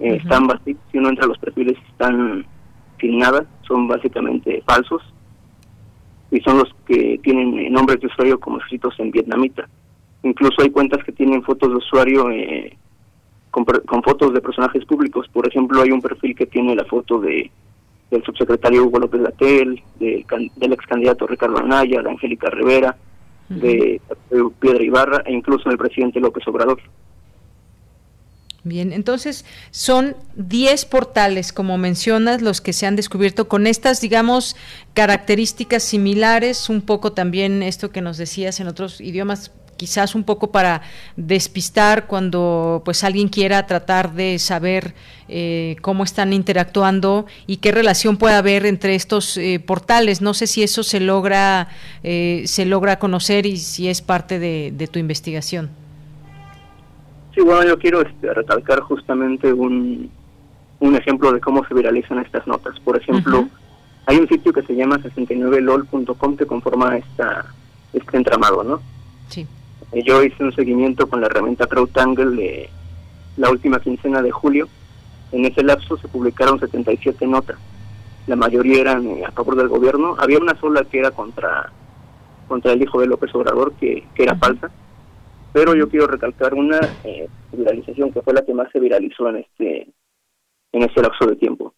Están 0.00 0.48
si 0.64 0.98
uno 0.98 1.08
entra 1.08 1.24
a 1.24 1.28
los 1.28 1.38
perfiles 1.38 1.78
están 1.88 2.44
sin 3.00 3.18
nada, 3.18 3.46
son 3.62 3.86
básicamente 3.86 4.60
falsos 4.66 5.02
y 6.36 6.40
son 6.42 6.58
los 6.58 6.74
que 6.86 7.18
tienen 7.22 7.72
nombres 7.72 8.00
de 8.00 8.08
usuario 8.08 8.38
como 8.38 8.58
escritos 8.58 8.94
en 8.98 9.10
vietnamita. 9.10 9.66
Incluso 10.22 10.60
hay 10.60 10.70
cuentas 10.70 11.02
que 11.02 11.12
tienen 11.12 11.42
fotos 11.42 11.70
de 11.70 11.76
usuario 11.76 12.30
eh, 12.30 12.76
con, 13.50 13.64
fotos 14.02 14.34
de 14.34 14.40
personajes 14.42 14.84
públicos. 14.84 15.26
Por 15.32 15.48
ejemplo, 15.48 15.80
hay 15.80 15.90
un 15.90 16.02
perfil 16.02 16.34
que 16.36 16.46
tiene 16.46 16.74
la 16.74 16.84
foto 16.84 17.20
de 17.20 17.50
del 18.10 18.22
subsecretario 18.22 18.84
Hugo 18.84 19.00
López 19.00 19.20
Latel, 19.20 19.82
del 19.98 20.72
ex 20.72 20.86
candidato 20.86 21.26
Ricardo 21.26 21.58
Anaya, 21.58 22.02
de 22.02 22.10
Angélica 22.10 22.48
Rivera, 22.50 22.96
de, 23.48 24.00
de 24.30 24.50
Piedra 24.60 24.84
Ibarra 24.84 25.22
e 25.26 25.32
incluso 25.32 25.68
del 25.68 25.78
presidente 25.78 26.20
López 26.20 26.46
Obrador. 26.46 26.80
Bien, 28.66 28.92
entonces 28.92 29.44
son 29.70 30.16
10 30.34 30.86
portales, 30.86 31.52
como 31.52 31.78
mencionas, 31.78 32.42
los 32.42 32.60
que 32.60 32.72
se 32.72 32.84
han 32.84 32.96
descubierto 32.96 33.46
con 33.46 33.68
estas, 33.68 34.00
digamos, 34.00 34.56
características 34.92 35.84
similares, 35.84 36.68
un 36.68 36.80
poco 36.80 37.12
también 37.12 37.62
esto 37.62 37.92
que 37.92 38.00
nos 38.00 38.16
decías 38.16 38.58
en 38.58 38.66
otros 38.66 39.00
idiomas, 39.00 39.52
quizás 39.76 40.16
un 40.16 40.24
poco 40.24 40.50
para 40.50 40.82
despistar 41.14 42.08
cuando 42.08 42.82
pues 42.84 43.04
alguien 43.04 43.28
quiera 43.28 43.68
tratar 43.68 44.14
de 44.14 44.40
saber 44.40 44.94
eh, 45.28 45.76
cómo 45.80 46.02
están 46.02 46.32
interactuando 46.32 47.26
y 47.46 47.58
qué 47.58 47.70
relación 47.70 48.16
puede 48.16 48.34
haber 48.34 48.66
entre 48.66 48.96
estos 48.96 49.36
eh, 49.36 49.60
portales. 49.64 50.22
No 50.22 50.34
sé 50.34 50.48
si 50.48 50.64
eso 50.64 50.82
se 50.82 50.98
logra 50.98 51.68
eh, 52.02 52.42
se 52.46 52.64
logra 52.64 52.98
conocer 52.98 53.46
y 53.46 53.58
si 53.58 53.86
es 53.86 54.02
parte 54.02 54.40
de, 54.40 54.88
tu 54.90 54.98
investigación. 54.98 55.85
Sí, 57.36 57.42
bueno, 57.42 57.64
yo 57.64 57.78
quiero 57.78 58.00
este, 58.00 58.32
recalcar 58.32 58.80
justamente 58.80 59.52
un, 59.52 60.10
un 60.80 60.96
ejemplo 60.96 61.30
de 61.32 61.40
cómo 61.40 61.66
se 61.66 61.74
viralizan 61.74 62.18
estas 62.20 62.46
notas. 62.46 62.80
Por 62.80 62.96
ejemplo, 62.96 63.46
hay 64.06 64.16
un 64.16 64.26
sitio 64.26 64.54
que 64.54 64.62
se 64.62 64.74
llama 64.74 64.96
69lol.com 65.00 66.36
que 66.38 66.46
conforma 66.46 66.96
esta 66.96 67.44
este 67.92 68.16
entramado, 68.16 68.64
¿no? 68.64 68.80
Sí. 69.28 69.46
Eh, 69.92 70.02
yo 70.02 70.22
hice 70.22 70.42
un 70.44 70.54
seguimiento 70.54 71.08
con 71.08 71.20
la 71.20 71.26
herramienta 71.26 71.66
CrowdTangle 71.66 72.36
de 72.36 72.70
la 73.36 73.50
última 73.50 73.80
quincena 73.80 74.22
de 74.22 74.30
julio. 74.30 74.66
En 75.30 75.44
ese 75.44 75.62
lapso 75.62 75.98
se 75.98 76.08
publicaron 76.08 76.58
77 76.58 77.26
notas. 77.26 77.58
La 78.26 78.36
mayoría 78.36 78.80
eran 78.80 79.06
eh, 79.08 79.24
a 79.26 79.30
favor 79.32 79.56
del 79.56 79.68
gobierno. 79.68 80.16
Había 80.18 80.38
una 80.38 80.58
sola 80.58 80.84
que 80.84 81.00
era 81.00 81.10
contra 81.10 81.70
contra 82.48 82.72
el 82.72 82.82
hijo 82.82 82.98
de 82.98 83.08
López 83.08 83.34
Obrador, 83.34 83.74
que, 83.74 84.06
que 84.14 84.22
era 84.22 84.36
falsa. 84.36 84.70
Pero 85.56 85.74
yo 85.74 85.88
quiero 85.88 86.06
recalcar 86.06 86.52
una 86.52 86.78
eh, 87.02 87.28
viralización 87.50 88.12
que 88.12 88.20
fue 88.20 88.34
la 88.34 88.44
que 88.44 88.52
más 88.52 88.70
se 88.70 88.78
viralizó 88.78 89.30
en 89.30 89.36
este 89.36 89.88
en 90.72 90.82
ese 90.82 91.00
lapso 91.00 91.24
de 91.24 91.36
tiempo. 91.36 91.72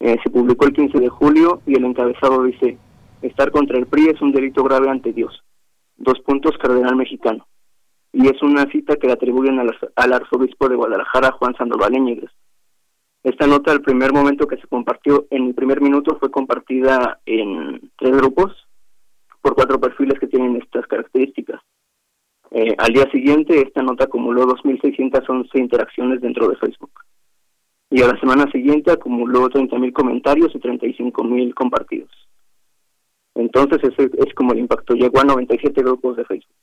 se 0.00 0.30
publicó 0.30 0.64
el 0.64 0.72
15 0.72 0.98
de 0.98 1.10
julio 1.10 1.60
y 1.66 1.76
el 1.76 1.84
encabezado 1.84 2.42
dice, 2.44 2.78
estar 3.20 3.50
contra 3.50 3.76
el 3.76 3.86
PRI 3.86 4.08
es 4.14 4.22
un 4.22 4.32
delito 4.32 4.64
grave 4.64 4.88
ante 4.88 5.12
Dios 5.12 5.42
dos 5.98 6.18
puntos 6.20 6.56
cardenal 6.56 6.96
mexicano. 6.96 7.46
Y 8.14 8.28
es 8.28 8.42
una 8.42 8.64
cita 8.70 8.96
que 8.96 9.08
le 9.08 9.12
atribuyen 9.12 9.58
al, 9.58 10.12
arzobispo 10.12 10.70
de 10.70 10.76
Guadalajara, 10.76 11.32
Juan 11.32 11.54
Sandoval 11.56 11.94
Íñiguez. 11.94 12.30
Esta 13.22 13.46
nota, 13.46 13.72
el 13.72 13.82
primer 13.82 14.14
momento 14.14 14.46
que 14.46 14.56
se 14.56 14.66
compartió, 14.68 15.26
en 15.30 15.48
el 15.48 15.54
primer 15.54 15.82
minuto, 15.82 16.16
fue 16.18 16.30
compartida 16.30 17.20
en 17.26 17.90
tres 17.98 18.16
grupos 18.16 18.52
por 19.42 19.54
cuatro 19.54 19.78
perfiles 19.78 20.18
que 20.18 20.28
tienen 20.28 20.56
estas 20.56 20.86
características. 20.86 21.60
Eh, 22.50 22.74
al 22.78 22.92
día 22.92 23.10
siguiente, 23.10 23.60
esta 23.60 23.82
nota 23.82 24.04
acumuló 24.04 24.46
2.611 24.46 25.48
interacciones 25.58 26.20
dentro 26.20 26.48
de 26.48 26.56
Facebook. 26.56 26.92
Y 27.90 28.02
a 28.02 28.08
la 28.08 28.20
semana 28.20 28.50
siguiente 28.50 28.90
acumuló 28.90 29.48
30.000 29.48 29.92
comentarios 29.92 30.54
y 30.54 30.58
35.000 30.58 31.54
compartidos. 31.54 32.10
Entonces 33.34 33.78
ese 33.82 34.10
es 34.18 34.34
como 34.34 34.52
el 34.52 34.60
impacto. 34.60 34.94
Llegó 34.94 35.20
a 35.20 35.24
97 35.24 35.82
grupos 35.82 36.16
de 36.16 36.24
Facebook. 36.24 36.54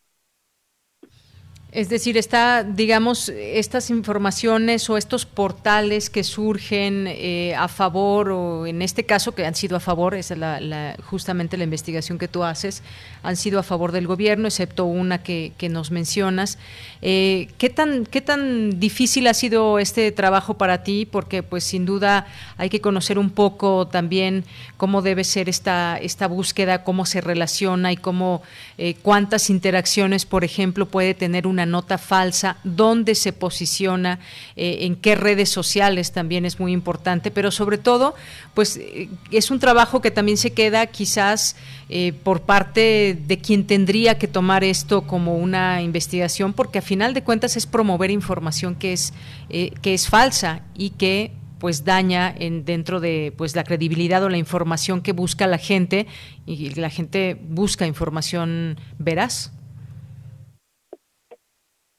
Es 1.76 1.90
decir, 1.90 2.18
está, 2.18 2.64
digamos, 2.64 3.28
estas 3.28 3.90
informaciones 3.90 4.90
o 4.90 4.96
estos 4.96 5.26
portales 5.26 6.10
que 6.10 6.24
surgen 6.24 7.06
eh, 7.06 7.54
a 7.54 7.68
favor 7.68 8.32
o 8.32 8.66
en 8.66 8.82
este 8.82 9.04
caso 9.04 9.36
que 9.36 9.46
han 9.46 9.56
sido 9.56 9.76
a 9.76 9.82
favor, 9.82 10.16
es 10.16 10.30
la, 10.30 10.96
justamente 11.04 11.58
la 11.58 11.66
investigación 11.66 12.18
que 12.18 12.30
tú 12.30 12.46
haces, 12.46 12.82
han 13.24 13.36
sido 13.36 13.60
a 13.60 13.64
favor 13.64 13.92
del 13.92 14.08
gobierno, 14.08 14.48
excepto 14.48 14.86
una 14.86 15.22
que, 15.22 15.52
nos 15.70 15.92
mencionas. 15.92 16.60
Eh, 17.02 17.50
¿qué, 17.58 17.70
tan, 17.70 18.06
¿Qué 18.06 18.22
tan 18.22 18.80
difícil 18.80 19.28
ha 19.28 19.34
sido 19.34 19.78
este 19.78 20.14
trabajo 20.14 20.54
para 20.54 20.82
ti? 20.82 21.06
Porque 21.06 21.44
pues 21.44 21.66
sin 21.66 21.86
duda 21.86 22.26
hay 22.56 22.70
que 22.70 22.80
conocer 22.80 23.20
un 23.20 23.32
poco 23.32 23.88
también 23.88 24.46
cómo 24.78 25.02
debe 25.02 25.26
ser 25.26 25.50
esta, 25.50 25.98
esta 25.98 26.28
búsqueda, 26.28 26.86
cómo 26.86 27.06
se 27.06 27.20
relaciona 27.20 27.92
y 27.92 27.98
cómo 27.98 28.44
eh, 28.78 28.96
cuántas 29.02 29.50
interacciones, 29.50 30.26
por 30.26 30.46
ejemplo, 30.46 30.86
puede 30.86 31.14
tener 31.14 31.48
una 31.48 31.65
nota 31.66 31.98
falsa, 31.98 32.58
dónde 32.64 33.16
se 33.16 33.34
posiciona, 33.34 34.20
eh, 34.56 34.80
en 34.82 34.96
qué 34.96 35.16
redes 35.16 35.50
sociales 35.50 36.12
también 36.12 36.46
es 36.46 36.60
muy 36.60 36.72
importante, 36.72 37.32
pero 37.32 37.52
sobre 37.52 37.78
todo, 37.78 38.16
pues 38.54 38.78
eh, 38.78 39.10
es 39.32 39.52
un 39.52 39.60
trabajo 39.60 40.02
que 40.02 40.12
también 40.12 40.38
se 40.38 40.54
queda 40.54 40.86
quizás 40.88 41.56
eh, 41.90 42.14
por 42.24 42.42
parte 42.42 43.18
de 43.28 43.38
quien 43.40 43.68
tendría 43.68 44.18
que 44.18 44.28
tomar 44.28 44.64
esto 44.64 45.02
como 45.02 45.38
una 45.38 45.82
investigación, 45.82 46.54
porque 46.54 46.80
a 46.80 46.82
final 46.82 47.14
de 47.14 47.24
cuentas 47.24 47.58
es 47.58 47.66
promover 47.66 48.12
información 48.12 48.76
que 48.76 48.94
es, 48.94 49.14
que 49.50 49.94
es 49.94 50.08
falsa 50.08 50.62
y 50.76 50.92
que 50.92 51.32
pues 51.60 51.86
daña 51.86 52.34
en 52.38 52.66
dentro 52.66 53.00
de 53.00 53.34
pues 53.36 53.56
la 53.56 53.64
credibilidad 53.64 54.24
o 54.24 54.30
la 54.30 54.38
información 54.38 55.02
que 55.02 55.14
busca 55.14 55.48
la 55.48 55.58
gente 55.58 56.08
y 56.46 56.76
la 56.76 56.90
gente 56.90 57.38
busca 57.42 57.88
información 57.88 58.78
veraz. 59.00 59.52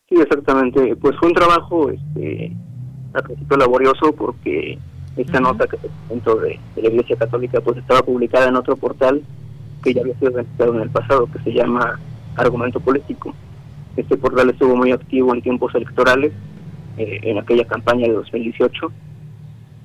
Sí, 0.08 0.14
exactamente. 0.20 0.94
Pues 0.96 1.16
fue 1.16 1.28
un 1.28 1.34
trabajo 1.34 1.90
este, 1.90 2.52
principio 3.24 3.56
laborioso 3.56 4.12
porque 4.12 4.78
esta 5.16 5.40
nota 5.40 5.66
que 5.66 5.78
se 5.78 5.88
presentó 5.88 6.36
de, 6.36 6.60
la 6.76 6.88
Iglesia 6.88 7.16
Católica 7.16 7.60
pues 7.60 7.78
estaba 7.78 8.02
publicada 8.02 8.48
en 8.48 8.54
otro 8.54 8.76
portal 8.76 9.20
que 9.82 9.92
ya 9.92 10.02
había 10.02 10.16
sido 10.18 10.30
registrado 10.30 10.74
en 10.74 10.82
el 10.82 10.90
pasado, 10.90 11.28
que 11.32 11.40
se 11.40 11.52
llama 11.52 11.98
Argumento 12.36 12.78
Político. 12.78 13.34
Este 13.96 14.16
portal 14.16 14.50
estuvo 14.50 14.76
muy 14.76 14.92
activo 14.92 15.34
en 15.34 15.42
tiempos 15.42 15.74
electorales, 15.74 16.32
eh, 16.98 17.20
en 17.22 17.38
aquella 17.38 17.64
campaña 17.64 18.06
de 18.06 18.12
2018, 18.12 18.92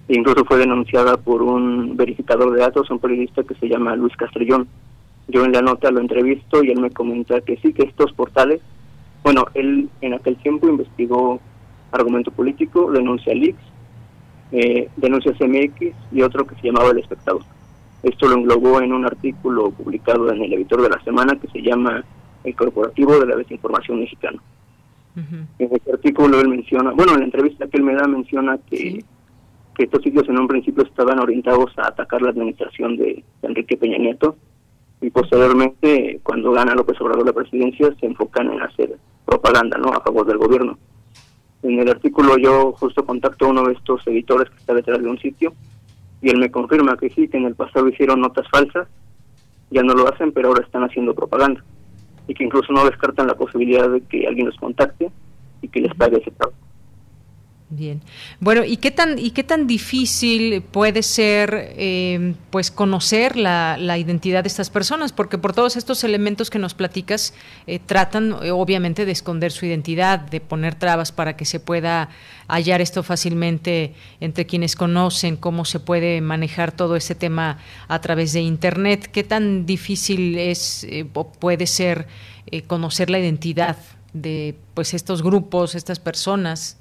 e 0.08 0.18
incluso 0.18 0.46
fue 0.46 0.58
denunciada 0.58 1.18
por 1.18 1.42
un 1.42 1.98
verificador 1.98 2.54
de 2.54 2.60
datos, 2.60 2.92
un 2.92 3.00
periodista 3.00 3.44
que 3.44 3.56
se 3.56 3.68
llama 3.68 3.96
Luis 3.96 4.16
Castrellón. 4.18 4.68
Yo 5.28 5.46
en 5.46 5.52
la 5.52 5.62
nota 5.62 5.90
lo 5.90 6.00
entrevisto 6.00 6.64
y 6.64 6.70
él 6.70 6.80
me 6.80 6.92
comenta 6.92 7.42
que 7.42 7.58
sí, 7.58 7.74
que 7.74 7.84
estos 7.84 8.12
portales 8.14 8.62
bueno, 9.24 9.46
él 9.54 9.90
en 10.02 10.14
aquel 10.14 10.36
tiempo 10.38 10.68
investigó 10.68 11.40
argumento 11.92 12.32
político, 12.32 12.92
denuncia 12.92 13.34
Leaks, 13.34 13.62
eh, 14.52 14.90
denuncia 14.98 15.34
CMX 15.34 15.96
y 16.12 16.22
otro 16.22 16.46
que 16.46 16.56
se 16.56 16.68
llamaba 16.68 16.92
El 16.92 17.00
Espectador. 17.00 17.44
Esto 18.04 18.28
lo 18.28 18.36
englobó 18.36 18.82
en 18.82 18.94
un 18.94 19.06
artículo 19.06 19.72
publicado 19.72 20.32
en 20.32 20.42
el 20.42 20.54
editor 20.54 20.82
de 20.82 20.90
la 20.90 21.02
semana 21.04 21.36
que 21.36 21.48
se 21.50 21.62
llama 21.62 22.04
El 22.44 22.56
Corporativo 22.56 23.20
de 23.20 23.28
la 23.28 23.36
Desinformación 23.36 24.00
Mexicana. 24.00 24.42
En 25.16 25.48
ese 25.60 25.92
artículo 25.92 26.40
él 26.40 26.48
menciona, 26.48 26.92
bueno, 26.92 27.14
en 27.14 27.20
la 27.20 27.26
entrevista 27.26 27.68
que 27.68 27.78
él 27.78 27.84
me 27.84 27.94
da 27.94 28.08
menciona 28.08 28.58
que, 28.70 29.04
que 29.76 29.84
estos 29.84 30.02
sitios 30.02 30.28
en 30.30 30.40
un 30.40 30.48
principio 30.48 30.84
estaban 30.84 31.20
orientados 31.20 31.78
a 31.78 31.90
atacar 31.90 32.22
la 32.22 32.30
administración 32.30 32.96
de 32.96 33.24
Enrique 33.42 33.76
Peña 33.76 33.98
Nieto 33.98 34.38
y 35.02 35.10
posteriormente, 35.10 36.22
cuando 36.24 36.52
gana 36.52 36.76
López 36.76 37.00
Obrador 37.02 37.26
la 37.26 37.34
presidencia, 37.34 37.94
se 38.00 38.06
enfocan 38.06 38.52
en 38.52 38.62
hacer 38.62 38.98
propaganda 39.26 39.78
¿no? 39.78 39.90
a 39.90 40.02
favor 40.02 40.26
del 40.26 40.38
gobierno. 40.38 40.78
En 41.64 41.80
el 41.80 41.90
artículo 41.90 42.38
yo 42.38 42.74
justo 42.74 43.06
contacto 43.06 43.46
a 43.46 43.50
uno 43.50 43.64
de 43.64 43.74
estos 43.74 44.06
editores 44.08 44.50
que 44.50 44.58
está 44.58 44.74
detrás 44.74 45.02
de 45.02 45.10
un 45.10 45.20
sitio 45.20 45.54
y 46.22 46.30
él 46.30 46.38
me 46.38 46.52
confirma 46.52 46.98
que 46.98 47.10
sí, 47.10 47.28
que 47.28 47.38
en 47.38 47.46
el 47.46 47.56
pasado 47.56 47.88
hicieron 47.88 48.22
notas 48.22 48.48
falsas, 48.50 48.88
ya 49.70 49.84
no 49.84 49.94
lo 49.94 50.08
hacen, 50.08 50.32
pero 50.32 50.50
ahora 50.50 50.64
están 50.64 50.84
haciendo 50.84 51.14
propaganda 51.14 51.64
y 52.28 52.34
que 52.34 52.44
incluso 52.44 52.72
no 52.74 52.86
descartan 52.86 53.28
la 53.28 53.36
posibilidad 53.36 53.90
de 53.90 54.02
que 54.02 54.28
alguien 54.28 54.48
los 54.48 54.58
contacte 54.58 55.12
y 55.62 55.68
que 55.68 55.82
les 55.82 55.94
pague 55.96 56.18
ese 56.18 56.32
trabajo. 56.32 56.58
Bien. 57.74 58.02
Bueno, 58.42 58.66
¿y 58.66 58.76
qué 58.76 58.92
tan, 58.92 59.18
y 59.18 59.32
qué 59.32 59.46
tan 59.46 59.66
difícil 59.66 60.62
puede 60.62 61.04
ser 61.04 61.74
eh, 61.78 62.34
pues 62.50 62.70
conocer 62.70 63.38
la, 63.38 63.78
identidad 63.98 64.44
de 64.44 64.50
estas 64.50 64.70
personas? 64.70 65.14
Porque 65.14 65.38
por 65.38 65.54
todos 65.54 65.78
estos 65.78 66.04
elementos 66.04 66.50
que 66.50 66.60
nos 66.60 66.74
platicas, 66.74 67.34
eh, 67.68 67.80
tratan 67.80 68.36
eh, 68.44 68.52
obviamente 68.52 69.06
de 69.06 69.14
esconder 69.14 69.54
su 69.54 69.66
identidad, 69.66 70.20
de 70.20 70.42
poner 70.42 70.76
trabas 70.76 71.14
para 71.14 71.38
que 71.38 71.46
se 71.46 71.62
pueda 71.62 72.10
hallar 72.50 72.82
esto 72.82 73.04
fácilmente 73.04 73.94
entre 74.20 74.46
quienes 74.46 74.76
conocen 74.76 75.38
cómo 75.38 75.64
se 75.64 75.80
puede 75.80 76.20
manejar 76.20 76.74
todo 76.74 76.98
ese 76.98 77.16
tema 77.16 77.60
a 77.88 78.02
través 78.02 78.34
de 78.34 78.42
Internet. 78.42 79.10
¿Qué 79.14 79.24
tan 79.24 79.66
difícil 79.66 80.38
es 80.38 80.86
o 81.14 81.32
puede 81.32 81.68
ser 81.68 82.08
conocer 82.68 83.10
la 83.10 83.20
identidad 83.20 83.78
de 84.12 84.56
pues 84.74 84.94
estos 84.94 85.24
grupos, 85.24 85.74
estas 85.74 86.00
personas? 86.02 86.81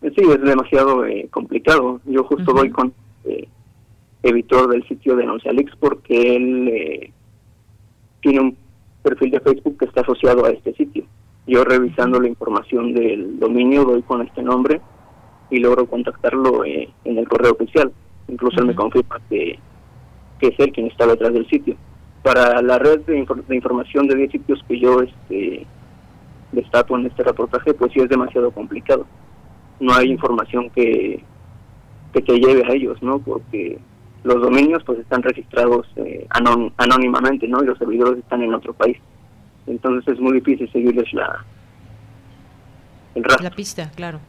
Sí, 0.00 0.12
es 0.16 0.40
demasiado 0.40 1.04
eh, 1.06 1.28
complicado. 1.30 2.00
Yo 2.04 2.22
justo 2.22 2.54
voy 2.54 2.70
con 2.70 2.92
eh, 3.24 3.48
editor 4.22 4.68
del 4.68 4.86
sitio 4.86 5.16
Denuncialix 5.16 5.74
porque 5.76 6.36
él 6.36 6.68
eh, 6.68 7.12
tiene 8.20 8.40
un 8.40 8.56
perfil 9.02 9.32
de 9.32 9.40
Facebook 9.40 9.76
que 9.78 9.86
está 9.86 10.02
asociado 10.02 10.44
a 10.44 10.50
este 10.50 10.72
sitio. 10.74 11.04
Yo 11.48 11.64
revisando 11.64 12.20
la 12.20 12.28
información 12.28 12.94
del 12.94 13.40
dominio 13.40 13.84
doy 13.84 14.02
con 14.02 14.22
este 14.22 14.40
nombre 14.40 14.80
y 15.50 15.58
logro 15.58 15.86
contactarlo 15.86 16.64
en 16.64 17.18
el 17.18 17.28
correo 17.28 17.52
oficial. 17.52 17.90
Incluso 18.28 18.60
él 18.60 18.66
me 18.66 18.74
confirma 18.74 19.20
que, 19.28 19.58
que 20.38 20.48
es 20.48 20.54
él 20.58 20.72
quien 20.72 20.86
está 20.86 21.06
detrás 21.06 21.32
del 21.32 21.48
sitio. 21.48 21.74
Para 22.22 22.60
la 22.62 22.78
red 22.78 23.00
de, 23.00 23.26
de 23.48 23.56
información 23.56 24.06
de 24.06 24.16
10 24.16 24.30
sitios 24.30 24.64
que 24.68 24.78
yo 24.78 25.00
este, 25.00 25.66
destaco 26.52 26.96
en 26.98 27.06
este 27.06 27.24
reportaje, 27.24 27.74
pues 27.74 27.92
sí 27.92 28.00
es 28.00 28.08
demasiado 28.08 28.50
complicado 28.52 29.06
no 29.80 29.94
hay 29.94 30.10
información 30.10 30.70
que, 30.70 31.22
que 32.12 32.22
te 32.22 32.38
lleve 32.38 32.64
a 32.66 32.74
ellos, 32.74 33.02
¿no? 33.02 33.18
Porque 33.18 33.78
los 34.24 34.40
dominios 34.40 34.82
pues 34.84 34.98
están 34.98 35.22
registrados 35.22 35.86
eh, 35.96 36.26
anónimamente, 36.76 37.46
¿no? 37.48 37.62
Y 37.62 37.66
los 37.66 37.78
servidores 37.78 38.18
están 38.18 38.42
en 38.42 38.54
otro 38.54 38.72
país. 38.72 38.96
entonces 39.66 40.14
es 40.14 40.20
muy 40.20 40.34
difícil 40.34 40.70
seguirles 40.72 41.12
la, 41.12 41.44
pista, 43.50 43.90
claro. 43.94 44.20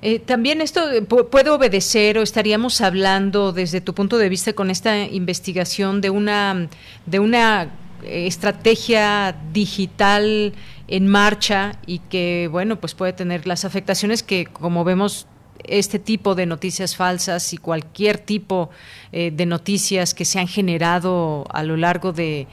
Eh, 0.00 0.20
también 0.20 0.60
esto 0.60 0.90
eh, 0.90 1.02
puede 1.02 1.50
obedecer 1.50 2.18
o 2.18 2.22
estaríamos 2.22 2.80
hablando 2.80 3.52
desde 3.52 3.80
tu 3.80 3.94
punto 3.94 4.16
de 4.16 4.28
vista 4.28 4.52
con 4.52 4.70
esta 4.70 5.04
investigación 5.06 6.00
de 6.00 6.10
una 6.10 6.68
de 7.06 7.18
una 7.18 7.64
eh, 8.04 8.26
estrategia 8.26 9.34
digital 9.52 10.52
en 10.88 11.06
marcha 11.06 11.72
y 11.86 12.00
que 12.00 12.48
bueno 12.50 12.76
pues 12.76 12.94
puede 12.94 13.12
tener 13.12 13.46
las 13.46 13.64
afectaciones 13.64 14.22
que 14.22 14.46
como 14.46 14.84
vemos 14.84 15.26
este 15.64 15.98
tipo 15.98 16.34
de 16.34 16.46
noticias 16.46 16.96
falsas 16.96 17.52
y 17.52 17.58
cualquier 17.58 18.18
tipo 18.18 18.70
eh, 19.12 19.30
de 19.30 19.46
noticias 19.46 20.14
que 20.14 20.24
se 20.24 20.38
han 20.38 20.46
generado 20.46 21.44
a 21.50 21.62
lo 21.62 21.76
largo 21.76 22.12
de 22.12 22.46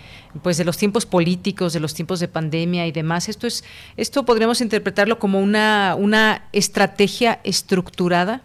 pues 0.44 0.57
de 0.57 0.66
los 0.66 0.78
tiempos 0.78 1.06
políticos, 1.06 1.74
de 1.74 1.80
los 1.80 1.94
tiempos 1.94 2.20
de 2.20 2.28
pandemia 2.28 2.88
y 2.88 2.91
demás. 2.91 3.30
Esto 3.30 3.48
es 3.48 3.64
esto 3.95 4.26
podríamos 4.26 4.62
interpretarlo 4.62 5.20
como 5.20 5.40
una 5.40 5.95
una 5.98 6.44
estrategia 6.52 7.40
estructurada. 7.44 8.41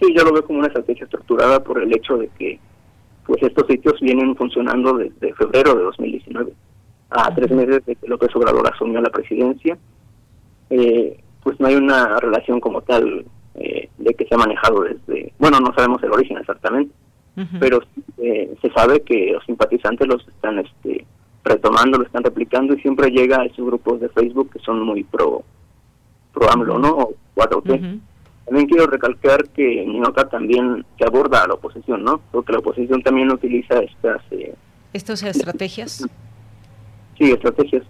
Sí, 0.00 0.14
yo 0.16 0.24
lo 0.24 0.32
veo 0.32 0.44
como 0.44 0.60
una 0.60 0.68
estrategia 0.68 1.04
estructurada 1.04 1.62
por 1.62 1.82
el 1.82 1.94
hecho 1.94 2.16
de 2.16 2.28
que 2.38 2.58
pues 3.26 3.42
estos 3.42 3.66
sitios 3.66 4.00
vienen 4.00 4.34
funcionando 4.34 4.96
desde 4.96 5.34
febrero 5.34 5.74
de 5.74 5.82
2019, 5.82 6.52
a 7.10 7.34
tres 7.34 7.50
meses 7.50 7.84
de 7.84 7.96
que 7.96 8.08
López 8.08 8.34
Obrador 8.34 8.70
asumió 8.72 9.00
la 9.00 9.10
presidencia. 9.10 9.76
Eh, 10.70 11.20
pues 11.42 11.58
no 11.58 11.66
hay 11.66 11.74
una 11.74 12.18
relación 12.18 12.60
como 12.60 12.82
tal 12.82 13.24
eh, 13.54 13.88
de 13.98 14.14
que 14.14 14.26
se 14.26 14.34
ha 14.34 14.38
manejado 14.38 14.82
desde, 14.82 15.32
bueno, 15.38 15.58
no 15.60 15.74
sabemos 15.74 16.02
el 16.02 16.12
origen 16.12 16.38
exactamente, 16.38 16.92
pero 17.58 17.80
eh, 18.18 18.54
se 18.60 18.70
sabe 18.72 19.00
que 19.00 19.32
los 19.32 19.44
simpatizantes 19.46 20.06
los 20.06 20.28
están 20.28 20.58
este, 20.58 21.06
retomando, 21.42 21.98
lo 21.98 22.04
están 22.04 22.22
replicando 22.22 22.74
y 22.74 22.80
siempre 22.80 23.10
llega 23.10 23.40
a 23.40 23.44
esos 23.46 23.64
grupos 23.64 24.00
de 24.00 24.10
Facebook 24.10 24.50
que 24.52 24.58
son 24.58 24.82
muy 24.82 25.04
pro, 25.04 25.42
pro 26.34 26.50
AMLO, 26.50 26.78
¿no? 26.78 26.90
O 26.90 27.14
4T. 27.34 28.00
También 28.44 28.68
quiero 28.68 28.86
recalcar 28.86 29.48
que 29.50 29.86
Ninoca 29.86 30.28
también 30.28 30.84
se 30.98 31.06
aborda 31.06 31.44
a 31.44 31.48
la 31.48 31.54
oposición, 31.54 32.02
¿no? 32.02 32.20
Porque 32.30 32.52
la 32.52 32.58
oposición 32.58 33.02
también 33.02 33.30
utiliza 33.30 33.78
estas... 33.78 34.20
Eh, 34.32 34.54
¿Estas 34.92 35.22
estrategias? 35.22 36.04
Sí, 37.20 37.30
estrategias. 37.30 37.84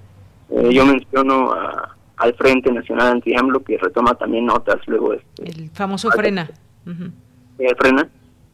yo 0.70 0.85
menciono 0.85 1.52
a 1.52 1.97
al 2.20 2.35
Frente 2.35 2.70
Nacional 2.70 3.12
Anti-AMLO, 3.15 3.65
que 3.65 3.78
retoma 3.78 4.15
también 4.15 4.44
notas 4.44 4.77
luego... 4.86 5.15
Este, 5.15 5.51
el 5.51 5.70
famoso 5.70 6.11
Frena. 6.11 6.51
El 6.86 7.77
Frena, 7.77 8.09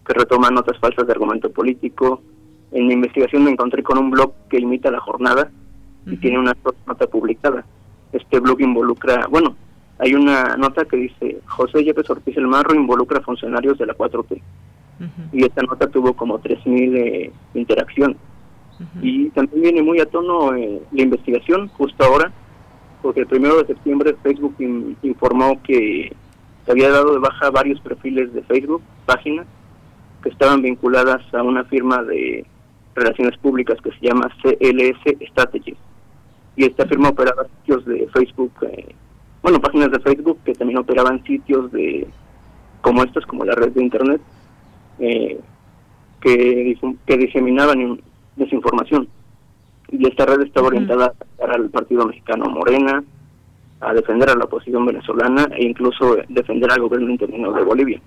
que 0.07 0.15
retoma 0.15 0.51
notas 0.51 0.79
falsas 0.79 1.05
de 1.05 1.13
argumento 1.13 1.51
político. 1.51 2.23
En 2.71 2.87
la 2.87 2.95
investigación 2.95 3.43
me 3.43 3.51
encontré 3.51 3.83
con 3.83 3.99
un 3.99 4.11
blog 4.11 4.33
que 4.49 4.59
imita 4.59 4.91
la 4.93 5.01
jornada 5.01 5.51
y 6.07 6.17
tiene 6.19 6.39
una 6.39 6.57
nota 6.87 7.09
publicada. 7.09 7.65
Este 8.13 8.39
blog 8.39 8.61
involucra, 8.61 9.27
bueno, 9.29 9.57
hay 9.99 10.15
una 10.15 10.57
nota 10.57 10.85
que 10.85 10.97
dice, 10.97 11.41
José 11.47 11.83
Yepes 11.83 12.09
Ortiz 12.09 12.37
El 12.37 12.47
Marro 12.47 12.73
involucra 12.73 13.21
funcionarios 13.21 13.79
de 13.79 13.87
la 13.87 13.97
4T. 13.97 14.41
Y 15.33 15.45
esta 15.45 15.63
nota 15.63 15.89
tuvo 15.89 16.15
como 16.15 16.39
3.000 16.41 16.97
eh, 16.97 17.33
interacciones. 17.55 18.17
Y 19.01 19.31
también 19.31 19.63
viene 19.63 19.83
muy 19.83 20.01
a 20.01 20.07
tono 20.07 20.55
eh, 20.55 20.83
la 20.93 21.03
investigación, 21.03 21.69
justo 21.69 22.05
ahora, 22.05 22.33
porque 23.03 23.21
el 23.21 23.27
primero 23.27 23.59
de 23.59 23.67
septiembre 23.67 24.17
Facebook 24.23 24.55
informó 25.03 25.63
que 25.63 26.15
se 26.65 26.73
había 26.73 26.91
dado 26.91 27.15
de 27.15 27.21
baja 27.21 27.51
varios 27.51 27.81
perfiles 27.81 28.33
de 28.35 28.43
Facebook, 28.43 28.83
páginas, 29.07 29.47
que 30.23 30.29
estaban 30.29 30.63
vinculadas 30.63 31.23
a 31.33 31.43
una 31.43 31.65
firma 31.65 32.03
de 32.03 32.45
relaciones 32.95 33.37
públicas 33.39 33.79
que 33.83 33.93
se 33.93 34.07
llama 34.07 34.31
CLS 34.43 35.29
Strategies. 35.31 35.79
Y 36.57 36.65
esta 36.65 36.87
firma 36.87 37.11
operaba 37.11 37.47
sitios 37.61 37.85
de 37.85 38.09
Facebook, 38.13 38.53
eh, 38.63 38.95
bueno, 39.43 39.61
páginas 39.61 39.91
de 39.93 40.01
Facebook 40.01 40.39
que 40.45 40.55
también 40.55 40.79
operaban 40.79 41.23
sitios 41.25 41.71
de 41.71 42.09
como 42.81 43.05
estos, 43.05 43.27
como 43.27 43.45
la 43.45 43.55
red 43.55 43.73
de 43.73 43.83
Internet, 43.83 44.21
eh, 44.99 45.39
que, 46.21 46.79
que 47.07 47.17
diseminaban 47.17 48.01
desinformación 48.37 49.09
y 49.91 50.07
esta 50.07 50.27
red 50.27 50.43
está 50.43 50.63
orientada 50.63 51.13
a 51.41 51.45
al 51.45 51.71
partido 51.71 52.07
mexicano 52.07 52.47
Morena, 52.47 53.05
a 53.81 53.93
defender 53.93 54.31
a 54.31 54.35
la 54.35 54.45
oposición 54.45 54.85
venezolana 54.87 55.49
e 55.57 55.65
incluso 55.65 56.17
defender 56.29 56.71
al 56.73 56.81
gobierno 56.81 57.11
interino 57.11 57.53
de 57.53 57.63
Bolivia. 57.63 58.01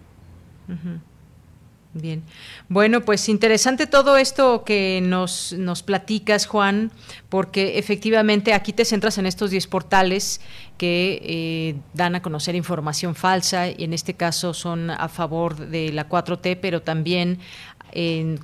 Bien. 1.94 2.22
Bueno, 2.68 3.02
pues 3.02 3.30
interesante 3.30 3.88
todo 3.88 4.18
esto 4.18 4.64
que 4.64 5.02
nos, 5.02 5.54
nos 5.54 5.82
platicas, 5.82 6.46
Juan, 6.46 6.92
porque 7.30 7.80
efectivamente 7.80 8.54
aquí 8.54 8.74
te 8.74 8.86
centras 8.86 9.18
en 9.18 9.26
estos 9.26 9.50
10 9.50 9.66
portales 9.68 10.40
que 10.78 11.20
eh, 11.24 11.76
dan 11.96 12.14
a 12.14 12.22
conocer 12.22 12.54
información 12.54 13.16
falsa 13.16 13.70
y 13.70 13.84
en 13.84 13.94
este 13.94 14.14
caso 14.14 14.54
son 14.54 14.92
a 14.92 15.10
favor 15.10 15.56
de 15.56 15.92
la 15.92 16.08
4T, 16.08 16.60
pero 16.62 16.84
también 16.84 17.40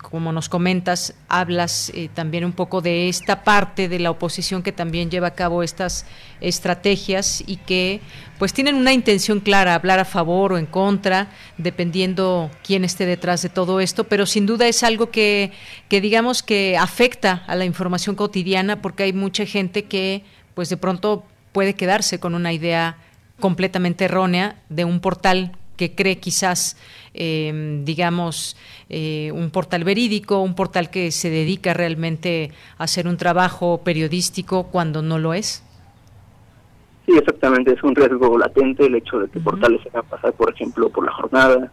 como 0.09 0.31
nos 0.31 0.49
comentas, 0.49 1.13
hablas 1.30 1.91
eh, 1.93 2.09
también 2.13 2.45
un 2.45 2.53
poco 2.53 2.81
de 2.81 3.09
esta 3.09 3.43
parte 3.43 3.88
de 3.88 3.99
la 3.99 4.11
oposición 4.11 4.63
que 4.63 4.72
también 4.72 5.11
lleva 5.11 5.27
a 5.27 5.34
cabo 5.35 5.61
estas 5.61 6.05
estrategias 6.41 7.43
y 7.45 7.57
que 7.57 8.01
pues 8.39 8.53
tienen 8.53 8.76
una 8.76 8.93
intención 8.93 9.39
clara, 9.39 9.76
hablar 9.76 9.99
a 9.99 10.05
favor 10.05 10.53
o 10.53 10.57
en 10.57 10.65
contra, 10.65 11.30
dependiendo 11.57 12.49
quién 12.63 12.84
esté 12.84 13.05
detrás 13.05 13.41
de 13.41 13.49
todo 13.49 13.80
esto, 13.80 14.05
pero 14.05 14.26
sin 14.26 14.45
duda 14.45 14.67
es 14.67 14.84
algo 14.84 15.11
que, 15.11 15.51
que 15.89 16.01
digamos 16.01 16.41
que 16.41 16.77
afecta 16.77 17.43
a 17.47 17.55
la 17.55 17.65
información 17.65 18.15
cotidiana 18.15 18.81
porque 18.81 19.03
hay 19.03 19.13
mucha 19.13 19.45
gente 19.45 19.85
que 19.85 20.23
pues 20.53 20.69
de 20.69 20.77
pronto 20.77 21.23
puede 21.51 21.76
quedarse 21.76 22.19
con 22.19 22.35
una 22.35 22.51
idea 22.51 22.97
completamente 23.39 24.05
errónea 24.05 24.55
de 24.69 24.85
un 24.85 24.99
portal 24.99 25.51
que 25.76 25.95
cree 25.95 26.18
quizás, 26.18 26.77
eh, 27.14 27.81
digamos, 27.84 28.57
eh, 28.89 29.31
un 29.34 29.49
portal 29.49 29.84
verídico, 29.84 30.41
un 30.41 30.56
portal 30.56 30.89
que 30.89 31.11
se 31.11 31.30
dedica 31.30 31.73
realmente 31.73 32.52
a 32.77 32.85
hacer 32.85 33.07
un 33.07 33.18
trabajo 33.18 33.81
periodístico 33.84 34.68
cuando 34.72 35.02
no 35.02 35.19
lo 35.19 35.34
es? 35.34 35.64
Sí, 37.06 37.11
exactamente, 37.15 37.73
es 37.73 37.84
un 37.84 37.95
riesgo 37.95 38.38
latente 38.38 38.85
el 38.85 38.95
hecho 38.95 39.19
de 39.19 39.30
que 39.30 39.39
portales 39.39 39.81
se 39.84 39.89
hagan 39.89 40.06
pasar, 40.06 40.34
por 40.34 40.52
ejemplo, 40.52 40.89
por 40.89 41.06
la 41.06 41.14
jornada 41.14 41.72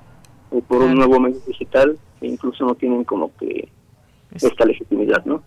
o 0.51 0.61
por 0.61 0.83
un 0.83 0.95
nuevo 0.95 1.19
medio 1.19 1.41
digital 1.47 1.97
que 2.21 2.27
incluso 2.27 2.65
no 2.67 2.75
tienen 2.75 3.05
como 3.05 3.35
que 3.39 3.69
esta 4.35 4.65
legitimidad, 4.65 5.25
¿no? 5.25 5.43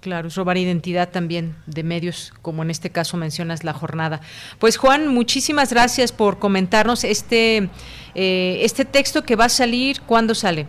Claro, 0.00 0.28
es 0.28 0.36
robar 0.36 0.56
identidad 0.56 1.10
también 1.10 1.56
de 1.66 1.82
medios, 1.82 2.32
como 2.40 2.62
en 2.62 2.70
este 2.70 2.90
caso 2.90 3.16
mencionas 3.16 3.64
la 3.64 3.72
jornada. 3.72 4.20
Pues 4.60 4.76
Juan, 4.76 5.08
muchísimas 5.08 5.72
gracias 5.72 6.12
por 6.12 6.38
comentarnos 6.38 7.02
este, 7.02 7.68
eh, 8.14 8.58
este 8.62 8.84
texto 8.84 9.22
que 9.22 9.36
va 9.36 9.44
a 9.46 9.48
salir. 9.48 10.00
¿Cuándo 10.02 10.34
sale? 10.34 10.66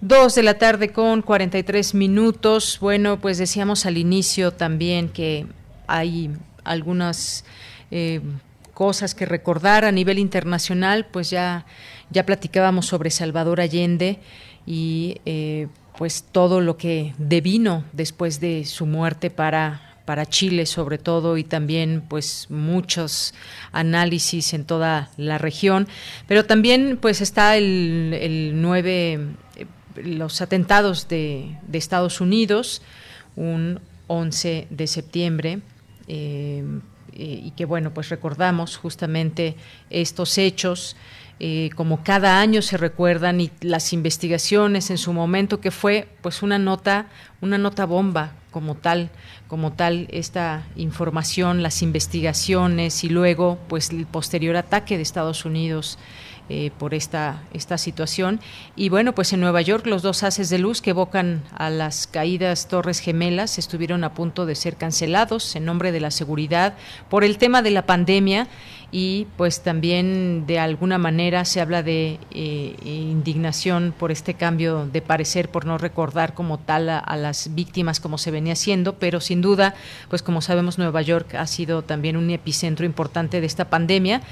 Dos 0.00 0.34
de 0.34 0.42
la 0.42 0.54
tarde 0.54 0.92
con 0.92 1.20
43 1.20 1.94
minutos. 1.94 2.78
Bueno, 2.80 3.20
pues 3.20 3.36
decíamos 3.36 3.84
al 3.84 3.98
inicio 3.98 4.52
también 4.52 5.10
que 5.10 5.44
hay 5.86 6.30
algunas 6.64 7.44
eh, 7.90 8.22
cosas 8.72 9.14
que 9.14 9.26
recordar 9.26 9.84
a 9.84 9.92
nivel 9.92 10.18
internacional, 10.18 11.06
pues 11.12 11.28
ya, 11.28 11.66
ya 12.08 12.24
platicábamos 12.24 12.86
sobre 12.86 13.10
Salvador 13.10 13.60
Allende 13.60 14.20
y 14.64 15.20
eh, 15.26 15.68
pues 15.98 16.24
todo 16.30 16.60
lo 16.60 16.76
que 16.76 17.14
devino 17.18 17.84
después 17.92 18.40
de 18.40 18.64
su 18.64 18.86
muerte 18.86 19.30
para 19.30 19.90
para 20.10 20.26
Chile 20.26 20.66
sobre 20.66 20.98
todo 20.98 21.36
y 21.36 21.44
también 21.44 22.02
pues 22.08 22.48
muchos 22.50 23.32
análisis 23.70 24.54
en 24.54 24.64
toda 24.64 25.08
la 25.16 25.38
región. 25.38 25.86
Pero 26.26 26.44
también 26.44 26.98
pues 27.00 27.20
está 27.20 27.56
el, 27.56 28.18
el 28.20 28.60
9 28.60 29.20
eh, 29.54 29.66
los 30.02 30.40
atentados 30.40 31.06
de, 31.06 31.56
de, 31.62 31.78
Estados 31.78 32.20
Unidos 32.20 32.82
un 33.36 33.78
11 34.08 34.66
de 34.68 34.86
septiembre 34.88 35.60
eh, 36.08 36.64
y 37.12 37.52
que 37.52 37.64
bueno 37.64 37.94
pues 37.94 38.08
recordamos 38.08 38.78
justamente 38.78 39.54
estos 39.90 40.38
hechos 40.38 40.96
eh, 41.42 41.70
como 41.74 42.04
cada 42.04 42.38
año 42.38 42.60
se 42.60 42.76
recuerdan 42.76 43.40
y 43.40 43.50
las 43.62 43.94
investigaciones 43.94 44.90
en 44.90 44.98
su 44.98 45.14
momento 45.14 45.58
que 45.58 45.70
fue 45.70 46.06
pues 46.20 46.42
una 46.42 46.58
nota 46.58 47.06
una 47.40 47.56
nota 47.56 47.86
bomba 47.86 48.32
como 48.50 48.74
tal 48.74 49.08
como 49.48 49.72
tal 49.72 50.06
esta 50.10 50.66
información 50.76 51.62
las 51.62 51.80
investigaciones 51.80 53.04
y 53.04 53.08
luego 53.08 53.58
pues 53.68 53.88
el 53.88 54.04
posterior 54.04 54.54
ataque 54.54 54.98
de 54.98 55.02
Estados 55.02 55.46
Unidos 55.46 55.96
eh, 56.52 56.72
por 56.76 56.94
esta, 56.94 57.44
esta 57.54 57.78
situación. 57.78 58.40
Y 58.74 58.88
bueno, 58.88 59.14
pues 59.14 59.32
en 59.32 59.38
Nueva 59.38 59.60
York 59.60 59.86
los 59.86 60.02
dos 60.02 60.24
haces 60.24 60.50
de 60.50 60.58
luz 60.58 60.82
que 60.82 60.90
evocan 60.90 61.44
a 61.56 61.70
las 61.70 62.08
caídas 62.08 62.66
Torres 62.66 62.98
Gemelas 62.98 63.56
estuvieron 63.56 64.02
a 64.02 64.14
punto 64.14 64.46
de 64.46 64.56
ser 64.56 64.74
cancelados 64.74 65.54
en 65.54 65.64
nombre 65.64 65.92
de 65.92 66.00
la 66.00 66.10
seguridad 66.10 66.74
por 67.08 67.22
el 67.22 67.38
tema 67.38 67.62
de 67.62 67.70
la 67.70 67.86
pandemia 67.86 68.48
y 68.92 69.26
pues 69.36 69.62
también 69.62 70.46
de 70.46 70.58
alguna 70.58 70.98
manera 70.98 71.44
se 71.44 71.60
habla 71.60 71.82
de 71.82 72.18
eh, 72.32 72.74
indignación 72.84 73.94
por 73.96 74.10
este 74.10 74.34
cambio 74.34 74.86
de 74.92 75.00
parecer, 75.00 75.48
por 75.48 75.64
no 75.64 75.78
recordar 75.78 76.34
como 76.34 76.58
tal 76.58 76.88
a, 76.88 76.98
a, 76.98 77.16
las 77.16 77.54
víctimas 77.54 78.00
como 78.00 78.18
se 78.18 78.30
venía 78.30 78.54
haciendo, 78.54 78.96
pero 78.96 79.20
sin 79.20 79.40
duda, 79.40 79.74
pues 80.08 80.22
como 80.22 80.40
sabemos 80.42 80.78
Nueva 80.78 81.02
York 81.02 81.34
ha 81.34 81.46
sido 81.46 81.82
también 81.82 82.16
un 82.16 82.30
epicentro 82.30 82.84
importante 82.84 83.40
de 83.40 83.46
esta 83.46 83.70
pandemia 83.70 84.22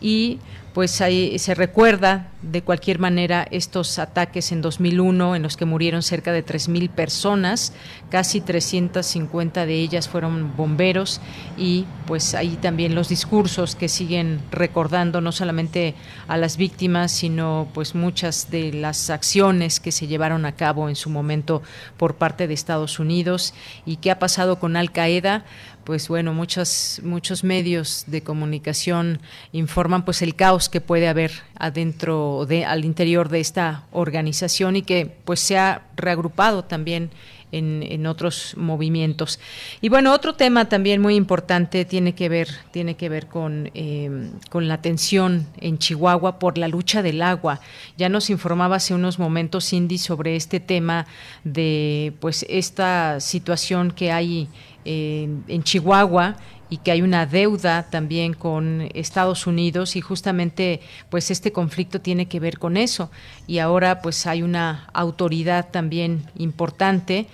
y 0.00 0.38
pues 0.74 1.00
ahí 1.00 1.38
se 1.38 1.54
recuerda 1.54 2.28
de 2.42 2.62
cualquier 2.62 2.98
manera 2.98 3.46
estos 3.50 3.98
ataques 3.98 4.52
en 4.52 4.62
2001 4.62 5.34
en 5.34 5.42
los 5.42 5.56
que 5.56 5.64
murieron 5.64 6.02
cerca 6.02 6.32
de 6.32 6.44
3.000 6.44 6.88
personas, 6.90 7.72
casi 8.10 8.40
350 8.40 9.66
de 9.66 9.74
ellas 9.74 10.08
fueron 10.08 10.56
bomberos 10.56 11.20
y 11.56 11.84
pues 12.06 12.34
ahí 12.34 12.56
también 12.60 12.94
los 12.94 13.08
discursos 13.08 13.74
que 13.74 13.88
siguen 13.88 14.40
recordando 14.52 15.20
no 15.20 15.32
solamente 15.32 15.94
a 16.28 16.36
las 16.36 16.56
víctimas, 16.56 17.10
sino 17.10 17.68
pues 17.74 17.94
muchas 17.94 18.50
de 18.50 18.72
las 18.72 19.10
acciones 19.10 19.80
que 19.80 19.90
se 19.90 20.06
llevaron 20.06 20.46
a 20.46 20.52
cabo 20.52 20.88
en 20.88 20.96
su 20.96 21.10
momento 21.10 21.62
por 21.96 22.16
parte 22.16 22.46
de 22.46 22.54
Estados 22.54 22.98
Unidos 22.98 23.54
y 23.84 23.96
qué 23.96 24.10
ha 24.10 24.18
pasado 24.18 24.58
con 24.58 24.76
Al 24.76 24.92
Qaeda 24.92 25.44
pues 25.88 26.06
bueno, 26.08 26.34
muchos, 26.34 27.00
muchos 27.02 27.44
medios 27.44 28.04
de 28.08 28.20
comunicación 28.20 29.22
informan 29.52 30.04
pues 30.04 30.20
el 30.20 30.34
caos 30.34 30.68
que 30.68 30.82
puede 30.82 31.08
haber 31.08 31.32
adentro 31.58 32.44
de, 32.46 32.66
al 32.66 32.84
interior 32.84 33.30
de 33.30 33.40
esta 33.40 33.84
organización 33.90 34.76
y 34.76 34.82
que 34.82 35.10
pues 35.24 35.40
se 35.40 35.56
ha 35.56 35.86
reagrupado 35.96 36.62
también 36.62 37.08
en, 37.52 37.82
en, 37.82 38.06
otros 38.06 38.54
movimientos. 38.58 39.40
Y 39.80 39.88
bueno, 39.88 40.12
otro 40.12 40.34
tema 40.34 40.68
también 40.68 41.00
muy 41.00 41.14
importante 41.14 41.86
tiene 41.86 42.14
que 42.14 42.28
ver, 42.28 42.48
tiene 42.70 42.94
que 42.96 43.08
ver 43.08 43.26
con, 43.26 43.70
eh, 43.72 44.30
con 44.50 44.68
la 44.68 44.82
tensión 44.82 45.46
en 45.58 45.78
Chihuahua 45.78 46.38
por 46.38 46.58
la 46.58 46.68
lucha 46.68 47.00
del 47.00 47.22
agua. 47.22 47.60
Ya 47.96 48.10
nos 48.10 48.28
informaba 48.28 48.76
hace 48.76 48.92
unos 48.92 49.18
momentos 49.18 49.70
Cindy 49.70 49.96
sobre 49.96 50.36
este 50.36 50.60
tema 50.60 51.06
de 51.44 52.12
pues 52.20 52.44
esta 52.50 53.20
situación 53.20 53.90
que 53.90 54.12
hay 54.12 54.50
en, 54.88 55.62
Chihuahua 55.62 56.36
y 56.70 56.78
que 56.78 56.90
hay 56.90 57.02
una 57.02 57.26
deuda 57.26 57.88
también 57.90 58.34
con 58.34 58.88
Estados 58.94 59.46
Unidos 59.46 59.96
y 59.96 60.00
justamente 60.00 60.80
pues 61.10 61.30
este 61.30 61.52
conflicto 61.52 62.00
tiene 62.00 62.26
que 62.26 62.40
ver 62.40 62.58
con 62.58 62.76
eso. 62.76 63.10
Y 63.46 63.58
ahora 63.58 64.00
pues 64.02 64.26
hay 64.26 64.42
una 64.42 64.88
autoridad 64.92 65.68
también 65.70 66.24
importante 66.36 67.26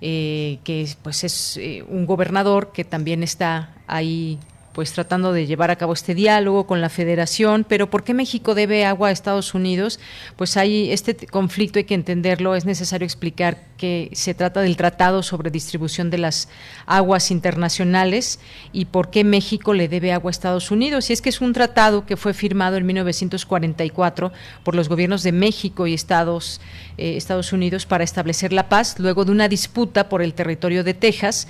eh, 0.00 0.58
que 0.64 0.88
pues 1.02 1.24
es 1.24 1.56
eh, 1.56 1.84
un 1.88 2.06
gobernador 2.06 2.72
que 2.72 2.84
también 2.84 3.22
está 3.22 3.74
ahí 3.86 4.38
pues 4.72 4.92
tratando 4.92 5.32
de 5.32 5.46
llevar 5.46 5.70
a 5.70 5.76
cabo 5.76 5.92
este 5.92 6.14
diálogo 6.14 6.66
con 6.66 6.80
la 6.80 6.88
Federación, 6.88 7.64
pero 7.68 7.90
¿por 7.90 8.04
qué 8.04 8.14
México 8.14 8.54
debe 8.54 8.84
agua 8.84 9.08
a 9.08 9.10
Estados 9.10 9.54
Unidos? 9.54 9.98
Pues 10.36 10.56
hay 10.56 10.92
este 10.92 11.14
conflicto, 11.26 11.78
hay 11.78 11.84
que 11.84 11.94
entenderlo, 11.94 12.54
es 12.54 12.64
necesario 12.64 13.04
explicar 13.04 13.68
que 13.76 14.10
se 14.12 14.34
trata 14.34 14.60
del 14.60 14.76
Tratado 14.76 15.22
sobre 15.22 15.50
Distribución 15.50 16.10
de 16.10 16.18
las 16.18 16.48
Aguas 16.86 17.30
Internacionales 17.30 18.40
y 18.72 18.86
por 18.86 19.10
qué 19.10 19.24
México 19.24 19.72
le 19.72 19.88
debe 19.88 20.12
agua 20.12 20.30
a 20.30 20.32
Estados 20.32 20.70
Unidos. 20.70 21.10
Y 21.10 21.12
es 21.12 21.22
que 21.22 21.30
es 21.30 21.40
un 21.40 21.52
tratado 21.52 22.04
que 22.04 22.16
fue 22.16 22.34
firmado 22.34 22.76
en 22.76 22.86
1944 22.86 24.32
por 24.64 24.74
los 24.74 24.88
gobiernos 24.88 25.22
de 25.22 25.32
México 25.32 25.86
y 25.86 25.94
Estados, 25.94 26.60
eh, 26.98 27.16
Estados 27.16 27.52
Unidos 27.52 27.86
para 27.86 28.04
establecer 28.04 28.52
la 28.52 28.68
paz 28.68 28.96
luego 28.98 29.24
de 29.24 29.32
una 29.32 29.48
disputa 29.48 30.08
por 30.08 30.22
el 30.22 30.34
territorio 30.34 30.84
de 30.84 30.94
Texas 30.94 31.48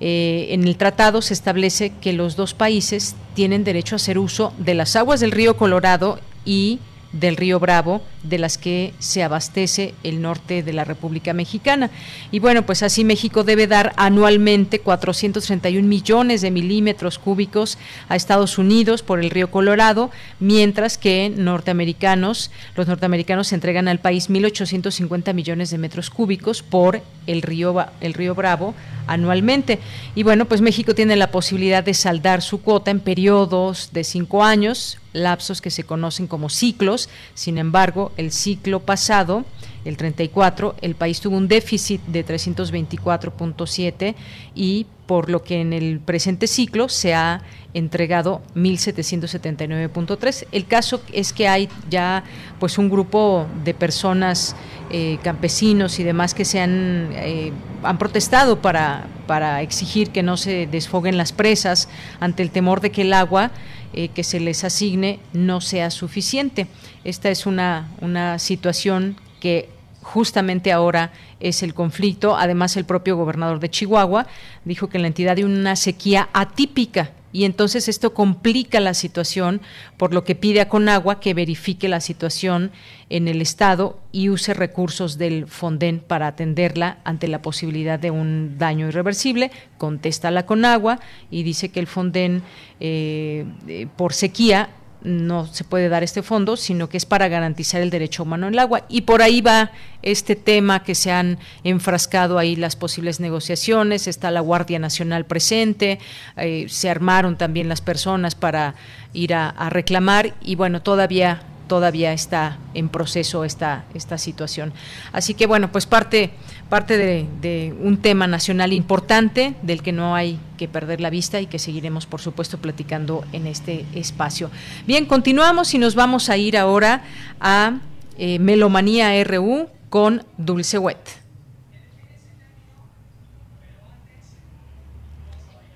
eh, 0.00 0.48
en 0.50 0.66
el 0.66 0.76
tratado 0.76 1.22
se 1.22 1.34
establece 1.34 1.92
que 2.00 2.12
los 2.12 2.36
dos 2.36 2.54
países 2.54 3.16
tienen 3.34 3.64
derecho 3.64 3.94
a 3.94 3.96
hacer 3.96 4.18
uso 4.18 4.52
de 4.58 4.74
las 4.74 4.94
aguas 4.94 5.20
del 5.20 5.32
río 5.32 5.56
Colorado 5.56 6.20
y 6.44 6.78
del 7.18 7.36
río 7.36 7.58
Bravo, 7.58 8.02
de 8.22 8.38
las 8.38 8.58
que 8.58 8.92
se 8.98 9.22
abastece 9.22 9.94
el 10.02 10.20
norte 10.20 10.62
de 10.62 10.72
la 10.72 10.84
República 10.84 11.32
Mexicana. 11.32 11.90
Y 12.30 12.38
bueno, 12.38 12.64
pues 12.64 12.82
así 12.82 13.04
México 13.04 13.44
debe 13.44 13.66
dar 13.66 13.92
anualmente 13.96 14.80
431 14.80 15.86
millones 15.86 16.40
de 16.40 16.50
milímetros 16.50 17.18
cúbicos 17.18 17.78
a 18.08 18.16
Estados 18.16 18.58
Unidos 18.58 19.02
por 19.02 19.20
el 19.20 19.30
río 19.30 19.50
Colorado, 19.50 20.10
mientras 20.40 20.98
que 20.98 21.32
norteamericanos, 21.34 22.50
los 22.76 22.86
norteamericanos 22.86 23.52
entregan 23.52 23.88
al 23.88 24.00
país 24.00 24.30
1.850 24.30 25.34
millones 25.34 25.70
de 25.70 25.78
metros 25.78 26.10
cúbicos 26.10 26.62
por 26.62 27.02
el 27.26 27.42
río, 27.42 27.86
el 28.00 28.14
río 28.14 28.34
Bravo 28.34 28.74
anualmente. 29.06 29.78
Y 30.14 30.22
bueno, 30.22 30.44
pues 30.44 30.60
México 30.60 30.94
tiene 30.94 31.16
la 31.16 31.30
posibilidad 31.30 31.82
de 31.82 31.94
saldar 31.94 32.42
su 32.42 32.60
cuota 32.60 32.90
en 32.90 33.00
periodos 33.00 33.90
de 33.92 34.04
cinco 34.04 34.44
años, 34.44 34.98
lapsos 35.18 35.60
que 35.60 35.70
se 35.70 35.84
conocen 35.84 36.26
como 36.26 36.48
ciclos. 36.48 37.08
Sin 37.34 37.58
embargo, 37.58 38.12
el 38.16 38.32
ciclo 38.32 38.80
pasado, 38.80 39.44
el 39.84 39.96
34, 39.96 40.76
el 40.80 40.94
país 40.94 41.20
tuvo 41.20 41.36
un 41.36 41.48
déficit 41.48 42.00
de 42.06 42.24
324.7 42.24 44.14
y 44.54 44.86
por 45.08 45.30
lo 45.30 45.42
que 45.42 45.62
en 45.62 45.72
el 45.72 46.00
presente 46.00 46.46
ciclo 46.46 46.90
se 46.90 47.14
ha 47.14 47.40
entregado 47.72 48.42
1779.3. 48.54 50.46
El 50.52 50.66
caso 50.66 51.00
es 51.14 51.32
que 51.32 51.48
hay 51.48 51.70
ya 51.88 52.24
pues 52.60 52.76
un 52.76 52.90
grupo 52.90 53.46
de 53.64 53.72
personas 53.72 54.54
eh, 54.90 55.18
campesinos 55.22 55.98
y 55.98 56.04
demás 56.04 56.34
que 56.34 56.44
se 56.44 56.60
han, 56.60 57.08
eh, 57.14 57.52
han 57.82 57.96
protestado 57.96 58.60
para, 58.60 59.06
para 59.26 59.62
exigir 59.62 60.10
que 60.10 60.22
no 60.22 60.36
se 60.36 60.66
desfoguen 60.66 61.16
las 61.16 61.32
presas 61.32 61.88
ante 62.20 62.42
el 62.42 62.50
temor 62.50 62.82
de 62.82 62.90
que 62.90 63.00
el 63.00 63.14
agua 63.14 63.50
eh, 63.94 64.08
que 64.08 64.24
se 64.24 64.40
les 64.40 64.62
asigne 64.62 65.20
no 65.32 65.62
sea 65.62 65.90
suficiente. 65.90 66.66
Esta 67.04 67.30
es 67.30 67.46
una, 67.46 67.88
una 68.02 68.38
situación 68.38 69.16
que 69.40 69.70
justamente 70.08 70.72
ahora 70.72 71.12
es 71.38 71.62
el 71.62 71.74
conflicto. 71.74 72.36
Además, 72.36 72.76
el 72.76 72.84
propio 72.84 73.16
gobernador 73.16 73.60
de 73.60 73.70
Chihuahua 73.70 74.26
dijo 74.64 74.88
que 74.88 74.98
la 74.98 75.06
entidad 75.06 75.36
de 75.36 75.44
una 75.44 75.76
sequía 75.76 76.28
atípica 76.32 77.12
y 77.30 77.44
entonces 77.44 77.88
esto 77.88 78.14
complica 78.14 78.80
la 78.80 78.94
situación, 78.94 79.60
por 79.98 80.14
lo 80.14 80.24
que 80.24 80.34
pide 80.34 80.62
a 80.62 80.68
Conagua 80.68 81.20
que 81.20 81.34
verifique 81.34 81.86
la 81.86 82.00
situación 82.00 82.70
en 83.10 83.28
el 83.28 83.42
Estado 83.42 83.98
y 84.12 84.30
use 84.30 84.54
recursos 84.54 85.18
del 85.18 85.46
Fonden 85.46 86.00
para 86.00 86.26
atenderla 86.26 86.98
ante 87.04 87.28
la 87.28 87.42
posibilidad 87.42 87.98
de 87.98 88.10
un 88.10 88.56
daño 88.56 88.88
irreversible. 88.88 89.50
Contesta 89.76 90.30
la 90.30 90.46
Conagua 90.46 91.00
y 91.30 91.42
dice 91.42 91.68
que 91.68 91.80
el 91.80 91.86
Fonden 91.86 92.42
eh, 92.80 93.44
eh, 93.66 93.86
por 93.96 94.14
sequía 94.14 94.70
no 95.08 95.46
se 95.46 95.64
puede 95.64 95.88
dar 95.88 96.02
este 96.02 96.22
fondo, 96.22 96.56
sino 96.56 96.88
que 96.88 96.96
es 96.96 97.06
para 97.06 97.28
garantizar 97.28 97.80
el 97.80 97.90
derecho 97.90 98.22
humano 98.22 98.46
al 98.46 98.58
agua. 98.58 98.84
Y 98.88 99.02
por 99.02 99.22
ahí 99.22 99.40
va 99.40 99.72
este 100.02 100.36
tema 100.36 100.82
que 100.84 100.94
se 100.94 101.10
han 101.10 101.38
enfrascado 101.64 102.38
ahí 102.38 102.54
las 102.56 102.76
posibles 102.76 103.18
negociaciones, 103.18 104.06
está 104.06 104.30
la 104.30 104.40
Guardia 104.40 104.78
Nacional 104.78 105.26
presente, 105.26 105.98
eh, 106.36 106.66
se 106.68 106.90
armaron 106.90 107.36
también 107.36 107.68
las 107.68 107.80
personas 107.80 108.34
para 108.34 108.74
ir 109.12 109.34
a, 109.34 109.48
a 109.48 109.70
reclamar 109.70 110.34
y 110.42 110.54
bueno, 110.54 110.82
todavía 110.82 111.42
todavía 111.68 112.12
está 112.12 112.58
en 112.74 112.88
proceso 112.88 113.44
esta, 113.44 113.84
esta 113.94 114.18
situación. 114.18 114.72
Así 115.12 115.34
que 115.34 115.46
bueno, 115.46 115.70
pues 115.70 115.86
parte, 115.86 116.32
parte 116.68 116.96
de, 116.98 117.74
un 117.80 117.96
tema 117.98 118.26
nacional 118.26 118.72
importante 118.72 119.54
del 119.62 119.82
que 119.82 119.92
no 119.92 120.14
hay 120.14 120.38
que 120.56 120.68
perder 120.68 121.00
la 121.00 121.10
vista 121.10 121.40
y 121.40 121.46
que 121.46 121.58
seguiremos, 121.58 122.06
por 122.06 122.20
supuesto, 122.20 122.58
platicando 122.58 123.24
en 123.32 123.46
este 123.46 123.84
espacio. 123.94 124.50
Bien, 124.86 125.06
continuamos 125.06 125.74
y 125.74 125.78
nos 125.78 125.94
vamos 125.94 126.28
a 126.28 126.36
ir 126.36 126.56
ahora 126.56 127.02
a 127.40 127.78
eh, 128.18 128.38
Melomanía 128.38 129.22
RU 129.24 129.68
con 129.88 130.24
Dulce 130.36 130.78
Wet. 130.78 130.98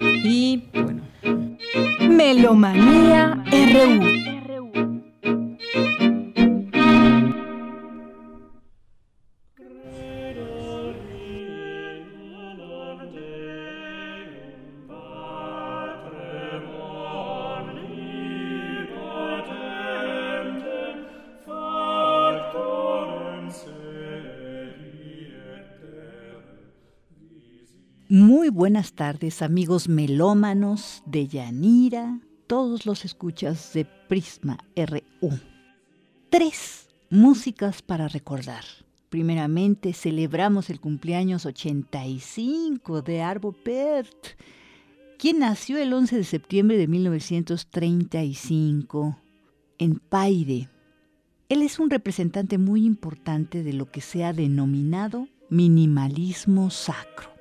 Y 0.01 0.64
bueno. 0.73 1.02
Melomanía 2.01 3.44
RU. 3.47 4.23
Muy 28.15 28.51
buenas 28.51 28.93
tardes, 28.93 29.41
amigos 29.41 29.89
melómanos 29.89 31.03
de 31.07 31.29
Yanira, 31.29 32.21
todos 32.47 32.85
los 32.85 33.07
escuchas 33.07 33.73
de 33.73 33.87
Prisma 33.87 34.59
RU. 34.77 35.31
Tres 36.29 36.89
músicas 37.09 37.81
para 37.81 38.09
recordar. 38.09 38.65
Primeramente, 39.09 39.95
celebramos 39.95 40.69
el 40.69 40.79
cumpleaños 40.79 41.47
85 41.47 43.01
de 43.01 43.23
Arvo 43.23 43.53
Pärt, 43.53 44.39
quien 45.19 45.39
nació 45.39 45.79
el 45.79 45.95
11 45.95 46.19
de 46.19 46.25
septiembre 46.25 46.77
de 46.77 46.89
1935 46.89 49.19
en 49.79 49.95
Paide. 49.95 50.69
Él 51.49 51.63
es 51.63 51.79
un 51.79 51.89
representante 51.89 52.59
muy 52.59 52.85
importante 52.85 53.63
de 53.63 53.73
lo 53.73 53.91
que 53.91 54.03
se 54.03 54.23
ha 54.23 54.35
denominado 54.35 55.29
minimalismo 55.49 56.69
sacro. 56.69 57.32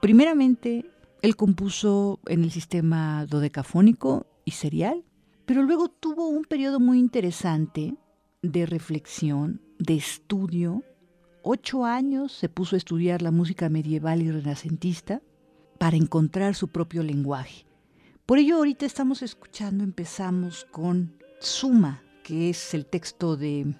Primeramente, 0.00 0.88
él 1.22 1.34
compuso 1.34 2.20
en 2.26 2.44
el 2.44 2.52
sistema 2.52 3.26
dodecafónico 3.26 4.26
y 4.44 4.52
serial, 4.52 5.04
pero 5.44 5.62
luego 5.62 5.88
tuvo 5.88 6.28
un 6.28 6.44
periodo 6.44 6.78
muy 6.78 6.98
interesante 7.00 7.96
de 8.42 8.66
reflexión, 8.66 9.60
de 9.78 9.96
estudio. 9.96 10.84
Ocho 11.42 11.84
años 11.84 12.32
se 12.32 12.48
puso 12.48 12.76
a 12.76 12.78
estudiar 12.78 13.22
la 13.22 13.32
música 13.32 13.68
medieval 13.68 14.22
y 14.22 14.30
renacentista 14.30 15.20
para 15.78 15.96
encontrar 15.96 16.54
su 16.54 16.68
propio 16.68 17.02
lenguaje. 17.02 17.66
Por 18.24 18.38
ello 18.38 18.56
ahorita 18.56 18.86
estamos 18.86 19.22
escuchando, 19.22 19.82
empezamos 19.82 20.66
con 20.70 21.16
Suma, 21.40 22.02
que 22.22 22.50
es 22.50 22.74
el 22.74 22.86
texto 22.86 23.36
de 23.36 23.74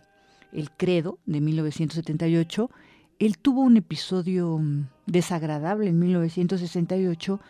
El 0.52 0.70
Credo 0.72 1.18
de 1.26 1.40
1978, 1.40 2.70
él 3.18 3.38
tuvo 3.38 3.62
un 3.62 3.76
episodio 3.76 4.58
mm, 4.58 4.88
desagradable 5.06 5.88
en 5.88 5.98
1968 5.98 7.40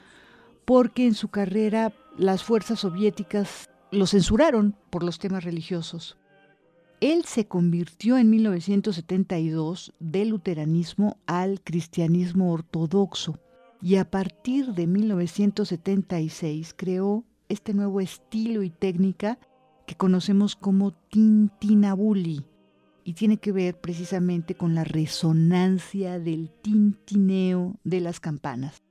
porque 0.65 1.07
en 1.07 1.15
su 1.15 1.29
carrera 1.29 1.93
las 2.17 2.43
fuerzas 2.43 2.81
soviéticas 2.81 3.69
lo 3.91 4.07
censuraron 4.07 4.75
por 4.91 5.03
los 5.03 5.19
temas 5.19 5.45
religiosos. 5.45 6.17
Él 7.01 7.25
se 7.25 7.47
convirtió 7.47 8.19
en 8.19 8.29
1972 8.31 9.93
del 10.01 10.31
luteranismo 10.31 11.17
al 11.27 11.61
cristianismo 11.63 12.53
ortodoxo 12.53 13.39
y 13.81 13.97
a 13.97 14.11
partir 14.11 14.75
de 14.75 14.87
1976 14.87 16.75
creó 16.77 17.25
este 17.49 17.73
nuevo 17.73 18.01
estilo 18.01 18.63
y 18.63 18.71
técnica 18.71 19.39
que 19.87 19.95
conocemos 19.95 20.57
como 20.57 20.93
tintinabuli, 20.93 22.45
y 23.09 23.15
tiene 23.15 23.39
que 23.39 23.53
ver 23.53 23.81
precisamente 23.81 24.55
con 24.55 24.75
la 24.75 24.85
resonancia 24.85 26.19
del 26.19 26.51
tintineo 26.51 27.75
de 27.83 28.03
las 28.03 28.21
campanas. 28.21 28.83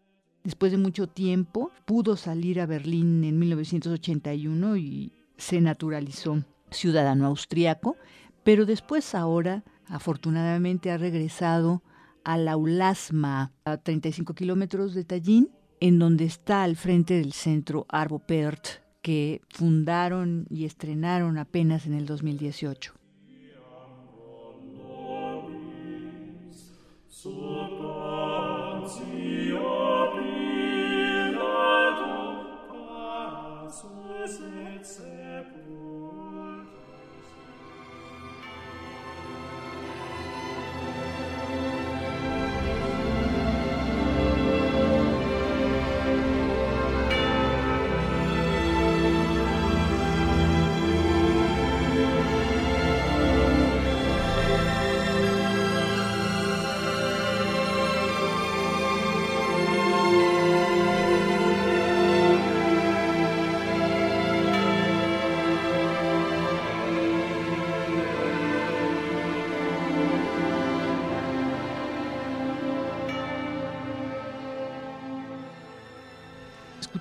Después 0.43 0.71
de 0.71 0.79
mucho 0.79 1.05
tiempo 1.05 1.69
pudo 1.85 2.17
salir 2.17 2.59
a 2.59 2.65
Berlín 2.65 3.23
en 3.23 3.37
1981 3.37 4.77
y 4.77 5.13
se 5.37 5.61
naturalizó 5.61 6.43
ciudadano 6.71 7.27
austriaco, 7.27 7.95
pero 8.43 8.65
después 8.65 9.13
ahora 9.13 9.63
afortunadamente 9.85 10.89
ha 10.89 10.97
regresado 10.97 11.83
a 12.23 12.37
la 12.37 12.57
Ulasma, 12.57 13.53
a 13.65 13.77
35 13.77 14.33
kilómetros 14.33 14.95
de 14.95 15.03
Tallinn, 15.03 15.51
en 15.79 15.99
donde 15.99 16.25
está 16.25 16.63
al 16.63 16.75
frente 16.75 17.13
del 17.19 17.33
centro 17.33 17.85
Arvo 17.87 18.17
Pärt, 18.17 18.81
que 19.03 19.41
fundaron 19.47 20.47
y 20.49 20.65
estrenaron 20.65 21.37
apenas 21.37 21.85
en 21.85 21.93
el 21.93 22.07
2018. 22.07 22.96
So 27.17 27.56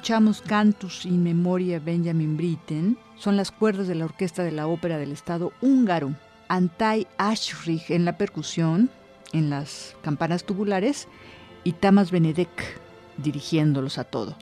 escuchamos 0.07 0.41
Cantus 0.41 1.05
in 1.05 1.25
Memoria 1.25 1.81
Benjamin 1.81 2.37
Britten 2.37 2.97
son 3.17 3.37
las 3.37 3.51
cuerdas 3.51 3.89
de 3.89 3.97
la 3.97 4.05
Orquesta 4.05 4.45
de 4.45 4.53
la 4.53 4.69
Ópera 4.69 4.99
del 4.99 5.11
Estado 5.11 5.53
húngaro. 5.61 6.15
Antai 6.47 7.09
Ashrich 7.19 7.91
en 7.91 8.05
la 8.05 8.17
percusión, 8.17 8.89
en 9.33 9.51
las 9.51 9.97
campanas 10.03 10.45
tubulares, 10.45 11.09
y 11.65 11.73
Tamas 11.73 12.13
Benedek 12.13 12.79
dirigiéndolos 13.17 13.99
a 13.99 14.05
todo. 14.05 14.37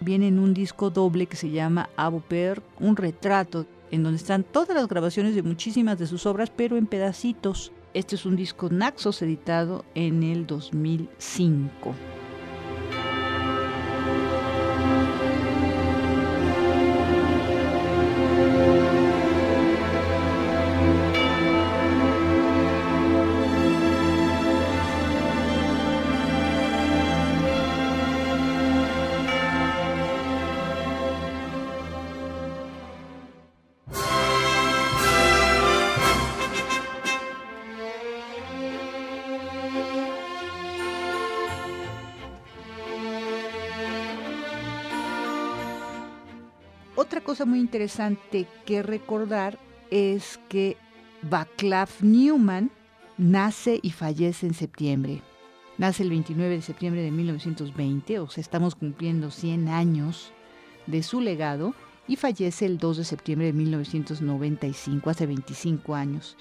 Viene 0.00 0.26
en 0.26 0.40
un 0.40 0.52
disco 0.52 0.90
doble 0.90 1.26
que 1.26 1.36
se 1.36 1.50
llama 1.50 1.88
Per, 2.28 2.60
un 2.80 2.96
retrato, 2.96 3.66
en 3.92 4.02
donde 4.02 4.16
están 4.16 4.42
todas 4.42 4.74
las 4.74 4.88
grabaciones 4.88 5.36
de 5.36 5.44
muchísimas 5.44 6.00
de 6.00 6.08
sus 6.08 6.26
obras, 6.26 6.50
pero 6.50 6.76
en 6.76 6.86
pedacitos. 6.88 7.70
Este 7.94 8.16
es 8.16 8.26
un 8.26 8.34
disco 8.34 8.68
Naxos 8.68 9.22
editado 9.22 9.84
en 9.94 10.24
el 10.24 10.44
2005. 10.48 11.94
Muy 47.44 47.60
interesante 47.60 48.46
que 48.64 48.82
recordar 48.82 49.58
es 49.90 50.38
que 50.48 50.76
Vaclav 51.22 51.88
Newman 52.00 52.70
nace 53.16 53.80
y 53.82 53.90
fallece 53.90 54.46
en 54.46 54.54
septiembre. 54.54 55.22
Nace 55.78 56.02
el 56.02 56.10
29 56.10 56.56
de 56.56 56.62
septiembre 56.62 57.02
de 57.02 57.10
1920, 57.10 58.18
o 58.18 58.28
sea, 58.28 58.42
estamos 58.42 58.74
cumpliendo 58.74 59.30
100 59.30 59.68
años 59.68 60.32
de 60.86 61.02
su 61.02 61.20
legado, 61.20 61.74
y 62.08 62.16
fallece 62.16 62.64
el 62.64 62.78
2 62.78 62.96
de 62.96 63.04
septiembre 63.04 63.46
de 63.46 63.52
1995, 63.52 65.10
hace 65.10 65.26
25 65.26 65.94
años. 65.94 66.36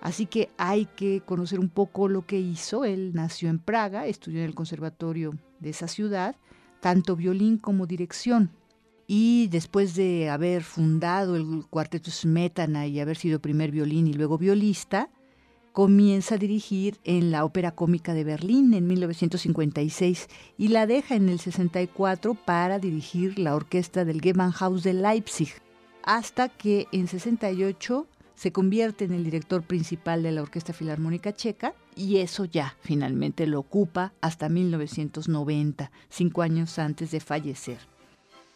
Así 0.00 0.24
que 0.24 0.48
hay 0.56 0.86
que 0.86 1.20
conocer 1.26 1.58
un 1.58 1.68
poco 1.68 2.08
lo 2.08 2.24
que 2.24 2.38
hizo. 2.38 2.84
Él 2.84 3.12
nació 3.12 3.50
en 3.50 3.58
Praga, 3.58 4.06
estudió 4.06 4.38
en 4.38 4.46
el 4.46 4.54
conservatorio 4.54 5.32
de 5.58 5.70
esa 5.70 5.88
ciudad, 5.88 6.36
tanto 6.80 7.16
violín 7.16 7.58
como 7.58 7.86
dirección. 7.86 8.50
Y 9.12 9.48
después 9.48 9.96
de 9.96 10.30
haber 10.30 10.62
fundado 10.62 11.34
el 11.34 11.66
cuarteto 11.68 12.12
Smetana 12.12 12.86
y 12.86 13.00
haber 13.00 13.16
sido 13.16 13.40
primer 13.40 13.72
violín 13.72 14.06
y 14.06 14.12
luego 14.12 14.38
violista, 14.38 15.10
comienza 15.72 16.36
a 16.36 16.38
dirigir 16.38 17.00
en 17.02 17.32
la 17.32 17.44
Ópera 17.44 17.72
Cómica 17.72 18.14
de 18.14 18.22
Berlín 18.22 18.72
en 18.72 18.86
1956 18.86 20.28
y 20.56 20.68
la 20.68 20.86
deja 20.86 21.16
en 21.16 21.28
el 21.28 21.40
64 21.40 22.34
para 22.34 22.78
dirigir 22.78 23.36
la 23.40 23.56
orquesta 23.56 24.04
del 24.04 24.20
Gewandhaus 24.20 24.84
de 24.84 24.92
Leipzig, 24.94 25.54
hasta 26.04 26.48
que 26.48 26.86
en 26.92 27.08
68 27.08 28.06
se 28.36 28.52
convierte 28.52 29.06
en 29.06 29.12
el 29.14 29.24
director 29.24 29.64
principal 29.64 30.22
de 30.22 30.30
la 30.30 30.42
Orquesta 30.42 30.72
Filarmónica 30.72 31.34
Checa 31.34 31.74
y 31.96 32.18
eso 32.18 32.44
ya 32.44 32.76
finalmente 32.80 33.48
lo 33.48 33.58
ocupa 33.58 34.12
hasta 34.20 34.48
1990, 34.48 35.90
cinco 36.08 36.42
años 36.42 36.78
antes 36.78 37.10
de 37.10 37.18
fallecer. 37.18 37.78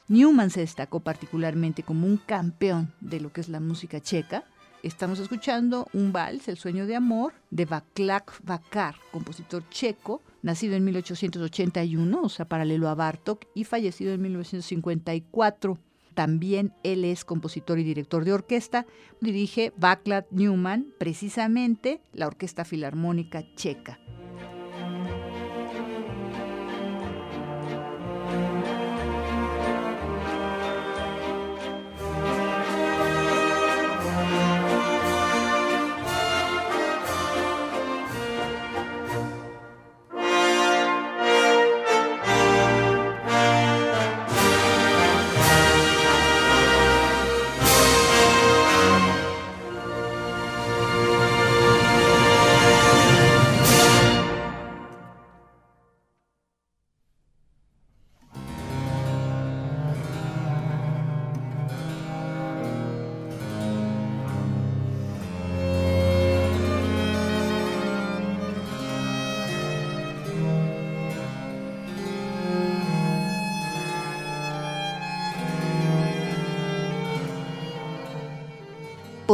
Newman 0.08 0.50
se 0.50 0.60
destacó 0.60 1.00
particularmente 1.00 1.82
como 1.82 2.06
un 2.06 2.18
campeón 2.18 2.92
de 3.00 3.20
lo 3.20 3.32
que 3.32 3.40
es 3.40 3.48
la 3.48 3.60
música 3.60 4.00
checa. 4.00 4.44
Estamos 4.82 5.18
escuchando 5.18 5.88
un 5.94 6.12
vals, 6.12 6.46
El 6.48 6.58
sueño 6.58 6.86
de 6.86 6.94
amor, 6.94 7.32
de 7.50 7.64
Václav 7.64 8.24
Vakar, 8.42 8.96
compositor 9.12 9.66
checo, 9.70 10.20
nacido 10.42 10.76
en 10.76 10.84
1881, 10.84 12.20
o 12.20 12.28
sea, 12.28 12.46
paralelo 12.46 12.90
a 12.90 12.94
Bartok, 12.94 13.46
y 13.54 13.64
fallecido 13.64 14.12
en 14.12 14.20
1954. 14.20 15.78
También 16.12 16.74
él 16.82 17.06
es 17.06 17.24
compositor 17.24 17.78
y 17.78 17.84
director 17.84 18.26
de 18.26 18.34
orquesta. 18.34 18.84
Dirige 19.22 19.72
Václav 19.78 20.26
Newman, 20.30 20.92
precisamente 20.98 22.02
la 22.12 22.26
Orquesta 22.26 22.66
Filarmónica 22.66 23.42
Checa. 23.56 23.98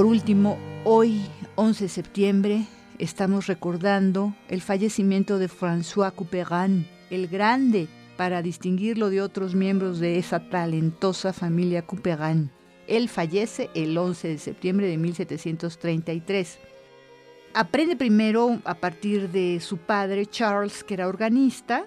Por 0.00 0.06
último, 0.06 0.56
hoy, 0.84 1.20
11 1.56 1.84
de 1.84 1.88
septiembre, 1.90 2.64
estamos 2.98 3.48
recordando 3.48 4.34
el 4.48 4.62
fallecimiento 4.62 5.38
de 5.38 5.46
François 5.46 6.10
Couperin, 6.10 6.88
el 7.10 7.28
grande, 7.28 7.86
para 8.16 8.40
distinguirlo 8.40 9.10
de 9.10 9.20
otros 9.20 9.54
miembros 9.54 10.00
de 10.00 10.16
esa 10.16 10.48
talentosa 10.48 11.34
familia 11.34 11.82
Couperin. 11.82 12.50
Él 12.86 13.10
fallece 13.10 13.68
el 13.74 13.98
11 13.98 14.28
de 14.28 14.38
septiembre 14.38 14.86
de 14.86 14.96
1733. 14.96 16.58
Aprende 17.52 17.94
primero 17.94 18.58
a 18.64 18.76
partir 18.76 19.28
de 19.28 19.60
su 19.60 19.76
padre 19.76 20.24
Charles, 20.24 20.82
que 20.82 20.94
era 20.94 21.08
organista, 21.08 21.84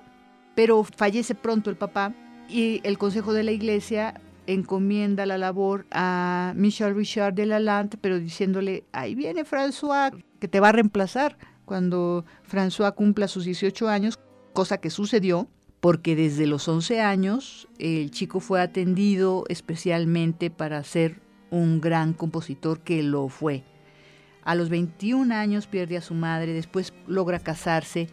pero 0.53 0.83
fallece 0.83 1.33
pronto 1.33 1.71
el 1.71 1.77
papá 1.77 2.13
y 2.47 2.79
el 2.83 2.99
consejo 2.99 3.33
de 3.33 3.41
la 3.41 3.53
iglesia 3.53 4.21
encomienda 4.47 5.25
la 5.25 5.37
labor 5.37 5.85
a 5.91 6.53
Michel 6.55 6.95
Richard 6.95 7.33
de 7.33 7.45
Lalande, 7.45 7.97
pero 7.99 8.19
diciéndole, 8.19 8.83
ahí 8.91 9.15
viene 9.15 9.45
François, 9.45 10.11
que 10.39 10.47
te 10.47 10.59
va 10.59 10.69
a 10.69 10.73
reemplazar 10.73 11.37
cuando 11.65 12.25
François 12.49 12.93
cumpla 12.93 13.27
sus 13.27 13.45
18 13.45 13.87
años, 13.87 14.19
cosa 14.53 14.79
que 14.79 14.89
sucedió 14.89 15.47
porque 15.83 16.15
desde 16.15 16.47
los 16.47 16.69
11 16.69 17.01
años 17.01 17.67
el 17.77 18.09
chico 18.09 18.39
fue 18.39 18.61
atendido 18.61 19.43
especialmente 19.49 20.49
para 20.49 20.81
ser 20.85 21.19
un 21.51 21.81
gran 21.81 22.13
compositor 22.13 22.79
que 22.79 23.03
lo 23.03 23.27
fue. 23.27 23.65
A 24.45 24.55
los 24.55 24.69
21 24.69 25.35
años 25.35 25.67
pierde 25.67 25.97
a 25.97 26.01
su 26.01 26.13
madre, 26.13 26.53
después 26.53 26.93
logra 27.05 27.39
casarse, 27.39 28.07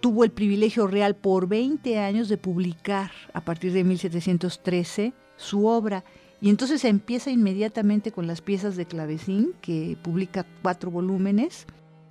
tuvo 0.00 0.24
el 0.24 0.30
privilegio 0.30 0.86
real 0.86 1.16
por 1.16 1.48
20 1.48 1.98
años 1.98 2.28
de 2.28 2.36
publicar 2.36 3.10
a 3.32 3.40
partir 3.46 3.72
de 3.72 3.82
1713 3.82 5.14
su 5.40 5.66
obra. 5.66 6.04
Y 6.40 6.48
entonces 6.48 6.84
empieza 6.84 7.30
inmediatamente 7.30 8.12
con 8.12 8.26
las 8.26 8.40
piezas 8.40 8.76
de 8.76 8.86
clavecín, 8.86 9.54
que 9.60 9.96
publica 10.02 10.46
cuatro 10.62 10.90
volúmenes. 10.90 11.66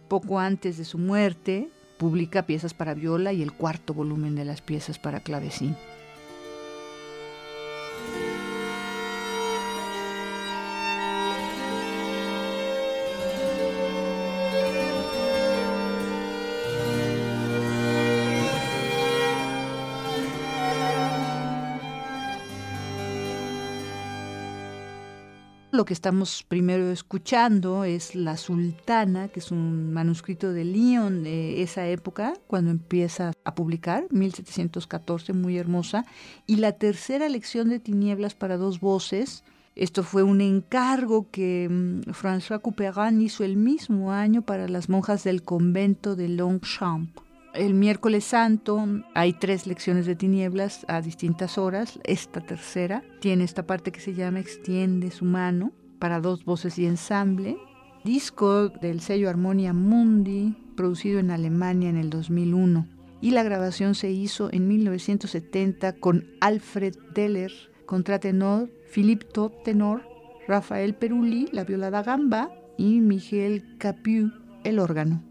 Poco 0.08 0.40
antes 0.40 0.78
de 0.78 0.86
su 0.86 0.98
muerte, 0.98 1.70
publica 1.98 2.46
piezas 2.46 2.74
para 2.74 2.94
viola 2.94 3.34
y 3.34 3.42
el 3.42 3.54
cuarto 3.54 3.94
volumen 3.94 4.36
de 4.36 4.46
las 4.46 4.62
piezas 4.62 5.00
para 5.00 5.20
clavecín. 5.20 5.76
Lo 25.80 25.86
que 25.86 25.94
estamos 25.94 26.44
primero 26.46 26.92
escuchando 26.92 27.86
es 27.86 28.14
La 28.14 28.36
Sultana, 28.36 29.30
que 29.30 29.40
es 29.40 29.50
un 29.50 29.94
manuscrito 29.94 30.52
de 30.52 30.66
Lyon 30.66 31.24
de 31.24 31.62
esa 31.62 31.88
época, 31.88 32.34
cuando 32.48 32.70
empieza 32.70 33.32
a 33.46 33.56
publicar, 33.56 34.06
1714, 34.10 35.32
muy 35.32 35.58
hermosa, 35.58 36.06
y 36.46 36.58
la 36.58 36.74
tercera 36.74 37.30
lección 37.30 37.70
de 37.70 37.80
Tinieblas 37.80 38.36
para 38.36 38.58
dos 38.58 38.82
voces. 38.82 39.46
Esto 39.78 40.04
fue 40.04 40.22
un 40.22 40.42
encargo 40.42 41.28
que 41.32 41.70
mm, 41.70 42.12
François 42.12 42.60
Couperin 42.60 43.22
hizo 43.22 43.46
el 43.46 43.56
mismo 43.56 44.12
año 44.12 44.42
para 44.42 44.68
las 44.68 44.90
monjas 44.90 45.24
del 45.24 45.44
convento 45.44 46.18
de 46.18 46.28
Longchamp. 46.28 47.29
El 47.54 47.74
miércoles 47.74 48.26
santo 48.26 48.86
hay 49.16 49.34
tres 49.34 49.66
lecciones 49.66 50.06
de 50.06 50.16
tinieblas 50.16 50.86
a 50.88 51.02
distintas 51.02 51.58
horas. 51.58 52.00
Esta 52.04 52.42
tercera 52.42 53.04
tiene 53.22 53.44
esta 53.44 53.66
parte 53.66 53.92
que 53.92 54.00
se 54.00 54.14
llama 54.14 54.40
Extiende 54.40 55.10
su 55.10 55.26
mano 55.26 55.72
para 55.98 56.22
dos 56.22 56.46
voces 56.46 56.78
y 56.78 56.86
ensamble. 56.86 57.58
Disco 58.04 58.70
del 58.70 59.02
sello 59.02 59.30
Harmonia 59.30 59.74
Mundi, 59.74 60.56
producido 60.78 61.20
en 61.20 61.32
Alemania 61.32 61.90
en 61.90 61.98
el 61.98 62.12
2001. 62.12 62.88
Y 63.20 63.32
la 63.32 63.44
grabación 63.44 63.96
se 63.96 64.12
hizo 64.12 64.50
en 64.54 64.68
1970 64.68 65.94
con 65.94 66.28
Alfred 66.42 66.96
Deller, 67.16 67.52
contratenor, 67.88 68.70
Philippe 68.94 69.26
Top 69.26 69.64
tenor, 69.64 70.04
Rafael 70.48 70.94
Perulli, 70.94 71.50
la 71.52 71.64
viola 71.64 71.90
da 71.90 72.04
gamba 72.04 72.52
y 72.78 73.02
Miguel 73.02 73.76
Capiu, 73.80 74.32
el 74.64 74.80
órgano. 74.80 75.29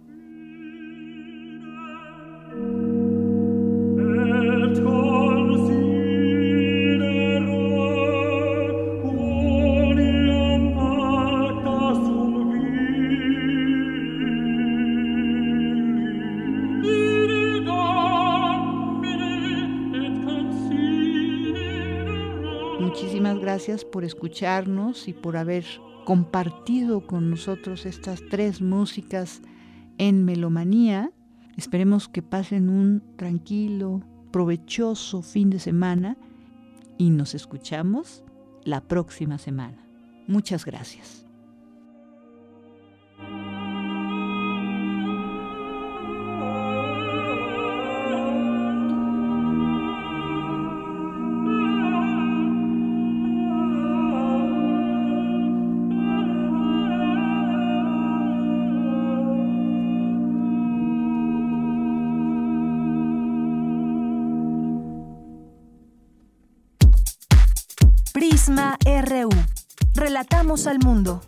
Por 23.91 24.05
escucharnos 24.05 25.09
y 25.09 25.13
por 25.13 25.37
haber 25.37 25.65
compartido 26.05 27.07
con 27.07 27.31
nosotros 27.31 27.87
estas 27.87 28.23
tres 28.31 28.63
músicas 28.63 29.43
en 29.99 30.25
Melomanía. 30.25 31.11
Esperemos 31.57 32.09
que 32.09 32.23
pasen 32.23 32.71
un 32.71 33.03
tranquilo, 33.17 34.03
provechoso 34.31 35.23
fin 35.23 35.51
de 35.51 35.59
semana 35.59 36.17
y 36.97 37.11
nos 37.11 37.35
escuchamos 37.35 38.25
la 38.65 38.81
próxima 38.81 39.39
semana. 39.39 39.79
Muchas 40.27 40.65
gracias. 40.65 41.28
Relatamos 70.49 70.67
al 70.67 70.79
mundo. 70.79 71.23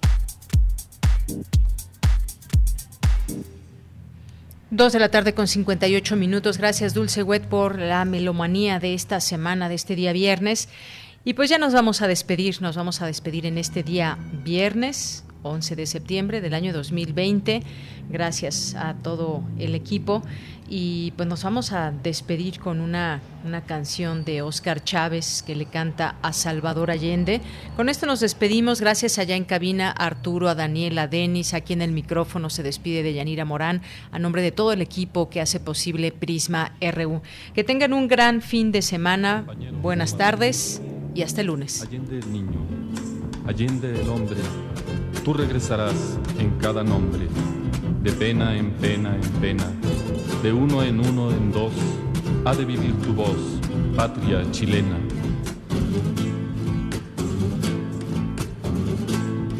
Dos 4.70 4.94
de 4.94 4.98
la 4.98 5.10
tarde 5.10 5.34
con 5.34 5.46
58 5.46 6.16
minutos. 6.16 6.56
Gracias, 6.56 6.94
Dulce 6.94 7.22
Wet, 7.22 7.46
por 7.46 7.78
la 7.78 8.06
melomanía 8.06 8.80
de 8.80 8.94
esta 8.94 9.20
semana, 9.20 9.68
de 9.68 9.74
este 9.74 9.94
día 9.94 10.14
viernes. 10.14 10.70
Y 11.22 11.34
pues 11.34 11.50
ya 11.50 11.58
nos 11.58 11.74
vamos 11.74 12.00
a 12.00 12.08
despedir, 12.08 12.62
nos 12.62 12.76
vamos 12.76 13.02
a 13.02 13.06
despedir 13.06 13.44
en 13.44 13.58
este 13.58 13.82
día 13.82 14.16
viernes 14.42 15.24
11 15.42 15.76
de 15.76 15.86
septiembre 15.86 16.40
del 16.40 16.54
año 16.54 16.72
2020. 16.72 17.62
Gracias 18.08 18.74
a 18.74 18.94
todo 18.94 19.42
el 19.58 19.74
equipo. 19.74 20.22
Y 20.72 21.12
pues 21.16 21.28
nos 21.28 21.42
vamos 21.42 21.72
a 21.72 21.90
despedir 21.90 22.60
con 22.60 22.80
una, 22.80 23.20
una 23.44 23.62
canción 23.62 24.24
de 24.24 24.40
Oscar 24.42 24.84
Chávez 24.84 25.42
que 25.44 25.56
le 25.56 25.66
canta 25.66 26.14
a 26.22 26.32
Salvador 26.32 26.92
Allende. 26.92 27.40
Con 27.74 27.88
esto 27.88 28.06
nos 28.06 28.20
despedimos. 28.20 28.80
Gracias 28.80 29.18
allá 29.18 29.34
en 29.34 29.44
cabina 29.44 29.90
Arturo, 29.90 30.48
a 30.48 30.54
Daniela, 30.54 31.02
a 31.02 31.08
Denis. 31.08 31.54
Aquí 31.54 31.72
en 31.72 31.82
el 31.82 31.90
micrófono 31.90 32.50
se 32.50 32.62
despide 32.62 33.02
de 33.02 33.14
Yanira 33.14 33.44
Morán 33.44 33.82
a 34.12 34.20
nombre 34.20 34.42
de 34.42 34.52
todo 34.52 34.72
el 34.72 34.80
equipo 34.80 35.28
que 35.28 35.40
hace 35.40 35.58
posible 35.58 36.12
Prisma 36.12 36.72
RU. 36.80 37.20
Que 37.52 37.64
tengan 37.64 37.92
un 37.92 38.06
gran 38.06 38.40
fin 38.40 38.70
de 38.70 38.82
semana. 38.82 39.44
Buenas 39.82 40.16
tardes 40.16 40.80
y 41.16 41.22
hasta 41.22 41.40
el 41.40 41.48
lunes. 41.48 41.82
Allende 41.82 42.18
el 42.18 42.32
niño, 42.32 42.64
Allende 43.50 44.00
el 44.00 44.08
hombre, 44.08 44.36
tú 45.24 45.32
regresarás 45.32 46.16
en 46.38 46.50
cada 46.60 46.84
nombre, 46.84 47.26
de 48.00 48.12
pena 48.12 48.56
en 48.56 48.70
pena 48.74 49.16
en 49.16 49.28
pena 49.40 49.64
de 50.40 50.52
uno 50.52 50.84
en 50.84 51.00
uno 51.00 51.32
en 51.32 51.50
dos, 51.50 51.72
ha 52.44 52.54
de 52.54 52.64
vivir 52.64 52.94
tu 53.02 53.12
voz, 53.12 53.58
patria 53.96 54.48
chilena. 54.52 54.96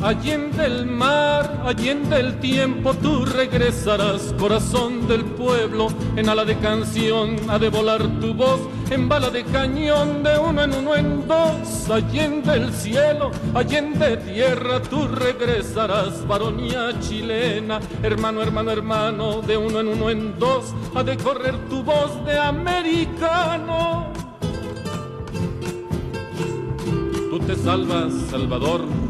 Allende 0.01 0.67
el 0.67 0.87
mar, 0.87 1.61
allende 1.67 2.21
el 2.21 2.39
tiempo, 2.39 2.95
tú 2.95 3.25
regresarás, 3.25 4.33
corazón 4.39 5.09
del 5.09 5.25
pueblo, 5.25 5.89
en 6.15 6.29
ala 6.29 6.45
de 6.45 6.57
canción 6.59 7.39
ha 7.49 7.59
de 7.59 7.69
volar 7.71 8.07
tu 8.21 8.35
voz, 8.35 8.61
en 8.91 9.09
bala 9.09 9.31
de 9.31 9.45
cañón, 9.45 10.23
de 10.23 10.39
uno 10.39 10.65
en 10.65 10.75
uno 10.75 10.95
en 10.97 11.29
dos, 11.29 11.89
allende 11.91 12.55
el 12.55 12.73
cielo, 12.73 13.31
allende 13.55 14.17
tierra, 14.17 14.83
tú 14.83 15.07
regresarás, 15.07 16.27
varonía 16.27 16.99
chilena, 17.01 17.81
hermano, 18.03 18.43
hermano, 18.43 18.71
hermano, 18.71 19.43
de 19.43 19.57
uno 19.57 19.81
en 19.81 19.89
uno 19.89 20.11
en 20.11 20.39
dos, 20.39 20.75
ha 20.95 21.03
de 21.03 21.17
correr 21.17 21.57
tu 21.69 21.83
voz 21.83 22.25
de 22.25 22.39
americano. 22.39 24.13
Tú 27.31 27.39
te 27.47 27.55
salvas, 27.55 28.13
Salvador 28.31 29.10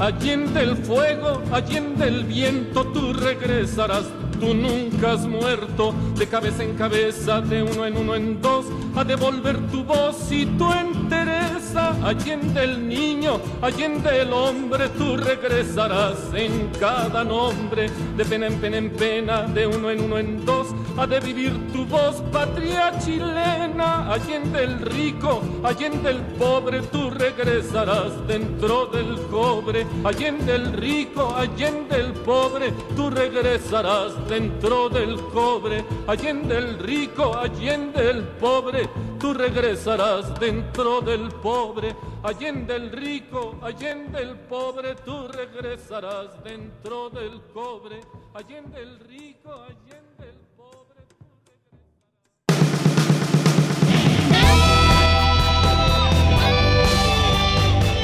Allende 0.00 0.62
el 0.62 0.76
fuego, 0.76 1.42
allende 1.50 2.06
el 2.06 2.22
viento, 2.22 2.84
tú 2.92 3.12
regresarás, 3.12 4.04
tú 4.38 4.54
nunca 4.54 5.12
has 5.12 5.26
muerto, 5.26 5.92
de 6.16 6.28
cabeza 6.28 6.62
en 6.62 6.76
cabeza, 6.76 7.40
de 7.40 7.64
uno 7.64 7.84
en 7.84 7.96
uno 7.96 8.14
en 8.14 8.40
dos, 8.40 8.66
a 8.94 9.02
devolver 9.02 9.58
tu 9.72 9.82
voz 9.82 10.30
y 10.30 10.46
tu 10.46 10.72
entereza. 11.08 11.96
Allende 12.04 12.64
el 12.64 12.86
niño, 12.86 13.40
allende 13.62 14.20
el 14.20 14.32
hombre, 14.32 14.88
tú 14.90 15.16
regresarás 15.16 16.18
en 16.34 16.70
cada 16.78 17.24
nombre, 17.24 17.90
de 18.16 18.24
pena 18.24 18.46
en 18.46 18.60
pena 18.60 18.76
en 18.76 18.90
pena, 18.90 19.42
de 19.42 19.66
uno 19.66 19.90
en 19.90 20.02
uno 20.02 20.18
en 20.18 20.44
dos, 20.44 20.68
ha 20.96 21.06
de 21.06 21.20
vivir 21.20 21.52
tu 21.72 21.86
voz, 21.86 22.22
patria 22.32 22.92
chilena. 22.98 24.12
Allende 24.12 24.64
el 24.64 24.80
rico, 24.80 25.42
allende 25.62 26.10
el 26.10 26.20
pobre, 26.38 26.80
tú 26.82 27.10
regresarás 27.10 28.26
dentro 28.26 28.86
del 28.86 29.18
cobre. 29.30 29.86
Allende 30.04 30.54
el 30.54 30.72
rico, 30.72 31.34
allende 31.34 31.96
el 31.96 32.12
pobre, 32.12 32.72
tú 32.96 33.10
regresarás 33.10 34.12
dentro 34.28 34.88
del 34.88 35.16
cobre. 35.32 35.84
Allende 36.06 36.58
el 36.58 36.78
rico, 36.78 37.36
allende 37.36 38.10
el 38.10 38.22
pobre, 38.40 38.88
tú 39.18 39.34
regresarás 39.34 40.38
dentro 40.38 41.00
del 41.00 41.28
pobre. 41.28 41.94
Allende 42.22 42.76
el 42.76 42.90
rico, 42.90 43.58
allende 43.62 44.22
el 44.22 44.36
pobre, 44.36 44.94
tú 44.96 45.28
regresarás 45.28 46.42
dentro 46.42 47.10
del 47.10 47.42
cobre. 47.52 48.00
Allende 48.34 48.80
el 48.80 48.98
rico, 49.00 49.52
allende 49.52 50.28
el 50.30 50.38
pobre. 50.56 51.02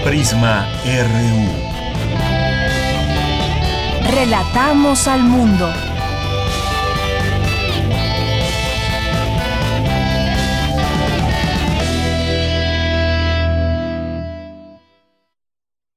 Prisma 0.05 0.67
RU. 0.85 1.75
Relatamos 4.11 5.09
al 5.09 5.23
mundo. 5.23 5.94